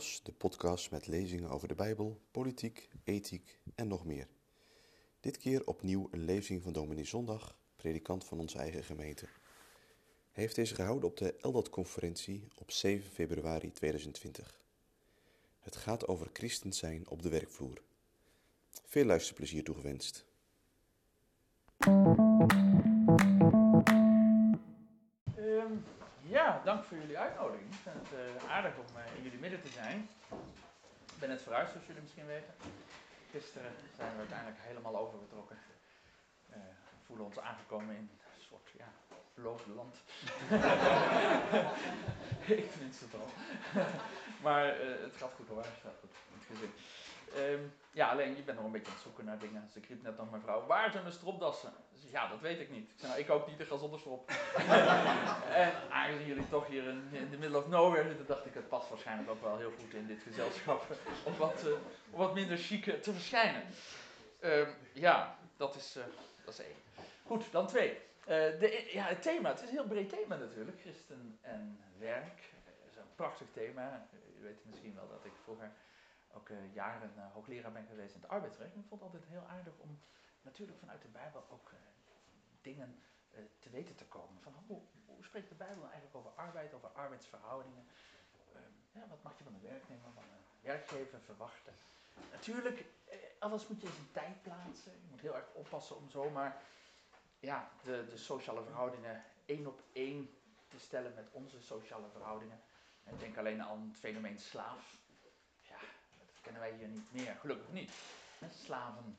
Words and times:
De 0.00 0.32
podcast 0.32 0.90
met 0.90 1.06
lezingen 1.06 1.50
over 1.50 1.68
de 1.68 1.74
Bijbel, 1.74 2.20
politiek, 2.30 2.88
ethiek 3.04 3.58
en 3.74 3.88
nog 3.88 4.04
meer. 4.04 4.28
Dit 5.20 5.36
keer 5.36 5.66
opnieuw 5.66 6.08
een 6.10 6.24
lezing 6.24 6.62
van 6.62 6.72
dominee 6.72 7.04
Zondag, 7.04 7.56
predikant 7.76 8.24
van 8.24 8.38
onze 8.38 8.58
eigen 8.58 8.84
gemeente. 8.84 9.24
Hij 10.30 10.42
heeft 10.42 10.54
deze 10.54 10.74
gehouden 10.74 11.08
op 11.08 11.16
de 11.16 11.34
Eldat-conferentie 11.34 12.48
op 12.54 12.70
7 12.70 13.10
februari 13.10 13.72
2020. 13.72 14.60
Het 15.58 15.76
gaat 15.76 16.08
over 16.08 16.30
christen 16.32 16.72
zijn 16.72 17.08
op 17.08 17.22
de 17.22 17.28
werkvloer. 17.28 17.82
Veel 18.84 19.04
luisterplezier 19.04 19.64
toegewenst. 19.64 20.24
Ja, 26.30 26.60
dank 26.64 26.84
voor 26.84 26.96
jullie 26.96 27.18
uitnodiging. 27.18 27.72
Ik 27.72 27.78
vind 27.82 27.96
het 27.96 28.12
eh, 28.18 28.50
aardig 28.50 28.76
om 28.76 28.96
eh, 28.96 29.16
in 29.16 29.22
jullie 29.22 29.38
midden 29.38 29.62
te 29.62 29.68
zijn. 29.68 30.08
Ik 31.14 31.18
ben 31.18 31.28
net 31.28 31.42
verhuisd, 31.42 31.70
zoals 31.70 31.86
jullie 31.86 32.02
misschien 32.02 32.26
weten. 32.26 32.54
Gisteren 33.30 33.72
zijn 33.96 34.12
we 34.12 34.18
uiteindelijk 34.18 34.58
helemaal 34.60 34.98
overgetrokken. 34.98 35.58
Eh, 36.50 36.56
we 36.90 37.04
voelen 37.06 37.26
ons 37.26 37.38
aangekomen 37.38 37.96
in 37.96 38.10
een 38.36 38.42
soort 38.48 38.68
ja, 38.78 38.88
land. 39.74 39.96
Ik 42.60 42.70
tenminste 42.70 43.04
het 43.04 43.14
al. 43.20 43.28
maar 44.42 44.64
het 45.06 45.16
gaat 45.16 45.32
goed 45.36 45.48
hoor, 45.48 45.62
het 45.62 45.82
gaat 45.82 45.98
goed 46.00 46.10
het 46.34 46.46
gezin. 46.46 46.72
Ehm, 47.34 47.60
ja, 47.92 48.10
alleen 48.10 48.36
je 48.36 48.42
bent 48.42 48.56
nog 48.56 48.66
een 48.66 48.72
beetje 48.72 48.86
aan 48.86 48.92
het 48.92 49.02
zoeken 49.02 49.24
naar 49.24 49.38
dingen. 49.38 49.62
Dus 49.66 49.82
ik 49.82 49.88
riep 49.88 50.02
net 50.02 50.16
nog 50.16 50.30
mijn 50.30 50.42
vrouw, 50.42 50.66
waar 50.66 50.90
zijn 50.90 51.02
mijn 51.02 51.14
stropdassen? 51.14 51.72
Dus 51.92 52.10
ja, 52.10 52.28
dat 52.28 52.40
weet 52.40 52.60
ik 52.60 52.70
niet. 52.70 52.90
Ik 52.90 52.94
zei, 52.96 53.10
nou, 53.10 53.22
ik 53.22 53.30
ook 53.30 53.46
niet, 53.48 53.60
ik 53.60 53.66
ga 53.66 53.76
zonder 53.76 53.98
strop. 53.98 54.30
en 55.62 55.72
aangezien 55.90 56.26
jullie 56.26 56.48
toch 56.48 56.66
hier 56.66 56.88
in, 56.88 57.28
the 57.30 57.36
middle 57.36 57.58
of 57.58 57.68
nowhere 57.68 58.08
zitten, 58.08 58.26
dacht 58.26 58.46
ik, 58.46 58.54
het 58.54 58.68
past 58.68 58.88
waarschijnlijk 58.88 59.30
ook 59.30 59.42
wel 59.42 59.58
heel 59.58 59.72
goed 59.78 59.94
in 59.94 60.06
dit 60.06 60.22
gezelschap. 60.22 60.96
om 61.26 61.36
wat, 61.36 61.64
uh, 61.66 61.72
wat 62.10 62.34
minder 62.34 62.56
chic 62.56 63.02
te 63.02 63.12
verschijnen. 63.12 63.62
Ehm, 64.40 64.68
ja, 64.92 65.38
dat 65.56 65.74
is, 65.74 65.96
uh, 65.96 66.02
dat 66.44 66.54
is 66.54 66.60
één. 66.60 66.76
Goed, 67.26 67.52
dan 67.52 67.66
twee. 67.66 67.98
De, 68.24 68.88
ja, 68.92 69.04
het 69.04 69.22
thema, 69.22 69.48
het 69.48 69.62
is 69.62 69.68
een 69.68 69.74
heel 69.74 69.86
breed 69.86 70.08
thema 70.08 70.36
natuurlijk. 70.36 70.80
Christen 70.80 71.38
en 71.40 71.78
werk. 71.98 72.38
Dat 72.64 72.90
is 72.90 72.96
een 72.96 73.14
prachtig 73.14 73.46
thema. 73.52 74.06
U 74.40 74.42
weet 74.42 74.64
misschien 74.64 74.94
wel 74.94 75.08
dat 75.08 75.24
ik 75.24 75.32
vroeger 75.42 75.72
ook 76.32 76.48
uh, 76.48 76.74
jaren 76.74 77.12
uh, 77.16 77.32
hoogleraar 77.32 77.72
ben 77.72 77.86
geweest 77.86 78.14
in 78.14 78.20
het 78.20 78.30
arbeidsrecht. 78.30 78.76
ik 78.76 78.84
vond 78.88 79.02
het 79.02 79.12
altijd 79.12 79.30
heel 79.30 79.46
aardig 79.46 79.78
om 79.78 80.00
natuurlijk 80.42 80.78
vanuit 80.78 81.02
de 81.02 81.08
Bijbel 81.08 81.46
ook 81.50 81.70
uh, 81.72 81.78
dingen 82.60 83.02
te 83.58 83.70
weten 83.70 83.96
te 83.96 84.06
komen. 84.06 84.42
Van 84.42 84.54
hoe, 84.66 84.80
hoe, 85.06 85.24
spreekt 85.24 85.48
de 85.48 85.54
Bijbel 85.54 85.76
nou 85.76 85.90
eigenlijk 85.90 86.16
over 86.16 86.30
arbeid, 86.30 86.74
over 86.74 86.88
arbeidsverhoudingen? 86.88 87.86
Ehm, 88.54 88.62
ja, 88.92 89.08
wat 89.08 89.22
mag 89.22 89.38
je 89.38 89.44
van 89.44 89.54
een 89.54 89.62
werknemer, 89.62 90.10
van 90.14 90.22
een 90.22 90.44
werkgever 90.60 91.20
verwachten? 91.20 91.72
Natuurlijk, 92.30 92.84
alles 93.38 93.66
moet 93.66 93.80
je 93.80 93.86
in 93.86 93.92
zijn 93.92 94.12
tijd 94.12 94.42
plaatsen. 94.42 94.92
Je 94.92 95.06
moet 95.10 95.20
heel 95.20 95.36
erg 95.36 95.52
oppassen 95.52 95.96
om 95.96 96.10
zomaar 96.10 96.62
ja, 97.38 97.70
de, 97.82 98.06
de 98.08 98.16
sociale 98.16 98.62
verhoudingen 98.62 99.24
één 99.44 99.66
op 99.66 99.82
één 99.92 100.30
te 100.68 100.78
stellen 100.78 101.14
met 101.14 101.30
onze 101.32 101.62
sociale 101.62 102.08
verhoudingen. 102.08 102.60
En 103.04 103.18
denk 103.18 103.38
alleen 103.38 103.62
aan 103.62 103.88
het 103.88 103.98
fenomeen 103.98 104.38
slaaf 104.38 104.99
kennen 106.50 106.68
wij 106.70 106.78
hier 106.78 106.88
niet 106.88 107.12
meer, 107.12 107.36
gelukkig 107.40 107.72
niet. 107.72 107.92
Slaven, 108.48 109.18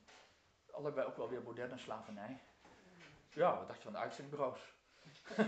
allebei 0.72 1.08
ook 1.08 1.18
wel 1.18 1.30
weer 1.30 1.42
moderne 1.42 1.78
slavernij. 1.78 2.40
Ja, 3.30 3.58
wat 3.58 3.68
dacht 3.68 3.78
je 3.78 3.84
van 3.84 3.94
de 3.94 4.00
uitzendbureaus? 4.00 4.60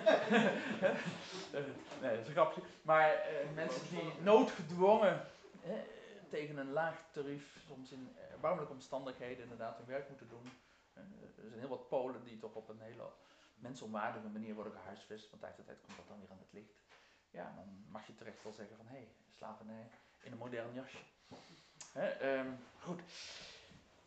nee, 2.01 2.11
dat 2.11 2.19
is 2.19 2.27
een 2.27 2.33
grapje. 2.33 2.61
Maar 2.81 3.13
eh, 3.13 3.49
mensen 3.55 3.89
die 3.89 4.13
noodgedwongen 4.21 5.25
eh, 5.63 5.71
tegen 6.29 6.57
een 6.57 6.71
laag 6.71 7.03
tarief, 7.11 7.57
soms 7.67 7.91
in 7.91 8.15
erbarmelijke 8.31 8.73
omstandigheden, 8.73 9.43
inderdaad 9.43 9.77
hun 9.77 9.85
werk 9.85 10.09
moeten 10.09 10.29
doen. 10.29 10.51
Uh, 10.93 11.43
er 11.43 11.49
zijn 11.49 11.59
heel 11.59 11.69
wat 11.69 11.89
Polen 11.89 12.23
die 12.23 12.37
toch 12.37 12.55
op 12.55 12.69
een 12.69 12.81
hele 12.81 13.11
mensonwaardige 13.55 14.27
manier 14.27 14.55
worden 14.55 14.73
gehuisvest. 14.73 15.29
Van 15.29 15.39
tijd 15.39 15.55
tot 15.55 15.65
tijd 15.65 15.81
komt 15.81 15.97
dat 15.97 16.07
dan 16.07 16.19
weer 16.19 16.31
aan 16.31 16.43
het 16.43 16.53
licht. 16.53 16.81
Ja, 17.29 17.53
dan 17.55 17.85
mag 17.89 18.07
je 18.07 18.15
terecht 18.15 18.43
wel 18.43 18.53
zeggen 18.53 18.77
van 18.77 18.87
hé, 18.87 18.95
hey, 18.95 19.15
slavernij 19.31 19.89
in 20.23 20.31
een 20.31 20.37
modern 20.37 20.73
jasje. 20.73 20.97
Um, 21.95 22.57
goed. 22.79 23.01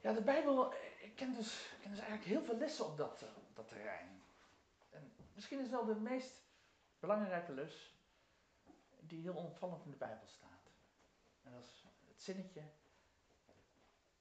Ja, 0.01 0.13
de 0.13 0.23
Bijbel 0.23 0.73
eh, 0.73 1.15
kent 1.15 1.37
dus, 1.37 1.71
dus 1.83 1.99
eigenlijk 1.99 2.25
heel 2.25 2.43
veel 2.43 2.57
lessen 2.57 2.87
op 2.87 2.97
dat, 2.97 3.23
op 3.23 3.57
dat 3.57 3.69
terrein. 3.69 4.23
En 4.91 5.13
misschien 5.35 5.61
is 5.61 5.69
wel 5.69 5.85
de 5.85 5.95
meest 5.95 6.33
belangrijke 6.99 7.53
les 7.53 7.95
die 9.01 9.23
heel 9.23 9.37
onopvallend 9.37 9.85
in 9.85 9.91
de 9.91 9.97
Bijbel 9.97 10.27
staat. 10.27 10.71
En 11.43 11.53
dat 11.53 11.63
is 11.63 11.85
het 12.09 12.23
zinnetje, 12.23 12.63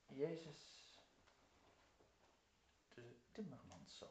Jezus, 0.08 1.00
de 2.94 3.16
timmermanszoon. 3.32 4.10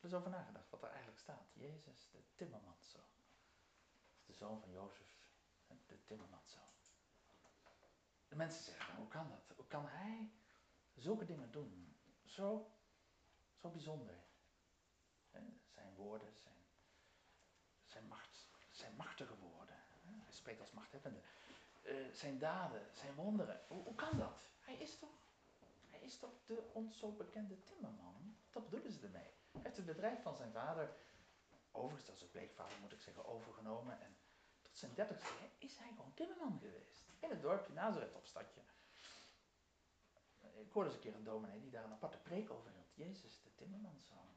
Er 0.00 0.06
is 0.06 0.14
over 0.14 0.30
nagedacht 0.30 0.70
wat 0.70 0.82
er 0.82 0.88
eigenlijk 0.88 1.18
staat. 1.18 1.52
Jezus, 1.52 2.08
de 2.10 2.22
timmermanszoon. 2.34 3.02
De 4.26 4.32
zoon 4.32 4.60
van 4.60 4.70
Jozef, 4.70 5.28
de 5.86 6.04
timmermanszoon. 6.04 6.59
De 8.30 8.36
mensen 8.36 8.64
zeggen, 8.64 8.94
hoe 8.96 9.08
kan 9.08 9.28
dat? 9.28 9.56
Hoe 9.56 9.66
kan 9.66 9.86
hij 9.86 10.30
zulke 10.94 11.24
dingen 11.24 11.50
doen? 11.50 11.96
Zo, 12.24 12.70
zo 13.56 13.70
bijzonder. 13.70 14.14
Zijn 15.74 15.94
woorden, 15.94 16.32
zijn, 16.42 16.54
zijn, 17.84 18.06
macht, 18.06 18.48
zijn 18.70 18.96
machtige 18.96 19.36
woorden. 19.36 19.76
Hij 20.02 20.32
spreekt 20.32 20.60
als 20.60 20.72
machthebbende. 20.72 21.20
Uh, 21.82 22.12
zijn 22.12 22.38
daden, 22.38 22.86
zijn 22.92 23.14
wonderen. 23.14 23.60
Hoe, 23.68 23.82
hoe, 23.82 23.94
kan 23.94 24.18
dat? 24.18 24.48
Hij 24.60 24.76
is 24.76 24.98
toch, 24.98 25.14
hij 25.90 26.00
is 26.00 26.18
toch 26.18 26.32
de 26.44 26.70
ons 26.72 26.98
zo 26.98 27.12
bekende 27.12 27.62
timmerman? 27.62 28.36
Dat 28.50 28.64
bedoelen 28.64 28.92
ze 28.92 29.00
ermee. 29.00 29.30
Hij 29.52 29.60
heeft 29.62 29.76
het 29.76 29.86
bedrijf 29.86 30.22
van 30.22 30.36
zijn 30.36 30.52
vader, 30.52 30.96
overigens 31.70 32.10
als 32.10 32.20
het 32.20 32.30
pleegvader 32.30 32.78
moet 32.80 32.92
ik 32.92 33.00
zeggen, 33.00 33.26
overgenomen. 33.26 34.00
En 34.00 34.16
tot 34.70 34.78
zijn 34.78 34.94
dertigste 34.94 35.28
is 35.58 35.76
hij 35.78 35.88
gewoon 35.88 36.14
timmerman 36.14 36.58
geweest. 36.58 37.02
In 37.18 37.30
het 37.30 37.42
dorpje 37.42 37.72
Nazareth 37.72 38.14
op 38.14 38.26
stadje. 38.26 38.60
Ik 40.54 40.72
hoorde 40.72 40.88
eens 40.88 40.98
een 40.98 41.04
keer 41.04 41.14
een 41.14 41.24
dominee 41.24 41.60
die 41.60 41.70
daar 41.70 41.84
een 41.84 41.92
aparte 41.92 42.18
preek 42.18 42.50
over 42.50 42.70
hield. 42.70 42.94
Jezus, 42.94 43.42
de 43.42 43.54
timmermanszoon. 43.54 44.36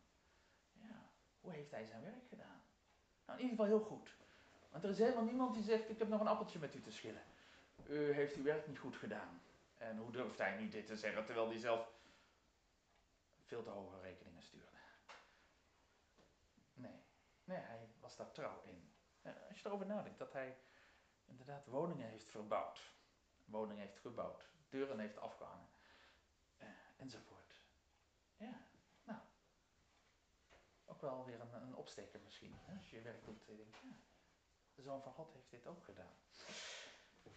Ja, 0.71 1.09
hoe 1.41 1.51
heeft 1.51 1.71
hij 1.71 1.85
zijn 1.85 2.01
werk 2.01 2.27
gedaan? 2.27 2.61
Nou, 3.25 3.39
in 3.39 3.45
ieder 3.45 3.49
geval 3.49 3.77
heel 3.77 3.87
goed. 3.87 4.15
Want 4.69 4.83
er 4.83 4.89
is 4.89 4.97
helemaal 4.97 5.23
niemand 5.23 5.53
die 5.53 5.63
zegt, 5.63 5.89
ik 5.89 5.99
heb 5.99 6.07
nog 6.07 6.19
een 6.19 6.27
appeltje 6.27 6.59
met 6.59 6.75
u 6.75 6.81
te 6.81 6.91
schillen. 6.91 7.23
U 7.87 8.11
heeft 8.11 8.35
uw 8.35 8.43
werk 8.43 8.67
niet 8.67 8.79
goed 8.79 8.95
gedaan. 8.95 9.41
En 9.77 9.97
hoe 9.97 10.11
durft 10.11 10.37
hij 10.37 10.57
niet 10.57 10.71
dit 10.71 10.85
te 10.85 10.97
zeggen, 10.97 11.25
terwijl 11.25 11.47
hij 11.47 11.57
zelf 11.57 11.87
veel 13.45 13.63
te 13.63 13.69
hoge 13.69 13.99
rekeningen 13.99 14.41
stuurde. 14.41 14.77
Nee, 16.73 17.03
nee, 17.43 17.57
hij 17.57 17.87
was 17.99 18.15
daar 18.15 18.31
trouw 18.31 18.61
in. 18.65 18.92
Als 19.23 19.61
je 19.61 19.67
erover 19.67 19.85
nadenkt, 19.85 20.19
dat 20.19 20.33
hij 20.33 20.57
inderdaad 21.25 21.65
woningen 21.65 22.09
heeft 22.09 22.29
verbouwd, 22.29 22.91
woningen 23.45 23.81
heeft 23.81 23.99
gebouwd, 23.99 24.49
deuren 24.69 24.99
heeft 24.99 25.17
afgehangen, 25.17 25.67
eh, 26.57 26.67
enzovoort. 26.97 27.55
Ja, 28.35 28.61
nou, 29.03 29.19
ook 30.85 31.01
wel 31.01 31.25
weer 31.25 31.39
een, 31.41 31.53
een 31.53 31.75
opsteker 31.75 32.19
misschien, 32.23 32.53
hè? 32.65 32.75
als 32.75 32.89
je 32.89 32.95
je 32.95 33.01
werk 33.01 33.25
doet. 33.25 33.43
Je 33.45 33.55
denkt, 33.55 33.77
de 34.75 34.81
Zoon 34.81 35.01
van 35.01 35.13
God 35.13 35.33
heeft 35.33 35.49
dit 35.49 35.67
ook 35.67 35.83
gedaan. 35.83 36.13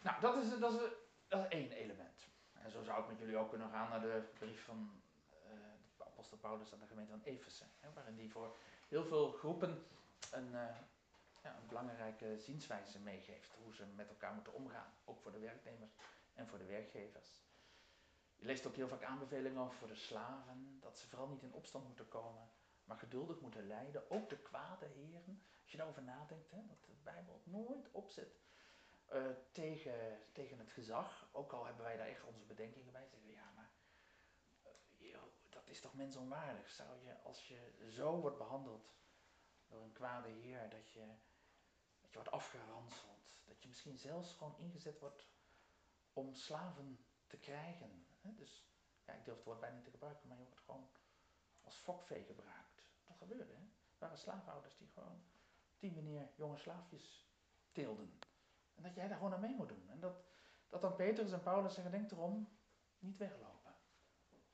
Nou, 0.03 0.21
dat 0.21 0.37
is, 0.37 0.59
dat 0.59 0.73
is, 0.73 0.91
dat 1.29 1.49
één 1.49 1.73
element. 1.73 2.27
En 2.53 2.71
zo 2.71 2.83
zou 2.83 3.03
ik 3.03 3.09
met 3.09 3.19
jullie 3.19 3.37
ook 3.37 3.49
kunnen 3.49 3.71
gaan 3.71 3.89
naar 3.89 4.01
de 4.01 4.29
brief 4.39 4.65
van 4.65 5.03
uh, 5.31 5.51
de 5.97 6.05
apostel 6.05 6.37
Paulus 6.37 6.73
aan 6.73 6.79
de 6.79 6.87
gemeente 6.87 7.11
van 7.11 7.23
Efeze, 7.23 7.65
waarin 7.95 8.17
die 8.17 8.31
voor 8.31 8.57
heel 8.89 9.05
veel 9.05 9.33
groepen 9.33 9.87
een, 10.33 10.55
een 11.47 11.67
belangrijke 11.67 12.39
zienswijze 12.39 13.01
meegeeft. 13.01 13.55
Hoe 13.63 13.75
ze 13.75 13.87
met 13.87 14.09
elkaar 14.09 14.35
moeten 14.35 14.53
omgaan. 14.53 14.93
Ook 15.05 15.21
voor 15.21 15.33
de 15.33 15.39
werknemers 15.39 15.97
en 16.35 16.47
voor 16.47 16.59
de 16.59 16.65
werkgevers. 16.65 17.45
Je 18.37 18.45
leest 18.45 18.67
ook 18.67 18.75
heel 18.75 18.89
vaak 18.89 19.03
aanbevelingen 19.03 19.73
voor 19.73 19.89
de 19.89 19.95
slaven. 19.95 20.79
Dat 20.81 20.99
ze 20.99 21.09
vooral 21.09 21.29
niet 21.29 21.43
in 21.43 21.53
opstand 21.53 21.87
moeten 21.87 22.09
komen. 22.09 22.51
Maar 22.85 22.99
geduldig 22.99 23.41
moeten 23.41 23.67
lijden. 23.67 24.11
Ook 24.11 24.29
de 24.29 24.39
kwade 24.39 24.87
heren. 24.87 25.43
Als 25.63 25.71
je 25.71 25.77
daarover 25.77 26.03
nadenkt. 26.03 26.51
Hè, 26.51 26.67
dat 26.67 26.85
de 26.85 26.93
Bijbel 27.03 27.41
nooit 27.45 27.91
opzet 27.91 28.41
uh, 29.13 29.27
tegen, 29.53 30.19
tegen 30.33 30.59
het 30.59 30.73
gezag. 30.73 31.29
Ook 31.33 31.53
al 31.53 31.65
hebben 31.67 31.85
wij 31.85 31.97
daar 31.97 32.07
echt 32.07 32.25
onze 32.25 32.45
bedenkingen 32.45 32.93
bij. 32.93 33.07
Zeggen 33.07 33.29
we 33.29 33.35
ja 33.35 33.51
maar... 33.55 33.71
Uh, 34.99 35.19
dat 35.51 35.69
is 35.69 35.81
toch 35.81 35.95
mensonwaardig. 35.95 36.71
Zou 36.71 37.05
je 37.05 37.23
als 37.23 37.49
je 37.49 37.87
zo 37.89 38.21
wordt 38.21 38.39
behandeld 38.39 38.95
door 39.67 39.83
een 39.83 39.93
kwade 39.93 40.29
heer. 40.29 40.71
Dat 40.71 40.93
je 40.93 41.05
wordt 42.17 42.31
afgeranseld. 42.31 43.31
Dat 43.45 43.63
je 43.63 43.69
misschien 43.69 43.99
zelfs 43.99 44.35
gewoon 44.35 44.59
ingezet 44.59 44.99
wordt 44.99 45.27
om 46.13 46.35
slaven 46.35 47.07
te 47.27 47.37
krijgen. 47.37 48.07
Dus 48.21 48.67
ja, 49.05 49.13
ik 49.13 49.25
durf 49.25 49.37
het 49.37 49.47
woord 49.47 49.61
bijna 49.61 49.75
niet 49.75 49.85
te 49.85 49.91
gebruiken, 49.91 50.29
maar 50.29 50.37
je 50.37 50.43
wordt 50.45 50.61
gewoon 50.61 50.89
als 51.63 51.77
fokvee 51.77 52.25
gebruikt. 52.25 52.83
Dat 53.05 53.17
gebeurde. 53.17 53.53
Hè? 53.53 53.61
Er 53.61 53.99
waren 53.99 54.19
slaafhouders 54.19 54.77
die 54.77 54.89
gewoon 54.89 55.25
op 55.75 55.81
die 55.81 55.93
manier 55.93 56.29
jonge 56.35 56.57
slaafjes 56.57 57.27
teelden. 57.73 58.19
En 58.75 58.83
dat 58.83 58.95
jij 58.95 59.09
daar 59.09 59.17
gewoon 59.17 59.35
aan 59.35 59.41
mee 59.41 59.55
moet 59.55 59.69
doen. 59.69 59.89
En 59.89 60.01
dat, 60.01 60.25
dat 60.69 60.81
dan 60.81 60.97
Petrus 60.97 61.33
en 61.33 61.43
Paulus 61.43 61.75
zeggen, 61.75 61.93
denk 61.93 62.11
erom, 62.11 62.49
niet 62.99 63.17
weglopen. 63.17 63.75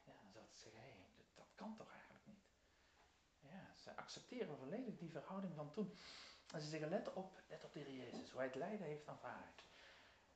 Ja, 0.04 0.12
dan 0.22 0.30
zou 0.32 0.44
het 0.44 0.58
zeggen, 0.58 0.80
hé, 0.80 0.86
hey, 0.86 1.12
dat, 1.16 1.26
dat 1.34 1.54
kan 1.54 1.76
toch 1.76 1.92
eigenlijk 1.92 2.26
niet. 2.26 2.44
Ja, 3.38 3.74
ze 3.76 3.96
accepteren 3.96 4.56
volledig 4.56 4.96
die 4.96 5.10
verhouding 5.10 5.54
van 5.54 5.70
toen. 5.70 5.96
En 6.52 6.60
ze 6.60 6.68
zeggen, 6.68 6.88
let 6.88 7.12
op, 7.12 7.40
let 7.48 7.64
op 7.64 7.72
de 7.72 7.80
Heer 7.80 8.04
Jezus, 8.04 8.30
hoe 8.30 8.38
hij 8.38 8.46
het 8.46 8.56
lijden 8.56 8.86
heeft 8.86 9.08
aanvaard. 9.08 9.64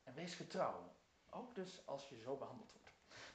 En 0.03 0.15
wees 0.15 0.35
getrouw, 0.35 0.93
ook 1.31 1.55
dus 1.55 1.87
als 1.87 2.09
je 2.09 2.19
zo 2.19 2.37
behandeld 2.37 2.73
wordt. 2.73 2.87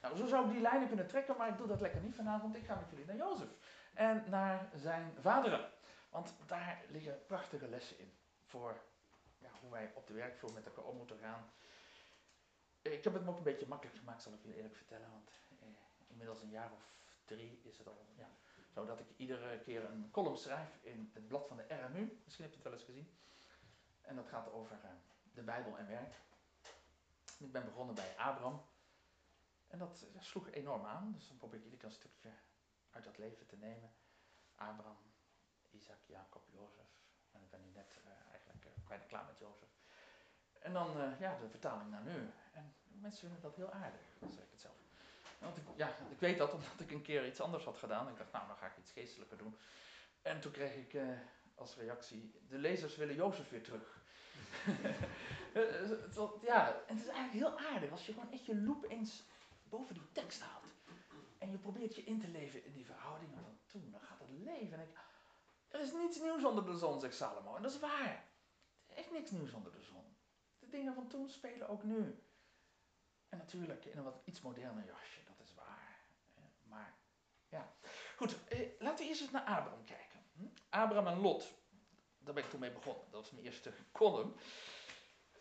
Nou, 0.02 0.16
zo 0.16 0.26
zou 0.26 0.46
ik 0.46 0.52
die 0.52 0.60
lijnen 0.60 0.88
kunnen 0.88 1.06
trekken, 1.06 1.36
maar 1.36 1.48
ik 1.48 1.56
doe 1.56 1.66
dat 1.66 1.80
lekker 1.80 2.00
niet 2.00 2.14
vanavond. 2.14 2.56
Ik 2.56 2.64
ga 2.64 2.74
met 2.74 2.90
jullie 2.90 3.06
naar 3.06 3.16
Jozef 3.16 3.48
en 3.94 4.24
naar 4.28 4.68
zijn 4.74 5.12
vaderen. 5.20 5.70
Want 6.10 6.34
daar 6.46 6.84
liggen 6.88 7.26
prachtige 7.26 7.68
lessen 7.68 7.98
in 7.98 8.12
voor 8.44 8.80
ja, 9.38 9.50
hoe 9.60 9.70
wij 9.70 9.90
op 9.94 10.06
de 10.06 10.12
werkvloer 10.12 10.52
met 10.52 10.66
elkaar 10.66 10.84
om 10.84 10.96
moeten 10.96 11.18
gaan. 11.18 11.50
Ik 12.82 13.04
heb 13.04 13.12
het 13.12 13.24
me 13.24 13.30
ook 13.30 13.36
een 13.36 13.42
beetje 13.42 13.66
makkelijk 13.66 13.98
gemaakt, 13.98 14.22
zal 14.22 14.32
ik 14.32 14.42
jullie 14.42 14.56
eerlijk 14.56 14.76
vertellen. 14.76 15.10
Want 15.10 15.30
eh, 15.60 15.66
inmiddels 16.06 16.42
een 16.42 16.50
jaar 16.50 16.72
of 16.72 16.94
drie 17.24 17.60
is 17.62 17.78
het 17.78 17.86
al 17.86 18.06
ja, 18.16 18.28
zo 18.74 18.84
dat 18.84 19.00
ik 19.00 19.06
iedere 19.16 19.58
keer 19.58 19.84
een 19.84 20.10
column 20.10 20.36
schrijf 20.36 20.78
in 20.80 21.10
het 21.14 21.28
blad 21.28 21.46
van 21.46 21.56
de 21.56 21.62
RMU. 21.62 22.20
Misschien 22.24 22.44
heb 22.44 22.54
je 22.54 22.60
het 22.60 22.68
wel 22.68 22.72
eens 22.72 22.84
gezien. 22.84 23.16
En 24.00 24.16
dat 24.16 24.28
gaat 24.28 24.52
over 24.52 24.78
eh, 24.82 24.90
de 25.34 25.42
Bijbel 25.42 25.78
en 25.78 25.86
werk. 25.86 26.14
Ik 27.38 27.52
ben 27.52 27.64
begonnen 27.64 27.94
bij 27.94 28.16
Abraham. 28.16 28.64
En 29.66 29.78
dat 29.78 30.06
sloeg 30.18 30.50
enorm 30.50 30.84
aan. 30.84 31.12
Dus 31.12 31.28
dan 31.28 31.36
probeer 31.36 31.58
ik 31.58 31.64
iedere 31.64 31.80
keer 31.82 31.90
een 31.90 32.00
stukje 32.00 32.30
uit 32.90 33.04
dat 33.04 33.18
leven 33.18 33.46
te 33.46 33.56
nemen. 33.56 33.92
Abraham, 34.54 34.96
Isaac, 35.70 36.04
Jacob, 36.06 36.42
Jozef. 36.50 36.86
En 37.30 37.42
ik 37.42 37.50
ben 37.50 37.60
nu 37.60 37.70
net 37.70 38.00
uh, 38.04 38.12
eigenlijk 38.30 38.64
uh, 38.64 38.88
bijna 38.88 39.04
klaar 39.04 39.24
met 39.24 39.38
Jozef. 39.38 39.68
En 40.58 40.72
dan 40.72 41.16
ja, 41.18 41.38
de 41.38 41.48
vertaling 41.48 41.90
naar 41.90 42.02
nu. 42.02 42.30
En 42.52 42.74
mensen 42.84 43.20
vinden 43.20 43.40
dat 43.40 43.56
heel 43.56 43.70
aardig, 43.70 44.00
dat 44.18 44.32
zeg 44.32 44.44
ik 44.44 44.50
het 44.50 44.60
zelf. 44.60 44.81
Want 45.42 45.56
ik, 45.56 45.64
ja, 45.76 45.88
ik 46.10 46.20
weet 46.20 46.38
dat 46.38 46.52
omdat 46.52 46.80
ik 46.80 46.90
een 46.90 47.02
keer 47.02 47.26
iets 47.26 47.40
anders 47.40 47.64
had 47.64 47.76
gedaan. 47.76 48.08
Ik 48.08 48.16
dacht, 48.16 48.32
nou, 48.32 48.46
dan 48.46 48.56
ga 48.56 48.66
ik 48.66 48.76
iets 48.78 48.90
geestelijker 48.90 49.38
doen. 49.38 49.56
En 50.22 50.40
toen 50.40 50.52
kreeg 50.52 50.74
ik 50.74 50.94
als 51.54 51.76
reactie, 51.76 52.34
de 52.48 52.58
lezers 52.58 52.96
willen 52.96 53.14
Jozef 53.14 53.50
weer 53.50 53.62
terug. 53.62 54.02
ja, 56.50 56.74
en 56.86 56.96
het 56.96 57.04
is 57.04 57.12
eigenlijk 57.12 57.32
heel 57.32 57.58
aardig 57.58 57.90
als 57.90 58.06
je 58.06 58.12
gewoon 58.12 58.32
echt 58.32 58.46
je 58.46 58.62
loop 58.62 58.84
eens 58.88 59.24
boven 59.62 59.94
die 59.94 60.12
tekst 60.12 60.40
haalt. 60.40 60.74
En 61.38 61.50
je 61.50 61.58
probeert 61.58 61.96
je 61.96 62.04
in 62.04 62.20
te 62.20 62.28
leven 62.28 62.64
in 62.64 62.72
die 62.72 62.86
verhoudingen 62.86 63.42
van 63.42 63.58
toen. 63.66 63.90
Dan 63.90 64.00
gaat 64.00 64.18
het 64.18 64.30
leven. 64.30 64.78
En 64.78 64.88
ik, 64.88 64.96
er 65.68 65.80
is 65.80 65.92
niets 65.92 66.20
nieuws 66.20 66.44
onder 66.44 66.64
de 66.64 66.76
zon, 66.78 67.00
zegt 67.00 67.14
Salomo. 67.14 67.56
En 67.56 67.62
dat 67.62 67.72
is 67.72 67.80
waar. 67.80 68.24
Echt 68.86 69.10
niks 69.10 69.30
nieuws 69.30 69.52
onder 69.52 69.72
de 69.72 69.82
zon. 69.82 70.16
De 70.58 70.68
dingen 70.68 70.94
van 70.94 71.08
toen 71.08 71.30
spelen 71.30 71.68
ook 71.68 71.82
nu. 71.82 72.22
En 73.28 73.38
natuurlijk 73.38 73.84
in 73.84 73.98
een 73.98 74.04
wat 74.04 74.22
iets 74.24 74.40
moderner 74.40 74.84
jasje, 74.84 75.24
dat 75.24 75.40
is 75.40 75.54
waar. 75.54 76.04
Maar 76.62 76.98
ja. 77.52 77.72
Goed, 78.16 78.48
eh, 78.48 78.58
laten 78.78 78.98
we 78.98 79.08
eerst 79.08 79.20
eens 79.20 79.30
naar 79.30 79.44
Abraham 79.44 79.84
kijken. 79.84 80.20
Hm? 80.32 80.46
Abraham 80.68 81.06
en 81.06 81.20
Lot. 81.20 81.52
Daar 82.18 82.34
ben 82.34 82.44
ik 82.44 82.50
toen 82.50 82.60
mee 82.60 82.72
begonnen. 82.72 83.04
Dat 83.10 83.20
was 83.20 83.30
mijn 83.30 83.44
eerste 83.44 83.72
column. 83.92 84.36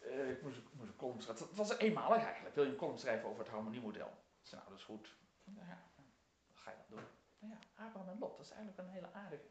Uh, 0.01 0.29
ik 0.29 0.41
moest, 0.41 0.57
moest, 0.71 0.89
een 0.89 0.95
column 0.95 1.21
schrijven. 1.21 1.47
Het 1.47 1.57
was 1.57 1.77
eenmalig 1.77 2.23
eigenlijk. 2.23 2.55
Wil 2.55 2.63
je 2.63 2.69
een 2.69 2.75
column 2.77 2.99
schrijven 2.99 3.29
over 3.29 3.39
het 3.39 3.51
harmoniemodel? 3.51 4.11
Zei, 4.41 4.61
nou, 4.61 4.69
dat 4.69 4.79
is 4.79 4.85
goed. 4.85 5.15
Ja, 5.43 5.81
dan 5.95 6.05
ga 6.53 6.71
je 6.71 6.77
dat 6.77 6.89
doen. 6.89 7.07
Nou 7.39 7.53
ja, 7.53 7.85
Abraham 7.85 8.09
en 8.09 8.19
Lot, 8.19 8.37
dat 8.37 8.45
is 8.45 8.51
eigenlijk 8.51 8.79
een 8.79 8.93
hele 8.93 9.13
aardige. 9.13 9.45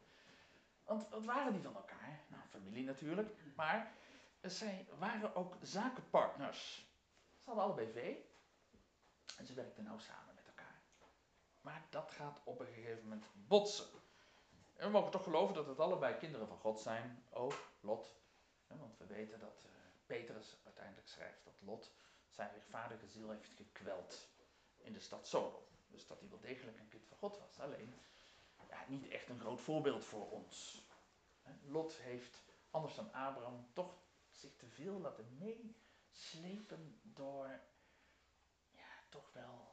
Want 0.84 1.08
wat 1.08 1.24
waren 1.24 1.52
die 1.52 1.62
van 1.62 1.74
elkaar? 1.74 2.20
Nou, 2.28 2.42
familie 2.48 2.84
natuurlijk. 2.84 3.30
Maar 3.56 3.92
zij 4.40 4.86
waren 4.98 5.34
ook 5.34 5.56
zakenpartners. 5.62 6.88
Ze 7.38 7.44
hadden 7.44 7.64
allebei 7.64 7.92
vee. 7.92 8.28
En 9.38 9.46
ze 9.46 9.54
werkten 9.54 9.84
nou 9.84 10.00
samen. 10.00 10.29
Maar 11.60 11.86
dat 11.90 12.10
gaat 12.10 12.40
op 12.44 12.60
een 12.60 12.66
gegeven 12.66 13.02
moment 13.02 13.26
botsen. 13.34 13.86
En 14.76 14.86
we 14.86 14.92
mogen 14.92 15.10
toch 15.10 15.22
geloven 15.22 15.54
dat 15.54 15.66
het 15.66 15.80
allebei 15.80 16.16
kinderen 16.16 16.46
van 16.46 16.58
God 16.58 16.80
zijn. 16.80 17.24
Ook 17.30 17.54
Lot. 17.80 18.18
Want 18.66 18.98
we 18.98 19.06
weten 19.06 19.38
dat 19.38 19.64
uh, 19.66 19.70
Petrus 20.06 20.56
uiteindelijk 20.64 21.08
schrijft 21.08 21.44
dat 21.44 21.60
Lot 21.60 21.92
zijn 22.28 22.50
rechtvaardige 22.52 23.06
ziel 23.06 23.30
heeft 23.30 23.52
gekweld 23.52 24.28
in 24.76 24.92
de 24.92 25.00
stad 25.00 25.26
Sodom. 25.26 25.62
Dus 25.88 26.06
dat 26.06 26.20
hij 26.20 26.28
wel 26.28 26.40
degelijk 26.40 26.78
een 26.78 26.88
kind 26.88 27.06
van 27.06 27.16
God 27.16 27.38
was. 27.38 27.60
Alleen 27.60 27.94
ja, 28.70 28.84
niet 28.88 29.08
echt 29.08 29.28
een 29.28 29.40
groot 29.40 29.60
voorbeeld 29.60 30.04
voor 30.04 30.30
ons. 30.30 30.84
Lot 31.62 31.96
heeft, 31.96 32.44
anders 32.70 32.94
dan 32.94 33.12
Abraham, 33.12 33.68
toch 33.72 33.98
zich 34.30 34.56
te 34.56 34.66
veel 34.66 35.00
laten 35.00 35.36
meeslepen 35.38 37.00
door 37.02 37.60
ja, 38.70 39.04
toch 39.08 39.32
wel 39.32 39.69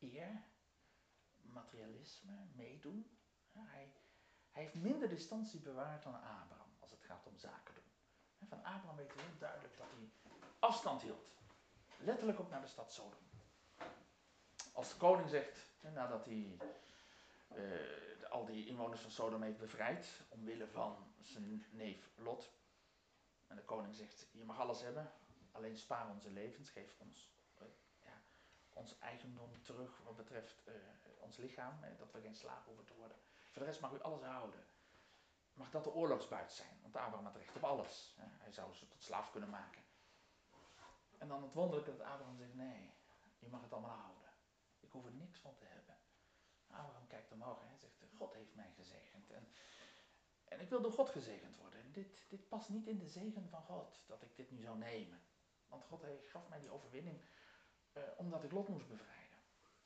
eer, 0.00 0.42
materialisme, 1.36 2.46
meedoen. 2.54 3.10
hij, 3.52 3.92
hij 4.50 4.62
heeft 4.62 4.74
minder 4.74 5.08
distantie 5.08 5.60
bewaard 5.60 6.02
dan 6.02 6.14
Abraham 6.14 6.76
als 6.78 6.90
het 6.90 7.02
gaat 7.02 7.26
om 7.26 7.38
zaken 7.38 7.74
doen. 7.74 7.84
Van 8.48 8.64
Abraham 8.64 8.96
weten 8.96 9.16
we 9.16 9.22
heel 9.22 9.38
duidelijk 9.38 9.76
dat 9.76 9.86
hij 9.90 10.10
afstand 10.58 11.02
hield. 11.02 11.34
Letterlijk 11.98 12.40
ook 12.40 12.50
naar 12.50 12.60
de 12.60 12.66
stad 12.66 12.92
Sodom. 12.92 13.24
Als 14.72 14.88
de 14.88 14.96
koning 14.96 15.28
zegt, 15.28 15.58
nadat 15.80 16.24
hij 16.24 16.58
uh, 17.54 18.30
al 18.30 18.44
die 18.44 18.66
inwoners 18.66 19.00
van 19.00 19.10
Sodom 19.10 19.42
heeft 19.42 19.58
bevrijd, 19.58 20.20
omwille 20.28 20.66
van 20.68 21.14
zijn 21.20 21.64
neef 21.70 22.10
Lot. 22.16 22.52
En 23.46 23.56
de 23.56 23.64
koning 23.64 23.94
zegt, 23.94 24.26
je 24.32 24.44
mag 24.44 24.58
alles 24.58 24.80
hebben, 24.80 25.12
alleen 25.52 25.76
spaar 25.76 26.10
onze 26.10 26.30
levens, 26.30 26.70
geef 26.70 26.94
ons 26.98 27.35
ons 28.76 28.98
eigendom 28.98 29.62
terug 29.62 30.00
wat 30.04 30.16
betreft 30.16 30.62
uh, 30.68 30.74
ons 31.18 31.36
lichaam, 31.36 31.80
dat 31.98 32.12
we 32.12 32.20
geen 32.20 32.34
slaaf 32.34 32.64
hoeven 32.64 32.84
te 32.84 32.94
worden. 32.94 33.16
Voor 33.50 33.62
de 33.62 33.68
rest 33.68 33.80
mag 33.80 33.92
u 33.92 34.00
alles 34.00 34.22
houden. 34.22 34.64
Mag 35.52 35.70
dat 35.70 35.84
de 35.84 35.94
oorlogsbuit 35.94 36.52
zijn, 36.52 36.78
want 36.82 36.96
Abraham 36.96 37.24
had 37.24 37.36
recht 37.36 37.56
op 37.56 37.64
alles. 37.64 38.14
Hij 38.16 38.52
zou 38.52 38.74
ze 38.74 38.88
tot 38.88 39.02
slaaf 39.02 39.30
kunnen 39.30 39.50
maken. 39.50 39.82
En 41.18 41.28
dan 41.28 41.42
het 41.42 41.52
wonderlijke 41.52 41.96
dat 41.96 42.06
Abraham 42.06 42.36
zegt, 42.36 42.54
nee, 42.54 42.92
je 43.38 43.48
mag 43.48 43.62
het 43.62 43.72
allemaal 43.72 43.96
houden. 43.96 44.30
Ik 44.80 44.90
hoef 44.90 45.04
er 45.04 45.12
niks 45.12 45.38
van 45.38 45.54
te 45.56 45.64
hebben. 45.64 45.96
Abraham 46.66 47.06
kijkt 47.06 47.32
omhoog 47.32 47.62
en 47.62 47.78
zegt, 47.78 47.94
God 48.16 48.34
heeft 48.34 48.54
mij 48.54 48.72
gezegend. 48.76 49.30
En, 49.30 49.48
en 50.44 50.60
ik 50.60 50.68
wil 50.68 50.82
door 50.82 50.92
God 50.92 51.08
gezegend 51.08 51.56
worden. 51.56 51.80
En 51.80 51.92
dit, 51.92 52.24
dit 52.28 52.48
past 52.48 52.68
niet 52.68 52.86
in 52.86 52.98
de 52.98 53.08
zegen 53.08 53.48
van 53.48 53.62
God, 53.62 54.04
dat 54.06 54.22
ik 54.22 54.36
dit 54.36 54.50
nu 54.50 54.60
zou 54.60 54.78
nemen. 54.78 55.20
Want 55.68 55.84
God 55.84 56.04
gaf 56.26 56.48
mij 56.48 56.60
die 56.60 56.70
overwinning 56.70 57.24
omdat 58.16 58.44
ik 58.44 58.52
Lot 58.52 58.68
moest 58.68 58.88
bevrijden. 58.88 59.38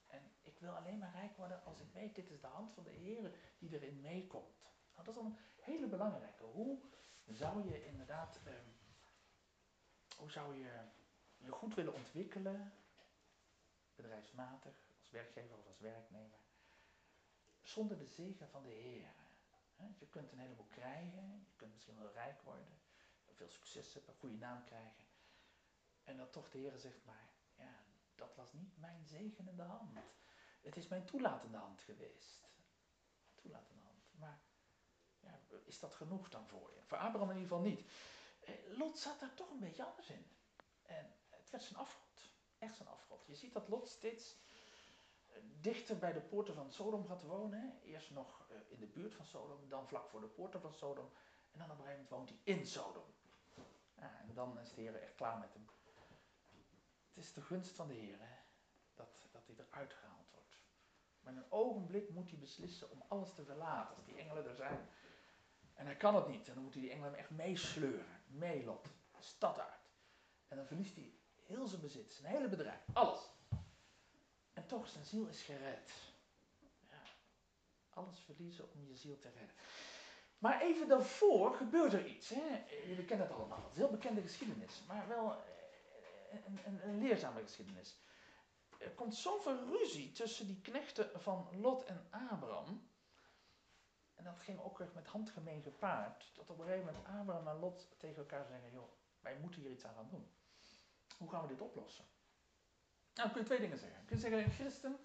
En 0.06 0.32
ik 0.42 0.58
wil 0.58 0.76
alleen 0.76 0.98
maar 0.98 1.12
rijk 1.12 1.36
worden 1.36 1.64
als 1.64 1.80
ik 1.80 1.92
weet, 1.92 2.14
dit 2.14 2.30
is 2.30 2.40
de 2.40 2.46
hand 2.46 2.72
van 2.72 2.84
de 2.84 2.90
Heer 2.90 3.32
die 3.58 3.74
erin 3.74 4.00
meekomt. 4.00 4.62
Nou, 4.94 5.06
dat 5.06 5.16
is 5.16 5.22
een 5.22 5.38
hele 5.60 5.86
belangrijke. 5.86 6.44
Hoe 6.44 6.78
zou 7.26 7.68
je 7.68 7.86
inderdaad, 7.86 8.40
uh, 8.46 8.52
hoe 10.16 10.30
zou 10.30 10.58
je 10.58 10.88
je 11.36 11.50
goed 11.50 11.74
willen 11.74 11.94
ontwikkelen, 11.94 12.72
bedrijfsmatig, 13.94 14.74
als 14.98 15.10
werkgever 15.10 15.58
of 15.58 15.66
als 15.66 15.78
werknemer, 15.78 16.38
zonder 17.62 17.98
de 17.98 18.06
zegen 18.06 18.48
van 18.48 18.62
de 18.62 18.68
Heer. 18.68 19.14
Je 19.98 20.06
kunt 20.06 20.32
een 20.32 20.38
heleboel 20.38 20.66
krijgen, 20.70 21.46
je 21.48 21.56
kunt 21.56 21.72
misschien 21.72 21.98
wel 21.98 22.12
rijk 22.12 22.42
worden, 22.42 22.80
veel 23.32 23.48
succes 23.48 23.94
hebben, 23.94 24.12
een 24.12 24.20
goede 24.20 24.36
naam 24.36 24.64
krijgen. 24.64 25.04
En 26.04 26.16
dat 26.16 26.32
toch 26.32 26.50
de 26.50 26.58
Heer 26.58 26.78
zegt, 26.78 27.04
maar 27.04 27.28
dat 28.20 28.36
was 28.36 28.52
niet 28.52 28.78
mijn 28.78 29.06
zegenende 29.06 29.62
hand. 29.62 29.98
Het 30.60 30.76
is 30.76 30.88
mijn 30.88 31.04
toelatende 31.04 31.56
hand 31.56 31.80
geweest. 31.80 32.48
Toelatende 33.34 33.82
hand. 33.82 34.12
Maar 34.18 34.40
ja, 35.20 35.40
is 35.64 35.78
dat 35.78 35.94
genoeg 35.94 36.28
dan 36.28 36.46
voor 36.48 36.72
je? 36.74 36.82
Voor 36.82 36.98
Abraham 36.98 37.30
in 37.30 37.36
ieder 37.36 37.48
geval 37.48 37.70
niet. 37.70 37.90
Eh, 38.40 38.78
Lot 38.78 38.98
zat 38.98 39.20
daar 39.20 39.34
toch 39.34 39.50
een 39.50 39.60
beetje 39.60 39.84
anders 39.84 40.10
in. 40.10 40.26
En 40.82 41.14
het 41.28 41.50
werd 41.50 41.64
zijn 41.64 41.78
afgod. 41.78 42.30
Echt 42.58 42.76
zijn 42.76 42.88
afgod. 42.88 43.26
Je 43.26 43.34
ziet 43.34 43.52
dat 43.52 43.68
Lot 43.68 43.88
steeds 43.88 44.36
dichter 45.60 45.98
bij 45.98 46.12
de 46.12 46.20
poorten 46.20 46.54
van 46.54 46.72
Sodom 46.72 47.06
gaat 47.06 47.22
wonen. 47.22 47.80
Eerst 47.82 48.10
nog 48.10 48.46
eh, 48.48 48.56
in 48.68 48.80
de 48.80 48.86
buurt 48.86 49.14
van 49.14 49.26
Sodom, 49.26 49.68
dan 49.68 49.88
vlak 49.88 50.08
voor 50.08 50.20
de 50.20 50.26
poorten 50.26 50.60
van 50.60 50.74
Sodom. 50.74 51.10
En 51.52 51.58
dan 51.58 51.70
op 51.70 51.78
een 51.78 51.84
gegeven 51.84 52.06
moment 52.08 52.08
woont 52.08 52.28
hij 52.28 52.54
in 52.54 52.66
Sodom. 52.66 53.04
En 53.94 54.34
dan 54.34 54.58
is 54.58 54.74
de 54.74 54.80
Heer 54.80 55.02
echt 55.02 55.14
klaar 55.14 55.38
met 55.38 55.52
hem. 55.52 55.69
Is 57.20 57.32
de 57.32 57.42
gunst 57.42 57.70
van 57.70 57.88
de 57.88 57.94
Heer 57.94 58.18
dat, 58.94 59.08
dat 59.32 59.42
hij 59.46 59.54
eruit 59.58 59.92
gehaald 59.92 60.30
wordt. 60.32 60.56
Maar 61.20 61.32
in 61.32 61.38
een 61.38 61.52
ogenblik 61.52 62.10
moet 62.10 62.30
hij 62.30 62.38
beslissen 62.38 62.90
om 62.90 63.02
alles 63.08 63.34
te 63.34 63.44
verlaten 63.44 63.96
als 63.96 64.04
die 64.04 64.16
engelen 64.16 64.48
er 64.48 64.54
zijn. 64.54 64.88
En 65.74 65.86
hij 65.86 65.96
kan 65.96 66.14
het 66.14 66.28
niet. 66.28 66.48
En 66.48 66.54
dan 66.54 66.62
moet 66.62 66.72
hij 66.72 66.82
die 66.82 66.90
engelen 66.90 67.14
echt 67.14 67.30
meesleuren, 67.30 68.22
meelot, 68.26 68.84
de 68.84 69.22
stad 69.22 69.58
uit. 69.58 69.90
En 70.48 70.56
dan 70.56 70.66
verliest 70.66 70.94
hij 70.94 71.12
heel 71.46 71.66
zijn 71.66 71.80
bezit, 71.80 72.14
zijn 72.14 72.34
hele 72.34 72.48
bedrijf, 72.48 72.80
alles. 72.92 73.30
En 74.52 74.66
toch, 74.66 74.88
zijn 74.88 75.04
ziel 75.04 75.26
is 75.26 75.42
gered. 75.42 75.92
Ja. 76.88 77.02
Alles 77.90 78.18
verliezen 78.18 78.72
om 78.72 78.86
je 78.86 78.96
ziel 78.96 79.18
te 79.18 79.28
redden. 79.28 79.56
Maar 80.38 80.60
even 80.60 80.88
daarvoor 80.88 81.54
gebeurt 81.54 81.92
er 81.92 82.06
iets. 82.06 82.28
Hè? 82.28 82.64
Jullie 82.86 83.04
kennen 83.04 83.26
het 83.26 83.36
allemaal. 83.36 83.62
Het 83.62 83.70
is 83.70 83.76
heel 83.76 83.90
bekende 83.90 84.22
geschiedenis, 84.22 84.82
maar 84.86 85.08
wel 85.08 85.42
een, 86.30 86.58
een, 86.64 86.88
een 86.88 86.98
leerzame 86.98 87.42
geschiedenis. 87.42 87.98
Er 88.78 88.90
komt 88.90 89.14
zoveel 89.14 89.68
ruzie 89.68 90.12
tussen 90.12 90.46
die 90.46 90.60
knechten 90.60 91.20
van 91.20 91.48
Lot 91.60 91.84
en 91.84 92.06
Abraham. 92.10 92.88
En 94.14 94.24
dat 94.24 94.40
ging 94.40 94.60
ook 94.60 94.80
echt 94.80 94.94
met 94.94 95.06
handgemeen 95.06 95.62
gepaard. 95.62 96.30
Dat 96.34 96.50
op 96.50 96.58
een 96.58 96.64
gegeven 96.64 96.86
moment 96.86 97.06
Abraham 97.06 97.48
en 97.48 97.58
Lot 97.58 97.88
tegen 97.98 98.16
elkaar 98.16 98.46
zeggen: 98.46 98.70
joh, 98.70 98.92
wij 99.20 99.38
moeten 99.38 99.60
hier 99.60 99.70
iets 99.70 99.84
aan 99.84 99.94
gaan 99.94 100.08
doen. 100.08 100.30
Hoe 101.18 101.30
gaan 101.30 101.42
we 101.42 101.48
dit 101.48 101.60
oplossen? 101.60 102.04
Nou, 103.14 103.28
dan 103.28 103.30
kun 103.30 103.40
je 103.40 103.46
twee 103.46 103.60
dingen 103.60 103.78
zeggen. 103.78 104.00
Je 104.00 104.06
kunt 104.06 104.20
zeggen: 104.20 104.44
een 104.44 104.50
christen 104.50 104.98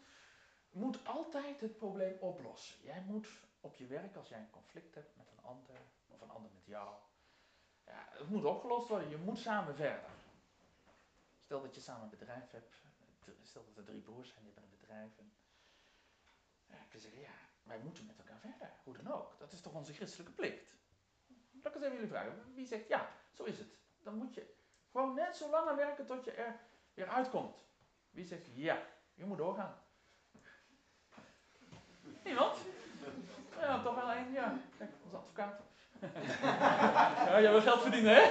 moet 0.69 1.07
altijd 1.07 1.61
het 1.61 1.77
probleem 1.77 2.17
oplossen. 2.19 2.75
Jij 2.83 3.01
moet 3.01 3.27
op 3.59 3.75
je 3.75 3.87
werk, 3.87 4.15
als 4.15 4.29
jij 4.29 4.39
een 4.39 4.49
conflict 4.49 4.95
hebt 4.95 5.15
met 5.17 5.27
een 5.31 5.43
ander, 5.43 5.75
of 6.07 6.21
een 6.21 6.29
ander 6.29 6.51
met 6.53 6.65
jou, 6.65 6.95
ja, 7.85 8.07
het 8.09 8.29
moet 8.29 8.45
opgelost 8.45 8.87
worden. 8.87 9.09
Je 9.09 9.17
moet 9.17 9.39
samen 9.39 9.75
verder. 9.75 10.09
Stel 11.45 11.61
dat 11.61 11.75
je 11.75 11.81
samen 11.81 12.03
een 12.03 12.09
bedrijf 12.09 12.51
hebt. 12.51 12.75
Stel 13.43 13.65
dat 13.65 13.77
er 13.77 13.83
drie 13.83 14.01
broers 14.01 14.29
zijn 14.29 14.43
die 14.43 14.53
hebben 14.53 14.71
een 14.71 14.79
bedrijf. 14.79 15.17
En, 15.17 15.33
ik 16.67 16.89
kan 16.89 16.99
zeggen, 16.99 17.19
ja, 17.21 17.33
wij 17.63 17.79
moeten 17.79 18.05
met 18.05 18.17
elkaar 18.17 18.39
verder. 18.39 18.71
Hoe 18.83 18.97
dan 18.97 19.13
ook. 19.13 19.39
Dat 19.39 19.51
is 19.51 19.61
toch 19.61 19.73
onze 19.73 19.93
christelijke 19.93 20.31
plicht. 20.31 20.73
Dat 21.51 21.71
ik 21.71 21.75
eens 21.75 21.83
even 21.83 21.95
jullie 21.95 22.09
vragen. 22.09 22.53
Wie 22.53 22.65
zegt, 22.65 22.87
ja, 22.87 23.11
zo 23.33 23.43
is 23.43 23.57
het. 23.57 23.77
Dan 23.99 24.15
moet 24.15 24.33
je 24.33 24.55
gewoon 24.91 25.13
net 25.13 25.35
zo 25.35 25.49
lang 25.49 25.69
aan 25.69 25.75
werken 25.75 26.05
tot 26.05 26.25
je 26.25 26.31
er 26.31 26.59
weer 26.93 27.07
uitkomt. 27.07 27.55
Wie 28.09 28.25
zegt, 28.25 28.45
ja, 28.53 28.85
je 29.13 29.25
moet 29.25 29.37
doorgaan. 29.37 29.83
Niemand? 32.23 32.57
Ja, 33.59 33.83
toch 33.83 33.95
wel 33.95 34.11
één, 34.11 34.31
ja. 34.31 34.59
Kijk, 34.77 34.91
onze 35.03 35.17
advocaat. 35.17 35.61
ja, 37.25 37.41
jij 37.41 37.51
wil 37.51 37.61
geld 37.61 37.81
verdienen, 37.81 38.15
hè? 38.15 38.21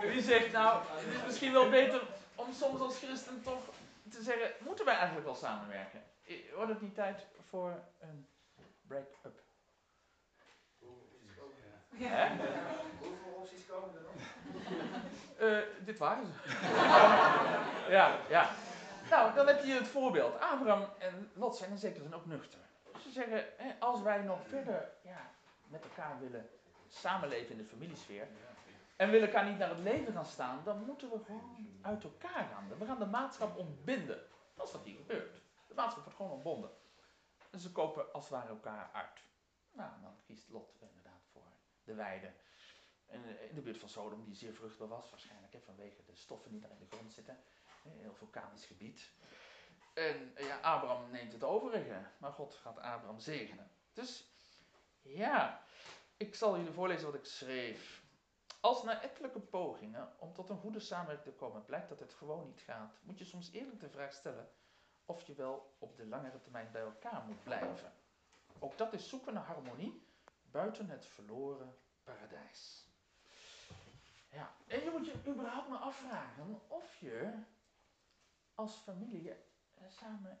Wie 0.12 0.22
zegt, 0.22 0.52
nou, 0.52 0.82
het 0.94 1.14
is 1.14 1.24
misschien 1.26 1.52
wel 1.52 1.68
beter 1.68 2.00
om 2.34 2.52
soms 2.52 2.80
als 2.80 2.98
christen 2.98 3.42
toch 3.42 3.62
te 4.10 4.22
zeggen, 4.22 4.50
moeten 4.58 4.84
wij 4.84 4.94
eigenlijk 4.94 5.26
wel 5.26 5.34
samenwerken? 5.34 6.02
Wordt 6.54 6.70
het 6.70 6.80
niet 6.80 6.94
tijd 6.94 7.26
voor 7.48 7.82
een 8.00 8.28
break-up? 8.86 9.42
Ja. 11.96 12.28
Hoeveel 12.98 13.32
opties 13.36 13.66
komen 13.66 13.94
er 13.94 14.02
nog? 14.02 14.12
Uh, 15.40 15.58
dit 15.84 15.98
waren 15.98 16.26
ze. 16.26 16.32
ja, 17.96 18.16
ja. 18.28 18.50
Nou, 19.10 19.34
dan 19.34 19.46
heb 19.46 19.64
je 19.64 19.72
het 19.72 19.88
voorbeeld. 19.88 20.40
Abraham 20.40 20.88
en 20.98 21.30
Lot 21.34 21.56
zijn 21.56 21.70
in 21.70 21.78
zekere 21.78 22.02
zin 22.02 22.14
ook 22.14 22.26
nuchter. 22.26 22.58
Ze 23.02 23.10
zeggen, 23.10 23.44
hè, 23.56 23.74
als 23.78 24.02
wij 24.02 24.22
nog 24.22 24.46
verder 24.48 24.92
ja, 25.02 25.30
met 25.68 25.82
elkaar 25.82 26.20
willen 26.20 26.48
samenleven 26.88 27.50
in 27.50 27.56
de 27.56 27.64
familiesfeer, 27.64 28.28
en 28.96 29.10
willen 29.10 29.26
elkaar 29.26 29.48
niet 29.48 29.58
naar 29.58 29.68
het 29.68 29.78
leven 29.78 30.12
gaan 30.12 30.26
staan, 30.26 30.60
dan 30.64 30.84
moeten 30.84 31.10
we 31.10 31.24
gewoon 31.24 31.78
uit 31.82 32.04
elkaar 32.04 32.48
gaan. 32.52 32.78
We 32.78 32.86
gaan 32.86 32.98
de 32.98 33.06
maatschap 33.06 33.56
ontbinden. 33.56 34.20
Dat 34.54 34.66
is 34.66 34.72
wat 34.72 34.84
hier 34.84 34.96
gebeurt. 34.96 35.40
De 35.66 35.74
maatschap 35.74 36.02
wordt 36.02 36.16
gewoon 36.16 36.32
ontbonden. 36.32 36.70
En 37.50 37.60
ze 37.60 37.72
kopen 37.72 38.12
als 38.12 38.24
het 38.24 38.32
ware 38.32 38.48
elkaar 38.48 38.90
uit. 38.92 39.24
Nou, 39.72 39.90
dan 40.02 40.16
kiest 40.24 40.48
Lot 40.48 40.74
inderdaad 40.80 41.26
voor 41.32 41.42
de 41.84 41.94
weide. 41.94 42.32
En 43.06 43.24
eh, 43.24 43.48
in 43.48 43.54
de 43.54 43.60
buurt 43.60 43.78
van 43.78 43.88
Sodom, 43.88 44.24
die 44.24 44.34
zeer 44.34 44.54
vruchtbaar 44.54 44.88
was, 44.88 45.10
waarschijnlijk 45.10 45.52
hè, 45.52 45.60
vanwege 45.60 46.04
de 46.06 46.14
stoffen 46.14 46.50
die 46.50 46.60
daar 46.60 46.70
in 46.70 46.88
de 46.88 46.96
grond 46.96 47.12
zitten. 47.12 47.38
Een 47.84 47.98
heel 48.00 48.14
vulkanisch 48.14 48.64
gebied. 48.64 49.10
En 49.94 50.32
ja, 50.36 50.56
Abraham 50.56 51.10
neemt 51.10 51.32
het 51.32 51.44
overige, 51.44 52.02
maar 52.18 52.32
God 52.32 52.54
gaat 52.54 52.78
Abraham 52.78 53.18
zegenen. 53.18 53.70
Dus 53.92 54.30
ja, 55.02 55.64
ik 56.16 56.34
zal 56.34 56.56
jullie 56.56 56.72
voorlezen 56.72 57.06
wat 57.06 57.14
ik 57.14 57.24
schreef. 57.24 58.02
Als 58.60 58.82
na 58.82 59.02
ettelijke 59.02 59.40
pogingen 59.40 60.12
om 60.18 60.32
tot 60.32 60.48
een 60.48 60.58
goede 60.58 60.80
samenwerking 60.80 61.34
te 61.34 61.40
komen 61.40 61.64
blijkt 61.64 61.88
dat 61.88 62.00
het 62.00 62.12
gewoon 62.12 62.46
niet 62.46 62.60
gaat, 62.60 62.98
moet 63.02 63.18
je 63.18 63.24
soms 63.24 63.50
eerlijk 63.52 63.80
de 63.80 63.90
vraag 63.90 64.12
stellen 64.12 64.50
of 65.04 65.22
je 65.22 65.34
wel 65.34 65.76
op 65.78 65.96
de 65.96 66.06
langere 66.06 66.40
termijn 66.40 66.72
bij 66.72 66.82
elkaar 66.82 67.22
moet 67.26 67.42
blijven. 67.42 67.92
Ook 68.58 68.78
dat 68.78 68.92
is 68.92 69.08
zoeken 69.08 69.34
naar 69.34 69.44
harmonie 69.44 70.06
buiten 70.50 70.88
het 70.88 71.06
verloren 71.06 71.76
paradijs. 72.02 72.88
Ja, 74.32 74.54
en 74.66 74.80
je 74.84 74.90
moet 74.90 75.06
je 75.06 75.14
überhaupt 75.26 75.68
maar 75.68 75.78
afvragen 75.78 76.60
of 76.68 76.96
je 76.96 77.42
als 78.60 78.74
familie 78.74 79.30
eh, 79.30 79.36
samen 79.88 80.38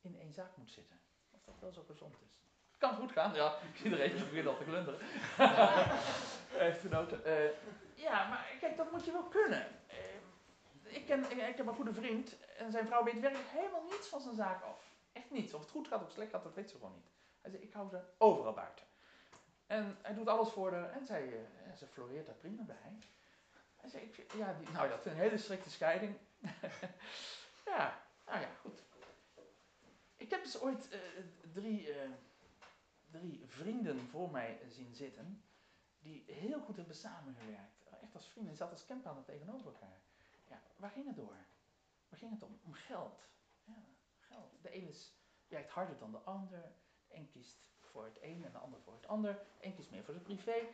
in 0.00 0.18
één 0.20 0.32
zaak 0.32 0.56
moet 0.56 0.70
zitten. 0.70 1.00
Of 1.30 1.42
dat 1.42 1.54
wel 1.60 1.72
zo 1.72 1.82
gezond 1.82 2.16
is 2.20 2.34
kan 2.78 2.94
goed 2.94 3.12
gaan. 3.12 3.34
Ja, 3.34 3.54
ik 3.72 3.76
zie 3.76 3.90
er 3.90 4.00
eentje 4.00 4.48
al 4.48 4.56
te 4.56 4.64
glunderen. 4.64 5.00
Echtgenoten. 6.68 7.20
Uh, 7.26 7.50
ja, 7.94 8.28
maar 8.28 8.46
kijk, 8.60 8.76
dat 8.76 8.92
moet 8.92 9.04
je 9.04 9.12
wel 9.12 9.22
kunnen. 9.22 9.66
Uh, 9.88 10.96
ik, 10.96 11.06
ken, 11.06 11.30
ik, 11.30 11.48
ik, 11.48 11.56
heb 11.56 11.66
een 11.66 11.74
goede 11.74 11.92
vriend 11.92 12.36
en 12.56 12.70
zijn 12.70 12.86
vrouw 12.86 13.04
weet 13.04 13.20
werkelijk 13.20 13.48
helemaal 13.48 13.84
niets 13.90 14.08
van 14.08 14.20
zijn 14.20 14.34
zaak 14.34 14.62
af. 14.62 14.92
Echt 15.12 15.30
niets. 15.30 15.54
Of 15.54 15.60
het 15.60 15.70
goed 15.70 15.88
gaat 15.88 16.02
of 16.02 16.10
slecht 16.10 16.30
gaat, 16.30 16.42
dat 16.42 16.54
weet 16.54 16.70
ze 16.70 16.76
gewoon 16.76 16.94
niet. 16.94 17.10
Hij 17.40 17.50
zegt, 17.50 17.62
ik 17.62 17.72
hou 17.72 17.88
ze 17.88 18.00
overal 18.18 18.52
buiten. 18.52 18.84
En 19.66 19.98
hij 20.02 20.14
doet 20.14 20.28
alles 20.28 20.48
voor 20.48 20.72
haar 20.72 20.90
en 20.90 21.06
zij, 21.06 21.26
uh, 21.26 21.74
ze 21.76 21.86
floreert 21.86 22.26
daar 22.26 22.34
prima 22.34 22.62
bij. 22.62 22.98
Hij 23.76 23.90
zei, 23.90 24.02
ik, 24.02 24.32
ja, 24.36 24.54
die, 24.58 24.70
nou 24.70 24.88
dat 24.88 25.06
is 25.06 25.12
een 25.12 25.18
hele 25.18 25.38
strikte 25.38 25.70
scheiding. 25.70 26.16
ja, 27.72 28.06
nou 28.26 28.40
ja, 28.40 28.54
goed. 28.60 28.82
Ik 30.16 30.30
heb 30.30 30.42
dus 30.42 30.60
ooit 30.60 30.88
drie 31.52 31.88
drie 33.20 33.44
vrienden 33.46 34.00
voor 34.00 34.30
mij 34.30 34.60
zien 34.68 34.94
zitten, 34.94 35.44
die 35.98 36.24
heel 36.26 36.60
goed 36.60 36.76
hebben 36.76 36.94
samengewerkt. 36.94 37.82
Echt 38.02 38.14
als 38.14 38.28
vrienden, 38.28 38.56
zat 38.56 38.70
als 38.70 38.86
campanen 38.86 39.24
tegenover 39.24 39.66
elkaar. 39.66 40.00
Ja, 40.48 40.62
waar 40.76 40.90
ging 40.90 41.06
het 41.06 41.16
door? 41.16 41.36
Waar 42.08 42.18
ging 42.18 42.30
het 42.30 42.42
om? 42.42 42.60
Om 42.64 42.72
geld. 42.72 43.28
Ja, 43.64 43.84
geld. 44.18 44.62
De 44.62 44.70
ene 44.70 44.88
is, 44.88 45.14
werkt 45.48 45.70
harder 45.70 45.98
dan 45.98 46.10
de 46.10 46.18
ander. 46.18 46.72
De 47.08 47.16
een 47.16 47.28
kiest 47.28 47.68
voor 47.80 48.04
het 48.04 48.18
een 48.22 48.44
en 48.44 48.52
de 48.52 48.58
ander 48.58 48.80
voor 48.80 48.94
het 48.94 49.06
ander. 49.06 49.32
De 49.32 49.66
een 49.66 49.74
kiest 49.74 49.90
meer 49.90 50.04
voor 50.04 50.14
de 50.14 50.20
privé. 50.20 50.66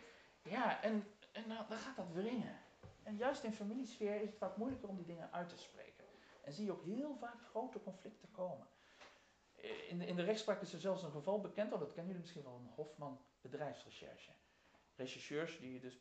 Ja, 0.42 0.82
en, 0.82 1.14
en 1.32 1.48
dan, 1.48 1.66
dan 1.68 1.78
gaat 1.78 1.96
dat 1.96 2.12
wringen. 2.12 2.58
En 3.02 3.16
juist 3.16 3.44
in 3.44 3.52
familiesfeer 3.52 4.20
is 4.20 4.28
het 4.28 4.38
vaak 4.38 4.56
moeilijker 4.56 4.88
om 4.88 4.96
die 4.96 5.06
dingen 5.06 5.32
uit 5.32 5.48
te 5.48 5.56
spreken. 5.56 6.04
En 6.42 6.52
zie 6.52 6.64
je 6.64 6.72
ook 6.72 6.84
heel 6.84 7.16
vaak 7.16 7.42
grote 7.50 7.82
conflicten 7.82 8.30
komen 8.30 8.66
in 9.62 9.98
de, 9.98 10.06
in 10.06 10.16
de 10.16 10.22
rechtspraak 10.22 10.60
is 10.60 10.72
er 10.72 10.80
zelfs 10.80 11.02
een 11.02 11.10
geval 11.10 11.40
bekend, 11.40 11.72
oh, 11.72 11.78
dat 11.78 11.92
kennen 11.92 12.06
jullie 12.06 12.20
misschien 12.20 12.42
wel, 12.42 12.54
een 12.54 12.70
Hofman 12.74 13.20
bedrijfsrecherche. 13.40 14.30
Rechercheurs 14.96 15.58
die 15.58 15.72
je 15.72 15.80
dus 15.80 15.98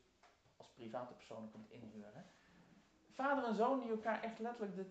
als 0.57 0.67
private 0.67 1.13
personen 1.13 1.51
kunt 1.51 1.69
inhuren. 1.69 2.31
Vader 3.11 3.43
en 3.43 3.55
zoon 3.55 3.79
die 3.79 3.89
elkaar 3.89 4.23
echt 4.23 4.39
letterlijk 4.39 4.75
de 4.75 4.85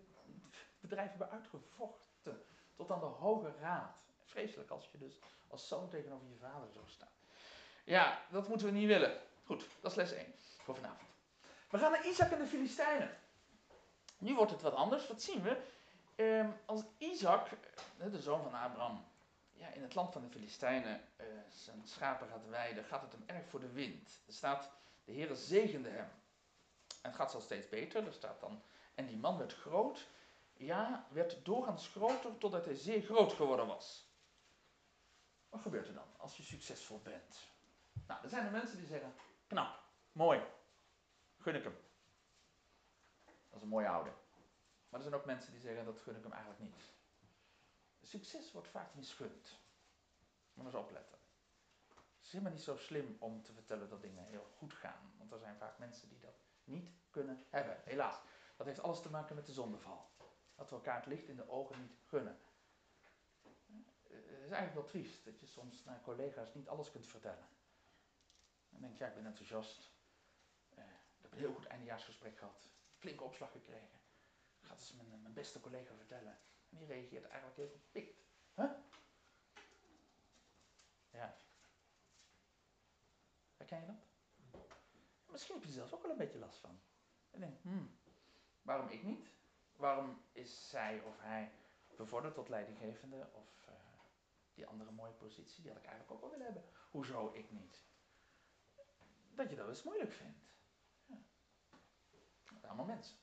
bedrijf 0.80 1.08
hebben 1.08 1.30
uitgevochten. 1.30 2.42
Tot 2.74 2.90
aan 2.90 3.00
de 3.00 3.06
hoge 3.06 3.52
raad. 3.60 3.96
Vreselijk 4.24 4.70
als 4.70 4.90
je 4.92 4.98
dus 4.98 5.20
als 5.48 5.68
zoon 5.68 5.88
tegenover 5.88 6.28
je 6.28 6.36
vader 6.36 6.70
zou 6.72 6.88
staan. 6.88 7.08
Ja, 7.84 8.22
dat 8.30 8.48
moeten 8.48 8.66
we 8.66 8.72
niet 8.72 8.86
willen. 8.86 9.20
Goed, 9.44 9.66
dat 9.80 9.90
is 9.90 9.96
les 9.96 10.12
1 10.12 10.34
voor 10.36 10.74
vanavond. 10.74 11.17
We 11.68 11.78
gaan 11.78 11.90
naar 11.90 12.06
Isaac 12.06 12.30
en 12.30 12.38
de 12.38 12.46
Filistijnen. 12.46 13.16
Nu 14.18 14.34
wordt 14.34 14.50
het 14.50 14.62
wat 14.62 14.74
anders. 14.74 15.06
Wat 15.06 15.22
zien 15.22 15.42
we? 15.42 15.62
Ehm, 16.14 16.50
als 16.66 16.82
Isaac, 16.98 17.48
de 18.10 18.20
zoon 18.20 18.42
van 18.42 18.54
Abraham, 18.54 19.04
ja, 19.52 19.68
in 19.68 19.82
het 19.82 19.94
land 19.94 20.12
van 20.12 20.22
de 20.22 20.28
Filistijnen 20.28 21.00
uh, 21.20 21.26
zijn 21.48 21.82
schapen 21.84 22.28
gaat 22.28 22.48
weiden, 22.48 22.84
gaat 22.84 23.02
het 23.02 23.12
hem 23.12 23.22
erg 23.26 23.48
voor 23.48 23.60
de 23.60 23.72
wind. 23.72 24.20
Er 24.26 24.32
staat, 24.32 24.70
de 25.04 25.12
Heere 25.12 25.36
zegende 25.36 25.88
hem. 25.88 26.10
En 27.02 27.10
het 27.10 27.14
gaat 27.14 27.30
zo 27.30 27.40
steeds 27.40 27.68
beter. 27.68 28.06
Er 28.06 28.12
staat 28.12 28.40
dan, 28.40 28.62
en 28.94 29.06
die 29.06 29.16
man 29.16 29.38
werd 29.38 29.54
groot, 29.54 30.08
ja, 30.52 31.06
werd 31.10 31.44
doorgaans 31.44 31.88
groter 31.88 32.38
totdat 32.38 32.64
hij 32.64 32.74
zeer 32.74 33.02
groot 33.02 33.32
geworden 33.32 33.66
was. 33.66 34.06
Wat 35.48 35.60
gebeurt 35.60 35.88
er 35.88 35.94
dan 35.94 36.08
als 36.16 36.36
je 36.36 36.42
succesvol 36.42 37.00
bent? 37.02 37.38
Nou, 38.06 38.22
er 38.22 38.28
zijn 38.28 38.44
er 38.44 38.52
mensen 38.52 38.78
die 38.78 38.86
zeggen, 38.86 39.14
knap, 39.46 39.80
mooi, 40.12 40.40
gun 41.48 41.56
ik 41.56 41.62
hem. 41.62 41.76
Dat 43.24 43.56
is 43.56 43.62
een 43.62 43.68
mooie 43.68 43.88
oude. 43.88 44.10
Maar 44.88 45.00
er 45.00 45.06
zijn 45.06 45.14
ook 45.14 45.24
mensen 45.24 45.52
die 45.52 45.60
zeggen 45.60 45.84
dat 45.84 46.00
gun 46.00 46.16
ik 46.16 46.22
hem 46.22 46.32
eigenlijk 46.32 46.62
niet. 46.62 46.82
Succes 48.02 48.52
wordt 48.52 48.68
vaak 48.68 48.94
misgund. 48.94 49.58
Moet 50.54 50.66
eens 50.66 50.74
opletten. 50.74 51.18
Het 51.88 52.26
is 52.26 52.32
helemaal 52.32 52.52
niet 52.52 52.62
zo 52.62 52.76
slim 52.76 53.16
om 53.18 53.42
te 53.42 53.52
vertellen 53.52 53.88
dat 53.88 54.02
dingen 54.02 54.24
heel 54.24 54.46
goed 54.56 54.72
gaan. 54.72 55.12
Want 55.18 55.32
er 55.32 55.38
zijn 55.38 55.56
vaak 55.56 55.78
mensen 55.78 56.08
die 56.08 56.20
dat 56.20 56.38
niet 56.64 56.90
kunnen 57.10 57.46
hebben. 57.50 57.80
Helaas. 57.84 58.22
Dat 58.56 58.66
heeft 58.66 58.82
alles 58.82 59.00
te 59.02 59.10
maken 59.10 59.34
met 59.34 59.46
de 59.46 59.52
zondeval. 59.52 60.10
Dat 60.54 60.68
we 60.68 60.74
elkaar 60.74 60.96
het 60.96 61.06
licht 61.06 61.28
in 61.28 61.36
de 61.36 61.48
ogen 61.48 61.80
niet 61.80 61.96
gunnen. 62.06 62.38
Het 64.02 64.44
is 64.44 64.50
eigenlijk 64.50 64.74
wel 64.74 64.84
triest 64.84 65.24
dat 65.24 65.40
je 65.40 65.46
soms 65.46 65.84
naar 65.84 66.00
collega's 66.00 66.54
niet 66.54 66.68
alles 66.68 66.90
kunt 66.90 67.06
vertellen. 67.06 67.48
Dan 68.68 68.80
denk 68.80 68.92
je, 68.92 69.04
ja, 69.04 69.10
ik 69.10 69.14
ben 69.14 69.26
enthousiast 69.26 69.96
heel 71.38 71.52
goed 71.52 71.66
eindejaarsgesprek 71.66 72.38
gehad. 72.38 72.68
Flinke 72.96 73.24
opslag 73.24 73.50
gekregen. 73.52 74.00
Gaat 74.60 74.78
eens 74.78 74.92
mijn, 74.92 75.12
eh, 75.12 75.18
mijn 75.18 75.34
beste 75.34 75.60
collega 75.60 75.94
vertellen. 75.94 76.38
En 76.70 76.76
die 76.78 76.86
reageert 76.86 77.24
eigenlijk 77.24 77.56
heel 77.56 77.68
verpikt. 77.68 78.24
Huh? 78.54 78.70
Ja. 81.10 81.36
Herken 83.56 83.80
je 83.80 83.86
dat? 83.86 84.06
Misschien 85.26 85.54
heb 85.54 85.64
je 85.64 85.80
er 85.80 85.94
ook 85.94 86.02
wel 86.02 86.10
een 86.10 86.16
beetje 86.16 86.38
last 86.38 86.58
van. 86.58 86.80
En 87.30 87.40
denk, 87.40 87.62
hmm, 87.62 87.98
waarom 88.62 88.88
ik 88.88 89.02
niet? 89.02 89.30
Waarom 89.76 90.22
is 90.32 90.68
zij 90.68 91.00
of 91.00 91.20
hij 91.20 91.52
bevorderd 91.96 92.34
tot 92.34 92.48
leidinggevende 92.48 93.28
of 93.32 93.66
eh, 93.66 93.74
die 94.54 94.66
andere 94.66 94.90
mooie 94.90 95.12
positie, 95.12 95.62
die 95.62 95.72
had 95.72 95.80
ik 95.80 95.86
eigenlijk 95.86 96.12
ook 96.12 96.20
wel 96.20 96.30
willen 96.30 96.44
hebben. 96.44 96.64
Hoezo 96.90 97.32
ik 97.34 97.50
niet? 97.50 97.82
Dat 99.34 99.50
je 99.50 99.56
dat 99.56 99.68
eens 99.68 99.82
moeilijk 99.82 100.12
vindt. 100.12 100.46
Allemaal 102.68 102.86
mensen. 102.86 103.16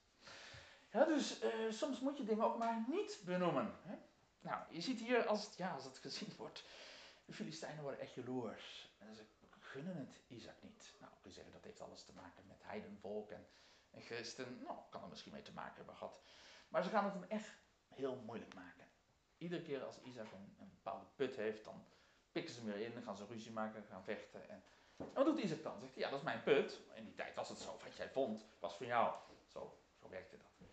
Ja, 0.91 1.05
dus 1.05 1.43
uh, 1.43 1.71
soms 1.71 1.99
moet 1.99 2.17
je 2.17 2.23
dingen 2.23 2.43
ook 2.43 2.57
maar 2.57 2.85
niet 2.87 3.21
benoemen. 3.25 3.73
Hè? 3.81 3.95
Nou, 4.39 4.63
je 4.69 4.81
ziet 4.81 4.99
hier, 4.99 5.25
als 5.25 5.45
het, 5.45 5.55
ja, 5.55 5.71
als 5.71 5.83
het 5.83 5.97
gezien 5.97 6.33
wordt, 6.37 6.63
de 7.25 7.33
Filistijnen 7.33 7.83
worden 7.83 7.99
echt 7.99 8.13
jaloers. 8.13 8.93
En 8.97 9.15
ze 9.15 9.23
gunnen 9.59 9.97
het 9.97 10.21
Isaac 10.27 10.55
niet. 10.61 10.93
Nou, 10.99 11.11
kun 11.21 11.29
je 11.29 11.35
zeggen 11.35 11.53
dat 11.53 11.63
heeft 11.63 11.81
alles 11.81 12.03
te 12.03 12.13
maken 12.13 12.47
met 12.47 12.63
heidenvolk 12.63 13.31
en, 13.31 13.47
en 13.91 14.01
christen. 14.01 14.61
Nou, 14.63 14.77
kan 14.89 15.01
er 15.01 15.09
misschien 15.09 15.31
mee 15.31 15.41
te 15.41 15.53
maken 15.53 15.75
hebben 15.75 15.95
gehad. 15.95 16.21
Maar 16.67 16.83
ze 16.83 16.89
gaan 16.89 17.03
het 17.03 17.13
hem 17.13 17.23
echt 17.23 17.55
heel 17.87 18.15
moeilijk 18.15 18.53
maken. 18.53 18.87
Iedere 19.37 19.61
keer 19.61 19.83
als 19.83 20.01
Isaac 20.01 20.31
een, 20.31 20.71
bepaalde 20.75 21.05
put 21.15 21.35
heeft, 21.35 21.65
dan 21.65 21.85
pikken 22.31 22.53
ze 22.53 22.59
hem 22.59 22.69
weer 22.69 22.85
in, 22.85 22.93
dan 22.93 23.03
gaan 23.03 23.17
ze 23.17 23.25
ruzie 23.25 23.51
maken, 23.51 23.83
gaan 23.83 24.03
vechten. 24.03 24.49
En, 24.49 24.63
wat 25.13 25.25
doet 25.25 25.39
Isaac 25.39 25.63
dan? 25.63 25.79
Zegt 25.79 25.93
hij, 25.93 26.03
ja, 26.03 26.09
dat 26.09 26.19
is 26.19 26.25
mijn 26.25 26.43
put. 26.43 26.79
In 26.93 27.03
die 27.03 27.13
tijd 27.13 27.35
was 27.35 27.49
het 27.49 27.59
zo, 27.59 27.77
wat 27.83 27.95
jij 27.95 28.09
vond, 28.09 28.45
was 28.59 28.73
van 28.75 28.85
jou. 28.85 29.15
Zo, 29.55 29.77
zo 30.01 30.09
dat. 30.09 30.69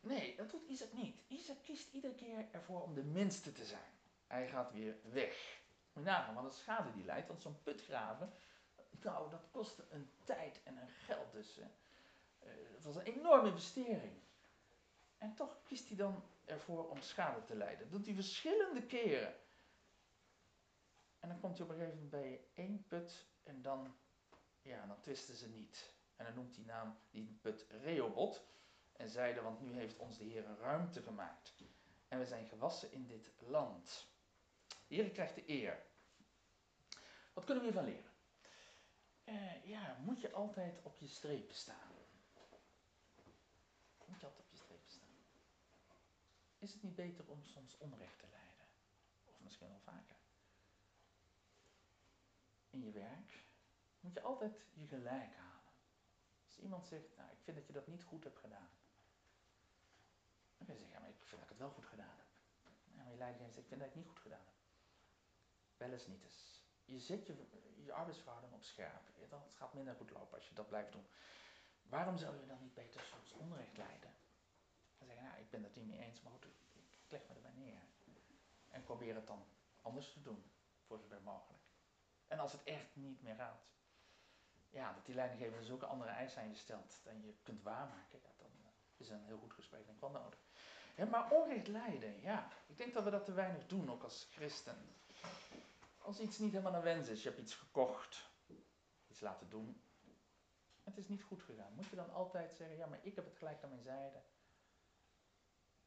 Nee, 0.00 0.36
dat 0.36 0.50
doet 0.50 0.68
Isaac 0.68 0.92
niet. 0.92 1.22
Isaac 1.28 1.56
kiest 1.62 1.92
iedere 1.92 2.14
keer 2.14 2.46
ervoor 2.50 2.82
om 2.82 2.94
de 2.94 3.02
minste 3.02 3.52
te 3.52 3.64
zijn. 3.64 3.90
Hij 4.26 4.48
gaat 4.48 4.72
weer 4.72 4.96
weg. 5.02 5.60
Je 5.92 6.00
nagaan 6.00 6.34
wat 6.34 6.44
een 6.44 6.50
schade 6.50 6.92
die 6.92 7.04
leidt, 7.04 7.28
want 7.28 7.42
zo'n 7.42 7.62
put 7.62 7.82
graven, 7.82 8.32
nou, 9.00 9.30
dat 9.30 9.46
kostte 9.50 9.84
een 9.90 10.10
tijd 10.24 10.60
en 10.64 10.76
een 10.76 10.88
geld 10.88 11.32
dus. 11.32 11.58
Uh, 11.58 11.64
dat 12.72 12.82
was 12.82 12.96
een 12.96 13.14
enorme 13.14 13.48
investering. 13.48 14.12
En 15.18 15.34
toch 15.34 15.62
kiest 15.62 15.88
hij 15.88 15.96
dan 15.96 16.22
ervoor 16.44 16.88
om 16.88 17.00
schade 17.00 17.44
te 17.44 17.56
lijden. 17.56 17.78
Dat 17.78 17.90
doet 17.90 18.06
hij 18.06 18.14
verschillende 18.14 18.82
keren. 18.82 19.34
En 21.20 21.28
dan 21.28 21.40
komt 21.40 21.58
hij 21.58 21.66
op 21.66 21.72
een 21.72 21.78
gegeven 21.78 22.02
moment 22.02 22.10
bij 22.22 22.44
één 22.54 22.84
put 22.88 23.26
en 23.42 23.62
dan, 23.62 23.94
ja, 24.62 24.86
dan 24.86 25.00
twisten 25.00 25.34
ze 25.34 25.48
niet. 25.48 25.90
En 26.22 26.28
dan 26.34 26.42
noemt 26.42 26.56
hij 26.56 26.64
naam 26.64 26.98
die 27.10 27.38
put 27.40 27.66
Rehoboth. 27.68 28.42
En 28.92 29.08
zeiden, 29.08 29.42
want 29.42 29.60
nu 29.60 29.72
heeft 29.72 29.96
ons 29.96 30.18
de 30.18 30.24
Heer 30.24 30.44
ruimte 30.60 31.02
gemaakt. 31.02 31.54
En 32.08 32.18
we 32.18 32.26
zijn 32.26 32.46
gewassen 32.46 32.92
in 32.92 33.06
dit 33.06 33.32
land. 33.38 34.06
De 34.86 34.94
Heer 34.94 35.10
krijgt 35.10 35.34
de 35.34 35.48
eer. 35.48 35.82
Wat 37.32 37.44
kunnen 37.44 37.64
we 37.64 37.70
hiervan 37.70 37.90
leren? 37.90 38.10
Uh, 39.24 39.64
ja, 39.64 39.98
moet 40.00 40.20
je 40.20 40.32
altijd 40.32 40.82
op 40.82 40.98
je 40.98 41.06
strepen 41.06 41.54
staan. 41.54 41.92
Moet 44.06 44.20
je 44.20 44.26
altijd 44.26 44.46
op 44.46 44.50
je 44.50 44.56
strepen 44.56 44.90
staan. 44.90 45.08
Is 46.58 46.72
het 46.72 46.82
niet 46.82 46.94
beter 46.94 47.28
om 47.28 47.44
soms 47.44 47.78
onrecht 47.78 48.18
te 48.18 48.26
lijden? 48.30 48.66
Of 49.24 49.40
misschien 49.40 49.68
wel 49.68 49.80
vaker. 49.80 50.16
In 52.70 52.82
je 52.84 52.90
werk 52.90 53.44
moet 54.00 54.14
je 54.14 54.22
altijd 54.22 54.64
je 54.72 54.86
gelijk 54.86 55.34
halen. 55.34 55.51
Iemand 56.62 56.86
zegt, 56.86 57.16
nou 57.16 57.30
ik 57.30 57.42
vind 57.42 57.56
dat 57.56 57.66
je 57.66 57.72
dat 57.72 57.86
niet 57.86 58.04
goed 58.04 58.24
hebt 58.24 58.38
gedaan. 58.38 58.70
Dan 60.56 60.66
kun 60.66 60.74
je 60.74 60.80
zeggen, 60.80 61.00
maar 61.00 61.10
ik 61.10 61.16
vind 61.16 61.30
dat 61.30 61.42
ik 61.42 61.48
het 61.48 61.58
wel 61.58 61.70
goed 61.70 61.86
gedaan 61.86 62.16
heb. 62.16 62.26
En 62.96 63.10
je 63.10 63.16
leidinggever 63.16 63.54
zegt, 63.54 63.64
ik 63.64 63.68
vind 63.68 63.80
dat 63.80 63.88
ik 63.88 63.94
het 63.94 64.04
niet 64.04 64.12
goed 64.12 64.22
gedaan 64.22 64.46
heb. 64.46 64.54
Wel 65.76 65.92
eens 65.92 66.06
niet 66.06 66.22
eens. 66.22 66.62
Je 66.84 67.00
zet 67.00 67.26
je, 67.26 67.46
je 67.84 67.92
arbeidsverhouding 67.92 68.52
op 68.54 68.62
scherp. 68.62 69.02
Het 69.30 69.54
gaat 69.54 69.74
minder 69.74 69.94
goed 69.94 70.10
lopen 70.10 70.34
als 70.34 70.48
je 70.48 70.54
dat 70.54 70.68
blijft 70.68 70.92
doen. 70.92 71.06
Waarom 71.82 72.16
zou 72.18 72.40
je 72.40 72.46
dan 72.46 72.60
niet 72.60 72.74
beter 72.74 73.00
soms 73.00 73.32
onrecht 73.32 73.76
leiden? 73.76 74.14
Dan 74.98 75.06
zeggen, 75.06 75.24
nou 75.26 75.38
ik 75.40 75.50
ben 75.50 75.62
het 75.62 75.76
niet 75.76 75.86
mee 75.86 75.98
eens, 75.98 76.20
maar 76.20 76.32
goed, 76.32 76.44
ik 76.44 77.10
leg 77.10 77.28
me 77.28 77.34
erbij 77.34 77.52
neer. 77.54 77.82
En 78.68 78.82
probeer 78.82 79.14
het 79.14 79.26
dan 79.26 79.46
anders 79.82 80.12
te 80.12 80.22
doen, 80.22 80.50
voor 80.86 80.98
zover 80.98 81.22
mogelijk. 81.22 81.62
En 82.26 82.38
als 82.38 82.52
het 82.52 82.62
echt 82.62 82.96
niet 82.96 83.22
meer 83.22 83.34
gaat, 83.34 83.64
ja, 84.72 84.92
dat 84.92 85.06
die 85.06 85.14
leidinggever 85.14 85.64
zulke 85.64 85.86
andere 85.86 86.10
eisen 86.10 86.42
aan 86.42 86.48
je 86.48 86.54
stelt 86.54 87.00
dan 87.02 87.22
je 87.22 87.34
kunt 87.42 87.62
waarmaken, 87.62 88.18
ja, 88.22 88.30
dan 88.36 88.50
is 88.96 89.08
een 89.08 89.24
heel 89.24 89.38
goed 89.38 89.52
gesprek 89.52 89.84
denk 89.84 89.94
ik 89.94 90.00
wel 90.00 90.22
nodig. 90.22 90.38
maar 91.10 91.30
onrecht 91.30 91.66
lijden, 91.66 92.20
ja, 92.20 92.48
ik 92.66 92.76
denk 92.76 92.94
dat 92.94 93.04
we 93.04 93.10
dat 93.10 93.24
te 93.24 93.32
weinig 93.32 93.66
doen, 93.66 93.90
ook 93.90 94.02
als 94.02 94.28
christen. 94.30 94.76
Als 95.98 96.20
iets 96.20 96.38
niet 96.38 96.50
helemaal 96.50 96.72
naar 96.72 96.82
wens 96.82 97.08
is, 97.08 97.22
je 97.22 97.28
hebt 97.28 97.40
iets 97.40 97.54
gekocht, 97.54 98.30
iets 99.08 99.20
laten 99.20 99.48
doen, 99.48 99.82
het 100.82 100.96
is 100.96 101.08
niet 101.08 101.22
goed 101.22 101.42
gegaan. 101.42 101.72
Moet 101.74 101.86
je 101.86 101.96
dan 101.96 102.12
altijd 102.12 102.56
zeggen, 102.56 102.76
ja, 102.76 102.86
maar 102.86 102.98
ik 103.02 103.14
heb 103.14 103.24
het 103.24 103.36
gelijk 103.36 103.62
aan 103.62 103.68
mijn 103.68 103.82
zijde. 103.82 104.22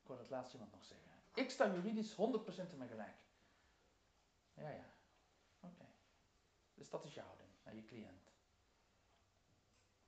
Ik 0.02 0.08
hoorde 0.08 0.22
het 0.22 0.32
laatst 0.32 0.54
iemand 0.54 0.72
nog 0.72 0.84
zeggen. 0.84 1.12
Ik 1.34 1.50
sta 1.50 1.74
juridisch 1.74 2.12
100% 2.12 2.16
in 2.16 2.78
mijn 2.78 2.90
gelijk. 2.90 3.18
Ja, 4.54 4.70
ja. 4.70 4.86
Oké. 5.60 5.86
Dus 6.74 6.90
dat 6.90 7.06
is 7.06 7.14
je 7.14 7.22
houding 7.22 7.50
naar 7.64 7.76
je 7.76 7.86
cliënt. 7.86 8.25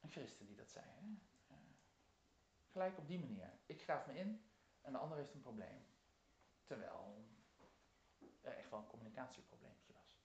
Christen 0.10 0.46
die 0.46 0.56
dat 0.56 0.70
zei. 0.70 0.86
Hè? 0.86 1.06
Gelijk 2.72 2.98
op 2.98 3.08
die 3.08 3.20
manier. 3.20 3.54
Ik 3.66 3.82
graaf 3.82 4.08
me 4.08 4.16
in 4.16 4.42
en 4.82 4.92
de 4.92 4.98
ander 4.98 5.18
heeft 5.18 5.34
een 5.34 5.42
probleem. 5.42 5.86
Terwijl 6.64 7.26
er 8.42 8.58
echt 8.58 8.70
wel 8.70 8.80
een 8.80 8.88
communicatieprobleempje 8.88 9.94
was. 9.94 10.20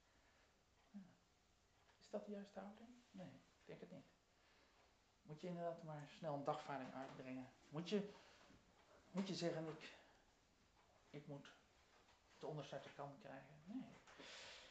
Is 2.01 2.11
dat 2.11 2.25
de 2.25 2.31
juiste 2.31 2.61
houding? 2.61 2.89
Nee, 3.11 3.27
ik 3.27 3.67
denk 3.67 3.81
het 3.81 3.91
niet. 3.91 4.07
Moet 5.23 5.41
je 5.41 5.47
inderdaad 5.47 5.83
maar 5.83 6.09
snel 6.09 6.35
een 6.35 6.45
dagvaarding 6.45 6.95
uitbrengen? 6.95 7.53
Moet 7.69 7.89
je, 7.89 8.13
moet 9.11 9.29
je 9.29 9.35
zeggen, 9.35 9.69
ik, 9.69 9.99
ik 11.11 11.27
moet 11.27 11.55
de 12.39 12.47
onderste 12.47 12.81
kant 12.97 13.19
krijgen? 13.19 13.63
Nee. 13.65 14.01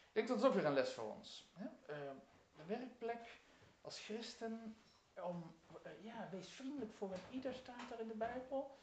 Ik 0.07 0.17
denk 0.17 0.27
dat 0.27 0.37
is 0.37 0.43
ook 0.43 0.53
weer 0.53 0.65
een 0.65 0.73
les 0.73 0.93
voor 0.93 1.11
ons. 1.11 1.49
Hè? 1.53 1.65
Uh, 1.65 2.11
de 2.55 2.65
werkplek 2.65 3.41
als 3.81 3.99
christen, 3.99 4.77
om, 5.23 5.55
uh, 5.85 6.03
ja, 6.03 6.29
wees 6.29 6.49
vriendelijk 6.49 6.93
voor 6.93 7.13
een 7.13 7.23
ieder 7.31 7.53
staat 7.53 7.91
er 7.91 7.99
in 7.99 8.07
de 8.07 8.15
Bijbel. 8.15 8.79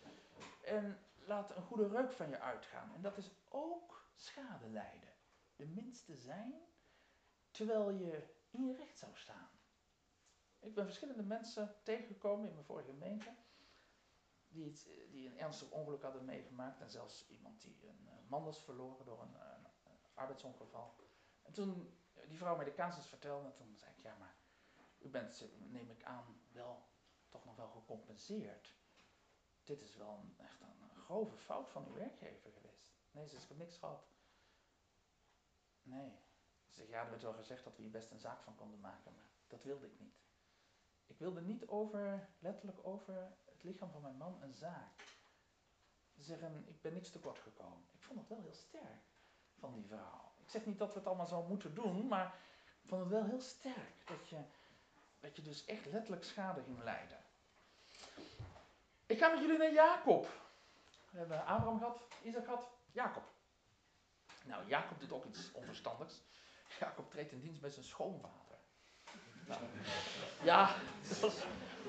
En 0.64 0.98
laat 1.27 1.57
een 1.57 1.62
goede 1.62 1.88
reuk 1.88 2.12
van 2.12 2.29
je 2.29 2.40
uitgaan. 2.40 2.94
En 2.94 3.03
dat 3.03 3.16
is 3.16 3.31
ook 3.48 4.07
schade 4.14 4.68
lijden. 4.68 5.12
De 5.57 5.66
minste 5.66 6.16
zijn, 6.16 6.55
terwijl 7.51 7.90
je 7.90 8.35
in 8.51 8.66
je 8.66 8.74
recht 8.74 8.98
zou 8.98 9.12
staan. 9.14 9.51
Ik 10.61 10.74
ben 10.74 10.85
verschillende 10.85 11.22
mensen 11.22 11.77
tegengekomen 11.83 12.48
in 12.48 12.53
mijn 12.53 12.66
vorige 12.66 12.90
gemeente. 12.90 13.35
Die, 14.48 14.64
het, 14.64 14.88
die 15.11 15.29
een 15.29 15.38
ernstig 15.38 15.70
ongeluk 15.70 16.03
hadden 16.03 16.24
meegemaakt. 16.24 16.81
En 16.81 16.90
zelfs 16.90 17.27
iemand 17.29 17.62
die 17.62 17.88
een 17.88 18.09
man 18.29 18.44
was 18.44 18.62
verloren 18.62 19.05
door 19.05 19.22
een, 19.22 19.35
een, 19.35 19.66
arbeidsongeval. 20.14 20.94
En 21.42 21.53
toen 21.53 21.98
die 22.29 22.38
vrouw 22.38 22.57
mij 22.57 22.64
de 22.64 22.74
casus 22.74 23.07
vertelde, 23.07 23.53
toen 23.53 23.77
zei 23.77 23.92
ik, 23.96 24.03
ja 24.03 24.14
maar 24.18 24.35
u 24.99 25.09
bent, 25.09 25.45
neem 25.59 25.91
ik 25.91 26.05
aan, 26.05 26.41
wel 26.53 26.87
toch 27.29 27.45
nog 27.45 27.57
wel 27.57 27.69
gecompenseerd. 27.69 28.77
Dit 29.63 29.83
is 29.83 29.97
wel 29.97 30.19
een, 30.23 30.35
echt 30.45 30.61
een 30.61 31.01
grove 31.05 31.37
fout 31.37 31.71
van 31.71 31.87
uw 31.87 31.95
werkgever 31.95 32.51
geweest. 32.53 32.97
Nee, 33.11 33.29
ze 33.29 33.37
ik 33.37 33.49
heb 33.49 33.59
niks 33.59 33.77
gehad. 33.77 34.09
Nee. 35.83 36.11
Ze 36.67 36.75
zegt, 36.75 36.89
ja, 36.89 37.03
er 37.03 37.11
werd 37.11 37.23
wel 37.23 37.33
gezegd 37.33 37.65
dat 37.65 37.77
we 37.77 37.83
hier 37.83 37.91
best 37.91 38.11
een 38.11 38.21
zaak 38.21 38.43
van 38.43 38.55
konden 38.55 38.81
maken, 38.81 39.15
maar 39.15 39.29
dat 39.47 39.63
wilde 39.63 39.87
ik 39.87 40.01
niet. 40.01 40.21
Ik 41.07 41.19
wilde 41.19 41.41
niet 41.41 41.67
over, 41.67 42.29
letterlijk 42.39 42.87
over 42.87 43.33
het 43.45 43.63
lichaam 43.63 43.91
van 43.91 44.03
mijn 44.03 44.17
man 44.17 44.43
een 44.43 44.55
zaak. 44.55 45.17
Zeggen, 46.19 46.65
ik 46.69 46.81
ben 46.81 46.93
niks 46.93 47.11
tekort 47.11 47.39
gekomen. 47.39 47.85
Ik 47.93 48.03
vond 48.03 48.19
het 48.19 48.29
wel 48.29 48.41
heel 48.41 48.55
sterk 48.55 49.05
van 49.59 49.75
die 49.75 49.85
vrouw. 49.87 50.33
Ik 50.37 50.51
zeg 50.51 50.67
niet 50.67 50.79
dat 50.79 50.93
we 50.93 50.99
het 50.99 51.07
allemaal 51.07 51.27
zo 51.27 51.43
moeten 51.43 51.75
doen, 51.75 52.07
maar 52.07 52.35
ik 52.83 52.89
vond 52.89 53.01
het 53.01 53.11
wel 53.11 53.25
heel 53.25 53.41
sterk 53.41 54.07
dat 54.07 54.29
je, 54.29 54.45
dat 55.20 55.37
je 55.37 55.42
dus 55.42 55.64
echt 55.64 55.87
letterlijk 55.87 56.24
schade 56.24 56.62
ging 56.62 56.83
lijden. 56.83 57.18
Ik 59.07 59.18
ga 59.18 59.28
met 59.28 59.40
jullie 59.40 59.59
naar 59.59 59.72
Jacob. 59.72 60.28
We 61.11 61.18
hebben 61.18 61.46
Abraham 61.46 61.78
gehad, 61.78 62.02
Isaac 62.22 62.44
gehad, 62.44 62.68
Jacob. 62.92 63.24
Nou, 64.44 64.66
Jacob 64.66 65.00
doet 65.00 65.12
ook 65.12 65.24
iets 65.24 65.52
onverstandigs. 65.52 66.22
Jacob 66.81 67.11
treedt 67.11 67.33
in 67.33 67.40
dienst 67.40 67.61
bij 67.61 67.70
zijn 67.70 67.85
schoonvader. 67.85 68.57
Nou, 69.46 69.61
ja, 70.42 70.74
dat 71.09 71.18
was 71.18 71.35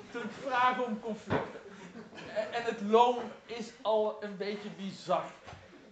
natuurlijk 0.05 0.33
vragen 0.33 0.85
om 0.85 0.99
conflicten. 0.99 1.61
En 2.51 2.63
het 2.63 2.81
loon 2.81 3.31
is 3.45 3.71
al 3.81 4.23
een 4.23 4.37
beetje 4.37 4.69
bizar. 4.69 5.31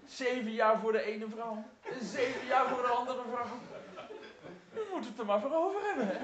Zeven 0.05 0.51
jaar 0.51 0.79
voor 0.79 0.91
de 0.91 1.01
ene 1.01 1.29
vrouw, 1.29 1.63
en 1.81 2.05
zeven 2.05 2.47
jaar 2.47 2.67
voor 2.67 2.81
de 2.81 2.87
andere 2.87 3.23
vrouw. 3.31 3.57
We 4.69 4.87
moeten 4.91 5.09
het 5.09 5.19
er 5.19 5.25
maar 5.25 5.41
voor 5.41 5.53
over 5.53 5.81
hebben, 5.81 6.07
hè? 6.07 6.17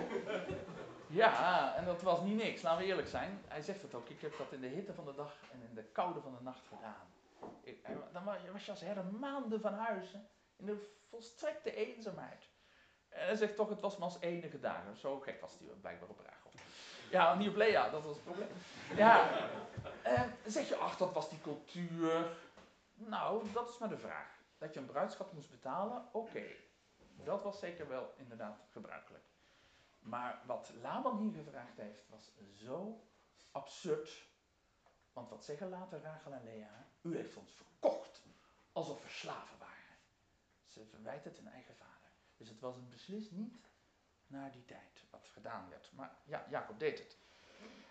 Ja, 1.14 1.76
en 1.76 1.86
dat 1.86 2.02
was 2.02 2.22
niet 2.22 2.36
niks, 2.36 2.62
laten 2.62 2.82
we 2.82 2.86
eerlijk 2.86 3.08
zijn. 3.08 3.42
Hij 3.48 3.62
zegt 3.62 3.82
het 3.82 3.94
ook, 3.94 4.10
ik 4.10 4.22
heb 4.22 4.38
dat 4.38 4.52
in 4.52 4.62
de 4.62 4.68
hitte 4.68 4.94
van 4.94 5.06
de 5.06 5.14
dag 5.14 5.36
en 5.52 5.62
in 5.70 5.76
de 5.76 5.84
koude 5.84 6.22
van 6.22 6.36
de 6.38 6.44
nacht 6.44 6.68
gedaan. 6.68 7.08
Dan 8.12 8.24
was 8.52 8.66
je 8.66 8.72
als 8.72 8.82
herder 8.82 9.06
maanden 9.06 9.62
van 9.62 9.74
huis, 9.74 10.14
in 10.56 10.66
de 10.66 10.92
volstrekte 11.10 11.76
eenzaamheid. 11.76 12.50
En 13.10 13.26
hij 13.26 13.36
zegt 13.36 13.56
toch, 13.56 13.70
het 13.70 13.80
was 13.80 13.98
maar 13.98 14.08
als 14.08 14.20
enige 14.20 14.60
dagen. 14.60 14.98
Zo 14.98 15.20
gek 15.20 15.42
was 15.42 15.58
hij 15.60 15.68
blijkbaar 15.82 16.10
op 16.10 16.20
Rachel. 16.20 16.52
Ja, 17.10 17.36
niet 17.36 17.50
op 17.50 17.56
Lea, 17.56 17.90
dat 17.90 18.04
was 18.04 18.16
het 18.16 18.24
probleem. 18.24 18.50
Ja, 18.96 19.30
en 20.02 20.38
zeg 20.46 20.68
je, 20.68 20.76
ach, 20.76 20.98
dat 20.98 21.14
was 21.14 21.30
die 21.30 21.42
cultuur. 21.42 22.38
Nou, 22.94 23.52
dat 23.54 23.70
is 23.70 23.78
maar 23.78 23.90
de 23.90 23.98
vraag. 23.98 24.28
Dat 24.58 24.74
je 24.74 24.80
een 24.80 24.86
bruidschat 24.86 25.34
moest 25.34 25.52
betalen, 25.52 26.06
oké. 26.12 26.44
Dat 27.24 27.44
was 27.44 27.60
zeker 27.60 27.88
wel 27.88 28.14
inderdaad 28.18 28.60
gebruikelijk. 28.72 29.24
Maar 30.04 30.42
wat 30.46 30.72
Laban 30.82 31.18
hier 31.18 31.34
gevraagd 31.34 31.78
heeft, 31.78 32.10
was 32.10 32.32
zo 32.54 33.04
absurd. 33.52 34.28
Want 35.14 35.30
wat 35.30 35.46
zeggen 35.46 35.70
later 35.70 36.02
Rachel 36.02 36.34
en 36.34 36.44
Lea? 36.44 36.88
U 37.02 37.16
heeft 37.16 37.36
ons 37.36 37.52
verkocht, 37.52 38.22
alsof 38.72 39.04
we 39.04 39.10
slaven 39.10 39.58
waren. 39.60 39.98
Ze 40.68 40.86
verwijt 40.86 41.24
het 41.24 41.38
hun 41.38 41.48
eigen 41.48 41.76
vader. 41.76 42.10
Dus 42.38 42.50
het 42.50 42.60
was 42.60 42.90
beslist 42.90 43.32
niet 43.32 43.58
naar 44.28 44.52
die 44.52 44.66
tijd 44.66 45.04
wat 45.10 45.30
gedaan 45.34 45.70
werd. 45.70 45.92
Maar 45.94 46.16
ja, 46.24 46.46
Jacob 46.50 46.80
deed 46.80 47.00
het. 47.00 47.18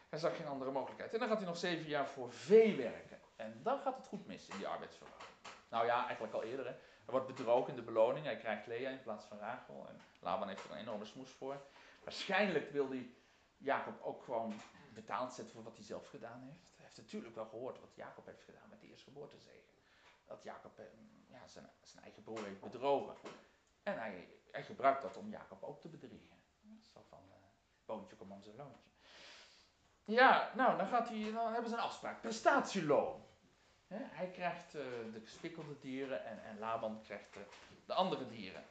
Hij 0.09 0.18
zag 0.18 0.37
geen 0.37 0.46
andere 0.46 0.70
mogelijkheid. 0.70 1.12
En 1.12 1.18
dan 1.18 1.29
gaat 1.29 1.37
hij 1.38 1.46
nog 1.46 1.57
zeven 1.57 1.88
jaar 1.88 2.09
voor 2.09 2.33
vee 2.33 2.77
werken. 2.77 3.20
En 3.37 3.62
dan 3.62 3.81
gaat 3.81 3.96
het 3.96 4.07
goed 4.07 4.27
mis 4.27 4.48
in 4.48 4.57
die 4.57 4.68
arbeidsverhouding. 4.68 5.31
Nou 5.68 5.87
ja, 5.87 6.05
eigenlijk 6.07 6.35
al 6.35 6.42
eerder. 6.42 6.66
Hè. 6.66 6.72
Er 6.72 7.11
wordt 7.11 7.27
bedrogen 7.27 7.70
in 7.70 7.77
de 7.77 7.83
beloning. 7.83 8.25
Hij 8.25 8.37
krijgt 8.37 8.66
Lea 8.66 8.90
in 8.90 9.03
plaats 9.03 9.25
van 9.25 9.38
Rachel. 9.38 9.88
En 9.88 10.01
Laban 10.20 10.48
heeft 10.48 10.64
er 10.64 10.70
een 10.70 10.79
enorme 10.79 11.05
smoes 11.05 11.31
voor. 11.31 11.62
Waarschijnlijk 12.05 12.71
wil 12.71 12.88
hij 12.88 13.15
Jacob 13.57 14.01
ook 14.03 14.23
gewoon 14.23 14.55
betaald 14.95 15.33
zetten 15.33 15.55
voor 15.55 15.65
wat 15.65 15.77
hij 15.77 15.85
zelf 15.85 16.09
gedaan 16.09 16.43
heeft. 16.43 16.73
Hij 16.77 16.85
heeft 16.85 16.97
natuurlijk 16.97 17.35
wel 17.35 17.47
gehoord 17.47 17.81
wat 17.81 17.95
Jacob 17.95 18.27
heeft 18.27 18.43
gedaan 18.43 18.69
met 18.69 18.81
de 18.81 18.87
eerstgeboortezegen. 18.87 19.75
Dat 20.25 20.43
Jacob 20.43 20.79
eh, 20.79 20.85
ja, 21.29 21.47
zijn, 21.47 21.71
zijn 21.83 22.03
eigen 22.03 22.23
broer 22.23 22.45
heeft 22.45 22.61
bedrogen. 22.61 23.15
En 23.83 23.99
hij, 23.99 24.29
hij 24.51 24.65
gebruikt 24.65 25.03
dat 25.03 25.17
om 25.17 25.29
Jacob 25.29 25.62
ook 25.62 25.81
te 25.81 25.88
bedriegen. 25.88 26.37
Zo 26.93 27.03
van, 27.09 27.23
uh, 27.29 27.35
boontje 27.85 28.17
kom 28.17 28.33
om 28.33 28.43
zijn 28.43 28.57
loontje. 28.57 28.91
Ja, 30.05 30.53
nou, 30.55 30.77
dan, 30.77 30.87
gaat 30.87 31.09
hij, 31.09 31.33
dan 31.33 31.53
hebben 31.53 31.71
ze 31.71 31.77
een 31.77 31.83
afspraak. 31.83 32.21
Prestatieloon. 32.21 33.25
hij 33.88 34.31
krijgt 34.31 34.75
uh, 34.75 34.83
de 35.12 35.21
gespikkelde 35.21 35.79
dieren 35.79 36.25
en, 36.25 36.45
en 36.45 36.59
Laban 36.59 37.03
krijgt 37.03 37.37
de 37.87 37.95
andere 37.95 38.27
dieren. 38.27 38.65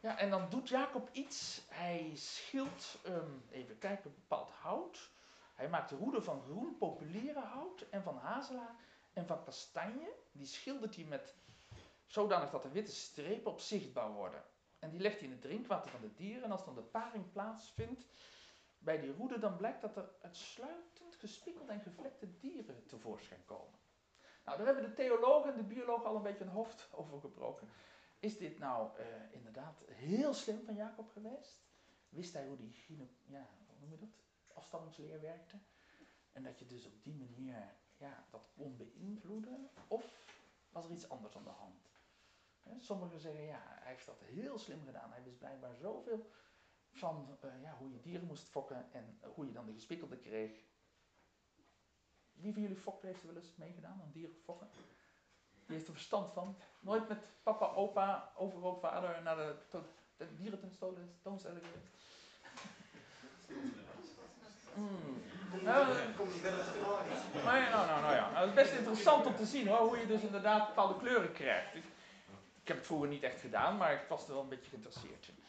Ja, 0.00 0.18
en 0.18 0.30
dan 0.30 0.48
doet 0.50 0.68
Jacob 0.68 1.08
iets. 1.12 1.62
Hij 1.68 2.12
schilt, 2.14 2.98
um, 3.06 3.44
even 3.50 3.78
kijken, 3.78 4.14
bepaald 4.14 4.50
hout. 4.50 5.10
Hij 5.54 5.68
maakt 5.68 5.88
de 5.88 5.96
roeden 5.96 6.24
van 6.24 6.42
groen 6.42 6.76
populiere 6.78 7.40
hout 7.40 7.86
en 7.90 8.02
van 8.02 8.16
hazelaar 8.16 8.74
en 9.12 9.26
van 9.26 9.44
kastanje. 9.44 10.12
Die 10.32 10.46
schildert 10.46 10.96
hij 10.96 11.04
met 11.04 11.34
zodanig 12.06 12.50
dat 12.50 12.62
de 12.62 12.70
witte 12.70 12.92
strepen 12.92 13.50
op 13.50 13.60
zichtbaar 13.60 14.12
worden. 14.12 14.44
En 14.78 14.90
die 14.90 15.00
legt 15.00 15.18
hij 15.18 15.24
in 15.24 15.32
het 15.32 15.42
drinkwater 15.42 15.90
van 15.90 16.00
de 16.00 16.14
dieren. 16.14 16.44
En 16.44 16.50
als 16.50 16.64
dan 16.64 16.74
de 16.74 16.82
paring 16.82 17.32
plaatsvindt 17.32 18.06
bij 18.78 19.00
die 19.00 19.12
roede, 19.12 19.38
dan 19.38 19.56
blijkt 19.56 19.80
dat 19.80 19.96
er 19.96 20.08
uitsluitend 20.22 21.14
gespikkelde 21.14 21.72
en 21.72 21.80
gevlekte 21.80 22.38
dieren 22.38 22.86
tevoorschijn 22.86 23.44
komen. 23.44 23.78
Nou, 24.44 24.56
daar 24.56 24.66
hebben 24.66 24.84
de 24.84 24.92
theologen 24.92 25.50
en 25.50 25.56
de 25.56 25.74
biologen 25.74 26.06
al 26.06 26.16
een 26.16 26.22
beetje 26.22 26.44
een 26.44 26.50
hoofd 26.50 26.88
over 26.90 27.20
gebroken. 27.20 27.68
Is 28.20 28.38
dit 28.38 28.58
nou 28.58 28.98
uh, 28.98 29.06
inderdaad 29.32 29.82
heel 29.86 30.34
slim 30.34 30.64
van 30.64 30.74
Jacob 30.74 31.08
geweest? 31.08 31.62
Wist 32.08 32.32
hij 32.32 32.46
hoe 32.46 32.56
die 32.56 32.74
ja, 33.26 33.48
hoe 33.66 33.78
noem 33.80 33.90
je 33.90 33.98
dat? 33.98 34.08
afstammingsleer 34.52 35.20
werkte? 35.20 35.58
En 36.32 36.42
dat 36.42 36.58
je 36.58 36.66
dus 36.66 36.86
op 36.86 37.02
die 37.02 37.14
manier 37.14 37.74
ja, 37.96 38.26
dat 38.30 38.50
kon 38.56 38.76
beïnvloeden? 38.76 39.70
Of 39.88 40.26
was 40.70 40.84
er 40.84 40.92
iets 40.92 41.08
anders 41.08 41.36
aan 41.36 41.44
de 41.44 41.50
hand? 41.50 41.88
Sommigen 42.78 43.20
zeggen 43.20 43.42
ja, 43.42 43.62
hij 43.66 43.92
heeft 43.92 44.06
dat 44.06 44.20
heel 44.20 44.58
slim 44.58 44.84
gedaan. 44.84 45.12
Hij 45.12 45.22
wist 45.22 45.38
blijkbaar 45.38 45.74
zoveel 45.74 46.30
van 46.90 47.38
uh, 47.44 47.62
ja, 47.62 47.76
hoe 47.76 47.92
je 47.92 48.00
dieren 48.00 48.26
moest 48.26 48.48
fokken 48.48 48.92
en 48.92 49.18
hoe 49.34 49.46
je 49.46 49.52
dan 49.52 49.66
de 49.66 49.72
gespikkelde 49.72 50.18
kreeg. 50.18 50.64
Wie 52.32 52.52
van 52.52 52.62
jullie 52.62 52.76
fokken 52.76 53.08
heeft 53.08 53.20
er 53.20 53.26
wel 53.26 53.36
eens 53.36 53.56
meegedaan 53.56 54.00
aan 54.02 54.10
dieren 54.12 54.36
fokken? 54.36 54.68
Die 55.70 55.78
heeft 55.78 55.88
er 55.88 55.94
verstand 55.94 56.32
van. 56.32 56.56
Nooit 56.80 57.08
met 57.08 57.18
papa, 57.42 57.66
opa, 57.74 58.32
overgrootvader 58.36 59.22
naar 59.22 59.36
de, 59.36 59.54
de 60.16 60.36
dierententoonstelling 60.36 61.64
geweest. 61.64 61.98
Mm. 64.74 65.22
Nou, 65.62 65.86
nou, 67.44 67.70
nou, 67.70 68.00
nou 68.00 68.14
ja, 68.14 68.30
nou, 68.30 68.48
het 68.48 68.48
is 68.48 68.54
best 68.54 68.78
interessant 68.78 69.26
om 69.26 69.36
te 69.36 69.46
zien 69.46 69.68
hoor, 69.68 69.78
hoe 69.78 69.98
je 69.98 70.06
dus 70.06 70.22
inderdaad 70.22 70.66
bepaalde 70.66 70.96
kleuren 70.96 71.32
krijgt. 71.32 71.74
Ik, 71.74 71.84
ik 72.62 72.68
heb 72.68 72.76
het 72.76 72.86
vroeger 72.86 73.08
niet 73.08 73.22
echt 73.22 73.40
gedaan, 73.40 73.76
maar 73.76 73.92
ik 73.92 74.08
was 74.08 74.26
er 74.26 74.32
wel 74.32 74.42
een 74.42 74.48
beetje 74.48 74.70
geïnteresseerd 74.70 75.28
in. 75.28 75.44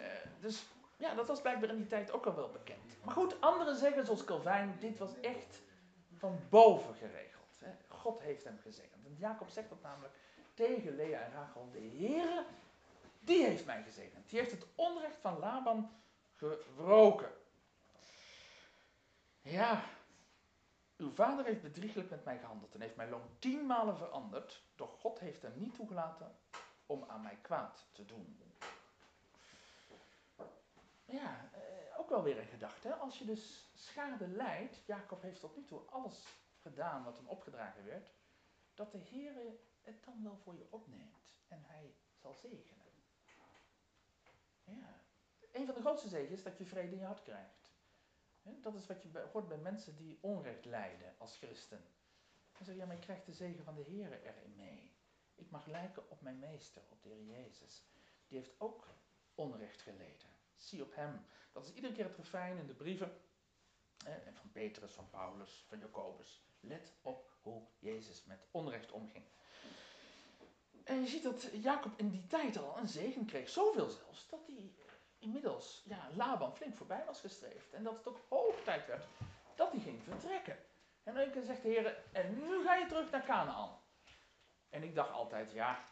Uh, 0.00 0.06
dus 0.40 0.66
ja, 0.96 1.14
dat 1.14 1.26
was 1.26 1.40
blijkbaar 1.40 1.68
in 1.68 1.76
die 1.76 1.86
tijd 1.86 2.12
ook 2.12 2.26
al 2.26 2.34
wel 2.34 2.50
bekend. 2.50 3.04
Maar 3.04 3.14
goed, 3.14 3.40
anderen 3.40 3.76
zeggen 3.76 4.04
zoals 4.04 4.24
Calvijn, 4.24 4.76
dit 4.80 4.98
was 4.98 5.20
echt 5.20 5.60
van 6.18 6.38
boven 6.48 6.94
geregeld. 6.94 7.45
God 8.06 8.20
heeft 8.20 8.44
hem 8.44 8.58
gezegend. 8.58 9.06
En 9.06 9.16
Jacob 9.18 9.48
zegt 9.48 9.68
dat 9.68 9.82
namelijk 9.82 10.14
tegen 10.54 10.94
Lea 10.94 11.20
en 11.20 11.32
Rachel, 11.32 11.68
de 11.70 11.78
Heer, 11.78 12.44
die 13.20 13.44
heeft 13.44 13.64
mij 13.64 13.82
gezegend. 13.82 14.30
Die 14.30 14.38
heeft 14.38 14.50
het 14.50 14.66
onrecht 14.74 15.16
van 15.20 15.38
Laban 15.38 15.90
gewroken. 16.34 17.32
Ja, 19.42 19.84
uw 20.96 21.10
vader 21.10 21.44
heeft 21.44 21.62
bedriegelijk 21.62 22.10
met 22.10 22.24
mij 22.24 22.38
gehandeld 22.38 22.74
en 22.74 22.80
heeft 22.80 22.96
mijn 22.96 23.10
loon 23.10 23.28
tien 23.38 23.66
malen 23.66 23.96
veranderd, 23.96 24.62
doch 24.76 25.00
God 25.00 25.18
heeft 25.18 25.42
hem 25.42 25.52
niet 25.56 25.74
toegelaten 25.74 26.36
om 26.86 27.04
aan 27.08 27.22
mij 27.22 27.38
kwaad 27.42 27.86
te 27.92 28.04
doen. 28.04 28.40
Ja, 31.04 31.50
eh, 31.52 31.98
ook 31.98 32.08
wel 32.08 32.22
weer 32.22 32.38
een 32.38 32.46
gedachte. 32.46 32.94
Als 32.94 33.18
je 33.18 33.24
dus 33.24 33.68
schade 33.74 34.28
leidt, 34.28 34.82
Jacob 34.84 35.22
heeft 35.22 35.40
tot 35.40 35.56
nu 35.56 35.64
toe 35.64 35.80
alles 35.90 36.24
gedaan 36.66 37.04
wat 37.04 37.16
hem 37.16 37.28
opgedragen 37.28 37.84
werd, 37.84 38.12
dat 38.74 38.92
de 38.92 38.98
Heer 38.98 39.34
het 39.82 40.04
dan 40.04 40.22
wel 40.22 40.36
voor 40.36 40.56
je 40.56 40.66
opneemt 40.70 41.30
en 41.48 41.62
hij 41.62 41.94
zal 42.14 42.34
zegenen. 42.34 42.84
Ja. 44.64 45.00
Een 45.52 45.66
van 45.66 45.74
de 45.74 45.80
grootste 45.80 46.08
zegen 46.08 46.32
is 46.32 46.42
dat 46.42 46.58
je 46.58 46.66
vrede 46.66 46.92
in 46.92 46.98
je 46.98 47.04
hart 47.04 47.22
krijgt. 47.22 47.70
Dat 48.42 48.74
is 48.74 48.86
wat 48.86 49.02
je 49.02 49.28
hoort 49.32 49.48
bij 49.48 49.58
mensen 49.58 49.96
die 49.96 50.18
onrecht 50.20 50.64
lijden 50.64 51.14
als 51.18 51.36
christen. 51.36 51.84
Dan 52.52 52.64
zeg 52.64 52.74
je, 52.74 52.80
ja, 52.80 52.86
maar 52.86 53.22
de 53.24 53.32
zegen 53.32 53.64
van 53.64 53.74
de 53.74 53.82
Heer 53.82 54.22
erin 54.22 54.54
mee. 54.56 54.94
Ik 55.34 55.50
mag 55.50 55.66
lijken 55.66 56.10
op 56.10 56.20
mijn 56.20 56.38
meester, 56.38 56.82
op 56.90 57.02
de 57.02 57.08
Heer 57.08 57.24
Jezus. 57.24 57.84
Die 58.26 58.38
heeft 58.38 58.60
ook 58.60 58.88
onrecht 59.34 59.80
geleden. 59.80 60.28
Zie 60.56 60.82
op 60.82 60.94
hem. 60.94 61.26
Dat 61.52 61.64
is 61.64 61.72
iedere 61.72 61.94
keer 61.94 62.04
het 62.04 62.16
refrein 62.16 62.58
in 62.58 62.66
de 62.66 62.74
brieven 62.74 63.20
van 64.32 64.50
Petrus, 64.52 64.92
van 64.92 65.10
Paulus, 65.10 65.64
van 65.68 65.78
Jacobus. 65.78 66.44
Let 66.60 66.92
op 67.02 67.30
hoe 67.42 67.62
Jezus 67.78 68.24
met 68.24 68.46
onrecht 68.50 68.92
omging. 68.92 69.24
En 70.84 71.00
je 71.00 71.06
ziet 71.06 71.22
dat 71.22 71.48
Jacob 71.52 71.92
in 71.96 72.10
die 72.10 72.26
tijd 72.26 72.58
al 72.58 72.78
een 72.78 72.88
zegen 72.88 73.26
kreeg. 73.26 73.48
Zoveel 73.48 73.88
zelfs, 73.88 74.28
dat 74.28 74.46
hij 74.46 74.72
inmiddels 75.18 75.82
ja, 75.84 76.08
Laban 76.14 76.54
flink 76.56 76.76
voorbij 76.76 77.04
was 77.06 77.20
gestreefd. 77.20 77.72
En 77.72 77.82
dat 77.82 77.96
het 77.96 78.06
ook 78.08 78.20
hoog 78.28 78.62
tijd 78.64 78.86
werd 78.86 79.06
dat 79.54 79.72
hij 79.72 79.80
ging 79.80 80.02
vertrekken. 80.02 80.58
En 81.02 81.14
dan 81.14 81.44
zegt 81.44 81.62
de 81.62 81.68
Heer, 81.68 82.04
en 82.12 82.34
nu 82.34 82.64
ga 82.64 82.74
je 82.74 82.86
terug 82.86 83.10
naar 83.10 83.24
Canaan. 83.24 83.78
En 84.68 84.82
ik 84.82 84.94
dacht 84.94 85.10
altijd, 85.10 85.52
ja, 85.52 85.84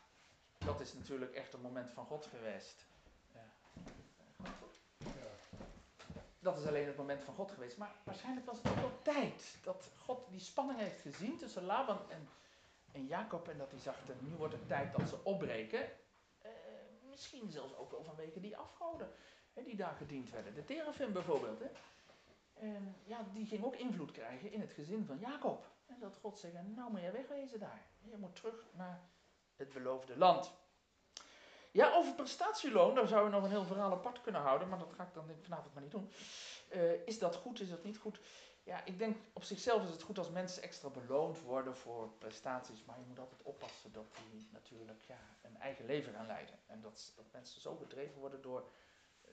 dat 0.58 0.80
is 0.80 0.94
natuurlijk 0.94 1.34
echt 1.34 1.52
een 1.52 1.60
moment 1.60 1.90
van 1.90 2.06
God 2.06 2.26
geweest. 2.26 2.86
Dat 6.44 6.58
is 6.58 6.66
alleen 6.66 6.86
het 6.86 6.96
moment 6.96 7.24
van 7.24 7.34
God 7.34 7.50
geweest. 7.50 7.76
Maar 7.76 7.94
waarschijnlijk 8.04 8.46
was 8.46 8.58
het 8.62 8.84
ook 8.84 9.04
tijd 9.04 9.58
dat 9.62 9.90
God 9.96 10.26
die 10.30 10.40
spanning 10.40 10.78
heeft 10.78 11.00
gezien 11.00 11.36
tussen 11.36 11.64
Laban 11.64 11.98
en, 12.10 12.28
en 12.92 13.06
Jacob. 13.06 13.48
En 13.48 13.58
dat 13.58 13.70
hij 13.70 13.80
zag, 13.80 13.96
nu 14.20 14.36
wordt 14.36 14.54
het 14.54 14.68
tijd 14.68 14.96
dat 14.96 15.08
ze 15.08 15.16
opbreken 15.22 15.88
misschien 17.14 17.50
zelfs 17.50 17.76
ook 17.76 17.90
wel 17.90 18.04
vanwege 18.04 18.40
die 18.40 18.56
afgoden 18.56 19.10
hè, 19.52 19.62
die 19.62 19.76
daar 19.76 19.94
gediend 19.94 20.30
werden. 20.30 20.54
De 20.54 20.64
terafim 20.64 21.12
bijvoorbeeld. 21.12 21.58
Hè. 21.58 21.68
En 22.54 22.96
ja, 23.04 23.26
die 23.32 23.46
ging 23.46 23.64
ook 23.64 23.76
invloed 23.76 24.10
krijgen 24.10 24.52
in 24.52 24.60
het 24.60 24.72
gezin 24.72 25.06
van 25.06 25.18
Jacob. 25.18 25.66
En 25.86 25.96
dat 26.00 26.16
God 26.20 26.38
zeggen, 26.38 26.74
nou 26.74 26.90
moet 26.90 27.00
je 27.00 27.10
wegwezen 27.10 27.60
daar. 27.60 27.82
Je 28.00 28.16
moet 28.16 28.36
terug 28.36 28.64
naar 28.72 29.00
het 29.56 29.72
beloofde 29.72 30.16
land. 30.16 30.52
Ja, 31.74 31.92
over 31.92 32.14
prestatieloon, 32.14 32.94
daar 32.94 33.06
zouden 33.06 33.30
we 33.30 33.36
nog 33.36 33.44
een 33.44 33.56
heel 33.56 33.64
verhaal 33.64 33.92
apart 33.92 34.20
kunnen 34.20 34.40
houden, 34.40 34.68
maar 34.68 34.78
dat 34.78 34.92
ga 34.92 35.02
ik 35.02 35.14
dan 35.14 35.30
vanavond 35.40 35.74
maar 35.74 35.82
niet 35.82 35.92
doen. 35.92 36.10
Uh, 36.74 37.06
is 37.06 37.18
dat 37.18 37.36
goed, 37.36 37.60
is 37.60 37.68
dat 37.68 37.84
niet 37.84 37.98
goed? 37.98 38.20
Ja, 38.62 38.84
ik 38.84 38.98
denk 38.98 39.16
op 39.32 39.42
zichzelf 39.42 39.82
is 39.82 39.90
het 39.90 40.02
goed 40.02 40.18
als 40.18 40.30
mensen 40.30 40.62
extra 40.62 40.88
beloond 40.88 41.40
worden 41.40 41.76
voor 41.76 42.08
prestaties, 42.18 42.84
maar 42.84 42.98
je 42.98 43.04
moet 43.06 43.18
altijd 43.18 43.42
oppassen 43.42 43.92
dat 43.92 44.04
die 44.30 44.48
natuurlijk 44.52 45.02
ja, 45.02 45.18
een 45.42 45.56
eigen 45.56 45.84
leven 45.84 46.12
gaan 46.12 46.26
leiden. 46.26 46.58
En 46.66 46.80
dat, 46.80 47.12
dat 47.16 47.24
mensen 47.32 47.60
zo 47.60 47.76
gedreven 47.76 48.20
worden 48.20 48.42
door, 48.42 48.70
uh, 49.24 49.30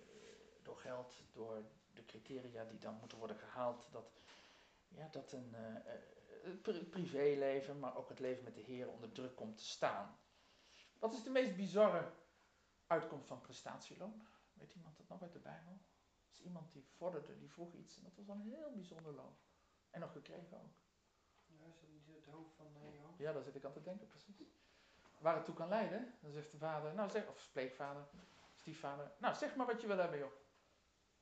door 0.62 0.78
geld, 0.78 1.14
door 1.32 1.64
de 1.94 2.06
criteria 2.06 2.64
die 2.64 2.80
dan 2.80 2.98
moeten 3.00 3.18
worden 3.18 3.38
gehaald, 3.38 3.88
dat, 3.92 4.12
ja, 4.88 5.08
dat 5.12 5.32
een 5.32 5.56
uh, 6.66 6.90
privéleven, 6.90 7.80
maar 7.80 7.98
ook 7.98 8.10
het 8.10 8.20
leven 8.20 8.44
met 8.44 8.56
de 8.56 8.62
Heer 8.62 8.90
onder 8.90 9.12
druk 9.12 9.36
komt 9.36 9.58
te 9.58 9.66
staan. 9.66 10.18
Wat 11.00 11.14
is 11.14 11.24
de 11.24 11.30
meest 11.30 11.56
bizarre 11.56 12.04
uitkomst 12.92 13.28
van 13.28 13.42
prestatieloon. 13.42 14.28
Weet 14.54 14.74
iemand 14.74 14.98
dat 14.98 15.08
nog 15.08 15.22
uit 15.22 15.34
de 15.34 15.40
Bijbel? 15.40 15.72
Dat 15.72 16.34
is 16.40 16.42
iemand 16.42 16.72
die 16.74 16.86
vorderde, 16.98 17.38
die 17.38 17.50
vroeg 17.52 17.74
iets 17.74 17.98
en 17.98 18.04
dat 18.04 18.14
was 18.16 18.28
een 18.28 18.42
heel 18.42 18.72
bijzonder 18.72 19.14
loon. 19.14 19.36
En 19.90 20.00
nog 20.00 20.12
gekregen 20.12 20.58
ook. 20.62 20.74
Ja, 21.46 21.66
is 21.66 21.80
dat 21.80 21.90
niet 21.90 22.06
het 22.16 22.26
hoofd 22.26 22.54
van 22.56 22.66
Johan? 22.74 23.14
Ja, 23.18 23.34
daar 23.34 23.44
zit 23.44 23.56
ik 23.56 23.66
aan 23.66 23.72
te 23.72 23.82
denken, 23.82 24.08
precies. 24.08 24.60
Waar 25.20 25.36
het 25.36 25.46
toe 25.46 25.54
kan 25.56 25.68
leiden, 25.68 26.18
dan 26.22 26.32
zegt 26.32 26.52
de 26.52 26.58
vader, 26.58 26.94
nou 26.94 27.10
zeg, 27.10 27.28
of 27.28 27.50
pleegvader, 27.52 28.08
stiefvader, 28.54 29.12
nou 29.18 29.36
zeg 29.36 29.56
maar 29.56 29.66
wat 29.66 29.82
je 29.82 29.88
wil 29.88 29.98
hebben 29.98 30.20
joh. 30.20 30.32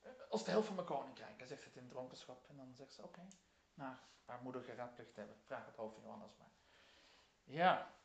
Eh, 0.02 0.12
Als 0.30 0.44
de 0.46 0.52
helft 0.52 0.66
van 0.68 0.76
mijn 0.76 0.88
koninkrijk, 0.88 1.38
hij 1.38 1.48
zegt 1.48 1.64
het 1.64 1.76
in 1.76 1.88
dronkenschap. 1.88 2.50
En 2.50 2.56
dan 2.56 2.76
zegt 2.76 2.94
ze, 2.94 3.04
oké, 3.04 3.28
nou, 3.74 3.96
haar 4.26 4.42
moeder 4.42 4.62
geraadplicht 4.64 5.16
hebben, 5.16 5.36
vraag 5.42 5.66
het 5.66 5.76
hoofd 5.76 5.94
van 5.94 6.04
Johannes 6.04 6.36
maar. 6.38 6.52
Ja. 7.44 7.99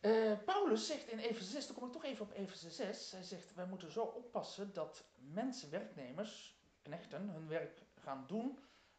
Eh, 0.00 0.32
Paulus 0.44 0.86
zegt 0.86 1.08
in 1.08 1.18
Efeze 1.18 1.50
6, 1.50 1.66
dan 1.66 1.76
kom 1.76 1.86
ik 1.86 1.92
toch 1.92 2.04
even 2.04 2.24
op 2.24 2.32
Efeze 2.32 2.70
6, 2.70 3.10
hij 3.10 3.22
zegt, 3.22 3.54
wij 3.54 3.66
moeten 3.66 3.90
zo 3.90 4.02
oppassen 4.02 4.72
dat 4.72 5.04
mensen, 5.16 5.70
werknemers, 5.70 6.58
knechten, 6.82 7.28
hun 7.28 7.48
werk 7.48 7.82
gaan 7.94 8.24
doen 8.26 8.58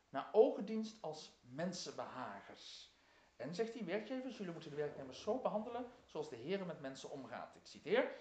naar 0.10 0.29
ogendienst 0.31 1.01
als 1.01 1.39
mensenbehagers. 1.41 2.95
En 3.36 3.55
zegt 3.55 3.73
hij, 3.73 3.86
werkgevers, 3.86 4.38
jullie 4.38 4.51
moeten 4.51 4.69
de 4.69 4.75
werknemers 4.75 5.21
zo 5.21 5.39
behandelen 5.39 5.86
zoals 6.05 6.29
de 6.29 6.36
Heer 6.36 6.65
met 6.65 6.81
mensen 6.81 7.10
omgaat. 7.12 7.55
Ik 7.55 7.65
citeer, 7.65 8.12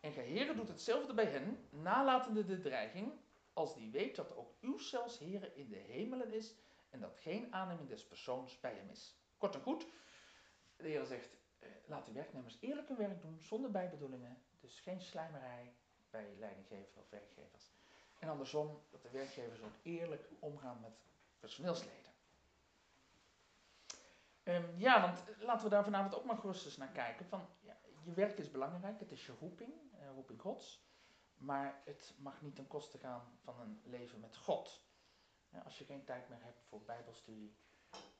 en 0.00 0.12
Heere 0.12 0.54
doet 0.54 0.68
hetzelfde 0.68 1.14
bij 1.14 1.24
hen, 1.24 1.68
nalatende 1.70 2.44
de 2.44 2.58
dreiging, 2.58 3.12
als 3.52 3.74
die 3.74 3.90
weet 3.90 4.16
dat 4.16 4.36
ook 4.36 4.54
uw 4.60 4.78
zelfs 4.78 5.18
Heere 5.18 5.54
in 5.54 5.68
de 5.68 5.76
hemelen 5.76 6.32
is 6.32 6.54
en 6.90 7.00
dat 7.00 7.16
geen 7.16 7.54
aanneming 7.54 7.88
des 7.88 8.06
persoons 8.06 8.60
bij 8.60 8.74
hem 8.74 8.90
is. 8.90 9.16
Kort 9.36 9.54
en 9.54 9.60
goed, 9.60 9.86
de 10.76 10.88
Heer 10.88 11.04
zegt, 11.04 11.36
laat 11.86 12.06
de 12.06 12.12
werknemers 12.12 12.56
eerlijk 12.60 12.88
hun 12.88 12.96
werk 12.96 13.20
doen, 13.20 13.40
zonder 13.40 13.70
bijbedoelingen, 13.70 14.42
dus 14.60 14.80
geen 14.80 15.00
slijmerij 15.00 15.74
bij 16.10 16.34
leidinggevers 16.38 16.96
of 16.96 17.10
werkgevers. 17.10 17.72
En 18.18 18.28
andersom, 18.28 18.82
dat 18.90 19.02
de 19.02 19.10
werkgevers 19.10 19.60
ook 19.60 19.74
eerlijk 19.82 20.28
omgaan 20.38 20.80
met 20.80 21.04
personeelsleden. 21.40 22.12
Um, 24.44 24.76
ja, 24.76 25.00
want 25.00 25.22
laten 25.38 25.64
we 25.64 25.70
daar 25.70 25.84
vanavond 25.84 26.14
ook 26.14 26.24
maar 26.24 26.36
gerust 26.36 26.64
eens 26.64 26.76
naar 26.76 26.92
kijken. 26.92 27.26
Van, 27.26 27.48
ja, 27.60 27.76
je 28.04 28.12
werk 28.12 28.38
is 28.38 28.50
belangrijk, 28.50 29.00
het 29.00 29.12
is 29.12 29.26
je 29.26 29.32
roeping, 29.40 29.72
uh, 29.94 30.10
roeping 30.14 30.40
Gods. 30.40 30.84
Maar 31.36 31.82
het 31.84 32.14
mag 32.18 32.42
niet 32.42 32.54
ten 32.54 32.66
koste 32.66 32.98
gaan 32.98 33.38
van 33.42 33.60
een 33.60 33.80
leven 33.84 34.20
met 34.20 34.36
God. 34.36 34.84
Als 35.64 35.78
je 35.78 35.84
geen 35.84 36.04
tijd 36.04 36.28
meer 36.28 36.42
hebt 36.42 36.62
voor 36.62 36.82
bijbelstudie, 36.82 37.56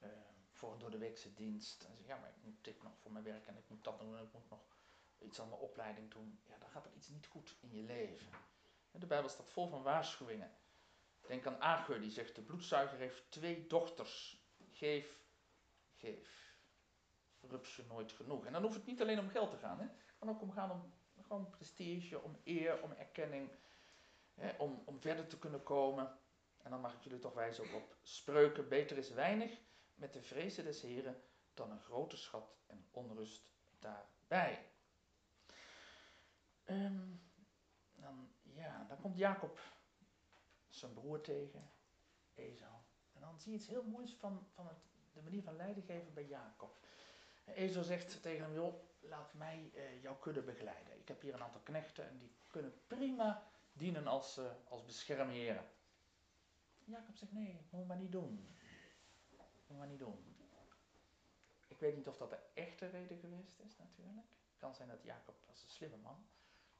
uh, 0.03 0.09
voor 0.57 0.79
door 0.79 0.91
de 0.91 0.99
weekse 0.99 1.35
dienst. 1.35 1.85
En 1.85 1.97
zeg 1.97 2.07
ja, 2.07 2.17
maar 2.17 2.29
ik 2.29 2.43
moet 2.45 2.65
dit 2.65 2.83
nog 2.83 2.93
voor 2.99 3.13
mijn 3.13 3.25
werk 3.25 3.47
en 3.47 3.57
ik 3.57 3.69
moet 3.69 3.85
dat 3.85 3.99
doen 3.99 4.17
en 4.17 4.23
ik 4.23 4.33
moet 4.33 4.51
nog 4.51 4.61
iets 5.19 5.41
aan 5.41 5.49
mijn 5.49 5.61
opleiding 5.61 6.11
doen. 6.11 6.39
Ja, 6.49 6.59
dan 6.59 6.69
gaat 6.69 6.87
er 6.87 6.93
iets 6.93 7.09
niet 7.09 7.27
goed 7.27 7.57
in 7.61 7.73
je 7.73 7.83
leven. 7.83 8.29
De 8.91 9.07
Bijbel 9.07 9.29
staat 9.29 9.49
vol 9.49 9.69
van 9.69 9.83
waarschuwingen. 9.83 10.51
Denk 11.27 11.47
aan 11.47 11.61
Agur, 11.61 12.01
die 12.01 12.11
zegt, 12.11 12.35
de 12.35 12.43
bloedzuiger 12.43 12.99
heeft 12.99 13.31
twee 13.31 13.67
dochters. 13.67 14.45
Geef, 14.71 15.19
geef. 15.95 16.55
Rups 17.41 17.77
je 17.77 17.85
nooit 17.89 18.13
genoeg. 18.13 18.47
En 18.47 18.53
dan 18.53 18.63
hoeft 18.63 18.75
het 18.75 18.87
niet 18.87 19.01
alleen 19.01 19.19
om 19.19 19.29
geld 19.29 19.51
te 19.51 19.57
gaan. 19.57 19.79
Hè. 19.79 19.85
Het 19.85 20.15
kan 20.19 20.29
ook 20.29 20.43
om 20.43 20.53
gaan 20.53 20.71
om 20.71 20.93
gewoon 21.23 21.51
prestige, 21.51 22.23
om 22.23 22.41
eer, 22.45 22.83
om 22.83 22.93
erkenning. 22.93 23.51
Hè, 24.35 24.57
om, 24.59 24.83
om 24.85 25.01
verder 25.01 25.27
te 25.27 25.39
kunnen 25.39 25.63
komen. 25.63 26.19
En 26.63 26.71
dan 26.71 26.81
mag 26.81 26.95
ik 26.95 27.03
jullie 27.03 27.19
toch 27.19 27.35
wijzen 27.35 27.65
op, 27.65 27.73
op 27.73 27.97
spreuken. 28.03 28.69
Beter 28.69 28.97
is 28.97 29.11
weinig 29.11 29.61
met 29.97 30.13
de 30.13 30.23
vrezen 30.23 30.65
des 30.65 30.83
Heren 30.83 31.23
dan 31.55 31.71
een 31.71 31.81
grote 31.81 32.17
schat 32.17 32.57
en 32.67 32.87
onrust 32.91 33.51
daarbij. 33.79 34.69
Um, 36.65 37.21
dan, 37.95 38.29
ja, 38.43 38.85
dan 38.89 39.01
komt 39.01 39.17
Jacob 39.17 39.61
zijn 40.69 40.93
broer 40.93 41.21
tegen, 41.21 41.71
Esau. 42.35 42.75
En 43.13 43.21
dan 43.21 43.41
zie 43.41 43.53
je 43.53 43.59
iets 43.59 43.67
heel 43.67 43.83
moois 43.83 44.15
van, 44.15 44.47
van 44.55 44.67
het, 44.67 44.77
de 45.13 45.23
manier 45.23 45.43
van 45.43 45.57
leiden 45.57 45.83
geven 45.83 46.15
bij 46.15 46.27
Jacob. 46.27 46.77
Esau 47.45 47.85
zegt 47.85 48.23
tegen 48.23 48.45
hem, 48.45 48.55
joh, 48.55 48.75
laat 49.01 49.35
mij 49.35 49.71
uh, 49.75 50.03
jouw 50.03 50.17
kudde 50.17 50.43
begeleiden. 50.43 50.99
Ik 50.99 51.09
heb 51.09 51.21
hier 51.21 51.35
een 51.35 51.43
aantal 51.43 51.61
knechten 51.61 52.09
en 52.09 52.19
die 52.19 52.35
kunnen 52.47 52.75
prima 52.87 53.49
dienen 53.73 54.07
als, 54.07 54.39
uh, 54.39 54.45
als 54.69 54.85
beschermheren. 54.85 55.65
Jacob 56.85 57.17
zegt, 57.17 57.33
nee, 57.33 57.61
moet 57.71 57.87
maar 57.87 57.97
niet 57.97 58.13
doen. 58.13 58.57
Maar 59.67 59.87
niet 59.87 59.99
doen. 59.99 60.37
Ik 61.69 61.79
weet 61.79 61.97
niet 61.97 62.09
of 62.09 62.17
dat 62.17 62.31
de 62.31 62.39
echte 62.55 62.87
reden 62.87 63.19
geweest 63.19 63.59
is 63.59 63.77
natuurlijk. 63.77 64.27
Het 64.49 64.57
kan 64.59 64.75
zijn 64.75 64.89
dat 64.89 65.03
Jacob, 65.03 65.35
als 65.49 65.63
een 65.63 65.71
slimme 65.71 65.97
man, 65.97 66.27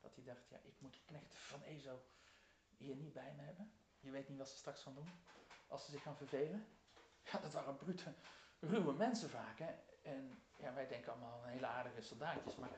dat 0.01 0.15
hij 0.15 0.25
dacht, 0.25 0.49
ja, 0.49 0.59
ik 0.63 0.75
moet 0.79 0.93
die 0.93 1.03
knechten 1.05 1.39
van 1.39 1.63
Esau 1.63 1.99
hier 2.77 2.97
niet 2.97 3.13
bij 3.13 3.33
me 3.37 3.43
hebben. 3.43 3.73
Je 4.01 4.11
weet 4.11 4.29
niet 4.29 4.39
wat 4.39 4.49
ze 4.49 4.57
straks 4.57 4.83
gaan 4.83 4.95
doen. 4.95 5.11
Als 5.69 5.85
ze 5.85 5.91
zich 5.91 6.03
gaan 6.03 6.17
vervelen. 6.17 6.67
Ja, 7.23 7.39
dat 7.39 7.53
waren 7.53 7.77
brute, 7.77 8.15
ruwe 8.61 8.93
mensen 8.93 9.31
vaak. 9.31 9.59
Hè? 9.59 9.75
En 10.03 10.43
ja, 10.57 10.75
wij 10.75 10.87
denken 10.87 11.13
allemaal 11.13 11.45
hele 11.45 11.67
aardige 11.67 12.03
soldaatjes. 12.03 12.57
Maar 12.57 12.71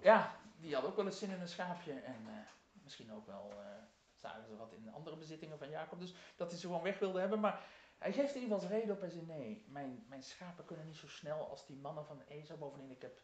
ja, 0.00 0.40
die 0.56 0.72
hadden 0.72 0.90
ook 0.90 0.96
wel 0.96 1.06
eens 1.06 1.18
zin 1.18 1.30
in 1.30 1.40
een 1.40 1.48
schaapje. 1.48 1.92
En 1.92 2.22
uh, 2.26 2.32
misschien 2.72 3.12
ook 3.12 3.26
wel 3.26 3.52
uh, 3.52 3.66
zagen 4.14 4.44
ze 4.44 4.56
wat 4.56 4.72
in 4.72 4.92
andere 4.92 5.16
bezittingen 5.16 5.58
van 5.58 5.70
Jacob. 5.70 6.00
Dus 6.00 6.14
dat 6.36 6.50
hij 6.50 6.58
ze 6.58 6.66
gewoon 6.66 6.82
weg 6.82 6.98
wilde 6.98 7.20
hebben. 7.20 7.40
Maar 7.40 7.64
hij 7.98 8.12
geeft 8.12 8.34
in 8.34 8.42
ieder 8.42 8.58
geval 8.58 8.76
reden 8.76 8.96
op 8.96 9.02
en 9.02 9.10
zegt: 9.10 9.26
Nee, 9.26 9.64
mijn, 9.68 10.04
mijn 10.08 10.22
schapen 10.22 10.64
kunnen 10.64 10.86
niet 10.86 10.96
zo 10.96 11.08
snel 11.08 11.48
als 11.48 11.66
die 11.66 11.76
mannen 11.76 12.06
van 12.06 12.22
Esau. 12.28 12.58
Bovendien, 12.58 12.90
ik 12.90 13.02
heb 13.02 13.20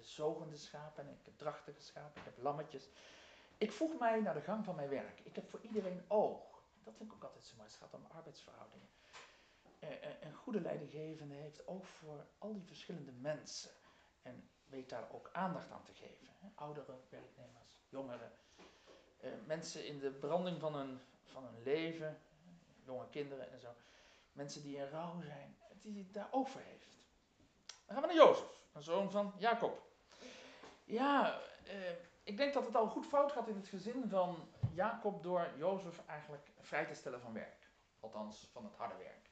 zogende 0.00 0.56
schapen 0.56 1.06
en 1.06 1.10
ik 1.10 1.24
heb 1.24 1.38
drachtige 1.38 1.80
schapen, 1.80 2.20
ik 2.20 2.24
heb 2.24 2.42
lammetjes. 2.42 2.88
Ik 3.58 3.72
voeg 3.72 3.98
mij 3.98 4.20
naar 4.20 4.34
de 4.34 4.40
gang 4.40 4.64
van 4.64 4.74
mijn 4.74 4.88
werk. 4.88 5.20
Ik 5.20 5.34
heb 5.34 5.50
voor 5.50 5.60
iedereen 5.60 6.04
oog. 6.08 6.62
Dat 6.84 6.94
vind 6.96 7.10
ik 7.10 7.14
ook 7.16 7.24
altijd 7.24 7.44
zo 7.44 7.56
mooi. 7.56 7.68
Het 7.68 7.78
gaat 7.78 7.94
om 7.94 8.06
arbeidsverhoudingen. 8.08 8.88
Een 10.20 10.34
goede 10.34 10.60
leidinggevende 10.60 11.34
heeft 11.34 11.66
oog 11.66 11.86
voor 11.86 12.26
al 12.38 12.52
die 12.52 12.66
verschillende 12.66 13.12
mensen. 13.12 13.70
En 14.22 14.50
weet 14.66 14.88
daar 14.88 15.12
ook 15.12 15.30
aandacht 15.32 15.70
aan 15.70 15.82
te 15.82 15.92
geven. 15.92 16.28
Oudere 16.54 16.94
werknemers, 17.08 17.78
jongeren. 17.88 18.32
Mensen 19.46 19.86
in 19.86 19.98
de 19.98 20.10
branding 20.10 20.60
van 20.60 20.74
hun, 20.74 21.00
van 21.24 21.44
hun 21.44 21.62
leven. 21.62 22.18
Jonge 22.84 23.08
kinderen 23.10 23.52
en 23.52 23.60
zo. 23.60 23.74
Mensen 24.38 24.62
die 24.62 24.76
in 24.76 24.88
rouw 24.88 25.20
zijn. 25.22 25.56
Die 25.80 26.10
daar 26.10 26.28
oog 26.30 26.50
voor 26.50 26.60
heeft. 26.60 26.98
Dan 27.86 27.96
gaan 27.96 28.00
we 28.00 28.14
naar 28.14 28.26
Jozef, 28.26 28.46
een 28.72 28.82
zoon 28.82 29.10
van 29.10 29.34
Jacob. 29.38 29.82
Ja, 30.84 31.40
eh, 31.66 31.90
ik 32.22 32.36
denk 32.36 32.54
dat 32.54 32.66
het 32.66 32.74
al 32.74 32.88
goed 32.88 33.06
fout 33.06 33.32
gaat 33.32 33.48
in 33.48 33.56
het 33.56 33.68
gezin 33.68 34.08
van 34.08 34.48
Jacob 34.72 35.22
door 35.22 35.50
Jozef 35.56 36.06
eigenlijk 36.06 36.48
vrij 36.60 36.86
te 36.86 36.94
stellen 36.94 37.20
van 37.20 37.32
werk. 37.32 37.70
Althans, 38.00 38.48
van 38.52 38.64
het 38.64 38.74
harde 38.74 38.94
werk. 38.96 39.30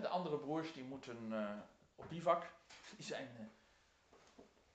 De 0.00 0.08
andere 0.08 0.38
broers 0.38 0.72
die 0.72 0.84
moeten 0.84 1.32
uh, 1.32 1.50
op 1.94 2.08
bivak. 2.08 2.52
Die 2.96 3.04
zijn, 3.04 3.28
uh, 3.40 3.46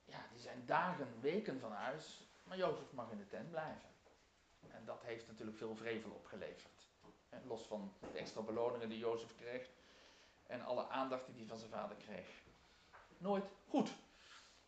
ja, 0.06 0.26
die 0.32 0.42
zijn 0.42 0.66
dagen, 0.66 1.20
weken 1.22 1.60
van 1.60 1.72
huis. 1.72 2.30
Maar 2.44 2.58
Jozef 2.58 2.92
mag 2.92 3.12
in 3.12 3.18
de 3.18 3.28
tent 3.28 3.50
blijven. 3.50 3.90
En 4.72 4.86
dat 4.86 5.04
heeft 5.04 5.28
natuurlijk 5.28 5.58
veel 5.58 5.76
vrevel 5.76 6.12
opgeleverd. 6.12 6.75
Los 7.44 7.62
van 7.68 7.94
de 8.12 8.18
extra 8.18 8.42
beloningen 8.42 8.90
die 8.90 8.98
Jozef 8.98 9.36
kreeg. 9.36 9.70
En 10.48 10.62
alle 10.62 10.90
aandacht 10.90 11.26
die 11.26 11.36
hij 11.36 11.46
van 11.46 11.58
zijn 11.58 11.72
vader 11.72 11.98
kreeg. 11.98 12.28
Nooit 13.18 13.46
goed. 13.68 13.96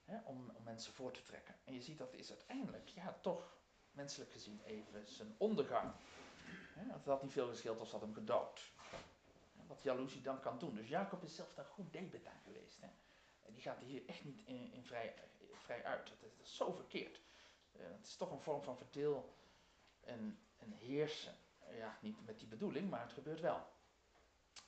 Hè, 0.06 0.18
om, 0.24 0.52
mensen 0.64 0.94
voor 0.94 1.12
te 1.12 1.22
trekken. 1.22 1.56
En 1.64 1.74
je 1.74 1.82
ziet 1.82 1.98
dat 1.98 2.14
is 2.14 2.30
uiteindelijk, 2.30 2.88
ja, 2.88 3.18
toch 3.22 3.58
menselijk 3.92 4.32
gezien 4.32 4.62
even 4.66 5.08
zijn 5.08 5.36
ondergang. 5.38 5.92
Hè, 6.74 6.94
het 6.94 7.06
had 7.06 7.24
niet 7.24 7.32
veel 7.32 7.48
gescheeld 7.48 7.80
als 7.80 7.92
dat 7.92 8.02
hem 8.02 8.14
gedood. 8.14 8.72
Wat 9.68 9.82
jaloezie 9.82 10.22
dan 10.22 10.40
kan 10.40 10.60
doen. 10.60 10.76
Dus 10.76 10.88
Jacob 10.88 11.24
is 11.24 11.36
zelf 11.36 11.54
daar 11.54 11.66
goed 11.66 11.94
debet 11.94 12.26
aan 12.26 12.42
geweest. 12.44 12.82
Hè. 12.82 12.88
En 13.42 13.54
die 13.54 13.62
gaat 13.62 13.80
hier 13.80 14.02
echt 14.06 14.24
niet 14.24 14.42
in, 14.46 14.72
in 14.72 14.84
vrij, 14.84 15.14
vrij 15.52 15.84
uit. 15.84 16.08
Dat 16.08 16.30
is, 16.42 16.56
zo 16.56 16.72
verkeerd. 16.72 17.22
Uh, 17.72 17.82
het 17.98 18.08
is 18.08 18.16
toch 18.16 18.32
een 18.32 18.42
vorm 18.42 18.64
van 18.64 18.78
verdeel 18.78 19.34
en, 20.00 20.40
en 20.58 20.72
heersen. 20.72 21.36
Ja, 21.76 21.98
niet 22.02 22.26
met 22.26 22.40
die 22.40 22.48
bedoeling, 22.48 22.90
maar 22.90 23.02
het 23.02 23.14
gebeurt 23.14 23.40
wel. 23.40 23.68